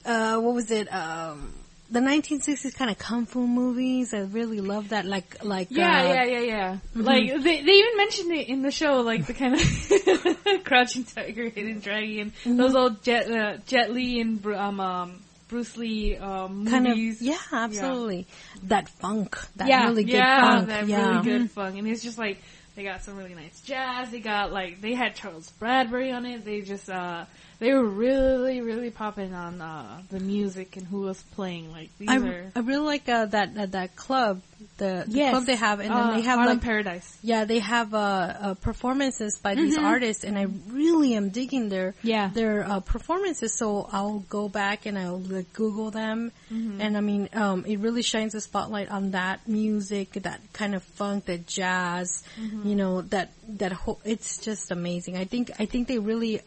uh, 0.04 0.38
what 0.38 0.54
was 0.54 0.70
it? 0.70 0.92
Um, 0.92 1.52
the 1.90 2.00
1960s 2.00 2.74
kind 2.76 2.90
of 2.90 2.98
kung 2.98 3.26
fu 3.26 3.46
movies. 3.46 4.12
I 4.12 4.20
really 4.20 4.60
love 4.60 4.88
that. 4.90 5.04
Like, 5.06 5.44
like 5.44 5.68
yeah, 5.70 6.02
uh, 6.02 6.12
yeah, 6.12 6.24
yeah, 6.24 6.40
yeah. 6.40 6.78
Like 6.94 7.28
they 7.28 7.62
they 7.62 7.72
even 7.72 7.96
mentioned 7.96 8.32
it 8.32 8.48
in 8.48 8.62
the 8.62 8.70
show, 8.72 9.00
like 9.02 9.26
the 9.26 9.34
kind 9.34 9.54
of 9.54 10.64
crouching 10.64 11.04
tiger, 11.04 11.48
hidden 11.48 11.78
dragon, 11.80 12.32
those 12.44 12.74
old 12.74 13.02
Jet 13.02 13.30
uh, 13.30 13.56
Jet 13.66 13.92
Li 13.92 14.20
and 14.20 14.44
um, 14.46 14.80
um 14.80 15.22
Bruce 15.48 15.76
Lee 15.76 16.16
um, 16.16 16.66
kind 16.66 16.88
of 16.88 16.96
movies. 16.96 17.22
yeah, 17.22 17.38
absolutely. 17.52 18.26
That 18.64 18.88
funk, 18.88 19.38
that 19.54 19.68
Yeah, 19.68 19.84
really 19.86 20.02
good 20.04 20.14
yeah, 20.14 20.40
funk. 20.56 20.66
that 20.68 20.88
yeah, 20.88 21.08
really 21.08 21.22
good 21.24 21.50
funk, 21.52 21.78
and 21.78 21.86
it's 21.86 22.02
just 22.02 22.18
like 22.18 22.38
they 22.76 22.84
got 22.84 23.02
some 23.02 23.16
really 23.16 23.34
nice 23.34 23.60
jazz. 23.62 24.10
They 24.10 24.20
got 24.20 24.52
like 24.52 24.80
they 24.82 24.94
had 24.94 25.16
Charles 25.16 25.50
Bradbury 25.52 26.12
on 26.12 26.26
it. 26.26 26.44
They 26.44 26.60
just 26.60 26.88
uh 26.88 27.24
they 27.58 27.72
were 27.72 27.84
really 27.84 28.60
really 28.60 28.90
popping 28.90 29.32
on 29.34 29.60
uh 29.60 30.00
the 30.10 30.20
music 30.20 30.76
and 30.76 30.86
who 30.86 31.00
was 31.02 31.20
playing. 31.34 31.72
Like 31.72 31.90
these 31.98 32.10
I, 32.10 32.16
are 32.18 32.52
I 32.54 32.60
really 32.60 32.84
like 32.86 33.08
uh, 33.08 33.26
that 33.26 33.56
uh, 33.56 33.66
that 33.66 33.96
club, 33.96 34.42
the, 34.78 35.04
the 35.06 35.18
Yes. 35.18 35.30
club 35.30 35.46
they 35.46 35.56
have, 35.56 35.80
and 35.80 35.90
then 35.90 36.06
uh, 36.10 36.14
they 36.16 36.20
have 36.22 36.38
Harlem 36.38 36.56
like 36.58 36.62
Paradise. 36.64 37.18
Yeah, 37.22 37.44
they 37.44 37.58
have 37.60 37.94
uh, 37.94 37.98
uh, 37.98 38.54
performances 38.54 39.38
by 39.42 39.54
these 39.54 39.76
Mm-hmm. 39.76 39.86
artists, 39.86 40.24
and 40.24 40.38
I 40.38 40.46
really 40.70 41.14
am 41.14 41.30
digging 41.30 41.68
their 41.68 41.94
Yeah. 42.02 42.28
their 42.28 42.64
uh, 42.64 42.80
performances. 42.80 43.56
So 43.56 43.88
I'll 43.90 44.20
go 44.28 44.48
back 44.48 44.86
and 44.86 44.98
I'll 44.98 45.18
like, 45.18 45.52
Google 45.52 45.90
them, 45.90 46.32
Mm-hmm. 46.52 46.80
and 46.80 46.96
I 46.96 47.00
mean, 47.00 47.28
um, 47.32 47.64
it 47.66 47.78
really 47.80 48.02
shines 48.02 48.34
a 48.34 48.40
spotlight 48.40 48.90
on 48.90 49.12
that 49.12 49.48
music, 49.48 50.12
that 50.22 50.40
kind 50.52 50.74
of 50.74 50.82
funk, 50.82 51.24
that 51.26 51.46
jazz. 51.46 52.22
Mm-hmm. 52.38 52.68
You 52.68 52.74
know, 52.76 53.02
that 53.02 53.32
that 53.48 53.72
whole. 53.72 54.00
It's 54.04 54.38
just 54.38 54.70
amazing. 54.70 55.16
I 55.16 55.24
think 55.24 55.50
I 55.58 55.64
think 55.66 55.88
they 55.88 55.98
really 55.98 56.40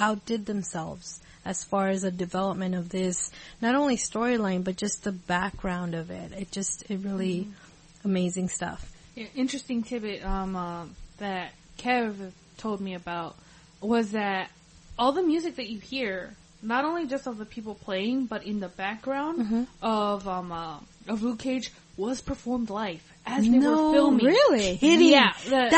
outdid 0.00 0.46
themselves 0.46 1.20
as 1.44 1.62
far 1.64 1.88
as 1.88 2.02
the 2.02 2.10
development 2.10 2.74
of 2.74 2.88
this, 2.88 3.30
not 3.60 3.74
only 3.74 3.96
storyline 3.96 4.64
but 4.64 4.76
just 4.76 5.04
the 5.04 5.12
background 5.12 5.94
of 5.94 6.10
it. 6.10 6.32
It 6.32 6.50
just 6.50 6.90
it 6.90 6.98
really 7.02 7.40
Mm-hmm. 7.44 8.08
amazing 8.08 8.48
stuff. 8.48 8.90
Yeah, 9.14 9.26
interesting 9.34 9.82
tidbit 9.82 10.24
um, 10.24 10.56
uh, 10.56 10.84
that 11.18 11.52
Kev 11.78 12.32
told 12.58 12.80
me 12.80 12.94
about 12.94 13.36
was 13.80 14.12
that 14.12 14.50
all 14.98 15.12
the 15.12 15.22
music 15.22 15.56
that 15.56 15.68
you 15.68 15.78
hear, 15.78 16.34
not 16.62 16.84
only 16.84 17.06
just 17.06 17.26
of 17.26 17.38
the 17.38 17.44
people 17.44 17.74
playing, 17.74 18.26
but 18.26 18.44
in 18.44 18.60
the 18.60 18.68
background 18.68 19.38
Mm-hmm. 19.40 19.62
of 19.82 20.26
um, 20.28 20.52
uh, 20.52 20.78
of 21.08 21.22
Luke 21.22 21.38
Cage 21.38 21.70
was 21.96 22.20
performed 22.20 22.68
live 22.70 23.02
as 23.24 23.42
they 23.44 23.50
No, 23.58 23.88
were 23.88 23.92
filming. 23.94 24.26
Really? 24.26 24.76
Kidding. 24.78 25.08
Yeah, 25.12 25.32
the- 25.44 25.70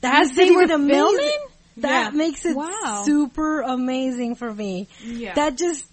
that 0.00 0.20
As 0.22 0.34
they 0.36 0.50
were 0.50 0.66
filming? 0.68 1.38
That 1.78 2.12
Yeah. 2.12 2.16
makes 2.16 2.44
it 2.44 2.56
Wow. 2.56 3.02
super 3.04 3.62
amazing 3.62 4.36
for 4.36 4.52
me. 4.52 4.86
Yeah. 5.02 5.34
That 5.34 5.56
just 5.58 5.84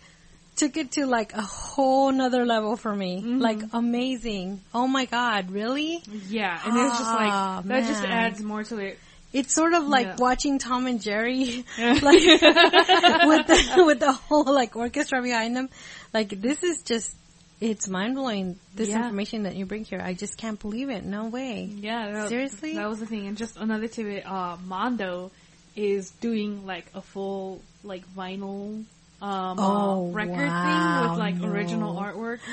took 0.56 0.78
it 0.78 0.92
to 0.92 1.06
like 1.08 1.34
a 1.34 1.42
whole 1.42 2.12
nother 2.12 2.46
level 2.46 2.76
for 2.78 2.96
me. 2.96 3.18
Mm-hmm. 3.22 3.40
Like 3.40 3.60
amazing. 3.74 4.62
Oh 4.74 4.88
my 4.88 5.06
god, 5.06 5.50
really? 5.52 6.04
Yeah, 6.30 6.60
and 6.66 6.78
it's 6.78 6.98
just 7.00 7.12
like 7.14 7.32
Ah, 7.32 7.62
that 7.66 7.88
just 7.88 8.04
adds 8.04 8.42
more 8.44 8.64
to 8.66 8.78
it. 8.78 9.00
It's 9.34 9.54
sort 9.56 9.74
of 9.74 9.88
like 9.88 10.06
Yeah. 10.08 10.16
watching 10.20 10.60
Tom 10.60 10.88
and 10.88 11.02
Jerry, 11.02 11.64
like 11.80 12.02
with 12.04 13.48
the 13.48 13.84
with 13.88 14.00
the 14.02 14.12
whole 14.12 14.44
like 14.44 14.76
orchestra 14.76 15.22
behind 15.22 15.56
them. 15.56 15.70
Like 16.14 16.30
this 16.30 16.62
is 16.64 16.84
just, 16.84 17.16
it's 17.62 17.88
mind 17.88 18.16
blowing. 18.16 18.60
This 18.76 18.90
Yeah. 18.90 18.98
information 18.98 19.44
that 19.44 19.56
you 19.56 19.66
bring 19.66 19.86
here, 19.86 20.02
I 20.04 20.14
just 20.14 20.38
can't 20.38 20.60
believe 20.60 20.90
it. 20.90 21.06
No 21.06 21.26
way. 21.28 21.64
Yeah, 21.74 22.12
that, 22.12 22.30
Seriously? 22.30 22.76
that 22.76 22.90
was 22.90 23.00
the 23.00 23.06
thing. 23.06 23.26
And 23.28 23.38
just 23.38 23.56
another 23.58 23.88
tidbit, 23.88 24.26
uh, 24.28 24.58
Mondo 24.66 25.32
is 25.76 26.12
doing 26.12 26.66
like 26.66 26.86
a 26.94 27.02
full 27.02 27.62
like 27.84 28.04
vinyl 28.16 28.84
um 29.22 29.58
Oh, 29.60 30.10
uh, 30.10 30.12
record 30.12 30.50
wow, 30.50 30.64
thing 30.64 31.10
with 31.10 31.20
like 31.20 31.36
no. 31.36 31.48
original 31.48 31.96
artwork. 31.96 32.40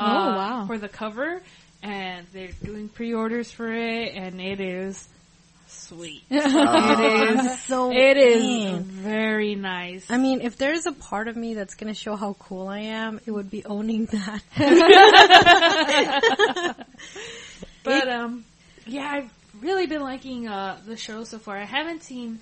Oh, 0.00 0.04
uh, 0.04 0.36
wow. 0.36 0.66
For 0.68 0.78
the 0.78 0.88
cover, 0.88 1.42
and 1.82 2.24
they're 2.32 2.52
doing 2.62 2.88
pre-orders 2.88 3.50
for 3.50 3.72
it, 3.72 4.14
and 4.14 4.40
it 4.40 4.60
is 4.60 5.08
sweet. 5.66 6.22
it 6.30 7.40
is 7.40 7.60
so 7.62 7.90
It 7.90 8.16
is 8.16 8.44
man. 8.44 8.82
very 8.84 9.56
nice. 9.56 10.08
I 10.08 10.16
mean, 10.16 10.40
if 10.40 10.56
there's 10.56 10.86
a 10.86 10.92
part 10.92 11.26
of 11.26 11.34
me 11.36 11.54
that's 11.54 11.74
gonna 11.74 11.94
show 11.94 12.14
how 12.14 12.34
cool 12.38 12.68
I 12.68 12.78
am, 12.78 13.18
it 13.26 13.32
would 13.32 13.50
be 13.50 13.64
owning 13.64 14.06
that. 14.06 14.42
But 17.84 18.08
um, 18.08 18.44
yeah, 18.86 19.08
I've 19.10 19.30
really 19.60 19.86
been 19.86 20.02
liking 20.02 20.48
uh 20.48 20.78
the 20.86 20.96
show 20.96 21.24
so 21.24 21.38
far. 21.38 21.56
I 21.56 21.64
haven't 21.64 22.02
seen 22.02 22.38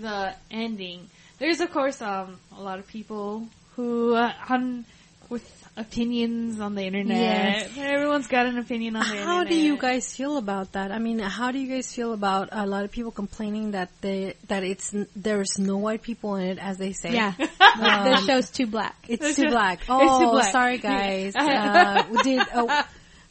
the 0.00 0.34
ending. 0.50 1.08
There's 1.38 1.60
of 1.60 1.70
course 1.70 2.00
um 2.02 2.38
a 2.56 2.60
lot 2.62 2.78
of 2.78 2.86
people 2.86 3.46
who 3.76 4.14
uh, 4.14 4.32
on 4.48 4.84
with 5.28 5.56
opinions 5.76 6.58
on 6.60 6.74
the 6.74 6.82
internet. 6.82 7.16
Yes. 7.16 7.70
Everyone's 7.78 8.26
got 8.26 8.46
an 8.46 8.58
opinion 8.58 8.96
on 8.96 9.02
the 9.02 9.08
internet. 9.12 9.26
How 9.26 9.44
do 9.44 9.54
you 9.54 9.76
guys 9.78 10.14
feel 10.14 10.36
about 10.36 10.72
that? 10.72 10.90
I 10.90 10.98
mean, 10.98 11.20
how 11.20 11.52
do 11.52 11.58
you 11.58 11.68
guys 11.68 11.94
feel 11.94 12.12
about 12.12 12.48
a 12.50 12.66
lot 12.66 12.84
of 12.84 12.90
people 12.90 13.12
complaining 13.12 13.70
that 13.70 13.88
they 14.00 14.34
that 14.48 14.64
it's 14.64 14.92
there's 15.14 15.58
no 15.58 15.78
white 15.78 16.02
people 16.02 16.34
in 16.34 16.48
it, 16.48 16.58
as 16.58 16.76
they 16.78 16.92
say? 16.92 17.12
Yeah. 17.14 17.32
Um, 17.38 17.46
the 17.80 18.24
show's 18.26 18.50
too 18.50 18.66
black. 18.66 18.96
It's 19.08 19.36
too 19.36 19.48
black. 19.48 19.78
it's 19.82 19.88
Oh, 19.88 20.20
too 20.24 20.30
black. 20.32 20.52
sorry 20.52 20.78
guys. 20.78 21.34
uh, 21.36 22.02
did 22.24 22.42
oh, 22.54 22.84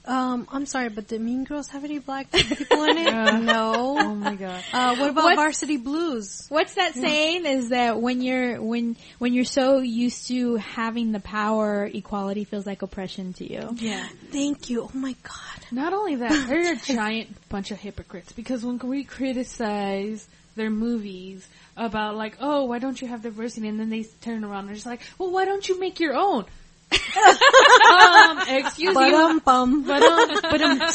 um, 0.06 0.48
I'm 0.52 0.66
sorry, 0.66 0.90
but 0.90 1.08
did 1.08 1.22
Mean 1.22 1.44
Girls 1.44 1.68
have 1.70 1.84
any 1.84 2.00
black 2.00 2.32
people 2.32 2.84
in 2.84 2.98
it? 2.98 3.14
Oh 3.14 3.38
no. 3.42 3.96
Oh 4.00 4.16
my 4.16 4.36
god. 4.36 4.64
Uh, 4.74 4.96
what 4.96 5.10
about 5.10 5.24
What- 5.26 5.36
Varsity 5.36 5.78
Blues? 5.78 6.46
What's 6.50 6.76
that 6.76 6.94
saying? 6.96 7.46
Is 7.46 7.70
that 7.70 8.02
when 8.02 8.22
you're 8.22 8.62
when 8.62 8.96
when 9.20 9.34
you're 9.34 9.46
so 9.46 9.80
used 9.80 10.28
to 10.28 10.56
having 10.56 11.12
the 11.12 11.20
power, 11.20 11.86
equality 11.86 12.44
feels 12.44 12.66
like 12.66 12.82
oppression 12.82 13.34
to 13.34 13.52
you. 13.52 13.76
Yeah. 13.76 14.08
Thank 14.32 14.70
you. 14.70 14.84
Oh 14.84 14.92
my 14.98 15.16
god. 15.24 15.66
Not 15.72 15.94
only 15.94 16.16
that, 16.16 16.32
they're 16.50 16.74
a 16.74 16.78
giant 16.78 17.30
bunch 17.50 17.72
of 17.72 17.80
hypocrites 17.80 18.32
because 18.32 18.64
when 18.64 18.80
we 18.80 19.04
criticize 19.04 20.28
their 20.56 20.70
movies 20.70 21.48
about 21.78 22.16
like, 22.18 22.38
oh, 22.42 22.66
why 22.66 22.80
don't 22.80 23.02
you 23.02 23.08
have 23.08 23.22
diversity, 23.22 23.68
and 23.68 23.80
then 23.80 23.90
they 23.90 24.04
turn 24.22 24.44
around 24.44 24.60
and 24.62 24.70
they're 24.70 24.76
just 24.76 24.86
like, 24.86 25.02
well, 25.18 25.32
why 25.32 25.46
don't 25.46 25.68
you 25.70 25.80
make 25.80 26.00
your 26.00 26.16
own? 26.16 26.46
Um, 26.92 28.40
excuse 28.48 28.96
um 28.96 29.40
bum. 29.40 29.84
but 29.86 30.02
um, 30.04 30.30
but 30.42 30.62
um, 30.62 30.82
and 30.82 30.92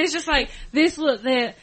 it's 0.00 0.12
just 0.12 0.28
like 0.28 0.50
this 0.72 0.96
was 0.98 1.20
the 1.22 1.54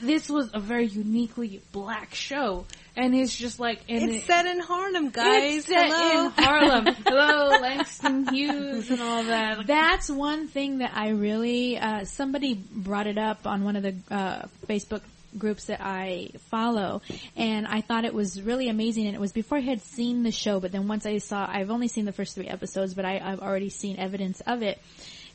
this 0.00 0.28
was 0.28 0.50
a 0.54 0.60
very 0.60 0.86
uniquely 0.86 1.60
black 1.72 2.14
show, 2.14 2.66
and 2.96 3.14
it's 3.14 3.34
just 3.36 3.58
like 3.58 3.80
and 3.88 4.10
It's 4.10 4.24
it, 4.24 4.26
set 4.26 4.46
in 4.46 4.60
Harlem, 4.60 5.10
guys. 5.10 5.56
it's 5.58 5.66
set 5.66 5.90
Hello. 5.92 6.26
in 6.26 6.30
Harlem. 6.44 6.86
Hello, 7.04 7.48
Langston 7.60 8.28
Hughes 8.32 8.90
and 8.90 9.00
all 9.00 9.24
that. 9.24 9.58
Like, 9.58 9.66
That's 9.66 10.08
one 10.08 10.46
thing 10.46 10.78
that 10.78 10.92
I 10.94 11.08
really, 11.10 11.78
uh, 11.78 12.04
somebody 12.04 12.54
brought 12.54 13.06
it 13.08 13.18
up 13.18 13.46
on 13.46 13.64
one 13.64 13.74
of 13.76 13.82
the, 13.82 13.96
uh, 14.10 14.42
Facebook 14.68 15.02
groups 15.38 15.64
that 15.66 15.80
I 15.80 16.30
follow, 16.50 17.02
and 17.36 17.66
I 17.66 17.80
thought 17.80 18.04
it 18.04 18.14
was 18.14 18.40
really 18.40 18.68
amazing, 18.68 19.06
and 19.06 19.14
it 19.14 19.20
was 19.20 19.32
before 19.32 19.58
I 19.58 19.62
had 19.62 19.80
seen 19.82 20.22
the 20.22 20.32
show, 20.32 20.60
but 20.60 20.72
then 20.72 20.88
once 20.88 21.06
I 21.06 21.18
saw, 21.18 21.46
I've 21.48 21.70
only 21.70 21.88
seen 21.88 22.04
the 22.04 22.12
first 22.12 22.34
three 22.34 22.48
episodes, 22.48 22.94
but 22.94 23.04
I, 23.04 23.18
I've 23.22 23.40
already 23.40 23.70
seen 23.70 23.98
evidence 23.98 24.40
of 24.42 24.62
it, 24.62 24.80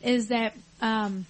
is 0.03 0.27
that, 0.29 0.53
um, 0.81 1.25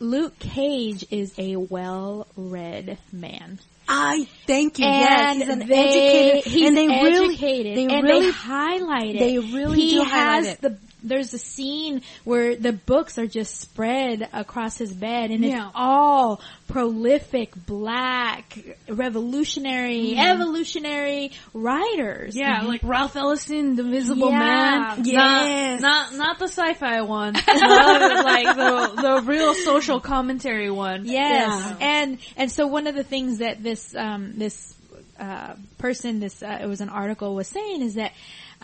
Luke 0.00 0.38
Cage 0.38 1.06
is 1.10 1.32
a 1.38 1.56
well-read 1.56 2.98
man. 3.12 3.58
I 3.88 4.26
thank 4.46 4.78
you. 4.78 4.86
yes, 4.86 5.30
And 5.30 5.38
he's 5.42 5.48
an 5.48 5.58
they, 5.68 6.32
educated, 6.40 6.52
he's 6.52 6.68
and 6.68 6.76
they 6.76 6.86
really, 6.88 7.24
educated, 7.34 7.76
they 7.78 7.94
and 7.94 8.02
really 8.04 8.26
they 8.26 8.30
highlight 8.32 9.14
it. 9.14 9.18
they 9.18 9.38
really 9.38 9.76
he 9.80 9.90
do 9.94 10.00
has 10.02 10.10
highlight 10.10 10.46
it. 10.46 10.60
the. 10.60 10.78
There's 11.04 11.34
a 11.34 11.38
scene 11.38 12.02
where 12.24 12.56
the 12.56 12.72
books 12.72 13.18
are 13.18 13.26
just 13.26 13.60
spread 13.60 14.28
across 14.32 14.78
his 14.78 14.92
bed, 14.92 15.30
and 15.30 15.44
Yeah. 15.44 15.66
it's 15.66 15.72
all 15.74 16.40
prolific, 16.66 17.52
black, 17.66 18.58
revolutionary, 18.88 20.16
evolutionary 20.18 21.32
writers. 21.52 22.34
Yeah, 22.36 22.62
like 22.62 22.80
Ralph 22.82 23.16
Ellison, 23.16 23.76
The 23.76 23.82
Invisible 23.84 24.30
Yeah. 24.30 24.38
Man. 24.38 25.04
Yes. 25.04 25.80
Not, 25.80 26.12
not, 26.12 26.18
not 26.18 26.38
the 26.38 26.48
sci-fi 26.48 27.02
one. 27.02 27.34
Like 27.44 28.56
the, 28.56 28.92
the 29.02 29.22
real 29.26 29.54
social 29.54 30.00
commentary 30.00 30.70
one. 30.70 31.04
Yes, 31.04 31.48
Yeah. 31.50 31.76
and 31.80 32.18
and 32.36 32.50
so 32.50 32.66
one 32.66 32.86
of 32.86 32.94
the 32.94 33.04
things 33.04 33.38
that 33.38 33.62
this 33.62 33.94
um, 33.94 34.32
this 34.38 34.74
uh, 35.18 35.54
person, 35.78 36.20
this 36.20 36.42
uh, 36.42 36.58
it 36.62 36.66
was 36.66 36.80
an 36.80 36.88
article, 36.88 37.34
was 37.34 37.46
saying 37.48 37.82
is 37.82 37.94
that 37.94 38.12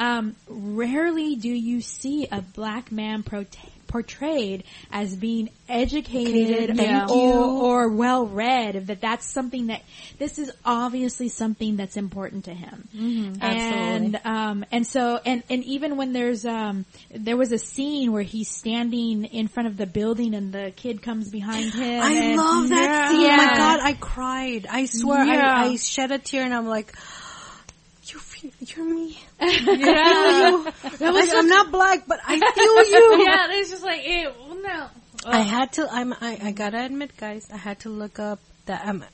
um, 0.00 0.34
rarely 0.48 1.36
do 1.36 1.48
you 1.50 1.80
see 1.80 2.26
a 2.32 2.40
black 2.40 2.90
man 2.90 3.22
portrayed 3.86 4.64
as 4.92 5.14
being 5.16 5.50
educated 5.68 6.76
Thank 6.76 7.10
or, 7.10 7.14
you. 7.16 7.32
or 7.32 7.88
well 7.88 8.26
read. 8.26 8.86
That 8.86 9.00
that's 9.00 9.26
something 9.26 9.66
that 9.66 9.82
this 10.18 10.38
is 10.38 10.50
obviously 10.64 11.28
something 11.28 11.76
that's 11.76 11.96
important 11.96 12.44
to 12.46 12.54
him. 12.54 13.36
Absolutely. 13.40 13.46
And 13.46 14.20
um 14.24 14.64
and 14.72 14.86
so 14.86 15.20
and 15.24 15.42
and 15.50 15.64
even 15.64 15.96
when 15.96 16.12
there's 16.12 16.44
um 16.46 16.84
there 17.12 17.36
was 17.36 17.52
a 17.52 17.58
scene 17.58 18.12
where 18.12 18.22
he's 18.22 18.48
standing 18.50 19.24
in 19.24 19.48
front 19.48 19.68
of 19.68 19.76
the 19.76 19.86
building 19.86 20.34
and 20.34 20.52
the 20.52 20.72
kid 20.76 21.02
comes 21.02 21.28
behind 21.30 21.72
him. 21.74 22.00
I 22.02 22.34
love 22.36 22.68
that 22.70 22.80
Yeah. 22.90 23.08
scene. 23.10 23.30
Oh 23.32 23.36
my 23.36 23.56
god, 23.56 23.80
I 23.82 23.92
cried. 23.94 24.66
I 24.70 24.86
swear, 24.86 25.24
Yeah. 25.24 25.52
I, 25.52 25.64
I 25.66 25.76
shed 25.76 26.10
a 26.12 26.18
tear, 26.18 26.44
and 26.44 26.54
I'm 26.54 26.66
like, 26.66 26.86
"You 26.86 27.00
feel, 27.00 27.19
you're 28.60 28.84
me. 28.84 29.18
Yeah. 29.40 30.70
That 30.98 31.12
was 31.12 31.30
I, 31.32 31.38
I'm 31.38 31.48
not 31.48 31.70
black, 31.70 32.06
but 32.06 32.20
I 32.26 32.38
feel 32.38 32.84
you." 33.18 33.24
yeah, 33.24 33.46
it's 33.50 33.70
just 33.70 33.82
like, 33.82 34.02
well, 34.06 34.60
no. 34.62 34.86
I 35.26 35.40
had 35.40 35.72
to. 35.74 35.88
I'm. 35.90 36.12
I, 36.14 36.38
I 36.42 36.52
gotta 36.52 36.84
admit, 36.84 37.16
guys, 37.16 37.48
I 37.52 37.56
had 37.56 37.80
to 37.80 37.88
look 37.88 38.18
up 38.18 38.40
that. 38.66 38.82
I'm. 38.84 39.04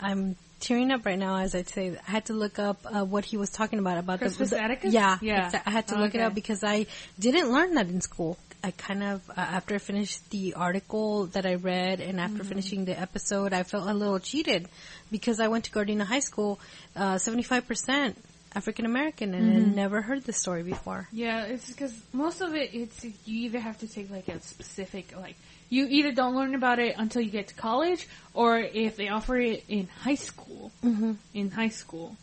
I'm 0.00 0.36
tearing 0.60 0.90
up 0.92 1.04
right 1.04 1.18
now 1.18 1.36
as 1.36 1.54
I 1.54 1.62
say. 1.62 1.96
I 2.06 2.10
had 2.10 2.26
to 2.26 2.32
look 2.34 2.58
up 2.58 2.78
uh, 2.84 3.04
what 3.04 3.24
he 3.24 3.36
was 3.36 3.50
talking 3.50 3.78
about 3.78 3.98
about 3.98 4.20
Crispus 4.20 4.50
the, 4.50 4.56
the? 4.56 4.88
Yeah, 4.88 5.18
Yeah. 5.20 5.50
I 5.66 5.70
had 5.70 5.88
to 5.88 5.98
look 5.98 6.14
it 6.14 6.20
up 6.20 6.34
because 6.34 6.64
I 6.64 6.86
didn't 7.18 7.52
learn 7.52 7.74
that 7.74 7.88
in 7.88 8.00
school. 8.00 8.38
I 8.64 8.70
kind 8.70 9.02
of 9.02 9.28
uh, 9.30 9.34
after 9.36 9.74
I 9.74 9.78
finished 9.78 10.30
the 10.30 10.54
article 10.54 11.26
that 11.34 11.46
I 11.46 11.54
read 11.56 12.00
and 12.00 12.20
after 12.20 12.38
Mm-hmm. 12.42 12.48
finishing 12.48 12.84
the 12.84 12.98
episode, 12.98 13.52
I 13.52 13.62
felt 13.64 13.88
a 13.88 13.94
little 13.94 14.18
cheated 14.18 14.68
because 15.10 15.40
I 15.40 15.48
went 15.48 15.64
to 15.64 15.70
Gardena 15.70 16.04
High 16.04 16.20
School, 16.20 16.60
seventy 16.94 17.42
five 17.42 17.66
percent 17.66 18.16
African 18.54 18.84
American, 18.86 19.34
and 19.34 19.48
Mm-hmm. 19.48 19.72
I 19.72 19.74
never 19.74 20.02
heard 20.02 20.24
this 20.24 20.36
story 20.36 20.62
before. 20.62 21.08
Yeah, 21.12 21.44
it's 21.46 21.68
because 21.70 21.92
most 22.12 22.40
of 22.40 22.54
it, 22.54 22.70
it's 22.74 23.04
you 23.04 23.12
either 23.46 23.58
have 23.58 23.78
to 23.80 23.88
take 23.88 24.10
like 24.10 24.28
a 24.28 24.40
specific 24.40 25.16
like 25.16 25.36
you 25.70 25.86
either 25.88 26.12
don't 26.12 26.36
learn 26.36 26.54
about 26.54 26.78
it 26.78 26.94
until 26.98 27.22
you 27.22 27.30
get 27.30 27.48
to 27.48 27.54
college, 27.54 28.06
or 28.34 28.58
if 28.58 28.96
they 28.96 29.08
offer 29.08 29.38
it 29.38 29.64
in 29.68 29.88
high 30.02 30.14
school, 30.16 30.70
Mm-hmm. 30.84 31.12
in 31.34 31.50
high 31.50 31.70
school, 31.70 32.14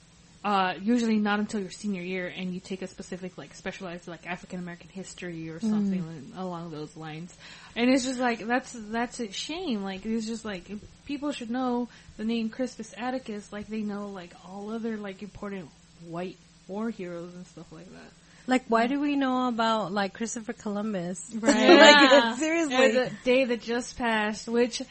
uh, 0.44 0.74
usually 0.82 1.18
not 1.18 1.40
until 1.40 1.60
your 1.60 1.70
senior 1.72 2.02
year, 2.02 2.28
and 2.28 2.54
you 2.54 2.60
take 2.60 2.82
a 2.82 2.88
specific 2.88 3.38
like 3.38 3.54
specialized 3.54 4.08
like 4.08 4.26
African 4.26 4.60
American 4.60 4.90
history 4.90 5.50
or 5.50 5.60
something 5.60 6.02
Mm. 6.02 6.38
along 6.40 6.72
those 6.72 6.96
lines. 6.96 7.36
And 7.76 7.90
it's 7.90 8.06
just 8.06 8.20
like 8.20 8.40
that's 8.48 8.72
that's 8.74 9.20
a 9.20 9.32
shame. 9.32 9.84
Like 9.84 10.06
it's 10.06 10.26
just 10.26 10.46
like 10.46 10.70
people 11.06 11.32
should 11.32 11.50
know 11.50 11.90
the 12.18 12.24
name 12.24 12.50
Crispus 12.50 12.94
Atticus, 12.98 13.52
like 13.52 13.68
they 13.68 13.82
know 13.82 14.08
like 14.10 14.32
all 14.48 14.72
other 14.72 14.96
like 14.98 15.22
important 15.24 15.70
white 16.08 16.38
war 16.68 16.90
heroes 16.90 17.34
and 17.36 17.46
stuff 17.48 17.72
like 17.72 17.90
that. 17.92 18.12
Like, 18.48 18.64
why 18.68 18.88
do 18.88 19.00
we 19.00 19.16
know 19.16 19.48
about 19.48 19.92
like 19.92 20.14
Christopher 20.14 20.54
Columbus? 20.54 21.30
Right. 21.36 21.54
like, 21.80 22.38
seriously. 22.40 22.76
Or 22.76 22.92
the 22.92 23.12
day 23.24 23.46
that 23.46 23.62
just 23.62 23.96
passed, 23.98 24.48
which 24.48 24.82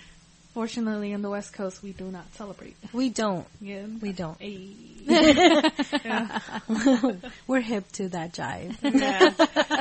fortunately 0.58 1.12
in 1.12 1.22
the 1.22 1.30
West 1.30 1.52
Coast 1.52 1.84
we 1.84 1.92
do 1.92 2.10
not 2.10 2.24
celebrate. 2.34 2.74
we 2.92 3.10
don't. 3.10 3.46
Yeah. 3.60 3.86
We 4.02 4.10
don't. 4.10 4.36
Hey. 4.40 4.72
We're 7.46 7.60
hip 7.60 7.92
to 7.92 8.08
that 8.08 8.32
jive. 8.32 8.74
Yeah. 8.82 9.30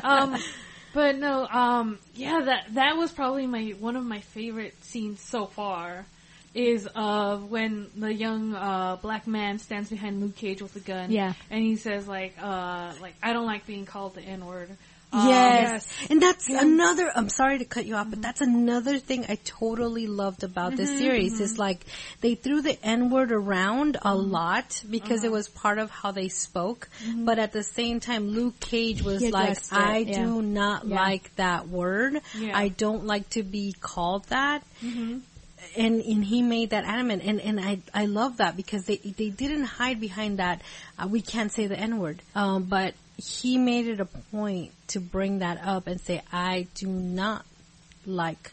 um, 0.03 0.37
but 0.93 1.17
no, 1.17 1.47
um, 1.47 1.97
yeah, 2.13 2.41
that 2.45 2.75
that 2.75 2.95
was 2.95 3.11
probably 3.11 3.47
my 3.47 3.69
one 3.79 3.95
of 3.95 4.05
my 4.05 4.19
favorite 4.19 4.75
scenes 4.83 5.19
so 5.19 5.47
far. 5.47 6.05
Is 6.53 6.87
of 6.95 7.49
when 7.49 7.87
the 7.95 8.13
young 8.13 8.53
uh, 8.53 8.97
black 9.01 9.25
man 9.25 9.57
stands 9.57 9.89
behind 9.89 10.21
Luke 10.21 10.35
Cage 10.35 10.61
with 10.61 10.75
a 10.75 10.79
gun. 10.79 11.09
Yeah. 11.11 11.33
and 11.49 11.63
he 11.63 11.75
says 11.75 12.07
like, 12.07 12.35
uh, 12.39 12.93
like 13.01 13.15
I 13.23 13.33
don't 13.33 13.47
like 13.47 13.65
being 13.65 13.87
called 13.87 14.13
the 14.13 14.21
N 14.21 14.45
word. 14.45 14.69
Um, 15.11 15.29
yes. 15.29 15.87
And 16.09 16.21
that's 16.21 16.49
another, 16.49 17.09
I'm 17.15 17.29
sorry 17.29 17.59
to 17.59 17.65
cut 17.65 17.85
you 17.85 17.95
off, 17.95 18.09
but 18.09 18.15
mm-hmm. 18.15 18.21
that's 18.21 18.41
another 18.41 18.99
thing 18.99 19.25
I 19.29 19.35
totally 19.45 20.05
loved 20.05 20.43
about 20.43 20.75
this 20.75 20.89
mm-hmm, 20.89 20.99
series 20.99 21.33
mm-hmm. 21.35 21.43
is 21.43 21.57
like 21.57 21.85
they 22.19 22.35
threw 22.35 22.61
the 22.61 22.77
N 22.83 23.09
word 23.09 23.31
around 23.31 23.97
a 24.01 24.13
lot 24.13 24.83
because 24.89 25.23
it 25.23 25.27
uh-huh. 25.27 25.35
was 25.35 25.47
part 25.47 25.77
of 25.77 25.89
how 25.89 26.11
they 26.11 26.27
spoke. 26.27 26.89
But 27.15 27.39
at 27.39 27.53
the 27.53 27.63
same 27.63 28.01
time, 28.01 28.29
Luke 28.29 28.59
Cage 28.59 29.01
was 29.01 29.21
He 29.21 29.31
like, 29.31 29.57
I 29.71 29.99
yeah. 29.99 30.23
do 30.23 30.41
not 30.41 30.85
Yeah. 30.85 30.95
like 30.95 31.33
that 31.37 31.69
word. 31.69 32.19
Yeah. 32.37 32.57
I 32.57 32.67
don't 32.67 33.05
like 33.05 33.29
to 33.31 33.43
be 33.43 33.73
called 33.79 34.25
that. 34.25 34.63
And, 35.75 36.01
and 36.01 36.25
he 36.25 36.41
made 36.41 36.71
that 36.71 36.85
adamant 36.85 37.23
and, 37.23 37.39
and 37.39 37.59
I, 37.59 37.79
I 37.93 38.05
love 38.05 38.37
that 38.37 38.55
because 38.55 38.85
they, 38.85 38.97
they 38.97 39.29
didn't 39.29 39.65
hide 39.65 39.99
behind 39.99 40.39
that, 40.39 40.61
uh, 40.97 41.07
we 41.07 41.21
can't 41.21 41.51
say 41.51 41.67
the 41.67 41.77
N 41.77 41.99
word. 41.99 42.21
Um, 42.35 42.63
but 42.63 42.93
he 43.17 43.57
made 43.57 43.87
it 43.87 43.99
a 43.99 44.05
point 44.05 44.71
to 44.89 44.99
bring 44.99 45.39
that 45.39 45.59
up 45.63 45.87
and 45.87 45.99
say, 45.99 46.21
I 46.31 46.67
do 46.75 46.87
not 46.87 47.45
like 48.05 48.51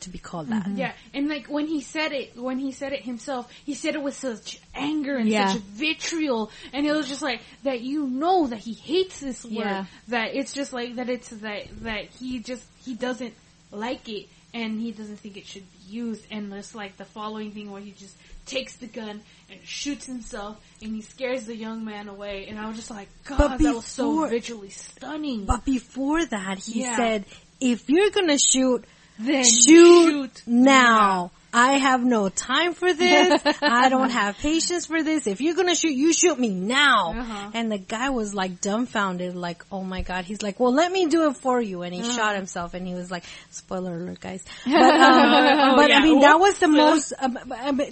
to 0.00 0.10
be 0.10 0.18
called 0.18 0.48
that. 0.48 0.64
Mm-hmm. 0.64 0.78
Yeah, 0.78 0.92
and 1.14 1.28
like 1.28 1.46
when 1.46 1.66
he 1.66 1.80
said 1.80 2.12
it, 2.12 2.36
when 2.36 2.58
he 2.58 2.72
said 2.72 2.92
it 2.92 3.02
himself, 3.02 3.50
he 3.64 3.74
said 3.74 3.94
it 3.94 4.02
with 4.02 4.14
such 4.16 4.60
anger 4.74 5.16
and 5.16 5.28
Yeah. 5.28 5.52
such 5.52 5.62
vitriol, 5.62 6.50
and 6.72 6.86
it 6.86 6.92
was 6.92 7.08
just 7.08 7.22
like 7.22 7.40
that. 7.64 7.80
You 7.80 8.06
know 8.06 8.46
that 8.48 8.58
he 8.58 8.74
hates 8.74 9.20
this 9.20 9.44
word. 9.44 9.52
Yeah. 9.54 9.84
That 10.08 10.34
it's 10.34 10.52
just 10.52 10.72
like 10.72 10.96
that. 10.96 11.08
It's 11.08 11.28
that 11.28 11.68
that 11.82 12.04
he 12.20 12.40
just 12.40 12.64
he 12.84 12.94
doesn't 12.94 13.34
like 13.72 14.08
it, 14.08 14.28
and 14.56 14.80
he 14.80 14.90
doesn't 14.90 15.18
think 15.18 15.36
it 15.36 15.46
should 15.46 15.66
be 15.72 15.78
used. 16.02 16.24
And 16.30 16.50
there's 16.50 16.74
like 16.74 16.96
the 16.96 17.04
following 17.04 17.50
thing 17.52 17.70
where 17.70 17.82
he 17.82 17.92
just 17.92 18.16
takes 18.46 18.76
the 18.76 18.86
gun 18.86 19.20
and 19.50 19.60
shoots 19.64 20.06
himself, 20.06 20.54
and 20.82 20.94
he 20.94 21.02
scares 21.02 21.44
the 21.44 21.54
young 21.56 21.84
man 21.84 22.08
away. 22.08 22.46
And 22.48 22.58
I 22.58 22.66
was 22.68 22.76
just 22.76 22.90
like, 22.90 23.08
God, 23.24 23.38
But 23.38 23.58
that 23.58 23.74
was 23.74 23.84
so 23.84 24.04
before- 24.12 24.28
visually 24.28 24.70
stunning. 24.70 25.44
But 25.44 25.64
before 25.64 26.24
that, 26.24 26.58
he 26.58 26.80
Yeah. 26.80 26.96
said, 26.96 27.24
if 27.60 27.88
you're 27.90 28.10
gonna 28.10 28.38
shoot, 28.38 28.84
then 29.18 29.44
shoot, 29.44 30.10
shoot 30.10 30.42
now. 30.46 31.32
I 31.56 31.78
have 31.78 32.04
no 32.04 32.28
time 32.28 32.74
for 32.74 32.92
this. 32.92 33.42
I 33.62 33.88
don't 33.94 34.10
have 34.10 34.36
patience 34.38 34.86
for 34.86 35.02
this. 35.02 35.26
If 35.26 35.40
you're 35.40 35.54
gonna 35.54 35.74
shoot, 35.74 35.92
you 35.92 36.12
shoot 36.12 36.38
me 36.38 36.50
now. 36.50 37.12
Uh-huh. 37.16 37.50
And 37.54 37.72
the 37.72 37.78
guy 37.78 38.10
was 38.10 38.34
like 38.34 38.60
dumbfounded, 38.60 39.34
like, 39.34 39.64
oh 39.72 39.82
my 39.82 40.02
god. 40.02 40.24
He's 40.24 40.42
like, 40.42 40.60
well, 40.60 40.72
let 40.72 40.92
me 40.92 41.06
do 41.06 41.28
it 41.30 41.36
for 41.36 41.60
you. 41.60 41.82
And 41.82 41.94
he 41.94 42.00
Uh-huh. 42.02 42.10
shot 42.10 42.36
himself 42.36 42.74
and 42.74 42.86
he 42.86 42.94
was 42.94 43.10
like, 43.10 43.24
spoiler 43.50 43.94
alert 43.94 44.20
guys. 44.20 44.44
But, 44.64 44.74
um, 44.74 45.76
but 45.76 45.88
yeah. 45.90 45.98
I 45.98 46.02
mean, 46.02 46.20
that 46.20 46.38
was 46.38 46.58
the 46.58 46.68
most, 46.68 47.12
um, 47.18 47.38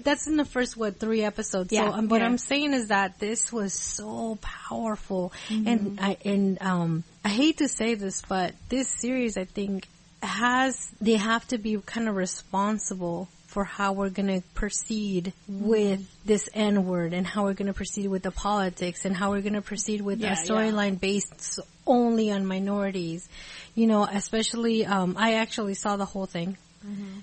that's 0.03 0.27
in 0.27 0.37
the 0.37 0.45
first, 0.45 0.77
what, 0.77 1.01
three 1.01 1.23
episodes. 1.23 1.73
Yeah. 1.73 1.91
So, 1.91 1.97
um, 1.97 2.09
what 2.09 2.21
Yeah. 2.21 2.27
I'm 2.27 2.39
saying 2.39 2.75
is 2.75 2.89
that 2.89 3.19
this 3.19 3.53
was 3.53 3.73
so 3.73 4.39
powerful. 4.43 5.33
Mm-hmm. 5.49 5.69
And 5.69 6.01
I, 6.01 6.17
and, 6.25 6.61
um, 6.63 7.05
I 7.25 7.29
hate 7.31 7.59
to 7.59 7.69
say 7.69 7.95
this, 7.95 8.21
but 8.29 8.53
this 8.69 8.89
series, 8.89 9.37
I 9.39 9.45
think, 9.45 9.89
has, 10.23 10.91
they 11.01 11.17
have 11.17 11.47
to 11.49 11.59
be 11.59 11.79
kind 11.85 12.09
of 12.09 12.17
responsible 12.17 13.29
for 13.55 13.63
how 13.63 13.93
we're 13.93 14.11
going 14.11 14.27
to 14.27 14.43
proceed 14.55 15.33
with 15.49 16.03
this 16.27 16.49
N 16.53 16.87
word 16.87 17.13
and 17.15 17.25
how 17.25 17.45
we're 17.45 17.55
going 17.55 17.69
to 17.69 17.73
proceed 17.73 18.09
with 18.09 18.25
the 18.25 18.33
politics 18.33 19.05
and 19.05 19.17
how 19.17 19.31
we're 19.31 19.43
going 19.43 19.55
to 19.55 19.63
proceed 19.63 20.01
with 20.01 20.19
Yeah, 20.19 20.33
a 20.33 20.37
storyline 20.37 20.99
based 20.99 21.61
only 21.87 22.33
on 22.33 22.47
minorities. 22.47 23.29
You 23.77 23.87
know, 23.87 24.03
especially, 24.05 24.85
um, 24.85 25.15
I 25.17 25.35
actually 25.35 25.75
saw 25.75 25.97
the 25.97 26.05
whole 26.05 26.27
thing. 26.27 26.57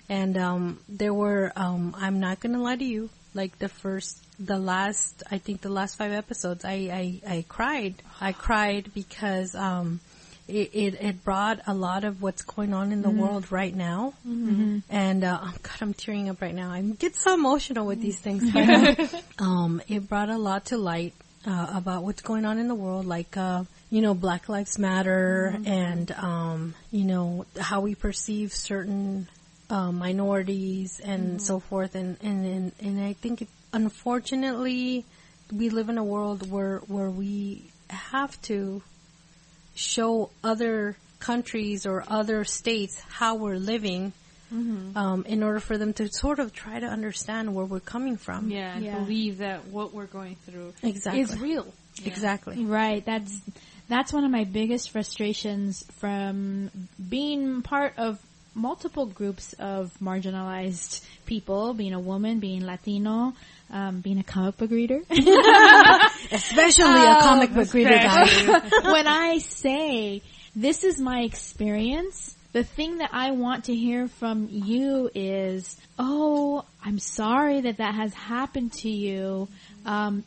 And, 0.10 0.38
um, 0.38 0.80
there 0.88 1.14
were, 1.14 1.52
um, 1.56 1.96
I'm 1.98 2.20
not 2.22 2.40
going 2.40 2.54
to 2.54 2.62
lie 2.62 2.78
to 2.78 2.84
you, 2.84 3.10
like 3.34 3.60
the 3.60 3.70
first, 3.70 4.18
the 4.40 4.58
last, 4.58 5.22
I 5.30 5.38
think 5.38 5.62
the 5.62 5.70
last 5.70 5.98
five 5.98 6.14
episodes, 6.14 6.64
I, 6.66 6.90
I, 7.02 7.36
I 7.36 7.46
cried. 7.48 7.96
I 8.20 8.32
cried 8.32 8.92
because, 8.96 9.54
um, 9.54 10.00
it, 10.52 10.70
it, 10.74 11.02
it 11.02 11.24
brought 11.24 11.62
a 11.66 11.74
lot 11.74 12.04
of 12.04 12.22
what's 12.22 12.42
going 12.42 12.74
on 12.74 12.92
in 12.92 13.02
the 13.02 13.10
world 13.10 13.52
right 13.52 13.76
now. 13.76 14.14
And, 14.90 15.24
uh, 15.24 15.40
oh 15.42 15.54
God, 15.64 15.76
I'm 15.82 15.94
tearing 15.94 16.30
up 16.30 16.42
right 16.42 16.54
now. 16.54 16.72
I 16.72 16.82
get 16.82 17.16
so 17.16 17.34
emotional 17.34 17.86
with 17.86 18.02
these 18.02 18.20
things. 18.20 18.44
Um, 19.40 19.82
it 19.88 20.08
brought 20.08 20.30
a 20.30 20.38
lot 20.38 20.66
to 20.66 20.78
light, 20.78 21.14
uh, 21.48 21.68
about 21.74 22.04
what's 22.04 22.22
going 22.22 22.46
on 22.46 22.60
in 22.60 22.68
the 22.68 22.76
world, 22.76 23.06
like, 23.06 23.36
uh, 23.36 23.64
you 23.90 24.02
know, 24.02 24.14
Black 24.14 24.48
Lives 24.48 24.78
Matter 24.78 25.58
and, 25.66 26.12
um, 26.12 26.76
you 26.92 27.06
know, 27.06 27.46
how 27.60 27.82
we 27.82 27.96
perceive 27.96 28.54
certain, 28.54 29.28
uh, 29.70 29.92
minorities 29.92 31.00
and 31.00 31.42
so 31.42 31.60
forth. 31.60 31.96
And, 31.96 32.18
and, 32.22 32.46
and, 32.46 32.72
and 32.80 33.04
I 33.04 33.14
think, 33.14 33.42
it, 33.42 33.48
unfortunately, 33.74 35.06
we 35.52 35.70
live 35.70 35.90
in 35.90 35.98
a 35.98 36.04
world 36.04 36.50
where, 36.50 36.80
where 36.88 37.10
we 37.10 37.72
have 37.90 38.40
to 38.44 38.84
show 39.76 40.30
other 40.44 40.96
countries 41.20 41.86
or 41.86 42.04
other 42.08 42.44
states 42.44 43.00
how 43.10 43.36
we're 43.36 43.58
living 43.58 44.14
um, 44.54 45.24
in 45.30 45.44
order 45.44 45.62
for 45.62 45.78
them 45.78 45.94
to 45.94 46.12
sort 46.12 46.40
of 46.40 46.52
try 46.52 46.78
to 46.78 46.86
understand 46.86 47.56
where 47.56 47.64
we're 47.66 47.80
coming 47.80 48.18
from. 48.18 48.50
Yeah, 48.50 48.76
and 48.76 48.84
Yeah. 48.84 49.00
believe 49.00 49.38
that 49.38 49.68
what 49.68 49.94
we're 49.94 50.08
going 50.08 50.36
through 50.46 50.74
Exactly. 50.84 51.22
is 51.22 51.40
real. 51.40 51.66
Exactly. 52.04 52.66
Right. 52.66 53.06
That's 53.06 53.40
that's 53.88 54.12
one 54.14 54.24
of 54.26 54.32
my 54.32 54.44
biggest 54.46 54.90
frustrations 54.92 55.84
from 56.00 56.70
being 57.10 57.62
part 57.62 57.94
of 57.98 58.20
multiple 58.54 59.06
groups 59.06 59.54
of 59.54 59.92
marginalized 60.02 61.02
people, 61.26 61.74
being 61.74 61.94
a 61.94 62.00
woman, 62.00 62.40
being 62.40 62.66
Latino, 62.66 63.34
um, 63.72 64.02
being 64.02 64.20
a 64.20 64.24
comic 64.24 64.58
book 64.58 64.70
reader. 64.72 65.00
Especially 65.10 67.06
a 67.06 67.20
comic 67.22 67.54
book 67.54 67.74
reader 67.74 67.90
when 68.84 69.08
I 69.08 69.40
say 69.40 70.22
this 70.56 70.84
is 70.84 71.00
my 71.00 71.22
experience, 71.22 72.36
the 72.54 72.64
thing 72.64 72.98
that 72.98 73.12
I 73.14 73.32
want 73.32 73.66
to 73.66 73.76
hear 73.76 74.08
from 74.08 74.50
you 74.52 75.10
is, 75.16 75.78
oh, 75.98 76.66
I'm 76.84 77.00
sorry 77.00 77.62
that 77.62 77.78
that 77.78 77.96
has 77.96 78.14
happened 78.14 78.74
to 78.74 78.90
you. 78.90 79.48
Um, 79.86 80.24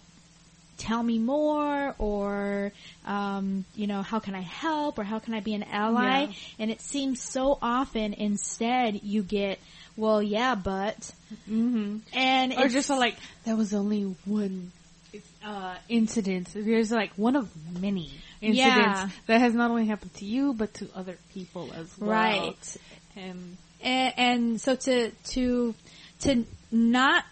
tell 0.76 1.02
me 1.02 1.18
more 1.18 1.94
or 1.98 2.72
um, 3.06 3.64
you 3.76 3.86
know 3.86 4.02
how 4.02 4.18
can 4.18 4.34
i 4.34 4.40
help 4.40 4.98
or 4.98 5.04
how 5.04 5.20
can 5.20 5.32
i 5.32 5.40
be 5.40 5.54
an 5.54 5.62
ally 5.62 6.22
Yeah. 6.24 6.32
and 6.58 6.70
it 6.70 6.80
seems 6.80 7.20
so 7.20 7.58
often 7.62 8.12
instead 8.12 9.02
you 9.02 9.22
get 9.22 9.60
well 9.96 10.22
yeah 10.22 10.54
but 10.54 11.12
Mm-hmm. 11.50 11.98
and 12.12 12.52
Or 12.52 12.68
just 12.68 12.88
like 12.90 13.16
that 13.44 13.56
was 13.56 13.74
only 13.74 14.02
one 14.24 14.70
uh, 15.44 15.74
incident. 15.88 16.48
There's 16.54 16.92
like 16.92 17.12
one 17.16 17.34
of 17.34 17.50
many 17.80 18.10
incidents 18.40 18.56
Yeah. 19.00 19.08
that 19.26 19.40
has 19.40 19.52
not 19.54 19.70
only 19.70 19.86
happened 19.86 20.14
to 20.14 20.24
you 20.24 20.54
but 20.54 20.74
to 20.74 20.88
other 20.94 21.16
people 21.32 21.72
as 21.74 21.92
well. 21.98 22.10
right 22.10 22.76
And 23.16 23.56
and, 23.82 24.14
and 24.16 24.60
so 24.60 24.76
to 24.76 25.10
to 25.10 25.74
to 26.20 26.44
not 26.70 27.24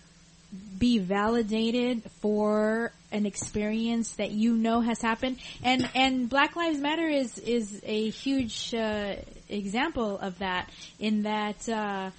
be 0.79 0.99
validated 0.99 2.03
for 2.21 2.93
an 3.13 3.25
experience 3.27 4.13
that 4.15 4.31
you 4.33 4.55
know 4.57 4.81
has 4.81 5.01
happened 5.01 5.39
and 5.63 5.89
and 5.95 6.29
black 6.29 6.57
lives 6.57 6.79
matter 6.79 7.07
is 7.09 7.39
is 7.39 7.81
a 7.85 8.11
huge 8.11 8.75
uh, 8.75 9.15
example 9.49 10.19
of 10.19 10.39
that 10.41 10.69
in 10.99 11.23
that 11.23 11.69
uh, 11.69 12.11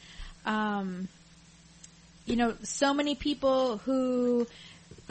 um, 0.45 1.07
you 2.25 2.35
know 2.35 2.53
so 2.63 2.93
many 2.93 3.15
people 3.15 3.77
who 3.77 4.47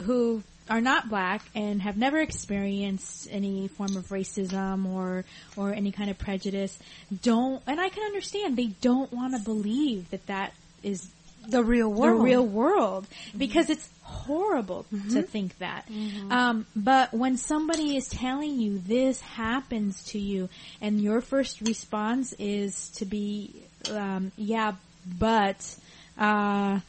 who 0.01 0.41
are 0.69 0.81
not 0.81 1.09
black 1.09 1.41
and 1.55 1.81
have 1.81 1.97
never 1.97 2.19
experienced 2.19 3.27
any 3.29 3.67
form 3.67 3.97
of 3.97 4.07
racism 4.07 4.85
or 4.87 5.25
or 5.57 5.73
any 5.73 5.91
kind 5.91 6.09
of 6.09 6.17
prejudice 6.17 6.77
don't 7.21 7.61
and 7.67 7.79
I 7.81 7.89
can 7.89 8.03
understand 8.03 8.55
they 8.57 8.67
don't 8.81 9.11
want 9.11 9.35
to 9.35 9.43
believe 9.43 10.09
that 10.11 10.25
that 10.27 10.53
is 10.81 11.09
The 11.47 11.63
real 11.63 11.91
world. 11.91 12.19
the 12.21 12.23
real 12.23 12.45
world 12.45 13.05
because 13.37 13.69
it's 13.69 13.87
horrible 14.03 14.85
to 15.11 15.21
think 15.21 15.57
that. 15.59 15.85
Um, 16.29 16.65
but 16.75 17.13
when 17.13 17.35
somebody 17.37 17.97
is 17.97 18.07
telling 18.07 18.59
you 18.59 18.79
this 18.79 19.19
happens 19.19 20.03
to 20.11 20.19
you 20.19 20.47
and 20.81 21.01
your 21.01 21.19
first 21.21 21.59
response 21.61 22.33
is 22.39 22.89
to 22.97 23.05
be, 23.05 23.63
um, 23.91 24.31
yeah, 24.37 24.73
but, 25.05 25.75
uh, 26.17 26.79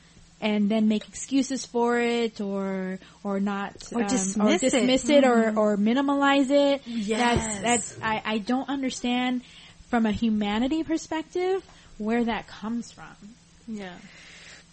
and 0.41 0.69
then 0.71 0.89
make 0.89 1.09
excuses 1.09 1.65
for 1.65 1.99
it 1.99 2.41
or 2.41 2.99
or 3.23 3.41
not 3.41 3.73
Or 3.93 4.03
um, 4.03 4.09
dismiss 4.09 4.63
or 4.63 4.67
it. 4.67 4.71
dismiss 4.73 5.09
it, 5.09 5.25
or 5.25 5.57
or 5.59 5.77
minimalize 5.77 6.51
it. 6.51 6.83
Yes. 6.87 7.61
That's 7.63 7.63
that's 7.63 8.03
I, 8.03 8.23
I 8.25 8.39
don't 8.39 8.69
understand 8.69 9.43
from 9.89 10.07
a 10.07 10.13
humanity 10.13 10.83
perspective 10.83 11.65
where 11.99 12.25
that 12.25 12.47
comes 12.47 12.93
from. 12.93 13.07
Yeah. 13.69 13.95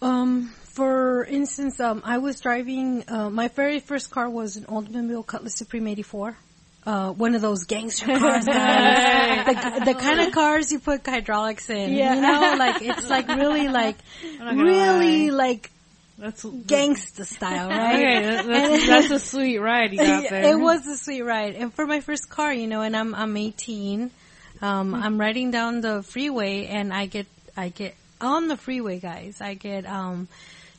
Um, 0.02 0.48
for 0.74 1.24
instance, 1.24 1.78
um, 1.78 2.02
I 2.04 2.18
was 2.18 2.40
driving, 2.40 3.04
uh, 3.08 3.30
my 3.30 3.48
very 3.48 3.78
first 3.78 4.10
car 4.10 4.28
was 4.28 4.56
an 4.56 4.64
Oldsmobile 4.64 5.24
Cutlass 5.24 5.54
Supreme 5.54 5.86
84. 5.86 6.36
Uh, 6.84 7.12
one 7.12 7.34
of 7.36 7.42
those 7.42 7.64
gangster 7.64 8.06
cars, 8.18 8.44
guys. 8.44 9.46
the, 9.46 9.84
the 9.84 9.94
kind 9.94 10.20
of 10.20 10.32
cars 10.32 10.72
you 10.72 10.80
put 10.80 11.06
hydraulics 11.06 11.70
in. 11.70 11.92
Yeah. 11.94 12.14
You 12.16 12.20
know, 12.22 12.56
like, 12.58 12.82
it's 12.82 13.08
like 13.08 13.28
really 13.28 13.68
like, 13.68 13.96
really 14.40 15.30
lie. 15.30 15.36
like 15.46 15.70
That's 16.18 16.42
gangsta 16.44 17.24
style, 17.24 17.68
right? 17.68 17.94
Okay, 17.94 18.20
that- 18.24 18.46
that's, 18.46 18.86
that's 19.08 19.10
a 19.12 19.18
sweet 19.20 19.58
ride 19.58 19.92
you 19.92 19.98
got 19.98 20.24
there. 20.30 20.50
it 20.52 20.58
was 20.58 20.86
a 20.88 20.96
sweet 20.96 21.22
ride. 21.22 21.54
And 21.54 21.72
for 21.72 21.86
my 21.86 22.00
first 22.00 22.28
car, 22.28 22.52
you 22.52 22.66
know, 22.66 22.82
and 22.82 22.96
I'm 22.96 23.14
I'm 23.14 23.36
18. 23.36 24.10
Um, 24.60 24.94
I'm 24.94 25.18
riding 25.20 25.50
down 25.50 25.80
the 25.82 26.02
freeway, 26.02 26.66
and 26.66 26.92
I 26.92 27.06
get 27.06 27.26
I 27.56 27.68
get 27.68 27.94
on 28.20 28.48
the 28.48 28.56
freeway, 28.56 28.98
guys. 29.00 29.40
I 29.40 29.54
get 29.54 29.86
um, 29.86 30.28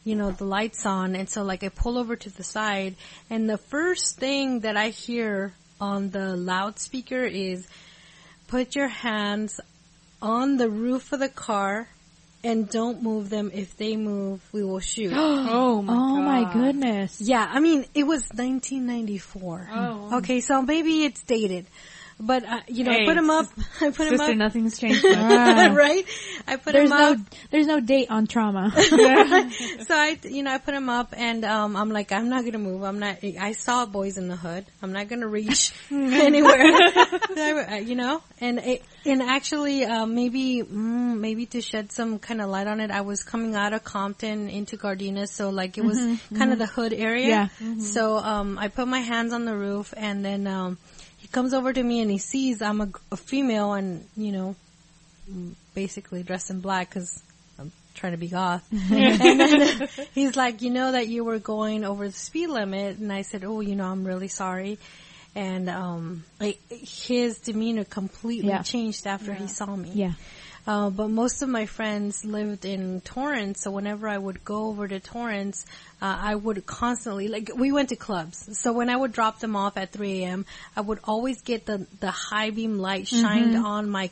you 0.05 0.15
know, 0.15 0.31
the 0.31 0.43
lights 0.45 0.85
on, 0.85 1.15
and 1.15 1.29
so 1.29 1.43
like 1.43 1.63
I 1.63 1.69
pull 1.69 1.97
over 1.97 2.15
to 2.15 2.29
the 2.29 2.43
side, 2.43 2.95
and 3.29 3.49
the 3.49 3.57
first 3.57 4.17
thing 4.17 4.61
that 4.61 4.75
I 4.77 4.89
hear 4.89 5.53
on 5.79 6.09
the 6.09 6.35
loudspeaker 6.35 7.23
is, 7.23 7.67
"Put 8.47 8.75
your 8.75 8.87
hands 8.87 9.59
on 10.21 10.57
the 10.57 10.69
roof 10.69 11.11
of 11.11 11.19
the 11.19 11.29
car." 11.29 11.87
And 12.45 12.67
don't 12.69 13.01
move 13.01 13.29
them. 13.29 13.51
If 13.53 13.77
they 13.77 13.95
move, 13.95 14.41
we 14.51 14.65
will 14.65 14.81
shoot. 14.81 15.13
Oh 15.15 15.81
my 15.81 15.93
oh 15.93 16.21
my 16.21 16.53
goodness. 16.53 17.21
Yeah, 17.21 17.47
I 17.49 17.61
mean, 17.61 17.85
it 17.95 18.03
was 18.03 18.23
1994. 18.35 19.69
Oh. 19.71 20.17
Okay, 20.17 20.41
so 20.41 20.61
maybe 20.61 21.05
it's 21.05 21.23
dated. 21.23 21.67
But, 22.25 22.45
uh, 22.45 22.61
you 22.67 22.83
know, 22.85 22.91
I 22.91 23.05
put 23.05 23.17
him 23.17 23.29
up, 23.29 23.47
I 23.81 23.89
put 23.89 24.07
him 24.07 24.17
Sister, 24.17 24.31
up, 24.31 24.37
nothing's 24.37 24.77
changed. 24.79 25.03
much. 25.03 25.13
right? 25.75 26.05
I 26.47 26.55
put 26.55 26.71
There's 26.73 26.89
him 26.89 26.97
no 26.97 27.11
up. 27.13 27.17
there's 27.51 27.67
no 27.67 27.79
date 27.79 28.09
on 28.09 28.27
trauma. 28.27 28.71
so 28.75 28.87
I, 29.95 30.17
you 30.23 30.43
know, 30.43 30.51
I 30.51 30.57
put 30.57 30.73
him 30.73 30.89
up 30.89 31.13
and, 31.17 31.43
um, 31.43 31.75
I'm 31.75 31.89
like, 31.91 32.11
I'm 32.11 32.29
not 32.29 32.45
gonna 32.45 32.59
move. 32.59 32.83
I'm 32.83 32.99
not, 32.99 33.17
I 33.23 33.51
saw 33.53 33.85
boys 33.85 34.17
in 34.17 34.27
the 34.29 34.35
hood. 34.37 34.65
I'm 34.81 34.93
not 34.93 35.07
gonna 35.09 35.27
reach 35.27 35.73
anywhere. 35.91 36.63
You 37.81 37.95
know? 37.95 38.21
And 38.39 38.59
it, 38.59 38.83
and 39.05 39.21
actually, 39.21 39.83
uh, 39.85 40.05
maybe, 40.05 40.63
mm, 40.63 41.19
maybe 41.19 41.45
to 41.47 41.61
shed 41.61 41.91
some 41.91 42.19
kind 42.19 42.41
of 42.41 42.49
light 42.49 42.67
on 42.67 42.79
it, 42.79 42.91
I 42.91 43.01
was 43.01 43.23
coming 43.23 43.55
out 43.55 43.73
of 43.73 43.83
Compton 43.83 44.49
into 44.49 44.77
Gardena, 44.77 45.27
so 45.27 45.49
like 45.49 45.77
it 45.77 45.83
was 45.83 45.97
kind 46.37 46.53
of 46.53 46.59
the 46.59 46.67
hood 46.67 46.93
area. 46.93 47.49
Yeah. 47.59 47.77
So, 47.79 48.17
um, 48.17 48.57
I 48.57 48.69
put 48.69 48.87
my 48.87 48.99
hands 48.99 49.33
on 49.33 49.43
the 49.45 49.55
roof 49.55 49.93
and 49.97 50.23
then, 50.23 50.47
um, 50.47 50.77
he 50.92 50.92
comes 51.33 51.53
over 51.53 51.73
to 51.73 51.83
me 51.83 51.99
and 52.01 52.09
he 52.09 52.17
sees 52.19 52.61
I'm 52.61 52.79
a, 52.79 52.89
a 53.11 53.17
female 53.17 53.73
and, 53.73 54.05
you 54.15 54.31
know, 54.31 54.55
mm, 55.29 55.53
basically 55.73 56.23
dressed 56.23 56.49
in 56.49 56.61
black 56.61 56.89
because 56.89 57.21
I'm 57.59 57.71
trying 57.95 58.13
to 58.13 58.17
be 58.17 58.27
goth. 58.29 58.65
and 58.71 59.19
then 59.19 59.89
he's 60.13 60.35
like, 60.37 60.61
you 60.61 60.69
know 60.69 60.93
that 60.93 61.07
you 61.09 61.25
were 61.25 61.39
going 61.39 61.83
over 61.83 62.07
the 62.07 62.13
speed 62.13 62.47
limit. 62.47 62.99
And 62.99 63.11
I 63.11 63.23
said, 63.23 63.43
oh, 63.43 63.59
you 63.59 63.75
know, 63.75 63.85
I'm 63.87 64.05
really 64.05 64.29
sorry. 64.29 64.77
And, 65.35 65.67
um, 65.69 66.23
like, 66.39 66.59
his 66.69 67.39
demeanor 67.39 67.83
completely 67.83 68.49
Yeah. 68.49 68.61
changed 68.61 69.07
after 69.07 69.33
he 69.33 69.47
saw 69.47 69.75
me. 69.75 69.91
yeah. 69.93 70.13
Uh, 70.65 70.89
but 70.89 71.09
most 71.09 71.41
of 71.41 71.49
my 71.49 71.65
friends 71.65 72.23
lived 72.23 72.63
in 72.63 73.01
Torrance, 73.01 73.61
so 73.61 73.71
whenever 73.71 74.07
I 74.07 74.17
would 74.17 74.45
go 74.45 74.67
over 74.67 74.87
to 74.87 74.99
Torrance, 74.99 75.65
uh, 76.01 76.17
I 76.21 76.35
would 76.35 76.65
constantly, 76.65 77.27
like, 77.27 77.51
we 77.53 77.73
went 77.73 77.89
to 77.89 77.97
clubs. 77.97 78.57
So 78.57 78.71
when 78.71 78.89
I 78.89 78.95
would 78.95 79.11
drop 79.11 79.39
them 79.39 79.57
off 79.57 79.75
at 79.75 79.91
3 79.91 80.23
a.m., 80.23 80.45
I 80.75 80.81
would 80.81 80.99
always 81.03 81.41
get 81.41 81.65
the, 81.65 81.85
the 81.99 82.11
high 82.11 82.51
beam 82.51 82.77
light 82.77 83.09
shined 83.09 83.57
on 83.57 83.89
my, 83.89 84.09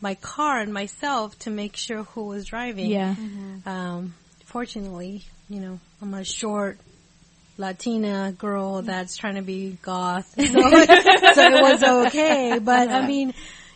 my 0.00 0.16
car 0.16 0.58
and 0.58 0.72
myself 0.72 1.38
to 1.40 1.50
make 1.50 1.76
sure 1.76 2.02
who 2.02 2.24
was 2.24 2.46
driving. 2.46 2.90
Yeah. 2.90 3.14
Um, 3.64 4.14
fortunately, 4.46 5.24
you 5.48 5.60
know, 5.60 5.78
I'm 6.02 6.14
a 6.14 6.24
short 6.24 6.78
Latina 7.56 8.34
girl 8.36 8.82
that's 8.82 9.16
trying 9.16 9.36
to 9.36 9.42
be 9.42 9.78
goth, 9.82 10.34
so, 10.34 10.42
so 10.44 10.50
it 10.50 11.62
was 11.62 11.82
okay. 12.06 12.58
But 12.58 12.88
I 12.88 13.06
mean, 13.06 13.32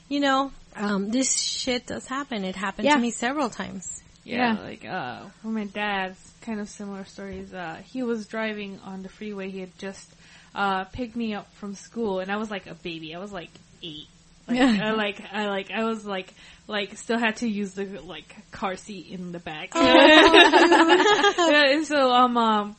you 0.09 0.21
know, 0.21 0.51
um, 0.79 1.11
this 1.11 1.39
shit 1.39 1.87
does 1.87 2.07
happen. 2.07 2.45
It 2.45 2.57
happened 2.57 2.87
Yeah. 2.87 2.95
to 2.95 3.01
me 3.01 3.11
several 3.11 3.51
times. 3.51 4.03
Yeah, 4.25 4.55
Yeah. 4.55 4.61
like 4.63 4.85
uh 4.85 5.21
for 5.43 5.49
my 5.49 5.65
dad's 5.65 6.19
kind 6.43 6.61
of 6.61 6.69
similar 6.69 7.05
stories. 7.05 7.53
Uh 7.55 7.81
he 7.93 8.03
was 8.03 8.27
driving 8.27 8.79
on 8.85 9.03
the 9.03 9.09
freeway. 9.09 9.51
He 9.51 9.61
had 9.61 9.77
just 9.79 10.07
uh 10.55 10.85
picked 10.85 11.17
me 11.17 11.35
up 11.35 11.53
from 11.55 11.75
school 11.75 12.21
and 12.21 12.31
I 12.31 12.37
was 12.37 12.51
like 12.51 12.67
a 12.67 12.75
baby. 12.75 13.15
I 13.15 13.19
was 13.19 13.33
like 13.33 13.51
8. 13.83 14.07
Like 14.49 14.59
I 14.61 14.91
like 14.93 15.23
I 15.33 15.47
like 15.49 15.71
I 15.71 15.85
was 15.85 16.05
like 16.07 16.33
like 16.67 16.97
still 16.97 17.19
had 17.19 17.37
to 17.37 17.49
use 17.49 17.73
the 17.73 17.85
like 18.03 18.35
car 18.51 18.77
seat 18.77 19.07
in 19.11 19.33
the 19.33 19.39
back. 19.39 19.71
yeah, 19.75 21.73
and 21.73 21.87
so 21.87 22.11
um 22.13 22.37
um 22.37 22.77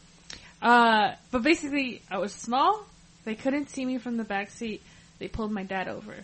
uh 0.61 1.13
but 1.31 1.43
basically 1.43 2.01
I 2.11 2.17
was 2.17 2.33
small. 2.33 2.85
They 3.25 3.35
couldn't 3.35 3.69
see 3.69 3.85
me 3.85 3.97
from 3.97 4.17
the 4.17 4.23
back 4.23 4.49
seat. 4.49 4.81
They 5.19 5.27
pulled 5.27 5.51
my 5.51 5.63
dad 5.63 5.87
over 5.87 6.15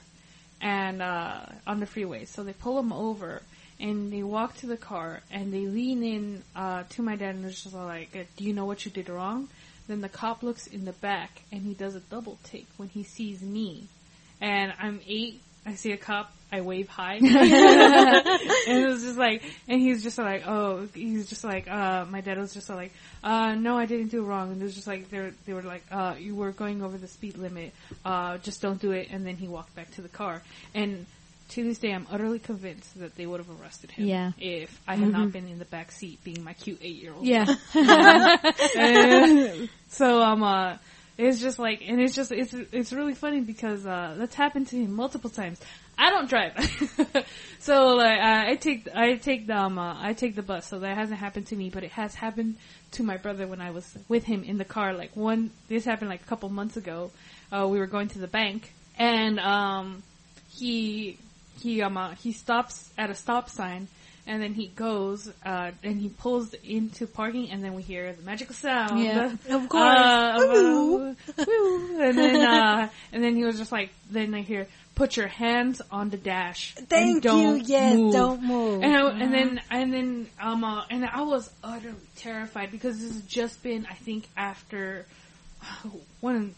and 0.62 1.02
uh 1.02 1.46
on 1.68 1.80
the 1.80 1.86
freeway. 1.86 2.26
So 2.26 2.44
they 2.44 2.54
pull 2.54 2.80
him 2.80 2.92
over 2.94 3.42
and 3.80 4.12
they 4.12 4.24
walk 4.24 4.56
to 4.58 4.68
the 4.68 4.78
car 4.78 5.22
and 5.32 5.54
they 5.54 5.66
lean 5.66 6.04
in 6.04 6.44
uh 6.56 6.84
to 6.90 7.02
my 7.02 7.16
dad 7.16 7.36
and 7.36 7.44
they're 7.44 7.52
just 7.52 7.74
like, 7.74 8.12
"Do 8.36 8.44
you 8.44 8.54
know 8.54 8.66
what 8.66 8.86
you 8.86 8.92
did 8.92 9.10
wrong?" 9.10 9.50
Then 9.88 10.02
the 10.02 10.10
cop 10.10 10.42
looks 10.42 10.68
in 10.68 10.86
the 10.86 10.94
back 10.94 11.44
and 11.52 11.62
he 11.62 11.74
does 11.74 11.96
a 11.96 12.00
double 12.00 12.40
take 12.44 12.68
when 12.78 12.90
he 12.90 13.04
sees 13.04 13.42
me. 13.42 13.88
And 14.42 14.74
I'm 14.80 15.00
eight. 15.08 15.42
I 15.66 15.76
see 15.76 15.92
a 15.92 15.98
cop. 15.98 16.34
I 16.56 16.62
wave 16.62 16.88
hi. 16.88 17.16
and 17.22 17.28
it 17.28 18.88
was 18.88 19.04
just 19.04 19.18
like, 19.18 19.44
and 19.68 19.82
he's 19.82 20.02
just 20.04 20.18
like, 20.18 20.48
oh, 20.48 20.88
he's 20.94 21.28
just 21.28 21.44
like, 21.44 21.70
uh, 21.70 22.06
my 22.06 22.22
dad 22.22 22.38
was 22.38 22.54
just 22.54 22.70
like, 22.70 22.94
uh, 23.24 23.56
no, 23.56 23.78
I 23.78 23.86
didn't 23.86 24.08
do 24.08 24.24
it 24.24 24.28
wrong. 24.28 24.52
And 24.52 24.62
it 24.62 24.66
was 24.66 24.76
just 24.76 24.88
like, 24.88 25.10
they 25.10 25.20
were, 25.20 25.34
they 25.46 25.54
were 25.54 25.64
like, 25.64 25.84
uh, 25.92 26.16
you 26.18 26.34
were 26.34 26.52
going 26.52 26.82
over 26.82 26.98
the 26.98 27.10
speed 27.10 27.38
limit. 27.38 27.74
Uh, 28.06 28.38
just 28.38 28.62
don't 28.62 28.80
do 28.80 28.92
it. 28.92 29.10
And 29.12 29.26
then 29.26 29.36
he 29.36 29.48
walked 29.50 29.76
back 29.76 29.92
to 29.96 30.02
the 30.02 30.08
car. 30.10 30.42
And 30.74 31.06
to 31.50 31.64
this 31.64 31.78
day, 31.78 31.94
I'm 31.94 32.08
utterly 32.10 32.40
convinced 32.40 32.98
that 33.00 33.16
they 33.16 33.26
would 33.26 33.40
have 33.40 33.62
arrested 33.62 33.92
him. 33.92 34.08
Yeah. 34.08 34.32
If 34.40 34.82
I 34.88 34.96
had 34.96 35.12
not 35.12 35.32
been 35.32 35.48
in 35.48 35.60
the 35.60 35.66
back 35.66 35.92
seat 35.92 36.24
being 36.24 36.44
my 36.44 36.54
cute 36.54 36.80
eight 36.82 36.96
year 36.96 37.14
old. 37.14 37.26
Yeah. 37.26 37.46
So 39.88 40.22
um 40.22 40.44
uh 40.44 40.76
it's 41.18 41.40
just 41.40 41.60
like 41.60 41.82
and 41.88 42.02
it's 42.02 42.14
just 42.16 42.32
it's 42.32 42.54
it's 42.72 42.92
really 42.92 43.14
funny 43.14 43.42
because 43.42 43.86
uh 43.86 44.16
that's 44.18 44.36
happened 44.36 44.68
to 44.68 44.76
me 44.76 44.88
multiple 44.88 45.30
times. 45.30 45.60
I 45.98 46.10
don't 46.10 46.28
drive. 46.28 46.54
so 47.60 47.96
like 47.96 48.20
I 48.20 48.56
take 48.56 48.90
I 48.94 49.16
take 49.16 49.48
the 49.48 49.58
um 49.58 49.80
uh, 49.80 49.96
I 50.02 50.14
take 50.14 50.36
the 50.36 50.44
bus 50.44 50.68
so 50.68 50.80
that 50.80 50.98
hasn't 50.98 51.20
happened 51.20 51.48
to 51.48 51.56
me 51.56 51.70
but 51.70 51.84
it 51.84 51.92
has 51.92 52.16
happened 52.16 52.56
to 52.92 53.04
my 53.04 53.18
brother 53.18 53.48
when 53.48 53.62
I 53.62 53.72
was 53.72 53.98
with 54.10 54.26
him 54.26 54.44
in 54.44 54.58
the 54.58 54.66
car 54.66 54.94
like 54.94 55.16
one 55.16 55.52
this 55.70 55.86
happened 55.86 56.10
like 56.10 56.22
a 56.22 56.26
couple 56.26 56.50
months 56.50 56.76
ago. 56.76 57.12
Uh 57.52 57.68
we 57.70 57.80
were 57.80 57.88
going 57.88 58.10
to 58.10 58.20
the 58.20 58.28
bank 58.28 58.74
and 58.98 59.40
um 59.40 60.04
he 60.52 61.18
he 61.62 61.82
um 61.82 61.96
uh, 61.96 62.16
he 62.16 62.34
stops 62.34 62.90
at 62.98 63.10
a 63.10 63.16
stop 63.16 63.50
sign 63.50 63.88
and 64.28 64.42
then 64.42 64.54
he 64.54 64.68
goes 64.68 65.32
uh 65.46 65.72
and 65.84 66.00
he 66.02 66.10
pulls 66.10 66.54
into 66.64 67.06
parking 67.08 67.52
and 67.52 67.64
then 67.64 67.74
we 67.74 67.82
hear 67.84 68.12
the 68.14 68.24
magical 68.24 68.56
sound 68.56 69.04
Yeah. 69.04 69.34
Of 69.50 69.70
course. 69.70 69.84
uh, 69.84 70.36
uh, 70.36 70.38
Woo. 70.40 71.16
woo. 71.48 72.02
and 72.02 72.18
then 72.18 72.36
uh 72.42 72.90
and 73.14 73.24
then 73.24 73.36
he 73.36 73.44
was 73.44 73.58
just 73.58 73.72
like 73.72 73.92
then 74.10 74.34
I 74.34 74.42
hear 74.42 74.68
put 74.96 75.18
your 75.18 75.28
hands 75.28 75.82
on 75.92 76.10
the 76.10 76.18
dash 76.18 76.74
and 76.78 76.88
Thank 76.88 77.24
don't 77.24 77.58
you. 77.60 77.64
Yes, 77.66 77.98
move. 77.98 78.14
don't 78.14 78.44
move. 78.44 78.82
And, 78.82 78.96
I, 78.96 79.10
and 79.20 79.34
then 79.34 79.62
and 79.70 79.94
then 79.94 80.28
um 80.42 80.64
uh, 80.64 80.86
and 80.90 81.06
I 81.06 81.22
was 81.24 81.50
utterly 81.64 81.96
terrified 82.16 82.72
because 82.72 83.00
this 83.02 83.12
has 83.14 83.22
just 83.24 83.62
been 83.62 83.86
I 83.90 83.94
think 83.96 84.26
after 84.38 85.06
uh, 85.62 85.90
one 86.22 86.56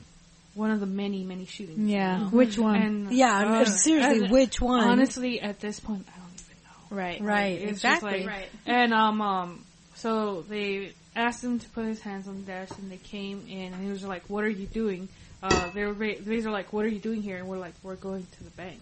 one 0.53 0.72
of 0.72 0.80
the 0.80 0.85
many 0.88 1.23
many 1.23 1.45
shootings. 1.45 1.89
Yeah. 1.89 2.30
Which 2.30 2.57
one? 2.57 2.76
And 2.76 3.11
yeah, 3.11 3.60
uh, 3.61 3.65
seriously, 3.65 4.27
which 4.30 4.60
one? 4.61 4.84
Honestly, 4.84 5.39
at 5.39 5.60
this 5.60 5.80
point, 5.80 6.06
I 6.07 6.18
don't 6.19 6.34
even 6.34 6.57
know. 6.64 6.76
Right. 6.89 7.22
right, 7.22 7.61
exactly. 7.61 8.19
like- 8.19 8.27
Right. 8.27 8.49
And 8.65 8.93
um 8.93 9.22
um 9.22 9.64
so 9.95 10.41
they 10.47 10.93
asked 11.15 11.43
him 11.43 11.57
to 11.59 11.69
put 11.69 11.85
his 11.85 11.99
hands 12.01 12.27
on 12.27 12.41
the 12.41 12.45
dash 12.45 12.69
and 12.77 12.91
they 12.91 12.97
came 12.97 13.45
in 13.49 13.73
and 13.73 13.84
he 13.84 13.89
was 13.89 14.03
like, 14.03 14.23
What 14.30 14.43
are 14.43 14.49
you 14.49 14.68
doing? 14.68 15.09
Uh 15.43 15.69
they 15.73 15.85
were 15.85 15.93
they 15.93 16.39
were 16.41 16.51
like, 16.51 16.72
What 16.73 16.85
are 16.85 16.89
you 16.89 16.99
doing 16.99 17.22
here? 17.22 17.38
And 17.38 17.47
we're 17.47 17.57
like, 17.57 17.73
We're 17.84 17.95
going 17.95 18.26
to 18.38 18.43
the 18.43 18.51
bank. 18.51 18.80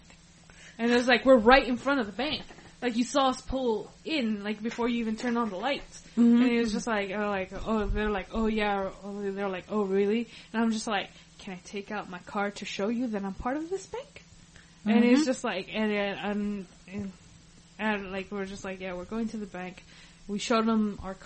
And 0.78 0.90
it 0.90 0.94
was 0.94 1.08
like 1.08 1.24
we're 1.24 1.38
right 1.38 1.66
in 1.66 1.76
front 1.78 2.00
of 2.00 2.06
the 2.06 2.12
bank. 2.12 2.42
Like 2.82 2.96
you 2.96 3.04
saw 3.04 3.28
us 3.28 3.40
pull 3.40 3.90
in 4.04 4.44
like 4.44 4.62
before 4.62 4.86
you 4.88 4.98
even 5.00 5.16
turned 5.16 5.38
on 5.38 5.48
the 5.48 5.56
lights. 5.56 6.02
Mm-hmm. 6.18 6.42
And 6.42 6.52
it 6.52 6.60
was 6.60 6.72
just 6.72 6.86
like 6.86 7.10
oh 7.10 7.28
like 7.30 7.50
oh 7.66 7.86
they're 7.86 8.10
like, 8.10 8.28
Oh 8.32 8.46
yeah 8.46 8.78
or, 8.80 8.92
oh, 9.02 9.30
they're 9.32 9.48
like, 9.48 9.64
Oh 9.70 9.82
really? 9.84 10.28
And 10.52 10.62
I'm 10.62 10.70
just 10.72 10.86
like, 10.86 11.08
Can 11.38 11.54
I 11.54 11.60
take 11.64 11.90
out 11.90 12.10
my 12.10 12.18
card 12.26 12.56
to 12.56 12.66
show 12.66 12.88
you 12.88 13.06
that 13.08 13.24
I'm 13.24 13.32
part 13.34 13.56
of 13.56 13.70
this 13.70 13.86
bank? 13.86 14.22
And 14.84 15.02
Mm-hmm. 15.02 15.14
it's 15.14 15.24
just 15.24 15.42
like 15.42 15.68
and 15.72 15.90
it, 15.90 16.18
and, 16.22 16.66
and 16.92 17.12
and 17.78 18.12
like 18.12 18.30
we're 18.30 18.46
just 18.46 18.64
like, 18.64 18.80
yeah, 18.80 18.94
we're 18.94 19.04
going 19.04 19.28
to 19.30 19.36
the 19.36 19.46
bank. 19.46 19.82
We 20.28 20.38
showed 20.38 20.66
them 20.66 20.98
our 21.02 21.16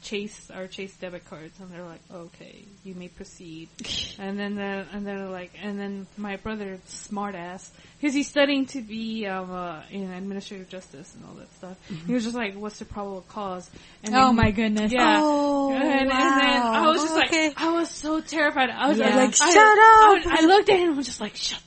chase 0.00 0.48
our 0.54 0.68
chase 0.68 0.94
debit 0.96 1.28
cards, 1.28 1.58
and 1.58 1.70
they're 1.72 1.82
like, 1.84 2.00
okay, 2.12 2.64
you 2.84 2.94
may 2.94 3.08
proceed. 3.08 3.68
and 4.20 4.38
then 4.38 4.54
the, 4.54 4.86
and 4.92 5.04
they're 5.06 5.26
like, 5.28 5.50
and 5.60 5.78
then 5.78 6.06
my 6.16 6.36
brother, 6.36 6.78
smart 6.86 7.34
ass, 7.34 7.70
because 8.00 8.14
he's 8.14 8.28
studying 8.28 8.66
to 8.66 8.80
be 8.80 9.26
um, 9.26 9.50
uh, 9.50 9.82
in 9.90 10.08
administrative 10.12 10.68
justice 10.68 11.12
and 11.16 11.24
all 11.24 11.34
that 11.34 11.52
stuff. 11.54 11.76
He 12.06 12.14
was 12.14 12.22
just 12.22 12.36
like, 12.36 12.54
what's 12.54 12.78
the 12.78 12.84
probable 12.84 13.22
cause? 13.28 13.68
And 14.04 14.14
Oh 14.14 14.26
then- 14.28 14.36
my 14.36 14.50
goodness. 14.52 14.92
Yeah. 14.92 15.18
Oh, 15.20 15.72
and, 15.72 15.82
and 15.82 16.10
then. 16.10 16.12
I 16.12 16.86
was 16.86 17.02
just 17.02 17.16
Okay. 17.26 17.48
like, 17.48 17.60
I 17.60 17.72
was 17.72 17.90
so 17.90 18.20
terrified. 18.20 18.70
I 18.70 18.88
was 18.88 18.98
Yeah. 18.98 19.16
like, 19.16 19.34
shut 19.34 19.48
I, 19.50 20.20
up. 20.24 20.26
I 20.40 20.46
looked 20.46 20.68
at 20.68 20.78
him 20.78 20.92
I 20.92 20.96
was 20.96 21.06
just 21.06 21.20
like, 21.20 21.34
shut 21.34 21.58
up. 21.58 21.64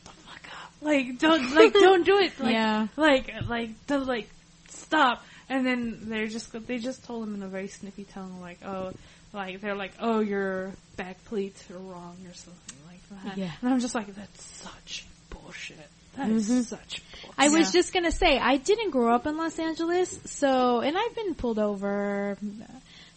Like, 0.81 1.19
don't, 1.19 1.53
like, 1.53 1.73
don't 1.73 2.05
do 2.05 2.17
it. 2.17 2.33
Like, 2.39 2.53
Yeah. 2.53 2.87
Like, 2.95 3.31
like, 3.47 3.69
don't, 3.87 4.07
like, 4.07 4.29
stop. 4.69 5.23
And 5.47 5.65
then 5.65 5.99
they're 6.09 6.27
just, 6.27 6.51
they 6.67 6.77
just 6.77 7.05
told 7.05 7.27
him 7.27 7.35
in 7.35 7.43
a 7.43 7.47
very 7.47 7.67
snippy 7.67 8.05
tone, 8.05 8.39
like, 8.41 8.59
oh, 8.65 8.93
like, 9.33 9.61
they're 9.61 9.75
like, 9.75 9.93
oh, 9.99 10.19
your 10.19 10.71
back 10.97 11.23
plates 11.25 11.69
are 11.69 11.77
wrong 11.77 12.17
or 12.27 12.33
something 12.33 12.77
like 12.87 13.23
that. 13.23 13.37
Yeah. 13.37 13.51
And 13.61 13.71
I'm 13.73 13.79
just 13.79 13.95
like, 13.95 14.13
that's 14.15 14.43
such 14.43 15.05
bullshit. 15.29 15.77
That 16.15 16.29
is 16.29 16.49
mm-hmm. 16.49 16.61
such 16.61 17.01
bullshit. 17.11 17.35
I 17.37 17.49
was 17.49 17.67
Yeah. 17.73 17.79
just 17.79 17.93
gonna 17.93 18.11
say, 18.11 18.37
I 18.37 18.57
didn't 18.57 18.91
grow 18.91 19.13
up 19.13 19.27
in 19.27 19.37
Los 19.37 19.59
Angeles, 19.59 20.19
so, 20.25 20.81
and 20.81 20.97
I've 20.97 21.15
been 21.15 21.35
pulled 21.35 21.59
over, 21.59 22.37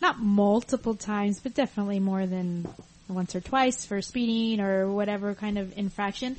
not 0.01 0.19
multiple 0.19 0.95
times, 0.95 1.41
but 1.41 1.55
definitely 1.55 1.99
more 2.01 2.27
than 2.27 2.69
once 3.09 3.35
or 3.35 3.41
twice 3.41 3.85
for 3.85 4.01
speeding 4.01 4.61
or 4.61 4.91
whatever 4.91 5.35
kind 5.35 5.59
of 5.59 5.77
infraction. 5.77 6.37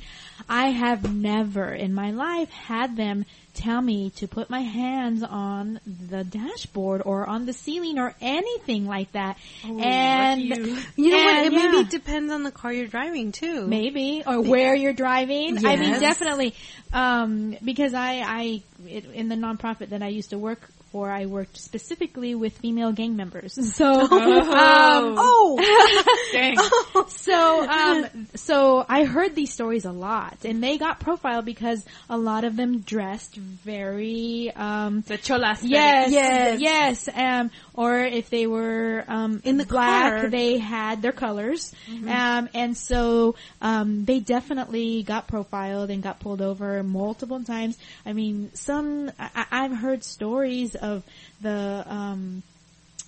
I 0.48 0.70
have 0.70 1.14
never 1.14 1.68
in 1.72 1.94
my 1.94 2.10
life 2.10 2.50
had 2.50 2.96
them 2.96 3.24
tell 3.54 3.80
me 3.80 4.10
to 4.10 4.28
put 4.28 4.50
my 4.50 4.60
hands 4.60 5.22
on 5.22 5.80
the 5.86 6.24
dashboard 6.24 7.02
or 7.04 7.26
on 7.26 7.46
the 7.46 7.52
ceiling 7.52 7.98
or 7.98 8.14
anything 8.20 8.86
like 8.86 9.12
that. 9.12 9.38
Oh, 9.64 9.78
and 9.78 10.48
lucky 10.48 10.62
you. 10.62 10.78
You 10.96 11.10
know 11.10 11.16
what? 11.24 11.34
And, 11.36 11.46
It 11.46 11.56
maybe 11.56 11.76
yeah. 11.78 11.88
depends 11.88 12.32
on 12.32 12.42
the 12.42 12.50
car 12.50 12.72
you're 12.72 12.86
driving 12.86 13.32
too. 13.32 13.66
Maybe 13.66 14.22
or 14.26 14.40
where 14.42 14.74
you're 14.74 14.92
driving. 14.92 15.64
I 15.64 15.76
mean, 15.76 16.00
definitely, 16.00 16.54
um, 16.92 17.56
because 17.64 17.94
I, 17.94 18.20
I 18.20 18.62
it, 18.86 19.06
in 19.06 19.28
the 19.28 19.36
nonprofit 19.36 19.90
that 19.90 20.02
I 20.02 20.08
used 20.08 20.30
to 20.30 20.38
work 20.38 20.68
for, 20.96 21.10
I 21.10 21.26
worked 21.26 21.58
specifically 21.58 22.34
with 22.34 22.56
female 22.56 22.90
gang 22.92 23.16
members. 23.16 23.52
So, 23.76 23.84
um, 24.00 25.14
Oh, 25.18 25.58
so, 27.08 27.68
um, 27.68 28.26
so 28.34 28.84
I 28.88 29.04
heard 29.04 29.34
these 29.34 29.52
stories 29.52 29.84
a 29.84 29.92
lot, 29.92 30.38
and 30.46 30.62
they 30.62 30.78
got 30.78 31.00
profiled 31.00 31.44
because 31.44 31.84
a 32.08 32.16
lot 32.16 32.44
of 32.44 32.56
them 32.56 32.80
dressed 32.80 33.36
very, 33.36 34.50
um, 34.56 35.02
The 35.02 35.18
cholas. 35.18 35.62
Yes, 35.62 36.10
Yes. 36.12 36.60
yes, 36.60 37.08
um, 37.14 37.50
or 37.76 37.98
if 38.00 38.30
they 38.30 38.46
were 38.46 39.04
um, 39.06 39.40
In 39.44 39.58
the 39.58 39.64
black, 39.66 40.14
car. 40.14 40.28
they 40.28 40.58
had 40.58 41.02
their 41.02 41.12
colors, 41.12 41.74
um, 42.08 42.48
and 42.54 42.76
so 42.76 43.34
um, 43.60 44.04
they 44.04 44.20
definitely 44.20 45.02
got 45.02 45.28
profiled 45.28 45.90
and 45.90 46.02
got 46.02 46.18
pulled 46.20 46.40
over 46.42 46.82
multiple 46.82 47.42
times. 47.44 47.76
I 48.04 48.12
mean, 48.14 48.50
some 48.54 49.10
I, 49.18 49.30
I- 49.34 49.64
I've 49.64 49.76
heard 49.76 50.02
stories 50.04 50.74
of 50.74 51.04
the 51.40 51.84
um, 51.86 52.42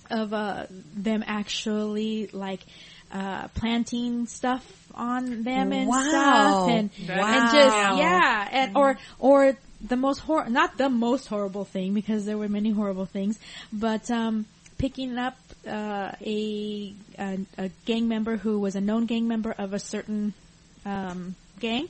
of 0.09 0.33
uh, 0.33 0.65
them 0.95 1.23
actually 1.27 2.27
like 2.33 2.61
uh, 3.11 3.47
planting 3.49 4.27
stuff 4.27 4.63
on 4.95 5.43
them 5.43 5.71
and 5.71 5.87
Wow. 5.87 5.93
stuff, 6.07 6.67
and 6.67 6.89
Wow. 7.07 7.33
and 7.33 7.49
just 7.51 7.77
yeah, 7.97 8.47
and 8.51 8.71
or 8.75 8.97
or 9.19 9.57
the 9.81 9.95
most 9.95 10.19
hor 10.19 10.49
not 10.49 10.77
the 10.77 10.89
most 10.89 11.27
horrible 11.27 11.63
thing 11.65 11.93
because 11.93 12.25
there 12.25 12.37
were 12.37 12.49
many 12.49 12.69
horrible 12.71 13.05
things, 13.05 13.39
but 13.71 14.09
um, 14.11 14.45
picking 14.79 15.19
up 15.19 15.35
uh, 15.67 16.11
a, 16.25 16.93
a 17.19 17.37
a 17.59 17.69
gang 17.85 18.07
member 18.07 18.37
who 18.37 18.59
was 18.59 18.75
a 18.75 18.81
known 18.81 19.05
gang 19.05 19.27
member 19.27 19.51
of 19.51 19.73
a 19.73 19.79
certain 19.79 20.33
um, 20.85 21.35
gang. 21.59 21.87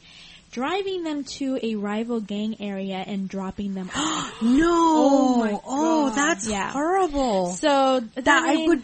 Driving 0.52 1.04
them 1.04 1.26
to 1.26 1.60
a 1.62 1.76
rival 1.76 2.20
gang 2.22 2.60
area 2.60 2.96
and 3.06 3.30
dropping 3.30 3.76
them 3.76 3.88
off. 3.96 4.42
no! 4.42 4.66
Oh 4.68 5.38
my 5.40 5.60
Oh, 5.64 6.12
that's 6.16 6.48
Yeah. 6.48 6.72
horrible. 6.72 7.52
So 7.52 8.00
that 8.16 8.44
I 8.44 8.56
mean- 8.56 8.68
would. 8.70 8.82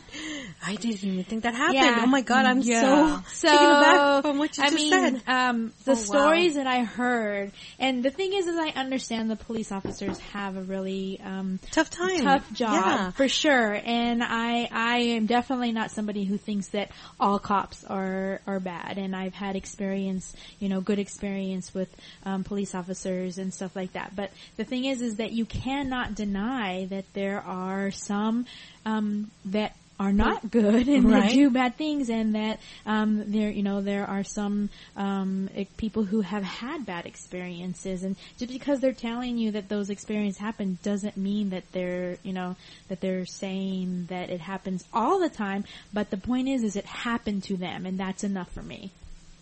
I 0.63 0.75
didn't 0.75 1.03
even 1.03 1.23
think 1.23 1.43
that 1.43 1.53
happened. 1.53 1.75
Yeah. 1.75 2.01
Oh 2.03 2.07
my 2.07 2.21
god, 2.21 2.45
I'm 2.45 2.61
Yeah. 2.61 3.21
so, 3.33 3.49
taken 3.49 3.71
aback 3.71 4.21
from 4.23 4.37
what 4.39 4.57
you 4.57 4.63
I 4.63 4.69
just 4.69 4.75
mean, 4.75 5.21
said. 5.21 5.21
um, 5.27 5.73
the 5.85 5.91
Oh, 5.91 5.95
wow. 5.95 6.01
stories 6.01 6.55
that 6.55 6.65
I 6.67 6.83
heard, 6.83 7.51
and 7.79 8.01
the 8.03 8.09
thing 8.09 8.33
is, 8.33 8.47
is 8.47 8.55
I 8.57 8.69
understand 8.69 9.29
the 9.29 9.35
police 9.35 9.71
officers 9.71 10.17
have 10.19 10.57
a 10.57 10.61
really 10.63 11.19
um, 11.23 11.59
Tough 11.71 11.89
time. 11.91 12.19
tough 12.21 12.51
job 12.53 12.73
Yeah. 12.73 13.11
for 13.11 13.27
sure, 13.27 13.79
and 13.85 14.23
I 14.23 14.67
I 14.71 14.97
am 14.97 15.25
definitely 15.27 15.71
not 15.71 15.91
somebody 15.91 16.23
who 16.25 16.37
thinks 16.37 16.69
that 16.69 16.89
all 17.19 17.37
cops 17.37 17.83
are 17.83 18.41
are 18.47 18.59
bad, 18.59 18.97
and 18.97 19.15
I've 19.15 19.35
had 19.35 19.55
experience, 19.55 20.35
you 20.59 20.69
know, 20.69 20.81
good 20.81 20.99
experience 20.99 21.73
with 21.73 21.95
um, 22.25 22.43
police 22.43 22.73
officers 22.73 23.37
and 23.37 23.53
stuff 23.53 23.75
like 23.75 23.93
that. 23.93 24.15
But 24.15 24.31
the 24.57 24.63
thing 24.63 24.85
is, 24.85 25.01
is 25.01 25.17
that 25.17 25.31
you 25.31 25.45
cannot 25.45 26.15
deny 26.15 26.85
that 26.85 27.05
there 27.13 27.41
are 27.41 27.91
some 27.91 28.45
um, 28.85 29.29
that 29.45 29.75
are 29.99 30.11
not 30.11 30.51
good 30.51 30.87
and 30.89 31.09
Right. 31.09 31.31
do 31.31 31.49
bad 31.49 31.77
things 31.77 32.09
and 32.09 32.35
that 32.35 32.59
um 32.85 33.31
there 33.31 33.49
you 33.49 33.63
know 33.63 33.81
there 33.81 34.05
are 34.05 34.23
some 34.23 34.69
um 34.97 35.49
people 35.77 36.03
who 36.03 36.21
have 36.21 36.43
had 36.43 36.85
bad 36.85 37.05
experiences 37.05 38.03
and 38.03 38.15
just 38.37 38.51
because 38.51 38.81
they're 38.81 38.91
telling 38.93 39.37
you 39.37 39.51
that 39.51 39.69
those 39.69 39.89
experiences 39.89 40.39
happen 40.39 40.77
doesn't 40.83 41.15
mean 41.15 41.51
that 41.51 41.63
they're 41.71 42.17
you 42.23 42.33
know 42.33 42.55
that 42.89 42.99
they're 42.99 43.25
saying 43.25 44.05
that 44.09 44.29
it 44.29 44.41
happens 44.41 44.83
all 44.93 45.19
the 45.19 45.29
time 45.29 45.63
but 45.93 46.09
the 46.09 46.17
point 46.17 46.49
is 46.49 46.63
is 46.63 46.75
it 46.75 46.85
happened 46.85 47.43
to 47.43 47.55
them 47.55 47.85
and 47.85 47.97
that's 47.97 48.23
enough 48.23 48.51
for 48.51 48.63
me 48.63 48.91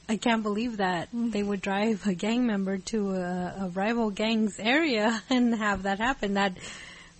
I 0.07 0.17
can't 0.17 0.43
believe 0.43 0.77
that 0.77 1.07
they 1.13 1.41
would 1.41 1.61
drive 1.61 2.05
a 2.05 2.13
gang 2.13 2.45
member 2.45 2.77
to 2.77 3.11
a, 3.11 3.55
a 3.61 3.71
rival 3.73 4.11
gang's 4.11 4.59
area 4.59 5.23
and 5.29 5.55
have 5.55 5.83
that 5.83 5.99
happen. 5.99 6.33
That 6.33 6.57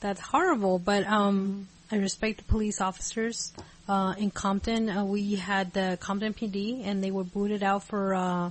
that's 0.01 0.19
horrible. 0.19 0.79
But 0.79 1.07
um, 1.07 1.69
I 1.93 1.97
respect 1.97 2.39
the 2.39 2.43
police 2.45 2.81
officers. 2.81 3.53
Uh, 3.87 4.15
in 4.17 4.31
Compton, 4.31 4.89
uh, 4.89 5.05
we 5.05 5.35
had 5.35 5.73
the 5.73 5.95
Compton 6.01 6.33
PD, 6.33 6.83
and 6.87 7.03
they 7.03 7.11
were 7.11 7.23
booted 7.23 7.61
out 7.61 7.83
for 7.83 8.15
uh, 8.15 8.49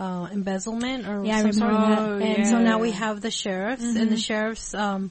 uh, 0.00 0.28
embezzlement 0.32 1.06
or 1.06 1.22
Yeah, 1.22 1.42
some 1.42 1.52
sort. 1.52 1.72
remember 1.72 2.18
that. 2.18 2.24
And 2.24 2.46
so 2.46 2.60
now 2.60 2.78
we 2.78 2.92
have 2.92 3.20
the 3.20 3.30
sheriffs, 3.30 3.82
and 3.84 4.10
the 4.10 4.16
sheriffs. 4.16 4.72
Um, 4.72 5.10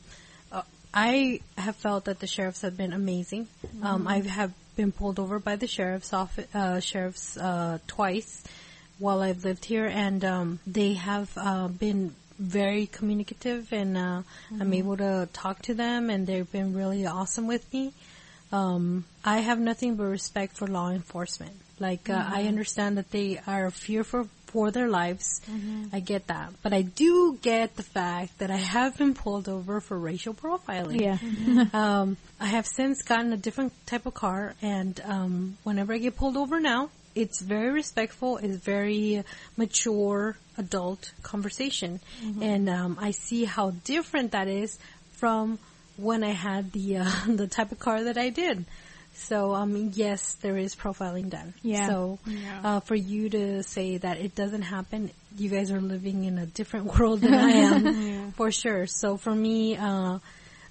uh, 0.51 0.63
I 0.91 1.41
have 1.55 1.75
felt 1.75 2.05
that 2.05 2.19
the 2.19 2.25
sheriffs 2.25 2.61
have 2.61 2.75
been 2.75 2.93
amazing. 2.93 3.47
Um, 3.83 4.07
I 4.07 4.21
have 4.21 4.53
been 4.75 4.91
pulled 4.91 5.19
over 5.19 5.37
by 5.37 5.55
the 5.55 5.67
sheriff's 5.67 6.13
office, 6.13 6.47
uh, 6.55 6.79
sheriffs 6.79 7.37
uh, 7.37 7.77
twice 7.85 8.43
while 8.97 9.21
I've 9.21 9.43
lived 9.43 9.65
here, 9.65 9.85
and 9.85 10.25
um, 10.25 10.59
they 10.65 10.93
have 10.93 11.29
uh, 11.37 11.67
been 11.67 12.15
very 12.39 12.85
communicative, 12.87 13.71
and 13.73 13.97
uh, 13.97 14.21
I'm 14.59 14.73
able 14.73 14.97
to 14.97 15.27
talk 15.33 15.61
to 15.63 15.73
them, 15.73 16.09
and 16.09 16.27
they've 16.27 16.49
been 16.51 16.73
really 16.75 17.05
awesome 17.05 17.47
with 17.47 17.71
me. 17.73 17.93
Um, 18.51 19.05
I 19.25 19.39
have 19.39 19.59
nothing 19.59 19.95
but 19.95 20.05
respect 20.05 20.55
for 20.55 20.67
law 20.67 20.89
enforcement. 20.89 21.55
Like 21.79 22.09
uh, 22.09 22.23
I 22.27 22.43
understand 22.43 22.97
that 22.97 23.11
they 23.11 23.39
are 23.45 23.69
fearful 23.71 24.29
for 24.47 24.71
their 24.71 24.87
lives. 24.87 25.41
I 25.91 25.99
get 25.99 26.27
that, 26.27 26.53
but 26.63 26.73
I 26.73 26.81
do 26.81 27.37
get 27.41 27.75
the 27.75 27.83
fact 27.83 28.39
that 28.39 28.49
I 28.49 28.55
have 28.55 28.97
been 28.97 29.13
pulled 29.13 29.49
over 29.49 29.81
for 29.81 29.99
racial 29.99 30.33
profiling. 30.33 31.01
Yeah. 31.01 31.17
Um, 31.73 32.17
I 32.39 32.45
have 32.45 32.65
since 32.65 33.03
gotten 33.03 33.33
a 33.33 33.37
different 33.37 33.73
type 33.85 34.05
of 34.05 34.13
car, 34.13 34.55
and 34.61 34.99
um, 35.03 35.57
whenever 35.63 35.93
I 35.93 35.97
get 35.97 36.15
pulled 36.15 36.37
over 36.37 36.59
now, 36.59 36.89
it's 37.23 37.41
very 37.41 37.71
respectful. 37.71 38.37
It's 38.37 38.57
very 38.57 39.23
mature, 39.57 40.37
adult 40.57 41.11
conversation, 41.23 41.99
and 42.41 42.69
um, 42.69 42.97
I 43.01 43.11
see 43.11 43.45
how 43.45 43.71
different 43.83 44.31
that 44.31 44.47
is 44.47 44.77
from 45.13 45.59
when 45.97 46.23
I 46.23 46.31
had 46.31 46.71
the 46.71 46.97
uh, 46.97 47.11
the 47.41 47.47
type 47.47 47.71
of 47.71 47.79
car 47.79 48.03
that 48.03 48.17
I 48.17 48.29
did. 48.29 48.65
So, 49.19 49.55
um, 49.55 49.91
yes, 49.95 50.35
there 50.43 50.57
is 50.57 50.75
profiling 50.75 51.31
done. 51.31 51.55
Yeah. 51.63 51.87
So, 51.87 52.19
Yeah. 52.27 52.61
uh, 52.63 52.79
for 52.81 52.93
you 52.93 53.29
to 53.31 53.63
say 53.63 53.97
that 53.97 54.17
it 54.19 54.35
doesn't 54.35 54.61
happen, 54.61 55.09
you 55.35 55.49
guys 55.49 55.71
are 55.71 55.81
living 55.81 56.23
in 56.25 56.37
a 56.37 56.45
different 56.45 56.85
world 56.99 57.21
than 57.21 57.33
I 57.33 57.49
am, 57.65 58.31
for 58.37 58.51
sure. 58.51 58.85
So, 58.85 59.17
for 59.17 59.33
me, 59.33 59.75
uh, 59.75 60.19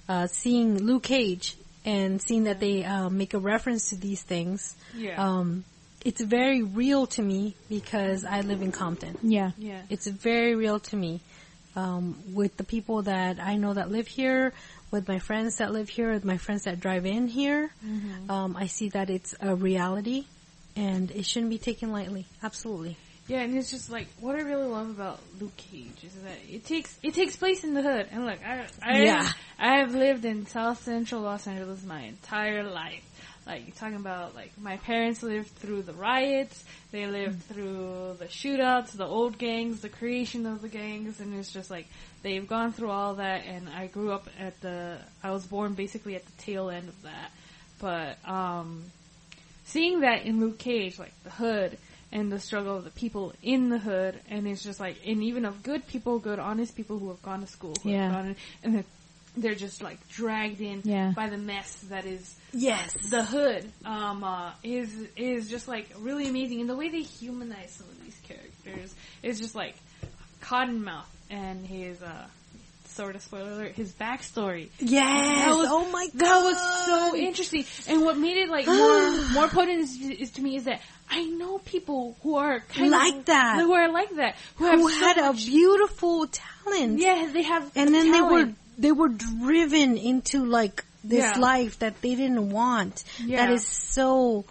uh, 0.07 0.27
seeing 0.27 0.79
Luke 0.81 1.03
Cage 1.03 1.57
and 1.83 2.21
seeing 2.21 2.45
that 2.45 2.61
they 2.61 2.85
uh, 2.85 3.09
make 3.09 3.33
a 3.33 3.39
reference 3.39 3.89
to 3.89 3.97
these 3.97 4.21
things, 4.23 4.75
Yeah. 4.95 5.21
um, 5.21 5.65
it's 6.05 6.21
very 6.21 6.61
real 6.63 7.07
to 7.07 7.21
me 7.21 7.55
because 7.69 8.23
I 8.25 8.41
live 8.41 8.61
in 8.61 8.71
Compton. 8.71 9.17
yeah 9.23 9.51
yeah. 9.57 9.81
It's 9.89 10.07
very 10.07 10.55
real 10.55 10.79
to 10.79 10.95
me. 10.95 11.21
Um, 11.75 12.17
with 12.33 12.57
the 12.57 12.63
people 12.63 13.03
that 13.03 13.39
I 13.39 13.55
know 13.57 13.73
that 13.75 13.91
live 13.91 14.07
here, 14.07 14.51
with 14.89 15.07
my 15.07 15.19
friends 15.19 15.57
that 15.57 15.71
live 15.71 15.89
here, 15.89 16.11
with 16.11 16.25
my 16.25 16.37
friends 16.37 16.63
that 16.63 16.79
drive 16.79 17.05
in 17.05 17.27
here, 17.27 17.69
um, 18.29 18.57
I 18.57 18.65
see 18.65 18.89
that 18.89 19.11
it's 19.11 19.35
a 19.39 19.53
reality 19.53 20.25
and 20.75 21.11
it 21.11 21.25
shouldn't 21.25 21.51
be 21.51 21.59
taken 21.59 21.91
lightly. 21.91 22.25
Absolutely. 22.41 22.97
Yeah, 23.27 23.41
and 23.41 23.55
it's 23.55 23.69
just 23.69 23.91
like 23.91 24.07
what 24.21 24.35
I 24.35 24.39
really 24.39 24.65
love 24.67 24.89
about 24.89 25.19
Luke 25.39 25.55
Cage 25.57 26.03
is 26.03 26.13
that 26.23 26.37
it 26.49 26.65
takes 26.65 26.97
it 27.03 27.13
takes 27.13 27.35
place 27.35 27.63
in 27.63 27.73
the 27.73 27.81
hood. 27.81 28.07
And 28.11 28.25
look, 28.25 28.39
I 28.43 28.65
I 28.81 29.03
Yeah. 29.03 29.29
I 29.59 29.79
have 29.79 29.93
lived 29.93 30.23
in 30.25 30.47
South 30.47 30.81
Central 30.83 31.21
Los 31.21 31.45
Angeles 31.45 31.83
my 31.83 32.01
entire 32.03 32.63
life. 32.63 33.03
Like 33.47 33.65
you're 33.65 33.75
talking 33.75 33.95
about 33.95 34.35
like 34.35 34.51
my 34.59 34.75
parents 34.77 35.23
lived 35.23 35.47
through 35.55 35.83
the 35.83 35.93
riots, 35.93 36.65
they 36.91 37.07
lived 37.07 37.41
through 37.43 38.17
the 38.19 38.25
shootouts, 38.25 38.91
the 38.91 39.05
old 39.05 39.37
gangs, 39.37 39.79
the 39.81 39.89
creation 39.89 40.45
of 40.45 40.61
the 40.61 40.67
gangs, 40.67 41.21
and 41.21 41.33
it's 41.33 41.53
just 41.53 41.71
like 41.71 41.87
they've 42.23 42.45
gone 42.47 42.73
through 42.73 42.91
all 42.91 43.15
that. 43.15 43.45
And 43.45 43.69
I 43.69 43.87
grew 43.87 44.11
up 44.11 44.27
at 44.37 44.59
the 44.59 44.97
I 45.23 45.31
was 45.31 45.45
born 45.45 45.73
basically 45.75 46.15
at 46.15 46.25
the 46.25 46.31
tail 46.41 46.69
end 46.69 46.89
of 46.89 47.01
that. 47.03 47.31
But 47.79 48.17
um 48.29 48.83
seeing 49.65 50.01
that 50.01 50.25
in 50.25 50.39
Luke 50.41 50.57
Cage, 50.59 50.99
like 50.99 51.13
the 51.23 51.29
hood 51.29 51.77
and 52.11 52.31
the 52.31 52.39
struggle 52.39 52.75
of 52.77 52.83
the 52.85 52.89
people 52.91 53.33
in 53.43 53.69
the 53.69 53.77
hood, 53.79 54.19
and 54.29 54.47
it's 54.47 54.63
just 54.63 54.79
like, 54.79 54.97
and 55.05 55.21
even 55.23 55.43
of 55.45 55.61
good 55.63 55.85
people, 55.87 56.19
good 56.19 56.39
honest 56.39 56.75
people 56.75 56.97
who 56.99 57.09
have 57.09 57.21
gone 57.21 57.41
to 57.41 57.47
school, 57.47 57.75
who 57.83 57.89
Yeah. 57.89 58.03
have 58.07 58.11
gone 58.13 58.27
in, 58.27 58.35
and 58.63 58.75
then 58.75 58.85
they're 59.37 59.55
just 59.55 59.81
like 59.81 59.99
dragged 60.09 60.59
in 60.61 60.81
Yeah. 60.83 61.11
by 61.15 61.29
the 61.29 61.37
mess 61.37 61.75
that 61.89 62.05
is 62.05 62.35
Yes. 62.53 62.93
the 63.09 63.23
hood. 63.23 63.71
Um, 63.85 64.23
uh, 64.23 64.51
is 64.63 64.89
is 65.15 65.49
just 65.49 65.67
like 65.67 65.89
really 65.99 66.27
amazing, 66.27 66.61
and 66.61 66.69
the 66.69 66.75
way 66.75 66.89
they 66.89 67.01
humanize 67.03 67.71
some 67.77 67.87
of 67.87 68.03
these 68.03 68.17
characters 68.27 68.93
is 69.23 69.39
just 69.39 69.55
like 69.55 69.75
Cottonmouth 70.41 71.05
and 71.29 71.65
his 71.65 72.01
uh, 72.01 72.25
sort 72.85 73.15
of 73.15 73.21
spoiler 73.21 73.51
alert, 73.51 73.73
his 73.73 73.91
backstory. 73.93 74.69
Yes. 74.79 75.45
That 75.45 75.55
was- 75.55 75.67
oh 75.69 75.89
my 75.91 76.07
god. 76.07 76.19
That 76.19 76.41
was 76.43 76.85
so 76.85 77.15
interesting. 77.15 77.65
And 77.87 78.01
what 78.03 78.17
made 78.17 78.37
it 78.37 78.49
like 78.49 78.65
more 78.67 79.11
more 79.33 79.47
potent 79.47 79.79
is, 79.79 79.99
is 80.01 80.31
to 80.31 80.41
me 80.41 80.55
is 80.55 80.63
that 80.65 80.81
I 81.09 81.23
know 81.23 81.59
people 81.59 82.17
who 82.23 82.35
are 82.35 82.59
kind 82.61 82.91
Like 82.91 83.15
of 83.15 83.25
that. 83.25 83.59
who 83.61 83.71
are 83.73 83.89
like 83.91 84.15
that, 84.15 84.35
who, 84.55 84.65
have 84.65 84.79
Who 84.79 84.89
so 84.89 84.99
had 84.99 85.17
a 85.17 85.33
beautiful 85.33 86.27
talent. 86.27 86.99
yeah, 86.99 87.29
they 87.31 87.43
have 87.43 87.71
And 87.75 87.93
then 87.93 88.11
they 88.11 88.21
were 88.21 88.29
talent. 88.43 88.57
They 88.77 88.91
were 88.91 89.09
driven 89.09 89.97
into 89.97 90.45
like 90.45 90.83
this 91.03 91.23
Yeah. 91.23 91.39
life 91.39 91.79
that 91.79 92.01
they 92.01 92.15
didn't 92.15 92.49
want. 92.49 93.03
Yeah. 93.23 93.45
That 93.45 93.53
is 93.53 93.65
so 93.65 94.45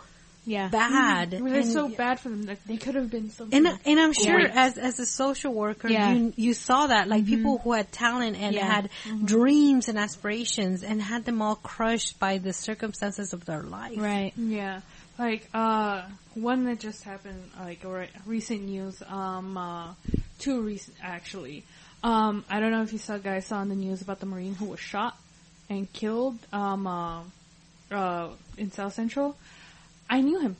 Yeah. 0.46 0.68
bad. 0.68 1.32
Mean, 1.32 1.54
it's 1.54 1.66
And- 1.66 1.72
so 1.74 1.88
bad 1.88 2.20
for 2.20 2.28
them 2.28 2.44
that 2.44 2.58
they 2.66 2.76
could 2.76 2.94
have 2.94 3.10
been 3.10 3.30
something. 3.30 3.66
And 3.66 3.78
and 3.84 3.98
I'm 4.00 4.12
sure 4.12 4.38
as 4.40 4.78
as 4.78 5.00
a 5.00 5.06
social 5.06 5.52
worker, 5.52 5.88
Yeah. 5.88 6.12
you 6.12 6.32
you 6.36 6.54
saw 6.54 6.86
that 6.86 7.08
like 7.08 7.26
people 7.26 7.58
who 7.58 7.72
had 7.72 7.90
talent 7.90 8.36
and 8.36 8.54
Yeah. 8.54 8.64
had 8.72 8.90
dreams 9.24 9.88
and 9.88 9.98
aspirations 9.98 10.82
and 10.84 11.02
had 11.02 11.24
them 11.24 11.42
all 11.42 11.56
crushed 11.56 12.18
by 12.20 12.38
the 12.38 12.52
circumstances 12.52 13.32
of 13.32 13.44
their 13.44 13.62
life. 13.64 13.98
Right. 13.98 14.32
Yeah, 14.36 14.80
like 15.18 15.48
uh, 15.52 16.02
one 16.34 16.64
that 16.66 16.78
just 16.80 17.02
happened, 17.02 17.42
like 17.60 17.82
re- 17.84 18.08
recent 18.24 18.62
news. 18.66 19.02
Um, 19.08 19.56
uh, 19.56 19.94
two 20.38 20.60
recent 20.62 20.96
actually. 21.02 21.64
Um, 22.02 22.44
I 22.48 22.60
don't 22.60 22.70
know 22.70 22.82
if 22.82 22.92
you 22.92 22.98
saw 22.98 23.18
guys 23.18 23.46
saw 23.46 23.62
in 23.62 23.68
the 23.68 23.74
news 23.74 24.02
about 24.02 24.20
the 24.20 24.26
marine 24.26 24.54
who 24.54 24.66
was 24.66 24.80
shot 24.80 25.16
and 25.68 25.92
killed. 25.92 26.38
Um, 26.52 26.86
uh, 26.86 27.22
uh, 27.90 28.28
in 28.56 28.70
South 28.72 28.94
Central. 28.94 29.36
I 30.08 30.20
knew 30.20 30.40
him. 30.40 30.56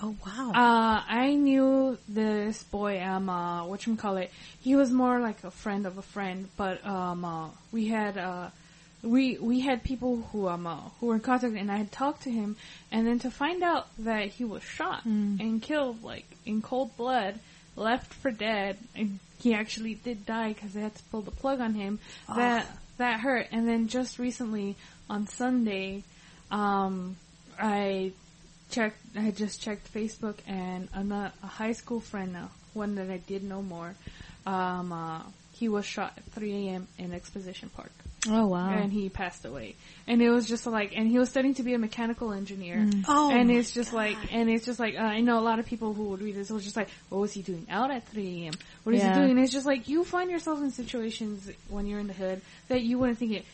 Oh 0.00 0.14
wow. 0.24 0.50
Uh, 0.50 1.02
I 1.08 1.34
knew 1.34 1.98
this 2.08 2.62
boy, 2.62 3.02
um, 3.02 3.28
uh, 3.28 3.66
it? 3.72 4.30
he 4.60 4.76
was 4.76 4.92
more 4.92 5.18
like 5.18 5.42
a 5.42 5.50
friend 5.50 5.86
of 5.86 5.98
a 5.98 6.02
friend, 6.02 6.48
but, 6.56 6.84
um, 6.86 7.24
uh, 7.24 7.48
we 7.72 7.88
had, 7.88 8.16
uh, 8.16 8.50
we, 9.02 9.38
we 9.38 9.60
had 9.60 9.82
people 9.82 10.22
who, 10.30 10.46
um, 10.46 10.68
uh, 10.68 10.76
who 11.00 11.06
were 11.06 11.14
in 11.14 11.20
contact 11.20 11.54
and 11.54 11.70
I 11.70 11.78
had 11.78 11.90
talked 11.90 12.22
to 12.22 12.30
him 12.30 12.56
and 12.92 13.08
then 13.08 13.18
to 13.20 13.30
find 13.30 13.64
out 13.64 13.88
that 13.98 14.28
he 14.28 14.44
was 14.44 14.62
shot 14.62 15.04
and 15.40 15.60
killed, 15.60 16.04
like, 16.04 16.26
in 16.46 16.62
cold 16.62 16.96
blood, 16.96 17.40
left 17.74 18.14
for 18.14 18.30
dead, 18.30 18.78
and 18.94 19.18
he 19.38 19.54
actually 19.54 19.94
did 19.94 20.26
die 20.26 20.52
because 20.52 20.72
they 20.72 20.80
had 20.80 20.94
to 20.94 21.02
pull 21.04 21.22
the 21.22 21.30
plug 21.30 21.60
on 21.60 21.74
him, 21.74 21.98
that, 22.34 22.66
that 22.98 23.20
hurt. 23.20 23.48
And 23.52 23.68
then 23.68 23.88
just 23.88 24.18
recently, 24.18 24.76
on 25.08 25.26
Sunday, 25.26 26.04
um, 26.50 27.16
I 27.58 28.12
checked. 28.70 28.98
I 29.16 29.30
just 29.30 29.60
checked 29.60 29.92
Facebook, 29.92 30.36
and 30.46 30.88
a, 30.92 31.32
a 31.42 31.46
high 31.46 31.72
school 31.72 32.00
friend 32.00 32.32
now, 32.32 32.50
one 32.74 32.94
that 32.96 33.10
I 33.10 33.18
did 33.18 33.42
know 33.42 33.62
more. 33.62 33.94
Um, 34.46 34.92
uh, 34.92 35.22
he 35.52 35.68
was 35.68 35.84
shot 35.84 36.12
at 36.16 36.24
3 36.32 36.68
a.m. 36.68 36.88
in 36.98 37.12
Exposition 37.12 37.70
Park, 37.70 37.92
Oh 38.28 38.46
wow. 38.48 38.70
and 38.70 38.92
he 38.92 39.08
passed 39.08 39.44
away. 39.44 39.76
And 40.06 40.20
it 40.20 40.30
was 40.30 40.48
just 40.48 40.66
like, 40.66 40.92
and 40.96 41.06
he 41.06 41.18
was 41.18 41.28
studying 41.28 41.54
to 41.54 41.62
be 41.62 41.74
a 41.74 41.78
mechanical 41.78 42.32
engineer. 42.32 42.88
Oh 43.06 43.30
and 43.30 43.48
my 43.48 43.54
it's 43.54 43.70
just 43.72 43.92
like, 43.92 44.16
and 44.32 44.48
it's 44.50 44.64
just 44.64 44.80
like, 44.80 44.96
uh, 44.96 45.02
I 45.02 45.20
know 45.20 45.38
a 45.38 45.40
lot 45.44 45.58
of 45.60 45.66
people 45.66 45.92
who 45.94 46.04
would 46.10 46.20
read 46.22 46.34
this 46.34 46.50
it 46.50 46.52
was 46.54 46.64
just 46.64 46.76
like, 46.76 46.88
what 47.10 47.18
was 47.20 47.32
he 47.32 47.42
doing 47.42 47.66
out 47.70 47.90
at 47.90 48.08
3 48.08 48.44
a.m.? 48.44 48.54
What 48.84 48.94
is 48.96 49.02
Yeah. 49.02 49.12
he 49.14 49.18
doing? 49.20 49.30
And 49.32 49.40
it's 49.40 49.52
just 49.52 49.66
like, 49.66 49.88
you 49.88 50.02
find 50.04 50.30
yourself 50.30 50.60
in 50.60 50.70
situations 50.72 51.48
when 51.68 51.86
you're 51.86 52.00
in 52.00 52.06
the 52.08 52.12
hood 52.12 52.40
that 52.68 52.82
you 52.82 52.98
wouldn't 52.98 53.18
think 53.18 53.32
it. 53.32 53.44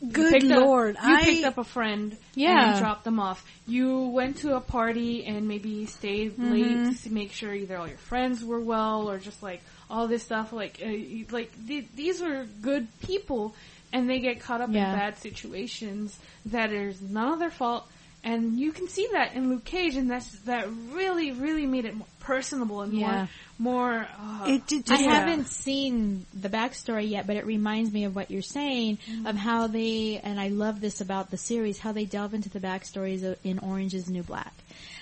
You 0.00 0.12
Good 0.12 0.32
picked 0.34 0.52
up- 0.52 0.62
lord. 0.64 0.96
you 1.02 1.14
I 1.16 1.24
picked 1.24 1.44
up 1.44 1.58
a 1.58 1.64
friend 1.64 2.16
Yeah. 2.36 2.70
and 2.72 2.78
dropped 2.78 3.02
them 3.04 3.18
off. 3.18 3.44
You 3.66 4.02
went 4.06 4.36
to 4.38 4.54
a 4.54 4.60
party 4.60 5.24
and 5.24 5.48
maybe 5.48 5.86
stayed 5.86 6.32
Mm-hmm. 6.36 6.52
late 6.52 6.96
to 7.02 7.12
make 7.12 7.32
sure 7.32 7.52
either 7.54 7.76
all 7.76 7.88
your 7.88 7.96
friends 7.96 8.44
were 8.44 8.60
well 8.60 9.10
or 9.10 9.18
just 9.18 9.42
like 9.42 9.62
all 9.88 10.06
this 10.06 10.22
stuff. 10.22 10.52
Like, 10.52 10.80
uh, 10.84 10.90
like 11.32 11.50
th- 11.66 11.86
these 11.96 12.20
were 12.20 12.46
good 12.62 12.86
people, 13.00 13.54
and 13.92 14.08
they 14.08 14.20
get 14.20 14.40
caught 14.40 14.60
up 14.60 14.70
Yeah. 14.70 14.92
in 14.92 14.98
bad 14.98 15.18
situations 15.18 16.18
that 16.46 16.72
is 16.72 17.00
none 17.00 17.32
of 17.32 17.38
their 17.38 17.50
fault. 17.50 17.86
And 18.22 18.58
you 18.60 18.72
can 18.72 18.86
see 18.86 19.08
that 19.12 19.32
in 19.32 19.48
Luke 19.48 19.64
Cage, 19.64 19.96
and 19.96 20.10
that's 20.10 20.30
that 20.40 20.68
really, 20.92 21.32
really 21.32 21.64
made 21.64 21.86
it 21.86 21.96
more 21.96 22.06
personable 22.20 22.82
and 22.82 22.92
Yeah. 22.92 23.26
more, 23.58 23.72
more. 23.94 24.08
Uh, 24.18 24.44
It 24.46 24.66
did 24.66 24.90
I 24.90 24.96
just- 24.96 25.08
haven't 25.08 25.46
seen 25.48 26.26
the 26.34 26.50
backstory 26.50 27.08
yet, 27.08 27.26
but 27.26 27.36
it 27.36 27.46
reminds 27.46 27.90
me 27.90 28.04
of 28.04 28.14
what 28.14 28.30
you're 28.30 28.42
saying 28.42 28.98
Mm-hmm. 29.08 29.26
of 29.26 29.36
how 29.36 29.68
they, 29.68 30.20
and 30.22 30.38
I 30.38 30.48
love 30.48 30.82
this 30.82 31.00
about 31.00 31.30
the 31.30 31.38
series, 31.38 31.78
how 31.78 31.92
they 31.92 32.04
delve 32.04 32.34
into 32.34 32.50
the 32.50 32.60
backstories 32.60 33.22
of, 33.24 33.38
in 33.42 33.58
Orange 33.60 33.94
is 33.94 34.10
New 34.10 34.22
Black. 34.22 34.52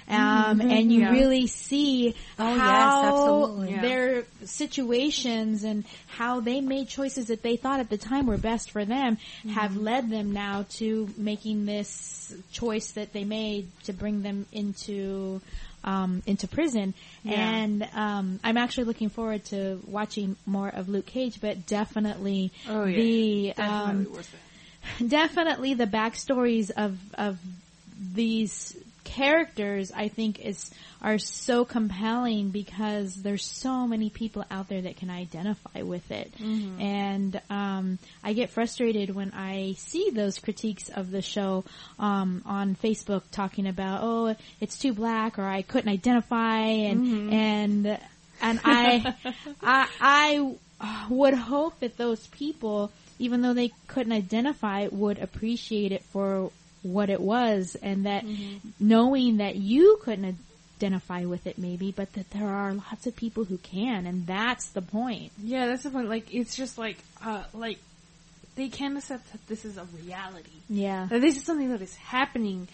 Um, 0.08 0.60
and 0.60 0.90
you 0.92 1.00
Yeah. 1.00 1.10
really 1.12 1.46
see 1.46 2.14
Mm-hmm. 2.38 2.42
Oh, 2.42 2.54
yes, 2.54 2.64
how 2.64 3.04
absolutely. 3.04 3.70
Yeah. 3.72 3.80
their 3.82 4.24
situations 4.44 5.64
and 5.64 5.84
how 6.06 6.40
they 6.40 6.60
made 6.60 6.88
choices 6.88 7.26
that 7.28 7.42
they 7.42 7.56
thought 7.56 7.80
at 7.80 7.90
the 7.90 7.98
time 7.98 8.26
were 8.26 8.38
best 8.38 8.70
for 8.70 8.84
them 8.84 9.16
Mm-hmm. 9.18 9.50
have 9.50 9.76
led 9.76 10.08
them 10.10 10.32
now 10.32 10.64
to 10.70 11.08
making 11.16 11.66
this 11.66 12.32
choice 12.52 12.92
that 12.92 13.12
they 13.12 13.24
made 13.24 13.68
to 13.84 13.92
bring 13.92 14.22
them 14.22 14.46
into 14.52 15.40
um, 15.84 16.22
into 16.26 16.48
prison. 16.48 16.94
Yeah. 17.22 17.36
And 17.50 17.88
um, 17.94 18.40
I'm 18.42 18.56
actually 18.56 18.84
looking 18.84 19.10
forward 19.10 19.44
to 19.46 19.80
watching 19.86 20.36
more 20.46 20.68
of 20.68 20.88
Luke 20.88 21.06
Cage, 21.06 21.40
but 21.40 21.66
definitely 21.66 22.50
Oh, 22.68 22.84
yeah. 22.84 22.96
the 22.96 23.52
definitely 23.56 24.06
um, 24.06 24.22
definitely 25.08 25.74
the 25.74 25.86
backstories 25.86 26.70
of 26.76 26.98
of 27.14 27.38
these 28.14 28.76
characters 29.08 29.90
I 29.94 30.08
think 30.08 30.38
is 30.38 30.70
are 31.00 31.18
so 31.18 31.64
compelling 31.64 32.50
because 32.50 33.14
there's 33.14 33.44
so 33.44 33.86
many 33.86 34.10
people 34.10 34.44
out 34.50 34.68
there 34.68 34.82
that 34.82 34.96
can 34.96 35.08
identify 35.10 35.82
with 35.82 36.10
it. 36.10 36.30
And 36.80 37.40
um 37.48 37.98
I 38.22 38.34
get 38.34 38.50
frustrated 38.50 39.14
when 39.14 39.32
I 39.32 39.74
see 39.78 40.10
those 40.10 40.38
critiques 40.38 40.90
of 40.90 41.10
the 41.10 41.22
show 41.22 41.64
um 41.98 42.42
on 42.44 42.76
Facebook 42.76 43.22
talking 43.30 43.66
about 43.66 44.00
oh 44.02 44.36
it's 44.60 44.76
too 44.78 44.92
black 44.92 45.38
or 45.38 45.44
I 45.44 45.62
couldn't 45.62 45.90
identify 45.90 46.60
and 46.60 47.32
and 47.32 47.98
and 48.42 48.60
I 48.64 49.14
I 49.62 49.88
I 50.00 51.08
would 51.08 51.34
hope 51.34 51.80
that 51.80 51.96
those 51.96 52.26
people 52.26 52.92
even 53.18 53.40
though 53.42 53.54
they 53.54 53.72
couldn't 53.88 54.12
identify 54.12 54.86
would 54.90 55.18
appreciate 55.18 55.92
it 55.92 56.04
for 56.12 56.50
what 56.82 57.10
it 57.10 57.20
was 57.20 57.76
and 57.82 58.06
that 58.06 58.24
knowing 58.78 59.38
that 59.38 59.56
you 59.56 59.98
couldn't 60.02 60.38
identify 60.78 61.24
with 61.24 61.46
it 61.46 61.58
maybe 61.58 61.90
but 61.90 62.12
that 62.12 62.30
there 62.30 62.46
are 62.48 62.72
lots 62.72 63.06
of 63.06 63.16
people 63.16 63.44
who 63.44 63.58
can 63.58 64.06
and 64.06 64.26
that's 64.26 64.68
the 64.70 64.82
point 64.82 65.32
Yeah, 65.42 65.66
that's 65.66 65.82
the 65.82 65.90
point. 65.90 66.08
Like, 66.08 66.32
it's 66.32 66.54
just 66.54 66.78
like, 66.78 66.98
uh, 67.24 67.42
like, 67.52 67.78
they 68.54 68.68
can't 68.68 68.96
accept 68.96 69.30
that 69.32 69.46
this 69.48 69.64
is 69.64 69.76
a 69.76 69.84
reality. 70.04 70.50
yeah 70.68 71.06
That 71.10 71.20
this 71.20 71.36
is 71.36 71.44
something 71.44 71.70
that 71.70 71.82
is 71.82 71.94
happening. 71.94 72.68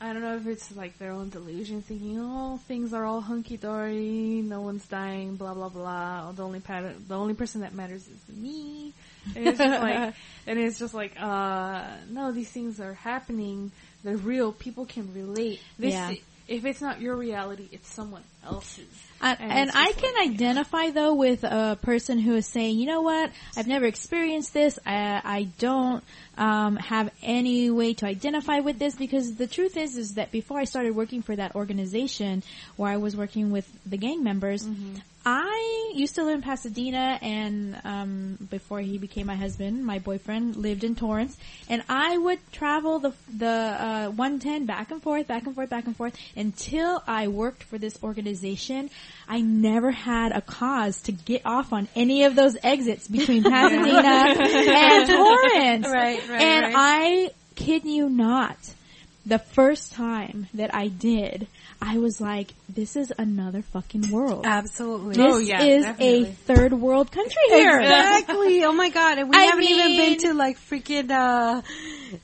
I 0.00 0.12
don't 0.12 0.22
know 0.22 0.36
if 0.36 0.46
it's 0.46 0.74
like 0.76 0.96
their 0.98 1.10
own 1.10 1.28
delusion, 1.28 1.82
thinking, 1.82 2.18
oh, 2.20 2.58
things 2.68 2.92
are 2.92 3.04
all 3.04 3.20
hunky 3.20 3.56
dory, 3.56 4.42
no 4.44 4.60
one's 4.60 4.86
dying, 4.86 5.34
blah 5.34 5.54
blah 5.54 5.68
blah. 5.68 6.30
The 6.32 6.44
only 6.44 6.60
pattern, 6.60 7.04
the 7.08 7.16
only 7.16 7.34
person 7.34 7.62
that 7.62 7.74
matters 7.74 8.06
is 8.06 8.36
me. 8.36 8.92
And 9.34 9.48
it's 9.48 9.58
just 9.58 9.82
like, 9.82 10.14
and 10.46 10.58
it's 10.58 10.78
just 10.78 10.94
like, 10.94 11.20
uh, 11.20 11.84
no, 12.10 12.30
these 12.30 12.48
things 12.50 12.80
are 12.80 12.94
happening. 12.94 13.72
They're 14.04 14.16
real. 14.16 14.52
People 14.52 14.86
can 14.86 15.12
relate. 15.12 15.60
This, 15.78 15.94
Yeah. 15.94 16.14
If 16.48 16.64
it's 16.64 16.80
not 16.80 17.00
your 17.00 17.14
reality, 17.16 17.68
it's 17.72 17.92
someone 17.92 18.22
else's. 18.44 18.86
I, 19.20 19.32
And 19.34 19.52
and 19.52 19.70
I 19.74 19.92
can 19.92 20.14
like- 20.14 20.30
identify 20.30 20.90
though 20.90 21.14
with 21.14 21.42
a 21.44 21.76
person 21.82 22.18
who 22.20 22.34
is 22.36 22.46
saying, 22.46 22.78
you 22.78 22.86
know 22.86 23.02
what, 23.02 23.30
I've 23.56 23.66
never 23.66 23.84
experienced 23.84 24.54
this. 24.54 24.78
I, 24.86 25.20
I 25.24 25.42
don't 25.58 26.04
um, 26.36 26.76
have 26.76 27.10
any 27.22 27.68
way 27.70 27.94
to 27.94 28.06
identify 28.06 28.60
with 28.60 28.78
this 28.78 28.94
because 28.94 29.34
the 29.34 29.48
truth 29.48 29.76
is, 29.76 29.96
is 29.96 30.14
that 30.14 30.30
before 30.30 30.58
I 30.60 30.64
started 30.64 30.94
working 30.94 31.22
for 31.22 31.34
that 31.34 31.56
organization 31.56 32.42
where 32.76 32.92
I 32.92 32.96
was 32.96 33.16
working 33.16 33.50
with 33.50 33.68
the 33.84 33.96
gang 33.96 34.22
members, 34.22 34.64
Mm-hmm. 34.64 34.96
I 35.30 35.92
used 35.94 36.14
to 36.14 36.24
live 36.24 36.36
in 36.36 36.42
Pasadena, 36.42 37.18
and 37.20 37.78
um, 37.84 38.38
before 38.48 38.80
he 38.80 38.96
became 38.96 39.26
my 39.26 39.36
husband, 39.36 39.84
my 39.84 39.98
boyfriend 39.98 40.56
lived 40.56 40.84
in 40.84 40.94
Torrance, 40.94 41.36
and 41.68 41.82
I 41.86 42.16
would 42.16 42.38
travel 42.50 42.98
the 42.98 43.12
the 43.36 43.46
uh, 43.46 44.08
110 44.08 44.64
back 44.64 44.90
and 44.90 45.02
forth, 45.02 45.26
back 45.26 45.44
and 45.44 45.54
forth, 45.54 45.68
back 45.68 45.84
and 45.84 45.94
forth 45.94 46.16
until 46.34 47.02
I 47.06 47.28
worked 47.28 47.62
for 47.64 47.76
this 47.76 48.02
organization. 48.02 48.88
I 49.28 49.42
never 49.42 49.90
had 49.90 50.32
a 50.32 50.40
cause 50.40 51.02
to 51.02 51.12
get 51.12 51.42
off 51.44 51.74
on 51.74 51.88
any 51.94 52.24
of 52.24 52.34
those 52.34 52.56
exits 52.62 53.06
between 53.06 53.42
Pasadena 53.52 54.32
and 54.34 55.08
Torrance, 55.10 55.86
Right, 55.88 56.26
right, 56.26 56.40
and 56.40 56.64
right. 56.64 56.74
I 56.74 57.30
kid 57.54 57.84
you 57.84 58.08
not, 58.08 58.56
the 59.26 59.38
first 59.38 59.92
time 59.92 60.46
that 60.54 60.74
I 60.74 60.88
did. 60.88 61.48
I 61.80 61.98
was 61.98 62.20
like, 62.20 62.52
this 62.68 62.96
is 62.96 63.12
another 63.16 63.62
fucking 63.62 64.10
world. 64.10 64.44
Absolutely. 64.44 65.14
This 65.14 65.34
Oh, 65.34 65.38
yeah, 65.38 65.62
is 65.62 65.84
definitely. 65.84 66.22
a 66.22 66.32
third 66.32 66.72
world 66.72 67.12
country 67.12 67.42
here. 67.50 67.78
Exactly. 67.80 68.64
Oh 68.64 68.72
my 68.72 68.90
god. 68.90 69.18
And 69.18 69.30
we 69.30 69.36
I 69.36 69.42
haven't 69.42 69.64
even 69.64 69.96
been 69.96 70.18
to 70.20 70.34
like 70.34 70.58
freaking 70.58 71.10
uh 71.10 71.62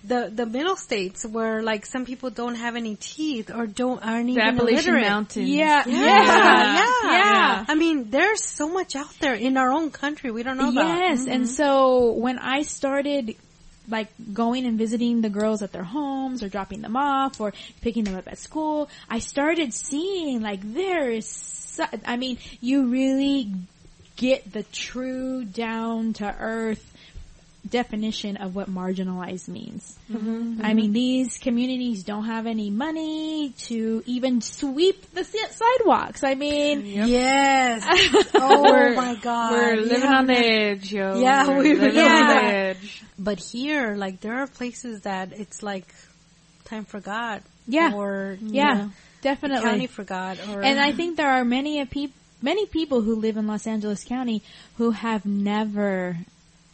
the 0.03 0.31
the 0.35 0.47
middle 0.47 0.75
states 0.77 1.25
where 1.25 1.63
like 1.63 1.87
some 1.87 2.05
people 2.05 2.31
don't 2.31 2.57
have 2.57 2.75
any 2.75 2.97
teeth 2.97 3.51
or 3.55 3.67
don't 3.67 4.01
aren't 4.05 4.27
The 4.27 4.33
even 4.33 4.43
Appalachian 4.43 4.79
illiterate. 4.79 5.03
Mountains. 5.09 5.49
Yeah, 5.49 5.85
Yeah, 5.87 5.95
yeah, 6.01 6.75
yeah, 6.75 7.11
yeah. 7.13 7.65
I 7.69 7.75
mean, 7.77 8.11
there's 8.11 8.43
so 8.45 8.69
much 8.69 8.97
out 8.97 9.13
there 9.21 9.35
in 9.35 9.57
our 9.57 9.71
own 9.73 9.91
country 9.93 10.31
we 10.33 10.43
don't 10.43 10.57
know 10.57 10.71
about. 10.71 10.99
Yes, 10.99 11.27
and 11.29 11.49
so 11.49 12.13
when 12.13 12.39
I 12.41 12.63
started 12.63 13.37
like 13.89 14.09
going 14.33 14.67
and 14.67 14.79
visiting 14.79 15.21
the 15.21 15.29
girls 15.31 15.63
at 15.63 15.73
their 15.73 15.85
homes 15.85 16.43
or 16.43 16.49
dropping 16.49 16.81
them 16.81 16.97
off 16.97 17.41
or 17.41 17.53
picking 17.81 18.05
them 18.05 18.17
up 18.17 18.29
at 18.29 18.39
school, 18.39 18.89
I 19.09 19.19
started 19.19 19.75
seeing 19.75 20.41
like 20.41 20.61
there 20.63 21.11
is 21.11 21.81
I 22.07 22.17
mean, 22.17 22.39
you 22.61 22.87
really 22.87 23.53
get 24.17 24.53
the 24.53 24.63
true 24.63 25.45
down 25.45 26.13
to 26.15 26.37
earth 26.39 26.94
definition 27.69 28.37
of 28.37 28.55
what 28.55 28.69
marginalized 28.69 29.49
means. 29.49 29.99
Mm-hmm. 30.13 30.61
I 30.63 30.75
mean, 30.75 30.93
these 30.93 31.39
communities 31.39 32.03
don't 32.05 32.27
have 32.27 32.47
any 32.47 32.71
money 32.71 33.55
to 33.69 34.03
even 34.07 34.41
sweep 34.43 35.11
the 35.13 35.25
si- 35.25 35.39
sidewalks. 35.51 36.23
I 36.23 36.35
mean, 36.35 36.85
Yes. 36.85 37.83
Oh 38.35 38.63
We're- 38.63 38.97
my 38.97 39.15
god. 39.17 39.53
We're 39.53 39.77
living 39.77 40.01
Yeah. 40.03 40.17
on 40.19 40.27
the 40.27 40.37
edge, 40.39 40.93
yo. 40.93 41.19
Yeah, 41.21 41.49
We're 41.49 41.59
we 41.63 41.75
living 41.75 41.97
really 41.97 42.01
on 42.01 42.29
the 42.29 42.43
edge. 42.45 43.03
But 43.19 43.39
here, 43.41 43.95
like, 43.97 44.21
there 44.21 44.35
are 44.43 44.47
places 44.47 45.03
that 45.03 45.33
it's 45.33 45.63
like 45.63 45.87
time 46.65 46.85
forgot. 46.85 47.43
Yeah. 47.67 47.93
Or, 47.95 48.37
yeah, 48.43 48.75
know, 48.75 48.91
definitely. 49.23 49.63
county 49.71 49.87
forgot. 49.87 50.39
Or, 50.51 50.63
And 50.63 50.79
I 50.79 50.93
think 50.93 51.17
there 51.17 51.31
are 51.31 51.45
many 51.45 51.81
a 51.81 51.87
peop- 51.87 52.13
many 52.43 52.67
people 52.67 53.01
who 53.01 53.15
live 53.17 53.39
in 53.39 53.47
Los 53.47 53.67
Angeles 53.67 54.05
County 54.05 54.43
who 54.77 54.91
have 54.91 55.25
never 55.25 56.19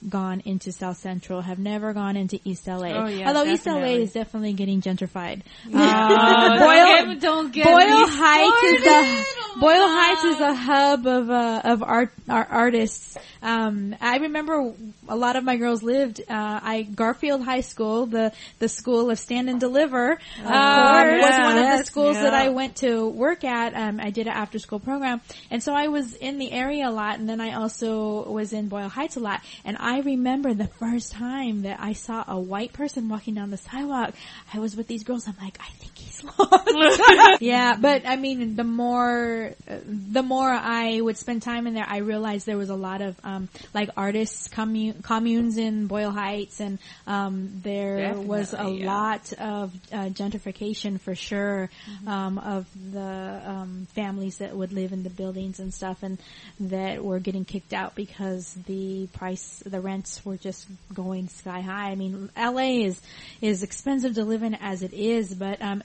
gone 0.09 0.43
into 0.45 0.73
South 0.73 0.97
Central, 0.97 1.41
have 1.43 1.59
never 1.59 1.93
gone 1.93 2.17
into 2.17 2.41
East 2.45 2.67
LA. 2.67 2.89
Oh, 2.89 3.07
yeah, 3.07 3.29
Although 3.29 3.45
East 3.45 3.67
LA 3.67 4.01
is 4.01 4.13
definitely 4.13 4.53
getting 4.53 4.81
gentrified. 4.81 5.43
Uh, 5.73 6.59
Boyle- 6.59 6.87
don't 6.91 7.09
get, 7.11 7.21
don't 7.21 7.53
get 7.53 7.65
Boyle 7.65 8.07
Heights 8.07 8.81
is 8.81 8.87
a 8.87 9.41
Oh 9.53 9.61
Boyle 9.61 9.89
Heights 9.89 10.25
is 10.25 10.41
a 10.41 10.55
hub 10.55 11.07
of 11.07 11.29
uh, 11.29 11.61
of 11.65 11.83
art, 11.83 12.13
art 12.29 12.49
artists. 12.51 13.19
Um, 13.43 13.97
I 14.01 14.19
remember 14.19 14.73
a 15.09 15.17
lot 15.17 15.35
of 15.37 15.45
my 15.45 15.57
girls 15.57 15.83
lived. 15.83 16.21
Uh, 16.21 16.61
I 16.63 16.83
Garfield 16.83 17.43
High 17.43 17.63
School, 17.63 18.07
the 18.07 18.33
the 18.59 18.69
school 18.69 19.11
of 19.11 19.19
Stand 19.19 19.51
and 19.51 19.59
Deliver, 19.59 20.13
um, 20.13 20.45
course. 20.45 21.23
was 21.23 21.39
one 21.39 21.59
of 21.59 21.79
the 21.79 21.85
schools 21.85 22.17
that. 22.17 22.33
I 22.33 22.51
went 22.51 22.77
to 22.77 23.09
work 23.09 23.43
at. 23.43 23.75
Um, 23.75 23.99
I 24.01 24.11
did 24.11 24.29
an 24.29 24.33
after 24.35 24.59
school 24.61 24.79
program, 24.79 25.21
and 25.51 25.63
so 25.63 25.75
I 25.75 25.89
was 25.89 26.15
in 26.15 26.39
the 26.39 26.53
area 26.53 26.89
a 26.89 26.93
lot. 26.93 27.19
And 27.19 27.29
then 27.29 27.41
I 27.41 27.55
also 27.55 28.31
was 28.31 28.53
in 28.53 28.69
Boyle 28.69 28.89
Heights 28.89 29.17
a 29.17 29.21
lot. 29.21 29.41
And 29.65 29.77
I 29.79 29.90
remember 29.99 30.55
the 30.55 30.67
first 30.67 31.13
time 31.13 31.63
that 31.63 31.81
I 31.81 31.93
saw 31.93 32.25
a 32.27 32.39
white 32.39 32.73
person 32.73 33.09
walking 33.09 33.35
down 33.35 33.51
the 33.51 33.57
sidewalk. 33.57 34.15
I 34.55 34.59
was 34.59 34.77
with 34.77 34.87
these 34.87 35.05
girls. 35.05 35.29
I'm 35.29 35.37
like, 35.43 35.59
I 35.61 35.71
think 35.73 36.00
yeah, 37.41 37.77
but 37.79 38.07
I 38.07 38.17
mean, 38.17 38.57
the 38.57 38.65
more 38.65 39.53
the 39.67 40.23
more 40.23 40.51
I 40.51 41.01
would 41.01 41.17
spend 41.17 41.43
time 41.43 41.67
in 41.67 41.75
there, 41.75 41.87
I 41.87 41.99
realized 41.99 42.47
there 42.47 42.57
was 42.57 42.71
a 42.71 42.77
lot 42.77 43.01
of 43.01 43.17
um, 43.25 43.49
like 43.75 43.91
artists 43.97 44.49
commu- 44.49 45.03
communes 45.03 45.57
in 45.57 45.87
Boyle 45.87 46.11
Heights, 46.11 46.61
and 46.61 46.79
um, 47.07 47.61
there 47.63 48.15
was 48.15 48.55
a 48.55 48.71
yeah. 48.71 48.87
lot 48.87 49.33
of 49.35 49.75
uh, 49.93 50.09
gentrification 50.09 51.01
for 51.01 51.15
sure 51.15 51.71
um, 52.07 52.39
of 52.39 52.67
the 52.93 53.43
um, 53.45 53.87
families 53.95 54.39
that 54.39 54.57
would 54.57 54.73
live 54.73 54.93
in 54.93 55.03
the 55.03 55.11
buildings 55.11 55.61
and 55.61 55.73
stuff, 55.73 56.03
and 56.03 56.19
that 56.61 57.03
were 57.03 57.19
getting 57.19 57.45
kicked 57.45 57.73
out 57.73 57.95
because 57.95 58.55
the 58.67 59.07
price, 59.09 59.63
the 59.67 59.81
rents 59.81 60.25
were 60.25 60.37
just 60.37 60.67
going 60.95 61.29
sky 61.29 61.61
high. 61.61 61.91
I 61.91 61.95
mean, 61.95 62.31
LA 62.37 62.85
is 62.85 63.01
is 63.41 63.63
expensive 63.63 64.15
to 64.15 64.25
live 64.25 64.43
in 64.43 64.55
as 64.55 64.83
it 64.83 64.93
is, 64.93 65.35
but 65.35 65.61
um, 65.63 65.83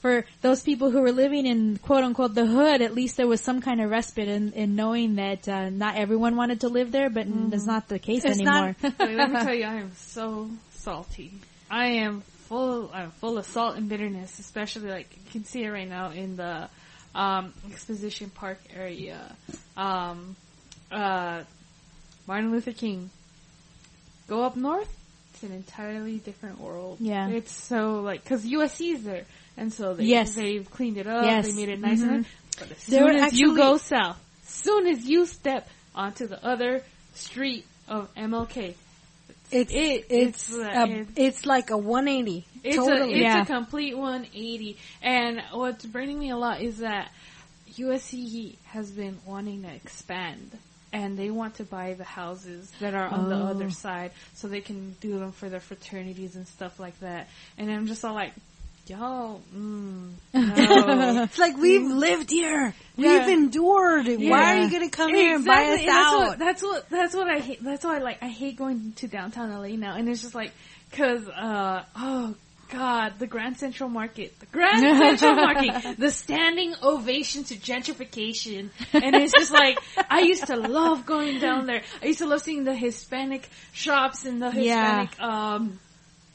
for 0.00 0.24
those 0.42 0.62
people 0.62 0.90
who 0.90 1.00
were 1.00 1.12
living 1.12 1.46
in 1.46 1.78
quote 1.78 2.04
unquote 2.04 2.34
the 2.34 2.46
hood, 2.46 2.82
at 2.82 2.94
least 2.94 3.16
there 3.16 3.26
was 3.26 3.40
some 3.40 3.60
kind 3.60 3.80
of 3.80 3.90
respite 3.90 4.28
in, 4.28 4.52
in 4.52 4.76
knowing 4.76 5.16
that 5.16 5.48
uh, 5.48 5.70
not 5.70 5.96
everyone 5.96 6.36
wanted 6.36 6.60
to 6.60 6.68
live 6.68 6.92
there, 6.92 7.08
but 7.10 7.26
that's 7.50 7.66
not 7.66 7.88
the 7.88 7.98
case 7.98 8.24
It's 8.24 8.38
anymore. 8.40 8.76
not- 8.82 8.98
Wait, 8.98 9.16
let 9.16 9.30
me 9.30 9.36
tell 9.40 9.54
you, 9.54 9.64
I 9.64 9.74
am 9.76 9.92
so 9.96 10.50
salty. 10.72 11.32
I 11.70 11.86
am 11.86 12.20
full. 12.48 12.90
I'm 12.92 13.10
full 13.12 13.38
of 13.38 13.46
salt 13.46 13.76
and 13.76 13.88
bitterness, 13.88 14.38
especially 14.38 14.90
like 14.90 15.08
you 15.24 15.30
can 15.32 15.44
see 15.44 15.64
it 15.64 15.70
right 15.70 15.88
now 15.88 16.10
in 16.10 16.36
the 16.36 16.68
um, 17.14 17.54
Exposition 17.70 18.28
Park 18.30 18.60
area. 18.76 19.34
Um, 19.76 20.36
uh, 20.92 21.42
Martin 22.26 22.52
Luther 22.52 22.72
King. 22.72 23.10
Go 24.28 24.42
up 24.42 24.56
north, 24.56 24.94
an 25.44 25.52
entirely 25.52 26.18
different 26.18 26.58
world. 26.60 26.98
Yeah. 27.00 27.28
it's 27.28 27.52
so 27.52 28.00
like 28.00 28.22
because 28.24 28.44
USC 28.44 28.94
is 28.94 29.04
there, 29.04 29.24
and 29.56 29.72
so 29.72 29.94
they 29.94 30.04
Yes. 30.04 30.34
they've 30.34 30.68
cleaned 30.70 30.96
it 30.98 31.06
up. 31.06 31.24
Yes. 31.24 31.46
They 31.46 31.52
made 31.52 31.68
it 31.68 31.80
nice 31.80 32.00
Mhm. 32.00 32.08
and 32.14 32.26
But 32.58 32.70
as 32.70 32.86
There 32.86 33.06
soon 33.12 33.16
as 33.16 33.38
you 33.38 33.56
go 33.56 33.76
south, 33.78 34.16
soon 34.46 34.86
as 34.86 35.04
you 35.04 35.26
step 35.26 35.68
onto 35.94 36.26
the 36.28 36.44
other 36.44 36.82
street 37.14 37.64
of 37.88 38.08
MLK, 38.16 38.74
it's, 39.50 39.72
It- 39.72 40.06
it's, 40.08 40.48
it's, 40.50 40.54
a, 40.56 40.84
it- 40.86 41.08
it's 41.16 41.46
like 41.46 41.70
a 41.70 41.76
180. 41.76 42.44
It's 42.62 42.76
totally. 42.76 43.12
a 43.12 43.16
it's 43.16 43.22
Yeah. 43.22 43.42
a 43.42 43.46
complete 43.46 43.96
180. 43.96 44.76
And 45.02 45.42
what's 45.52 45.84
burning 45.84 46.18
me 46.18 46.30
a 46.30 46.36
lot 46.36 46.60
is 46.62 46.78
that 46.78 47.10
USC 47.76 48.56
has 48.66 48.90
been 48.90 49.18
wanting 49.26 49.62
to 49.62 49.68
expand. 49.74 50.50
And 50.94 51.18
they 51.18 51.28
want 51.30 51.56
to 51.56 51.64
buy 51.64 51.94
the 51.94 52.04
houses 52.04 52.70
that 52.80 52.94
are 52.94 53.08
on 53.08 53.28
the 53.28 53.34
Oh. 53.34 53.46
other 53.48 53.68
side 53.70 54.12
so 54.34 54.46
they 54.48 54.60
can 54.60 54.94
do 55.00 55.18
them 55.18 55.32
for 55.32 55.48
their 55.48 55.58
fraternities 55.60 56.36
and 56.36 56.46
stuff 56.46 56.78
like 56.78 56.98
that. 57.00 57.28
And 57.58 57.68
I'm 57.70 57.88
just 57.88 58.04
all 58.04 58.14
like, 58.14 58.32
y'all, 58.86 59.40
mm, 59.52 60.12
no. 60.34 61.22
It's 61.24 61.38
like 61.38 61.56
we've 61.56 61.82
lived 61.90 62.30
here. 62.30 62.74
Yeah. 62.96 63.26
We've 63.26 63.38
endured. 63.38 64.06
Why 64.06 64.58
are 64.58 64.62
you 64.64 64.70
gonna 64.70 64.88
come 64.88 65.12
here 65.12 65.34
and 65.34 65.44
buy 65.44 65.64
us 65.64 65.80
Exactly, 65.80 65.88
and 65.88 65.88
that's 65.88 66.12
out? 66.12 66.18
What, 66.28 66.38
that's 66.38 66.62
what 66.62 66.90
that's 66.90 67.14
what 67.16 67.28
I 67.28 67.38
hate. 67.40 67.64
That's 67.64 67.84
why 67.84 67.98
like 67.98 68.22
I 68.22 68.28
hate 68.28 68.56
going 68.56 68.92
to 68.98 69.08
downtown 69.08 69.50
LA 69.50 69.76
now, 69.76 69.96
and 69.96 70.08
it's 70.08 70.22
just 70.22 70.34
like 70.36 70.52
because 70.90 71.26
uh 71.28 71.82
oh 71.96 72.34
god, 72.74 73.18
the 73.18 73.26
Grand 73.26 73.56
Central 73.56 73.88
Market, 73.88 74.38
the 74.40 74.46
Grand 74.46 74.80
Central 74.98 75.34
Market, 75.34 75.96
the 75.98 76.10
standing 76.10 76.74
ovation 76.82 77.44
to 77.44 77.54
gentrification, 77.56 78.70
and 78.92 79.14
it's 79.16 79.32
just 79.32 79.52
like 79.52 79.78
I 80.10 80.20
used 80.20 80.46
to 80.48 80.56
love 80.56 81.06
going 81.06 81.38
down 81.40 81.66
there. 81.66 81.82
I 82.02 82.06
used 82.06 82.18
to 82.20 82.26
love 82.26 82.42
seeing 82.42 82.64
the 82.64 82.74
Hispanic 82.74 83.48
shops 83.72 84.24
and 84.24 84.42
the 84.42 84.50
Yeah. 84.50 85.06
Hispanic 85.06 85.20
um. 85.20 85.80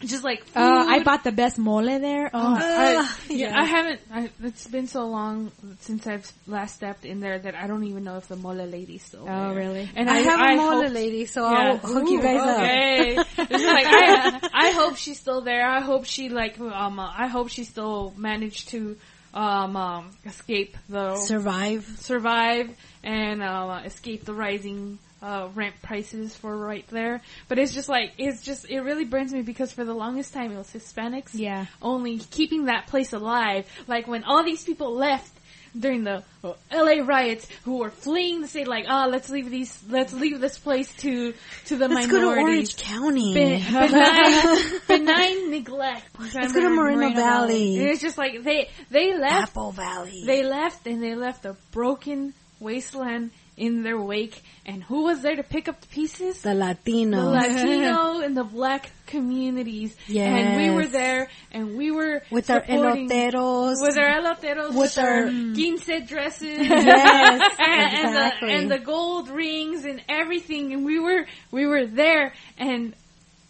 Just 0.02 0.24
like 0.24 0.46
food. 0.46 0.62
Uh, 0.62 0.86
I 0.88 1.04
bought 1.04 1.26
the 1.26 1.32
best 1.34 1.58
mole 1.58 1.84
there. 1.84 2.30
Oh, 2.34 2.56
I, 2.58 2.94
yeah, 3.30 3.50
yeah. 3.50 3.60
I 3.60 3.66
haven't. 3.66 4.00
I, 4.12 4.30
it's 4.44 4.66
been 4.68 4.88
so 4.88 5.06
long 5.08 5.52
since 5.82 6.08
I've 6.08 6.32
last 6.48 6.76
stepped 6.76 7.04
in 7.04 7.20
there 7.20 7.38
that 7.38 7.54
I 7.54 7.68
don't 7.68 7.84
even 7.84 8.06
know 8.06 8.16
if 8.16 8.28
the 8.30 8.38
mole 8.38 8.54
lady's 8.56 9.04
still 9.04 9.26
there. 9.26 9.36
Oh, 9.36 9.54
really? 9.54 9.90
And 9.96 10.10
I, 10.10 10.16
I, 10.16 10.22
have 10.22 10.40
a 10.40 10.44
I 10.44 10.56
mole 10.56 10.84
hope- 10.84 10.94
lady, 10.94 11.26
so 11.26 11.44
Yeah. 11.50 11.58
I'll 11.58 11.78
hook 11.78 12.10
you 12.10 12.20
Ooh, 12.20 12.24
guys 12.24 12.40
up. 12.40 12.58
okay. 12.60 13.16
it's 13.38 13.66
like 13.66 13.88
I, 13.88 14.50
I 14.54 14.72
hope 14.72 14.96
she's 14.96 15.20
still 15.20 15.42
there. 15.42 15.68
I 15.68 15.82
hope 15.82 16.06
she 16.06 16.30
like 16.30 16.58
um. 16.62 16.98
uh, 16.98 17.12
I 17.18 17.28
hope 17.28 17.50
she 17.50 17.66
still 17.66 18.14
managed 18.16 18.70
to 18.70 18.96
um, 19.34 19.76
um 19.76 20.12
escape 20.26 20.78
the 20.88 21.18
Survive. 21.18 21.86
survive 22.00 22.70
and 23.04 23.44
uh, 23.44 23.82
escape 23.86 24.24
the 24.26 24.34
rising 24.34 24.98
uh, 25.22 25.50
rent 25.54 25.76
prices 25.82 26.36
for 26.36 26.56
right 26.58 26.86
there. 26.90 27.22
But 27.48 27.60
it's 27.60 27.74
just 27.74 27.90
like 27.90 28.14
it's 28.18 28.42
just 28.42 28.70
it 28.70 28.80
really 28.82 29.06
burns 29.06 29.34
me 29.34 29.42
because 29.42 29.72
for 29.72 29.84
the 29.84 29.94
longest 29.94 30.34
time 30.34 30.52
it 30.52 30.58
was 30.58 30.70
Hispanics 30.72 31.32
Yeah. 31.34 31.66
only 31.82 32.20
keeping 32.20 32.66
that 32.66 32.88
place 32.88 33.14
alive. 33.14 33.66
Like 33.88 34.08
when 34.08 34.24
all 34.24 34.44
these 34.44 34.64
people 34.64 34.94
left 34.96 35.32
during 35.80 36.04
the 36.04 36.24
uh, 36.44 36.54
LA 36.74 37.04
riots 37.06 37.48
who 37.64 37.78
were 37.78 37.92
fleeing 37.92 38.42
the 38.42 38.48
state 38.48 38.68
like, 38.68 38.86
oh, 38.90 39.08
let's 39.08 39.30
leave 39.30 39.52
these, 39.52 39.78
let's 39.88 40.12
leave 40.12 40.40
this 40.40 40.58
place 40.58 40.92
to, 40.96 41.32
to 41.66 41.76
the 41.78 41.88
Let's 41.88 42.08
go 42.08 42.22
to. 42.22 42.28
Orange 42.42 42.76
County. 42.78 43.36
Ben- 43.36 43.62
benign, 43.72 44.80
benign 44.88 45.52
neglect. 45.52 46.08
Let's 46.34 46.54
go 46.54 46.62
to 46.62 46.70
Moreno 46.72 47.14
Valley. 47.14 47.78
And 47.78 47.88
it's 47.90 48.02
just 48.02 48.18
like 48.18 48.42
they, 48.44 48.70
they 48.90 49.16
left, 49.16 49.50
Apple 49.52 49.72
Valley. 49.72 50.24
they 50.26 50.44
left 50.44 50.88
and 50.88 51.04
they 51.04 51.14
left 51.14 51.46
a 51.46 51.56
broken 51.72 52.34
wasteland 52.60 53.30
in 53.60 53.84
their 53.84 54.00
wake. 54.00 54.42
And 54.66 54.84
who 54.84 55.04
was 55.04 55.22
there 55.22 55.36
to 55.36 55.44
pick 55.44 55.68
up 55.68 55.80
the 55.82 55.88
pieces? 55.88 56.42
the 56.42 56.54
Latino. 56.54 57.22
the 57.26 57.30
Latino 57.30 58.20
and 58.26 58.36
the 58.38 58.44
black 58.44 58.92
communities. 59.08 59.96
And 60.08 60.62
we 60.62 60.70
were 60.70 60.88
there 60.88 61.30
and 61.52 61.78
we 61.78 61.92
were 61.92 62.22
with 62.32 62.50
our 62.50 62.62
eloteros. 62.62 63.76
with 63.82 63.98
our 63.98 64.22
eloteros, 64.22 64.70
with, 64.70 64.78
With 64.78 64.98
our 64.98 65.26
our- 65.26 65.54
quince 65.54 66.08
dresses, 66.08 66.60
Yes, 66.68 67.56
and, 67.60 67.94
and 68.08 68.16
the, 68.16 68.46
and 68.46 68.72
the 68.72 68.80
gold 68.80 69.30
rings 69.30 69.86
and 69.86 70.02
everything, 70.08 70.74
and 70.74 70.86
we 70.86 71.00
were 71.00 71.26
we 71.52 71.66
were 71.66 71.86
there, 71.86 72.34
and 72.58 72.94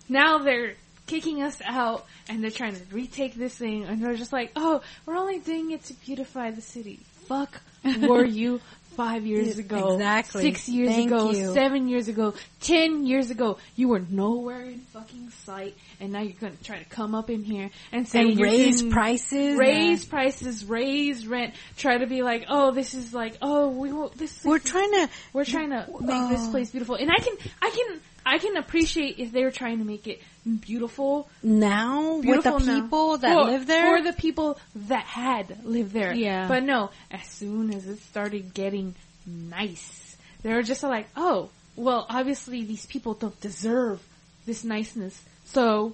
now 0.07 0.39
they're 0.39 0.75
kicking 1.07 1.41
us 1.41 1.59
out, 1.65 2.05
and 2.27 2.43
they're 2.43 2.51
trying 2.51 2.75
to 2.75 2.81
retake 2.91 3.33
this 3.35 3.55
thing, 3.55 3.85
and 3.85 4.01
they're 4.01 4.15
just 4.15 4.31
like, 4.33 4.51
oh, 4.55 4.81
we're 5.05 5.17
only 5.17 5.39
doing 5.39 5.71
it 5.71 5.83
to 5.85 5.93
beautify 6.05 6.51
the 6.51 6.61
city. 6.61 6.99
Fuck, 7.27 7.61
were 8.01 8.25
you? 8.25 8.59
Five 8.95 9.25
years 9.25 9.57
ago, 9.57 9.93
Exactly. 9.95 10.41
six 10.41 10.67
years 10.67 10.89
Thank 10.89 11.07
ago, 11.11 11.31
you. 11.31 11.53
seven 11.53 11.87
years 11.87 12.07
ago, 12.09 12.33
ten 12.59 13.05
years 13.05 13.29
ago, 13.31 13.57
you 13.75 13.87
were 13.87 13.99
nowhere 14.09 14.63
in 14.63 14.79
fucking 14.79 15.29
sight, 15.45 15.75
and 16.01 16.11
now 16.11 16.19
you're 16.21 16.33
gonna 16.39 16.53
try 16.63 16.79
to 16.79 16.85
come 16.89 17.15
up 17.15 17.29
in 17.29 17.43
here 17.43 17.69
and 17.93 18.07
say 18.07 18.21
and 18.21 18.39
raise 18.39 18.81
prices. 18.83 19.57
raise 19.57 20.03
prices, 20.03 20.65
raise 20.65 21.25
rent, 21.25 21.53
try 21.77 21.97
to 21.97 22.07
be 22.07 22.21
like, 22.23 22.45
oh, 22.49 22.71
this 22.71 22.93
is 22.93 23.13
like, 23.13 23.37
oh, 23.41 23.69
we 23.69 23.93
will, 23.93 24.09
this. 24.17 24.43
We're 24.43 24.59
trying 24.59 24.91
to. 24.91 25.09
we're 25.31 25.45
trying 25.45 25.69
to 25.69 25.85
make 26.01 26.29
this 26.29 26.45
Oh. 26.47 26.51
place 26.51 26.71
beautiful, 26.71 26.95
and 26.95 27.09
I 27.09 27.19
can, 27.23 27.35
I 27.61 27.69
can, 27.69 28.01
I 28.25 28.37
can 28.37 28.57
appreciate 28.57 29.17
if 29.19 29.31
they 29.31 29.43
were 29.43 29.51
trying 29.51 29.77
to 29.79 29.85
make 29.85 30.07
it 30.07 30.21
beautiful, 30.57 31.29
Now, 31.43 32.19
beautiful 32.21 32.55
with 32.55 32.65
the 32.65 32.71
now. 32.73 32.81
people 32.81 33.17
that 33.19 33.33
For- 33.33 33.43
live 33.51 33.67
there, 33.67 33.95
or 33.97 34.01
the 34.01 34.13
people 34.13 34.59
that 34.75 35.03
had 35.05 35.63
lived 35.65 35.93
there. 35.93 36.13
Yeah. 36.13 36.47
but 36.47 36.63
no, 36.63 36.89
as 37.11 37.25
soon 37.27 37.73
as 37.73 37.87
it 37.87 37.99
started 38.03 38.53
getting 38.53 38.95
nice, 39.25 40.17
they 40.43 40.53
were 40.53 40.63
just 40.63 40.83
like, 40.83 41.07
oh, 41.15 41.49
well, 41.75 42.05
obviously 42.09 42.63
these 42.63 42.85
people 42.85 43.13
don't 43.13 43.39
deserve 43.41 44.01
this 44.45 44.63
niceness, 44.63 45.21
so 45.45 45.93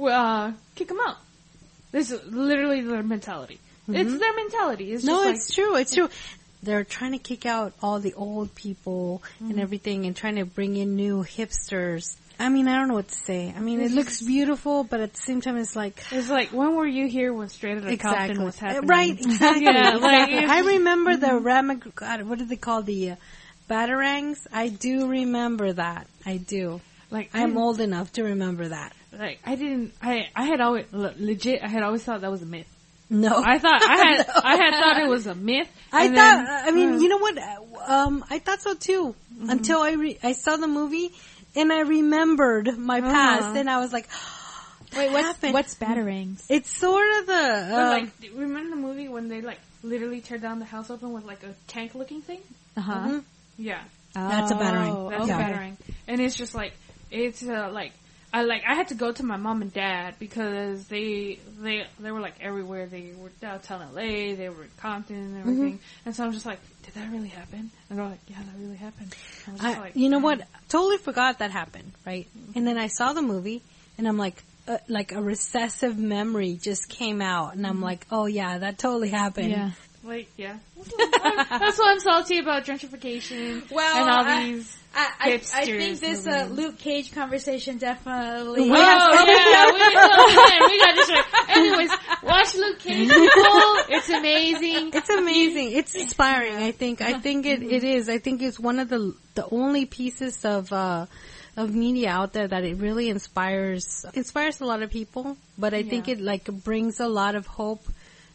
uh, 0.00 0.52
kick 0.74 0.88
them 0.88 0.98
out. 1.06 1.16
This 1.92 2.10
is 2.10 2.22
literally 2.24 2.82
their 2.82 3.02
mentality. 3.02 3.58
It's 3.88 4.18
their 4.18 4.34
mentality. 4.34 4.92
It's 4.92 5.04
Mm-hmm. 5.04 5.14
no, 5.14 5.30
it's 5.30 5.54
true. 5.54 5.76
It's 5.76 5.94
true. 5.94 6.10
They're 6.62 6.82
trying 6.84 7.12
to 7.12 7.18
kick 7.18 7.46
out 7.46 7.72
all 7.80 8.00
the 8.00 8.14
old 8.14 8.54
people 8.56 9.22
Mm-hmm. 9.36 9.50
and 9.52 9.60
everything, 9.60 10.04
and 10.06 10.16
trying 10.16 10.36
to 10.36 10.44
bring 10.44 10.76
in 10.76 10.96
new 10.96 11.22
hipsters. 11.22 12.16
I 12.38 12.48
mean, 12.50 12.68
I 12.68 12.76
don't 12.78 12.88
know 12.88 12.94
what 12.94 13.08
to 13.08 13.14
say. 13.14 13.52
I 13.56 13.60
mean, 13.60 13.80
it 13.80 13.92
looks 13.92 14.20
beautiful, 14.22 14.84
but 14.84 15.00
at 15.00 15.14
the 15.14 15.20
same 15.20 15.40
time, 15.40 15.56
it's 15.56 15.74
like 15.74 16.02
It's 16.12 16.28
like, 16.28 16.50
when 16.52 16.74
were 16.76 16.86
you 16.86 17.08
here 17.08 17.32
when 17.32 17.48
Straight 17.48 17.78
Outta 17.78 17.96
Compton 17.96 18.44
was 18.44 18.58
happening? 18.58 18.88
Right, 18.88 19.12
exactly. 19.18 19.64
Yeah, 19.64 19.96
like, 19.96 20.28
exactly. 20.28 20.44
I 20.46 20.60
remember 20.76 21.16
the 21.16 21.28
Ramag. 21.28 21.94
God, 21.94 22.22
what 22.22 22.38
do 22.38 22.44
they 22.44 22.56
call 22.56 22.82
the 22.82 23.12
uh, 23.12 23.16
batarangs? 23.70 24.46
I 24.52 24.68
do 24.68 25.08
remember 25.08 25.72
that. 25.72 26.06
I 26.24 26.36
do. 26.38 26.80
Like, 27.10 27.30
I'm 27.34 27.56
old 27.56 27.80
enough 27.80 28.12
to 28.14 28.24
remember 28.24 28.68
that. 28.68 28.92
Like, 29.16 29.38
I 29.46 29.54
didn't, 29.54 29.94
I, 30.02 30.28
I 30.34 30.44
had 30.44 30.60
always, 30.60 30.86
legit, 30.92 31.62
I 31.62 31.68
had 31.68 31.82
always 31.82 32.02
thought 32.02 32.20
that 32.20 32.30
was 32.30 32.42
a 32.42 32.46
myth. 32.46 32.66
No, 33.08 33.40
I 33.42 33.58
thought, 33.58 33.80
I 33.82 33.96
had, 34.16 34.26
I 34.28 34.56
had 34.56 34.70
thought 34.82 34.98
it 35.02 35.08
was 35.08 35.26
a 35.28 35.34
myth. 35.34 35.68
I 35.92 36.08
thought. 36.08 36.14
then- 36.16 36.46
I 36.48 36.70
mean, 36.72 36.94
uh, 36.94 36.98
you 36.98 37.08
know 37.08 37.18
what? 37.18 37.38
Um, 37.88 38.24
I 38.28 38.40
thought 38.40 38.60
so 38.60 38.74
too. 38.74 39.14
Mm-hmm. 39.32 39.50
Until 39.50 39.78
I 39.80 39.92
re- 39.92 40.18
I 40.24 40.32
saw 40.32 40.56
the 40.56 40.66
movie 40.66 41.12
and 41.56 41.72
I 41.72 41.80
remembered 41.80 42.76
my 42.78 43.00
Uh-huh. 43.00 43.12
past, 43.12 43.56
and 43.56 43.68
I 43.68 43.78
was 43.80 43.92
like, 43.92 44.08
Wait, 44.96 45.10
what's 45.10 45.26
happened. 45.26 45.54
what's 45.54 45.74
batarangs? 45.74 46.42
It's 46.48 46.70
sort 46.70 47.08
of 47.20 47.26
the. 47.26 47.32
But 47.70 47.82
Um, 47.82 47.88
like, 47.90 48.08
remember 48.34 48.70
the 48.70 48.80
movie 48.80 49.08
when 49.08 49.28
they 49.28 49.40
like 49.40 49.58
literally 49.82 50.20
tear 50.20 50.38
down 50.38 50.58
the 50.58 50.64
house 50.64 50.90
open 50.90 51.12
with 51.12 51.24
like 51.24 51.42
a 51.42 51.54
tank 51.66 51.94
looking 51.94 52.22
thing? 52.22 52.40
Uh 52.76 52.80
huh. 52.80 52.94
mhm. 53.08 53.24
Yeah, 53.58 53.82
That's 54.14 54.50
a 54.50 54.54
batarang. 54.54 55.10
that's 55.10 55.22
okay. 55.24 55.32
a 55.32 55.36
battering. 55.38 55.76
And 56.06 56.20
it's 56.20 56.36
just 56.36 56.54
like, 56.54 56.72
it's 57.10 57.42
uh, 57.42 57.70
like, 57.72 57.92
I 58.36 58.42
like, 58.42 58.64
I 58.68 58.74
had 58.74 58.88
to 58.88 58.94
go 58.94 59.12
to 59.12 59.22
my 59.22 59.38
mom 59.38 59.62
and 59.62 59.72
dad 59.72 60.16
because 60.18 60.88
they, 60.88 61.38
they, 61.58 61.86
they 61.98 62.10
were 62.10 62.20
like 62.20 62.34
everywhere. 62.38 62.84
They 62.84 63.12
were 63.16 63.30
downtown 63.40 63.80
LA, 63.94 64.34
they 64.34 64.50
were 64.50 64.64
in 64.64 64.70
Compton 64.76 65.16
and 65.16 65.36
mm-hmm. 65.36 65.50
everything. 65.50 65.80
And 66.04 66.14
so 66.14 66.26
I'm 66.26 66.32
just 66.32 66.44
like, 66.44 66.58
did 66.82 66.92
that 66.94 67.10
really 67.10 67.28
happen? 67.28 67.70
And 67.88 67.98
they're 67.98 68.04
like, 68.04 68.20
yeah, 68.28 68.36
that 68.36 68.60
really 68.60 68.76
happened. 68.76 69.16
I 69.46 69.52
was 69.52 69.60
just 69.62 69.78
I, 69.78 69.80
like, 69.80 69.96
you 69.96 70.10
know 70.10 70.18
what? 70.18 70.40
Mm. 70.40 70.44
Totally 70.68 70.98
forgot 70.98 71.38
that 71.38 71.50
happened, 71.50 71.92
right? 72.04 72.26
Mm-hmm. 72.36 72.58
And 72.58 72.66
then 72.66 72.76
I 72.76 72.88
saw 72.88 73.14
the 73.14 73.22
movie, 73.22 73.62
and 73.96 74.06
I'm 74.06 74.18
like, 74.18 74.42
uh, 74.68 74.78
like 74.86 75.12
a 75.12 75.22
recessive 75.22 75.96
memory 75.96 76.58
just 76.60 76.90
came 76.90 77.22
out, 77.22 77.54
and 77.54 77.66
I'm 77.66 77.76
mm-hmm. 77.76 77.84
like, 77.84 78.06
oh 78.12 78.26
yeah, 78.26 78.58
that 78.58 78.78
totally 78.78 79.08
happened. 79.08 79.50
Yeah. 79.50 79.70
Like, 80.06 80.28
yeah. 80.36 80.58
That's 80.98 81.78
why 81.78 81.90
I'm 81.92 82.00
salty 82.00 82.38
about 82.38 82.64
gentrification 82.64 83.68
Well, 83.70 83.96
and 83.96 84.10
all 84.10 84.24
I- 84.24 84.44
these. 84.44 84.76
I, 84.98 85.12
I, 85.20 85.28
I 85.28 85.30
Hipsters 85.36 85.76
think 85.76 86.00
this 86.00 86.26
uh. 86.26 86.48
Luke 86.50 86.78
Cage 86.78 87.12
conversation 87.12 87.76
definitely. 87.76 88.62
We 88.62 88.70
Oh, 88.70 88.74
yeah, 88.74 89.66
we, 89.70 89.80
oh, 89.94 90.48
man, 90.48 90.70
we 90.70 90.78
got 90.78 90.96
distracted. 90.96 91.50
Anyways, 91.50 91.90
watch 92.22 92.54
Luke 92.54 92.78
Cage. 92.78 93.08
It's 93.10 94.08
amazing. 94.08 94.90
It's 94.94 95.10
amazing. 95.10 95.72
It's 95.72 95.94
inspiring. 95.94 96.54
I 96.56 96.70
think. 96.72 97.02
I 97.02 97.18
think 97.18 97.44
it, 97.44 97.62
it 97.62 97.84
is. 97.84 98.08
I 98.08 98.16
think 98.18 98.40
it's 98.40 98.58
one 98.58 98.78
of 98.78 98.88
the 98.88 99.14
the 99.34 99.46
only 99.50 99.84
pieces 99.84 100.42
of 100.46 100.72
uh, 100.72 101.04
of 101.58 101.74
media 101.74 102.08
out 102.08 102.32
there 102.32 102.48
that 102.48 102.64
it 102.64 102.78
really 102.78 103.10
inspires 103.10 104.06
inspires 104.14 104.62
a 104.62 104.64
lot 104.64 104.82
of 104.82 104.90
people. 104.90 105.36
But 105.58 105.74
I 105.74 105.82
think 105.82 106.08
it 106.08 106.20
like 106.22 106.44
brings 106.64 107.00
a 107.00 107.08
lot 107.08 107.34
of 107.34 107.46
hope 107.46 107.84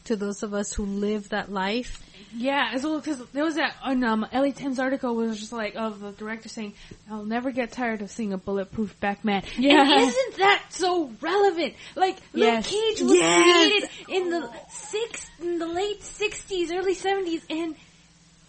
to 0.06 0.16
those 0.16 0.44
of 0.44 0.54
us 0.54 0.74
who 0.74 0.86
live 0.86 1.30
that 1.30 1.52
life. 1.52 2.04
Yeah, 2.34 2.70
as 2.74 2.84
well 2.84 2.98
because 3.00 3.20
there 3.34 3.44
was 3.44 3.56
that 3.56 3.76
on 3.84 4.04
um, 4.06 4.26
Ellie 4.32 4.54
Tim's 4.54 4.80
article 4.80 5.16
was 5.16 5.38
just 5.38 5.52
like 5.52 5.76
of 5.76 6.00
the 6.00 6.12
director 6.14 6.48
saying, 6.48 6.74
"I'll 7.10 7.26
never 7.26 7.52
get 7.52 7.74
tired 7.74 8.02
of 8.02 8.10
seeing 8.10 8.32
a 8.32 8.38
bulletproof 8.38 8.98
Batman." 9.02 9.44
Yeah. 9.58 9.82
And 9.82 10.02
isn't 10.02 10.38
that 10.38 10.64
so 10.70 11.12
relevant? 11.20 11.74
Like 11.96 12.18
Yes. 12.34 12.72
Luke 12.72 12.82
Cage 12.82 13.02
was 13.02 13.14
Yes. 13.16 13.44
created 13.44 13.90
in 14.24 14.30
the 14.30 14.50
six, 14.70 15.30
in 15.42 15.60
the 15.60 15.68
late 15.68 16.02
'60s, 16.02 16.72
early 16.72 16.96
'70s, 16.96 17.42
and 17.50 17.76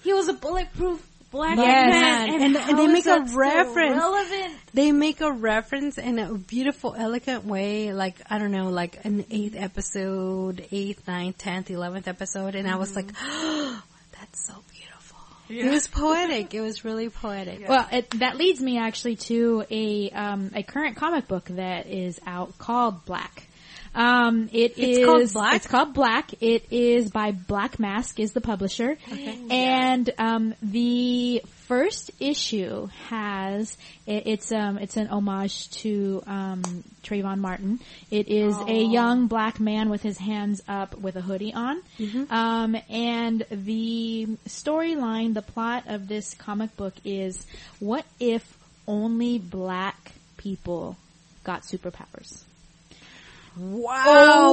he 0.05 0.13
was 0.13 0.29
a 0.29 0.35
bulletproof 0.35 1.05
black 1.33 1.57
Yes. 1.59 1.91
man. 1.91 2.35
And- 2.35 2.43
and 2.45 2.57
how 2.57 2.77
they 2.77 2.87
make 2.87 3.07
a 3.07 3.21
reference. 3.35 3.97
relevant. 3.97 4.55
They 4.75 4.93
make 4.93 5.21
a 5.21 5.33
reference 5.33 5.99
in 5.99 6.19
a 6.19 6.35
beautiful, 6.35 6.95
elegant 6.97 7.45
way. 7.45 7.93
Like 7.93 8.17
I 8.31 8.39
don't 8.39 8.53
know, 8.53 8.69
like 8.69 9.05
an 9.05 9.25
eighth 9.31 9.57
episode, 9.57 10.65
eighth, 10.71 11.07
ninth, 11.09 11.39
tenth, 11.39 11.71
eleventh 11.71 12.07
episode, 12.09 12.55
and 12.55 12.69
I 12.69 12.77
was 12.77 12.95
like, 12.95 13.07
"That's 14.13 14.47
so 14.47 14.55
beautiful." 14.71 15.19
It 15.49 15.71
was 15.71 15.87
poetic. 15.89 16.55
It 16.55 16.61
was 16.63 16.85
really 16.85 17.11
poetic. 17.11 17.69
Well, 17.69 17.87
it, 17.93 18.11
that 18.21 18.37
leads 18.37 18.61
me 18.63 18.79
actually 18.79 19.17
to 19.17 19.65
a 19.71 20.11
um, 20.11 20.51
a 20.55 20.63
current 20.63 20.97
comic 20.97 21.29
book 21.29 21.47
that 21.51 21.87
is 21.87 22.19
out 22.27 22.57
called 22.59 23.05
Black. 23.05 23.49
Um, 23.95 24.49
it 24.53 24.75
It's 24.79 24.99
is- 24.99 25.05
called 25.07 25.33
Black? 25.33 25.55
It's 25.57 25.67
called 25.67 25.95
Black. 25.95 26.35
It 26.41 26.73
is 26.73 27.11
by 27.11 27.33
Black 27.33 27.79
Mask 27.79 28.19
is 28.19 28.33
the 28.33 28.41
publisher, 28.41 28.97
and 29.51 30.11
um, 30.19 30.55
the 30.63 31.43
first 31.67 32.11
issue 32.21 32.89
has 33.09 33.77
it, 34.07 34.27
it's 34.27 34.53
um 34.53 34.79
it's 34.79 34.97
an 34.97 35.09
homage 35.09 35.71
to 35.71 36.23
um 36.27 36.63
Trayvon 37.03 37.39
Martin. 37.39 37.81
It 38.11 38.29
is 38.29 38.57
a 38.67 38.83
young 38.83 39.27
black 39.27 39.61
man 39.61 39.89
with 39.91 40.03
his 40.03 40.19
hands 40.19 40.63
up 40.69 40.97
with 40.99 41.17
a 41.17 41.21
hoodie 41.21 41.53
on. 41.55 41.81
Um, 42.31 42.77
and 42.91 43.45
the 43.51 44.27
storyline, 44.49 45.35
the 45.35 45.43
plot 45.43 45.85
of 45.89 46.09
this 46.09 46.35
comic 46.35 46.77
book 46.77 46.95
is 47.05 47.45
what 47.79 48.05
if 48.21 48.57
only 48.87 49.39
black 49.39 50.13
people 50.37 50.97
got 51.45 51.63
superpowers? 51.63 52.43
Wow, 53.57 54.03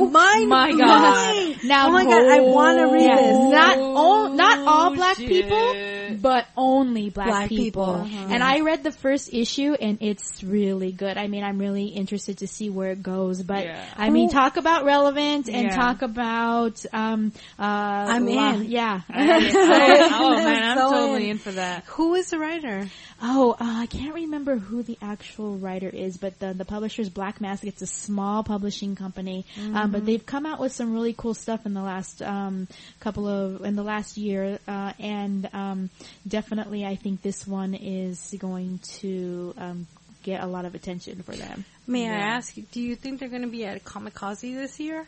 Oh 0.02 0.10
my 0.10 0.46
my 0.48 0.72
God. 0.72 0.78
God! 0.78 1.64
Now, 1.64 1.88
Oh 1.88 1.92
my 1.92 2.04
god, 2.04 2.22
I 2.32 2.42
want 2.42 2.78
to 2.80 2.86
read 2.92 3.06
Yeah, 3.06 3.16
this. 3.16 3.38
not 3.52 3.78
all, 3.78 4.30
not 4.34 4.68
all 4.68 4.94
black 4.96 5.16
shit. 5.18 5.30
people, 5.30 6.18
but 6.22 6.46
only 6.58 7.10
black, 7.10 7.28
Black 7.28 7.50
people. 7.50 7.64
people, 7.86 7.96
uh-huh. 7.96 8.28
And 8.30 8.44
I 8.44 8.60
read 8.60 8.84
the 8.84 8.92
first 8.92 9.34
issue, 9.34 9.74
and 9.74 10.00
it's 10.02 10.44
really 10.44 10.92
good. 10.92 11.18
I 11.18 11.28
mean, 11.28 11.44
I'm 11.46 11.60
really 11.60 11.86
interested 11.86 12.40
to 12.40 12.48
see 12.48 12.70
where 12.70 12.92
it 12.92 13.02
goes. 13.02 13.42
But 13.42 13.66
Yeah. 13.66 13.86
I 13.96 14.10
mean, 14.10 14.30
talk 14.30 14.58
about 14.58 14.84
relevant 14.86 15.48
and 15.48 15.68
Yeah. 15.70 15.76
talk 15.76 16.02
about 16.02 16.86
um. 16.92 17.32
Uh, 17.58 17.64
I'm 17.64 18.28
in. 18.28 18.66
Yeah. 18.66 19.02
oh 19.10 19.14
man, 19.14 20.64
I'm 20.72 20.78
So 20.78 20.92
totally 20.92 21.26
in. 21.26 21.30
in 21.32 21.38
for 21.38 21.52
that. 21.54 21.86
Who 21.88 22.16
is 22.16 22.30
the 22.32 22.40
writer? 22.40 22.88
Oh, 23.22 23.52
uh, 23.52 23.56
I 23.60 23.86
can't 23.88 24.14
remember 24.14 24.58
who 24.58 24.82
the 24.82 24.98
actual 25.02 25.58
writer 25.58 25.90
is, 25.90 26.18
but 26.18 26.40
the 26.40 26.54
the 26.54 26.66
publisher's 26.66 27.10
Black 27.10 27.42
Mask. 27.42 27.64
It's 27.66 27.82
a 27.82 27.88
small 27.88 28.44
publishing 28.44 28.96
company, 28.96 29.46
um, 29.74 29.92
but 29.92 30.06
they've 30.06 30.26
come 30.26 30.46
out 30.46 30.60
with 30.60 30.72
some 30.72 30.94
really 30.94 31.14
cool 31.14 31.34
stuff 31.34 31.66
in 31.66 31.74
the 31.74 31.82
last 31.82 32.22
um, 32.22 32.68
couple 33.00 33.28
of 33.28 33.66
in 33.66 33.76
the 33.76 33.84
last 33.84 34.18
year, 34.18 34.60
uh, 34.68 34.94
and 35.00 35.50
um, 35.54 35.90
definitely 36.28 36.86
I 36.86 36.96
think 36.96 37.22
this 37.22 37.46
one 37.46 37.74
is 37.74 38.34
going 38.40 38.80
to 39.00 39.54
um, 39.58 39.88
get 40.24 40.42
a 40.42 40.48
lot 40.48 40.66
of 40.66 40.76
attention 40.76 41.22
for 41.24 41.36
them. 41.36 41.66
May 41.88 42.08
I 42.08 42.14
ask, 42.14 42.56
do 42.72 42.82
you 42.82 42.96
think 42.96 43.20
they're 43.20 43.30
going 43.30 43.42
to 43.42 43.48
be 43.48 43.66
at 43.66 43.84
Comikaze 43.84 44.54
this 44.56 44.80
year? 44.80 45.08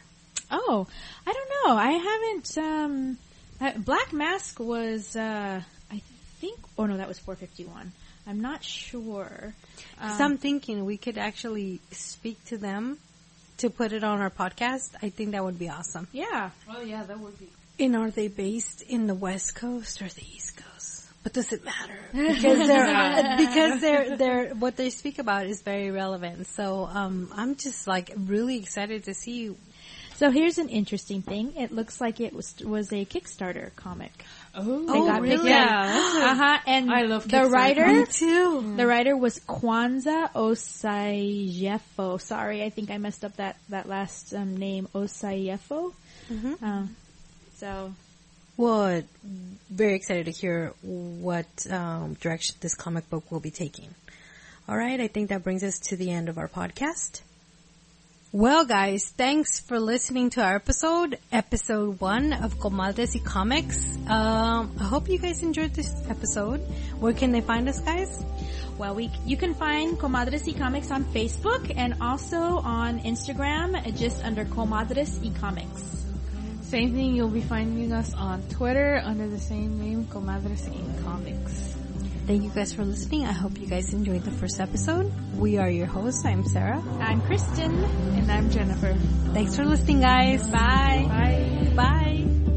Oh, 0.50 0.88
I 1.26 1.32
don't 1.32 1.50
know. 1.70 1.78
I 1.78 1.92
haven't. 1.92 2.58
Um, 2.58 3.18
uh, 3.62 3.72
Black 3.78 4.12
Mask 4.12 4.60
was, 4.60 5.16
uh, 5.16 5.62
I 5.92 6.02
think. 6.40 6.60
Oh 6.78 6.88
no, 6.88 6.98
that 6.98 7.08
was 7.08 7.20
451. 7.20 7.92
I'm 8.28 8.42
not 8.42 8.64
sure. 8.64 9.54
Because 9.96 10.20
Um, 10.22 10.32
I'm 10.34 10.38
thinking 10.38 10.86
we 10.86 10.98
could 10.98 11.18
actually 11.18 11.82
speak 11.92 12.44
to 12.46 12.58
them 12.58 12.98
to 13.58 13.70
put 13.70 13.92
it 13.94 14.04
on 14.04 14.22
our 14.22 14.30
podcast. 14.30 14.90
I 15.02 15.10
think 15.10 15.32
that 15.32 15.44
would 15.44 15.60
be 15.60 15.70
awesome. 15.70 16.08
yeah. 16.12 16.50
Oh 16.70 16.82
yeah, 16.82 17.04
that 17.04 17.20
would 17.20 17.38
be. 17.40 17.50
And 17.80 17.96
are 17.96 18.12
they 18.12 18.28
based 18.28 18.82
in 18.84 19.08
the 19.08 19.16
West 19.16 19.56
Coast 19.56 20.02
or 20.02 20.08
the 20.10 20.22
East 20.36 20.58
Coast? 20.58 21.08
But 21.24 21.34
does 21.34 21.52
it 21.54 21.64
matter? 21.64 21.98
Because 22.14 22.68
they're 22.68 23.38
because 23.38 23.82
they're 23.82 24.18
they're 24.18 24.50
what 24.56 24.76
they 24.78 24.90
speak 24.90 25.20
about 25.20 25.46
is 25.48 25.62
very 25.62 25.92
relevant. 25.92 26.48
So 26.48 26.86
um, 26.92 27.30
I'm 27.36 27.56
just 27.56 27.88
like 27.88 28.12
really 28.18 28.58
excited 28.58 29.04
to 29.06 29.14
see. 29.14 29.56
So 30.16 30.30
here's 30.30 30.58
an 30.60 30.70
interesting 30.70 31.22
thing. 31.24 31.54
It 31.58 31.72
looks 31.72 32.00
like 32.02 32.20
it 32.20 32.34
was 32.34 32.56
was 32.64 32.92
a 32.92 33.06
Kickstarter 33.06 33.76
comic. 33.76 34.26
Oh, 34.54 34.86
Oh, 34.90 35.08
got 35.08 35.22
really? 35.22 35.50
Yeah, 35.50 36.30
Uh 36.32 36.36
huh. 36.36 36.58
And 36.68 36.92
I 36.92 37.04
love 37.04 37.24
the 37.28 37.38
Kickstarter 37.38 37.52
writer. 37.52 38.06
too. 38.12 38.74
The 38.76 38.86
writer 38.86 39.16
was 39.16 39.40
Kwanza 39.40 40.30
Osajyefo. 40.34 42.20
Sorry, 42.20 42.64
I 42.64 42.70
think 42.70 42.92
I 42.92 42.98
messed 42.98 43.24
up 43.24 43.36
that 43.38 43.58
that 43.70 43.88
last 43.88 44.34
um, 44.34 44.58
name, 44.58 44.88
Osajyefo. 44.94 45.94
Mhm. 46.30 46.62
Um, 46.62 46.96
so 47.56 47.94
Well, 48.58 49.04
very 49.70 49.96
excited 49.96 50.26
to 50.26 50.32
hear 50.32 50.74
what 50.82 51.48
um, 51.70 52.16
direction 52.16 52.56
this 52.60 52.76
comic 52.76 53.10
book 53.10 53.32
will 53.32 53.40
be 53.40 53.52
taking. 53.52 53.88
All 54.68 54.78
right, 54.78 55.00
I 55.00 55.08
think 55.08 55.30
that 55.30 55.44
brings 55.44 55.64
us 55.64 55.80
to 55.90 55.96
the 55.96 56.12
end 56.12 56.30
of 56.30 56.38
our 56.38 56.48
podcast. 56.48 57.22
Well, 58.34 58.64
guys, 58.64 59.10
thanks 59.18 59.60
for 59.60 59.78
listening 59.78 60.30
to 60.32 60.42
our 60.42 60.56
episode, 60.56 61.20
episode 61.34 62.00
one 62.00 62.32
of 62.32 62.60
Comadres 62.60 63.14
y 63.14 63.20
Comics. 63.20 63.76
Um, 64.08 64.72
I 64.80 64.86
hope 64.86 65.10
you 65.10 65.20
guys 65.20 65.44
enjoyed 65.44 65.74
this 65.74 65.92
episode. 66.08 66.62
Where 67.02 67.12
can 67.12 67.34
they 67.34 67.42
find 67.42 67.68
us, 67.68 67.82
guys? 67.82 68.24
Well, 68.78 68.96
we 68.96 69.12
you 69.26 69.36
can 69.36 69.54
find 69.54 70.00
Comadres 70.00 70.48
y 70.48 70.58
Comics 70.58 70.92
on 70.92 71.04
Facebook 71.12 71.74
and 71.76 71.96
also 72.00 72.64
on 72.64 73.02
Instagram, 73.02 73.76
just 73.98 74.24
under 74.24 74.46
Comadres 74.46 75.20
y 75.22 75.38
Comics. 75.38 76.06
Same 76.62 76.94
thing, 76.94 77.14
you'll 77.14 77.28
be 77.28 77.42
finding 77.42 77.92
us 77.92 78.14
on 78.14 78.42
Twitter 78.48 79.02
under 79.04 79.28
the 79.28 79.40
same 79.40 79.78
name, 79.78 80.06
Comadres 80.06 80.72
in 80.72 81.04
Comics. 81.04 81.81
Thank 82.32 82.44
you 82.44 82.50
guys 82.52 82.72
for 82.72 82.86
listening. 82.86 83.26
I 83.26 83.34
hope 83.34 83.60
you 83.60 83.68
guys 83.68 83.92
enjoyed 83.94 84.24
the 84.24 84.32
first 84.32 84.62
episode. 84.62 85.12
We 85.36 85.58
are 85.58 85.70
your 85.70 85.86
hosts. 85.86 86.24
I'm 86.24 86.46
Sarah. 86.46 86.82
I'm 87.02 87.20
Kristen. 87.24 87.84
And 87.84 88.32
I'm 88.32 88.50
Jennifer. 88.50 88.94
Thanks 89.34 89.58
for 89.58 89.66
listening, 89.66 90.00
guys. 90.00 90.48
Bye. 90.48 91.04
Bye. 91.10 91.74
Bye. 91.76 92.51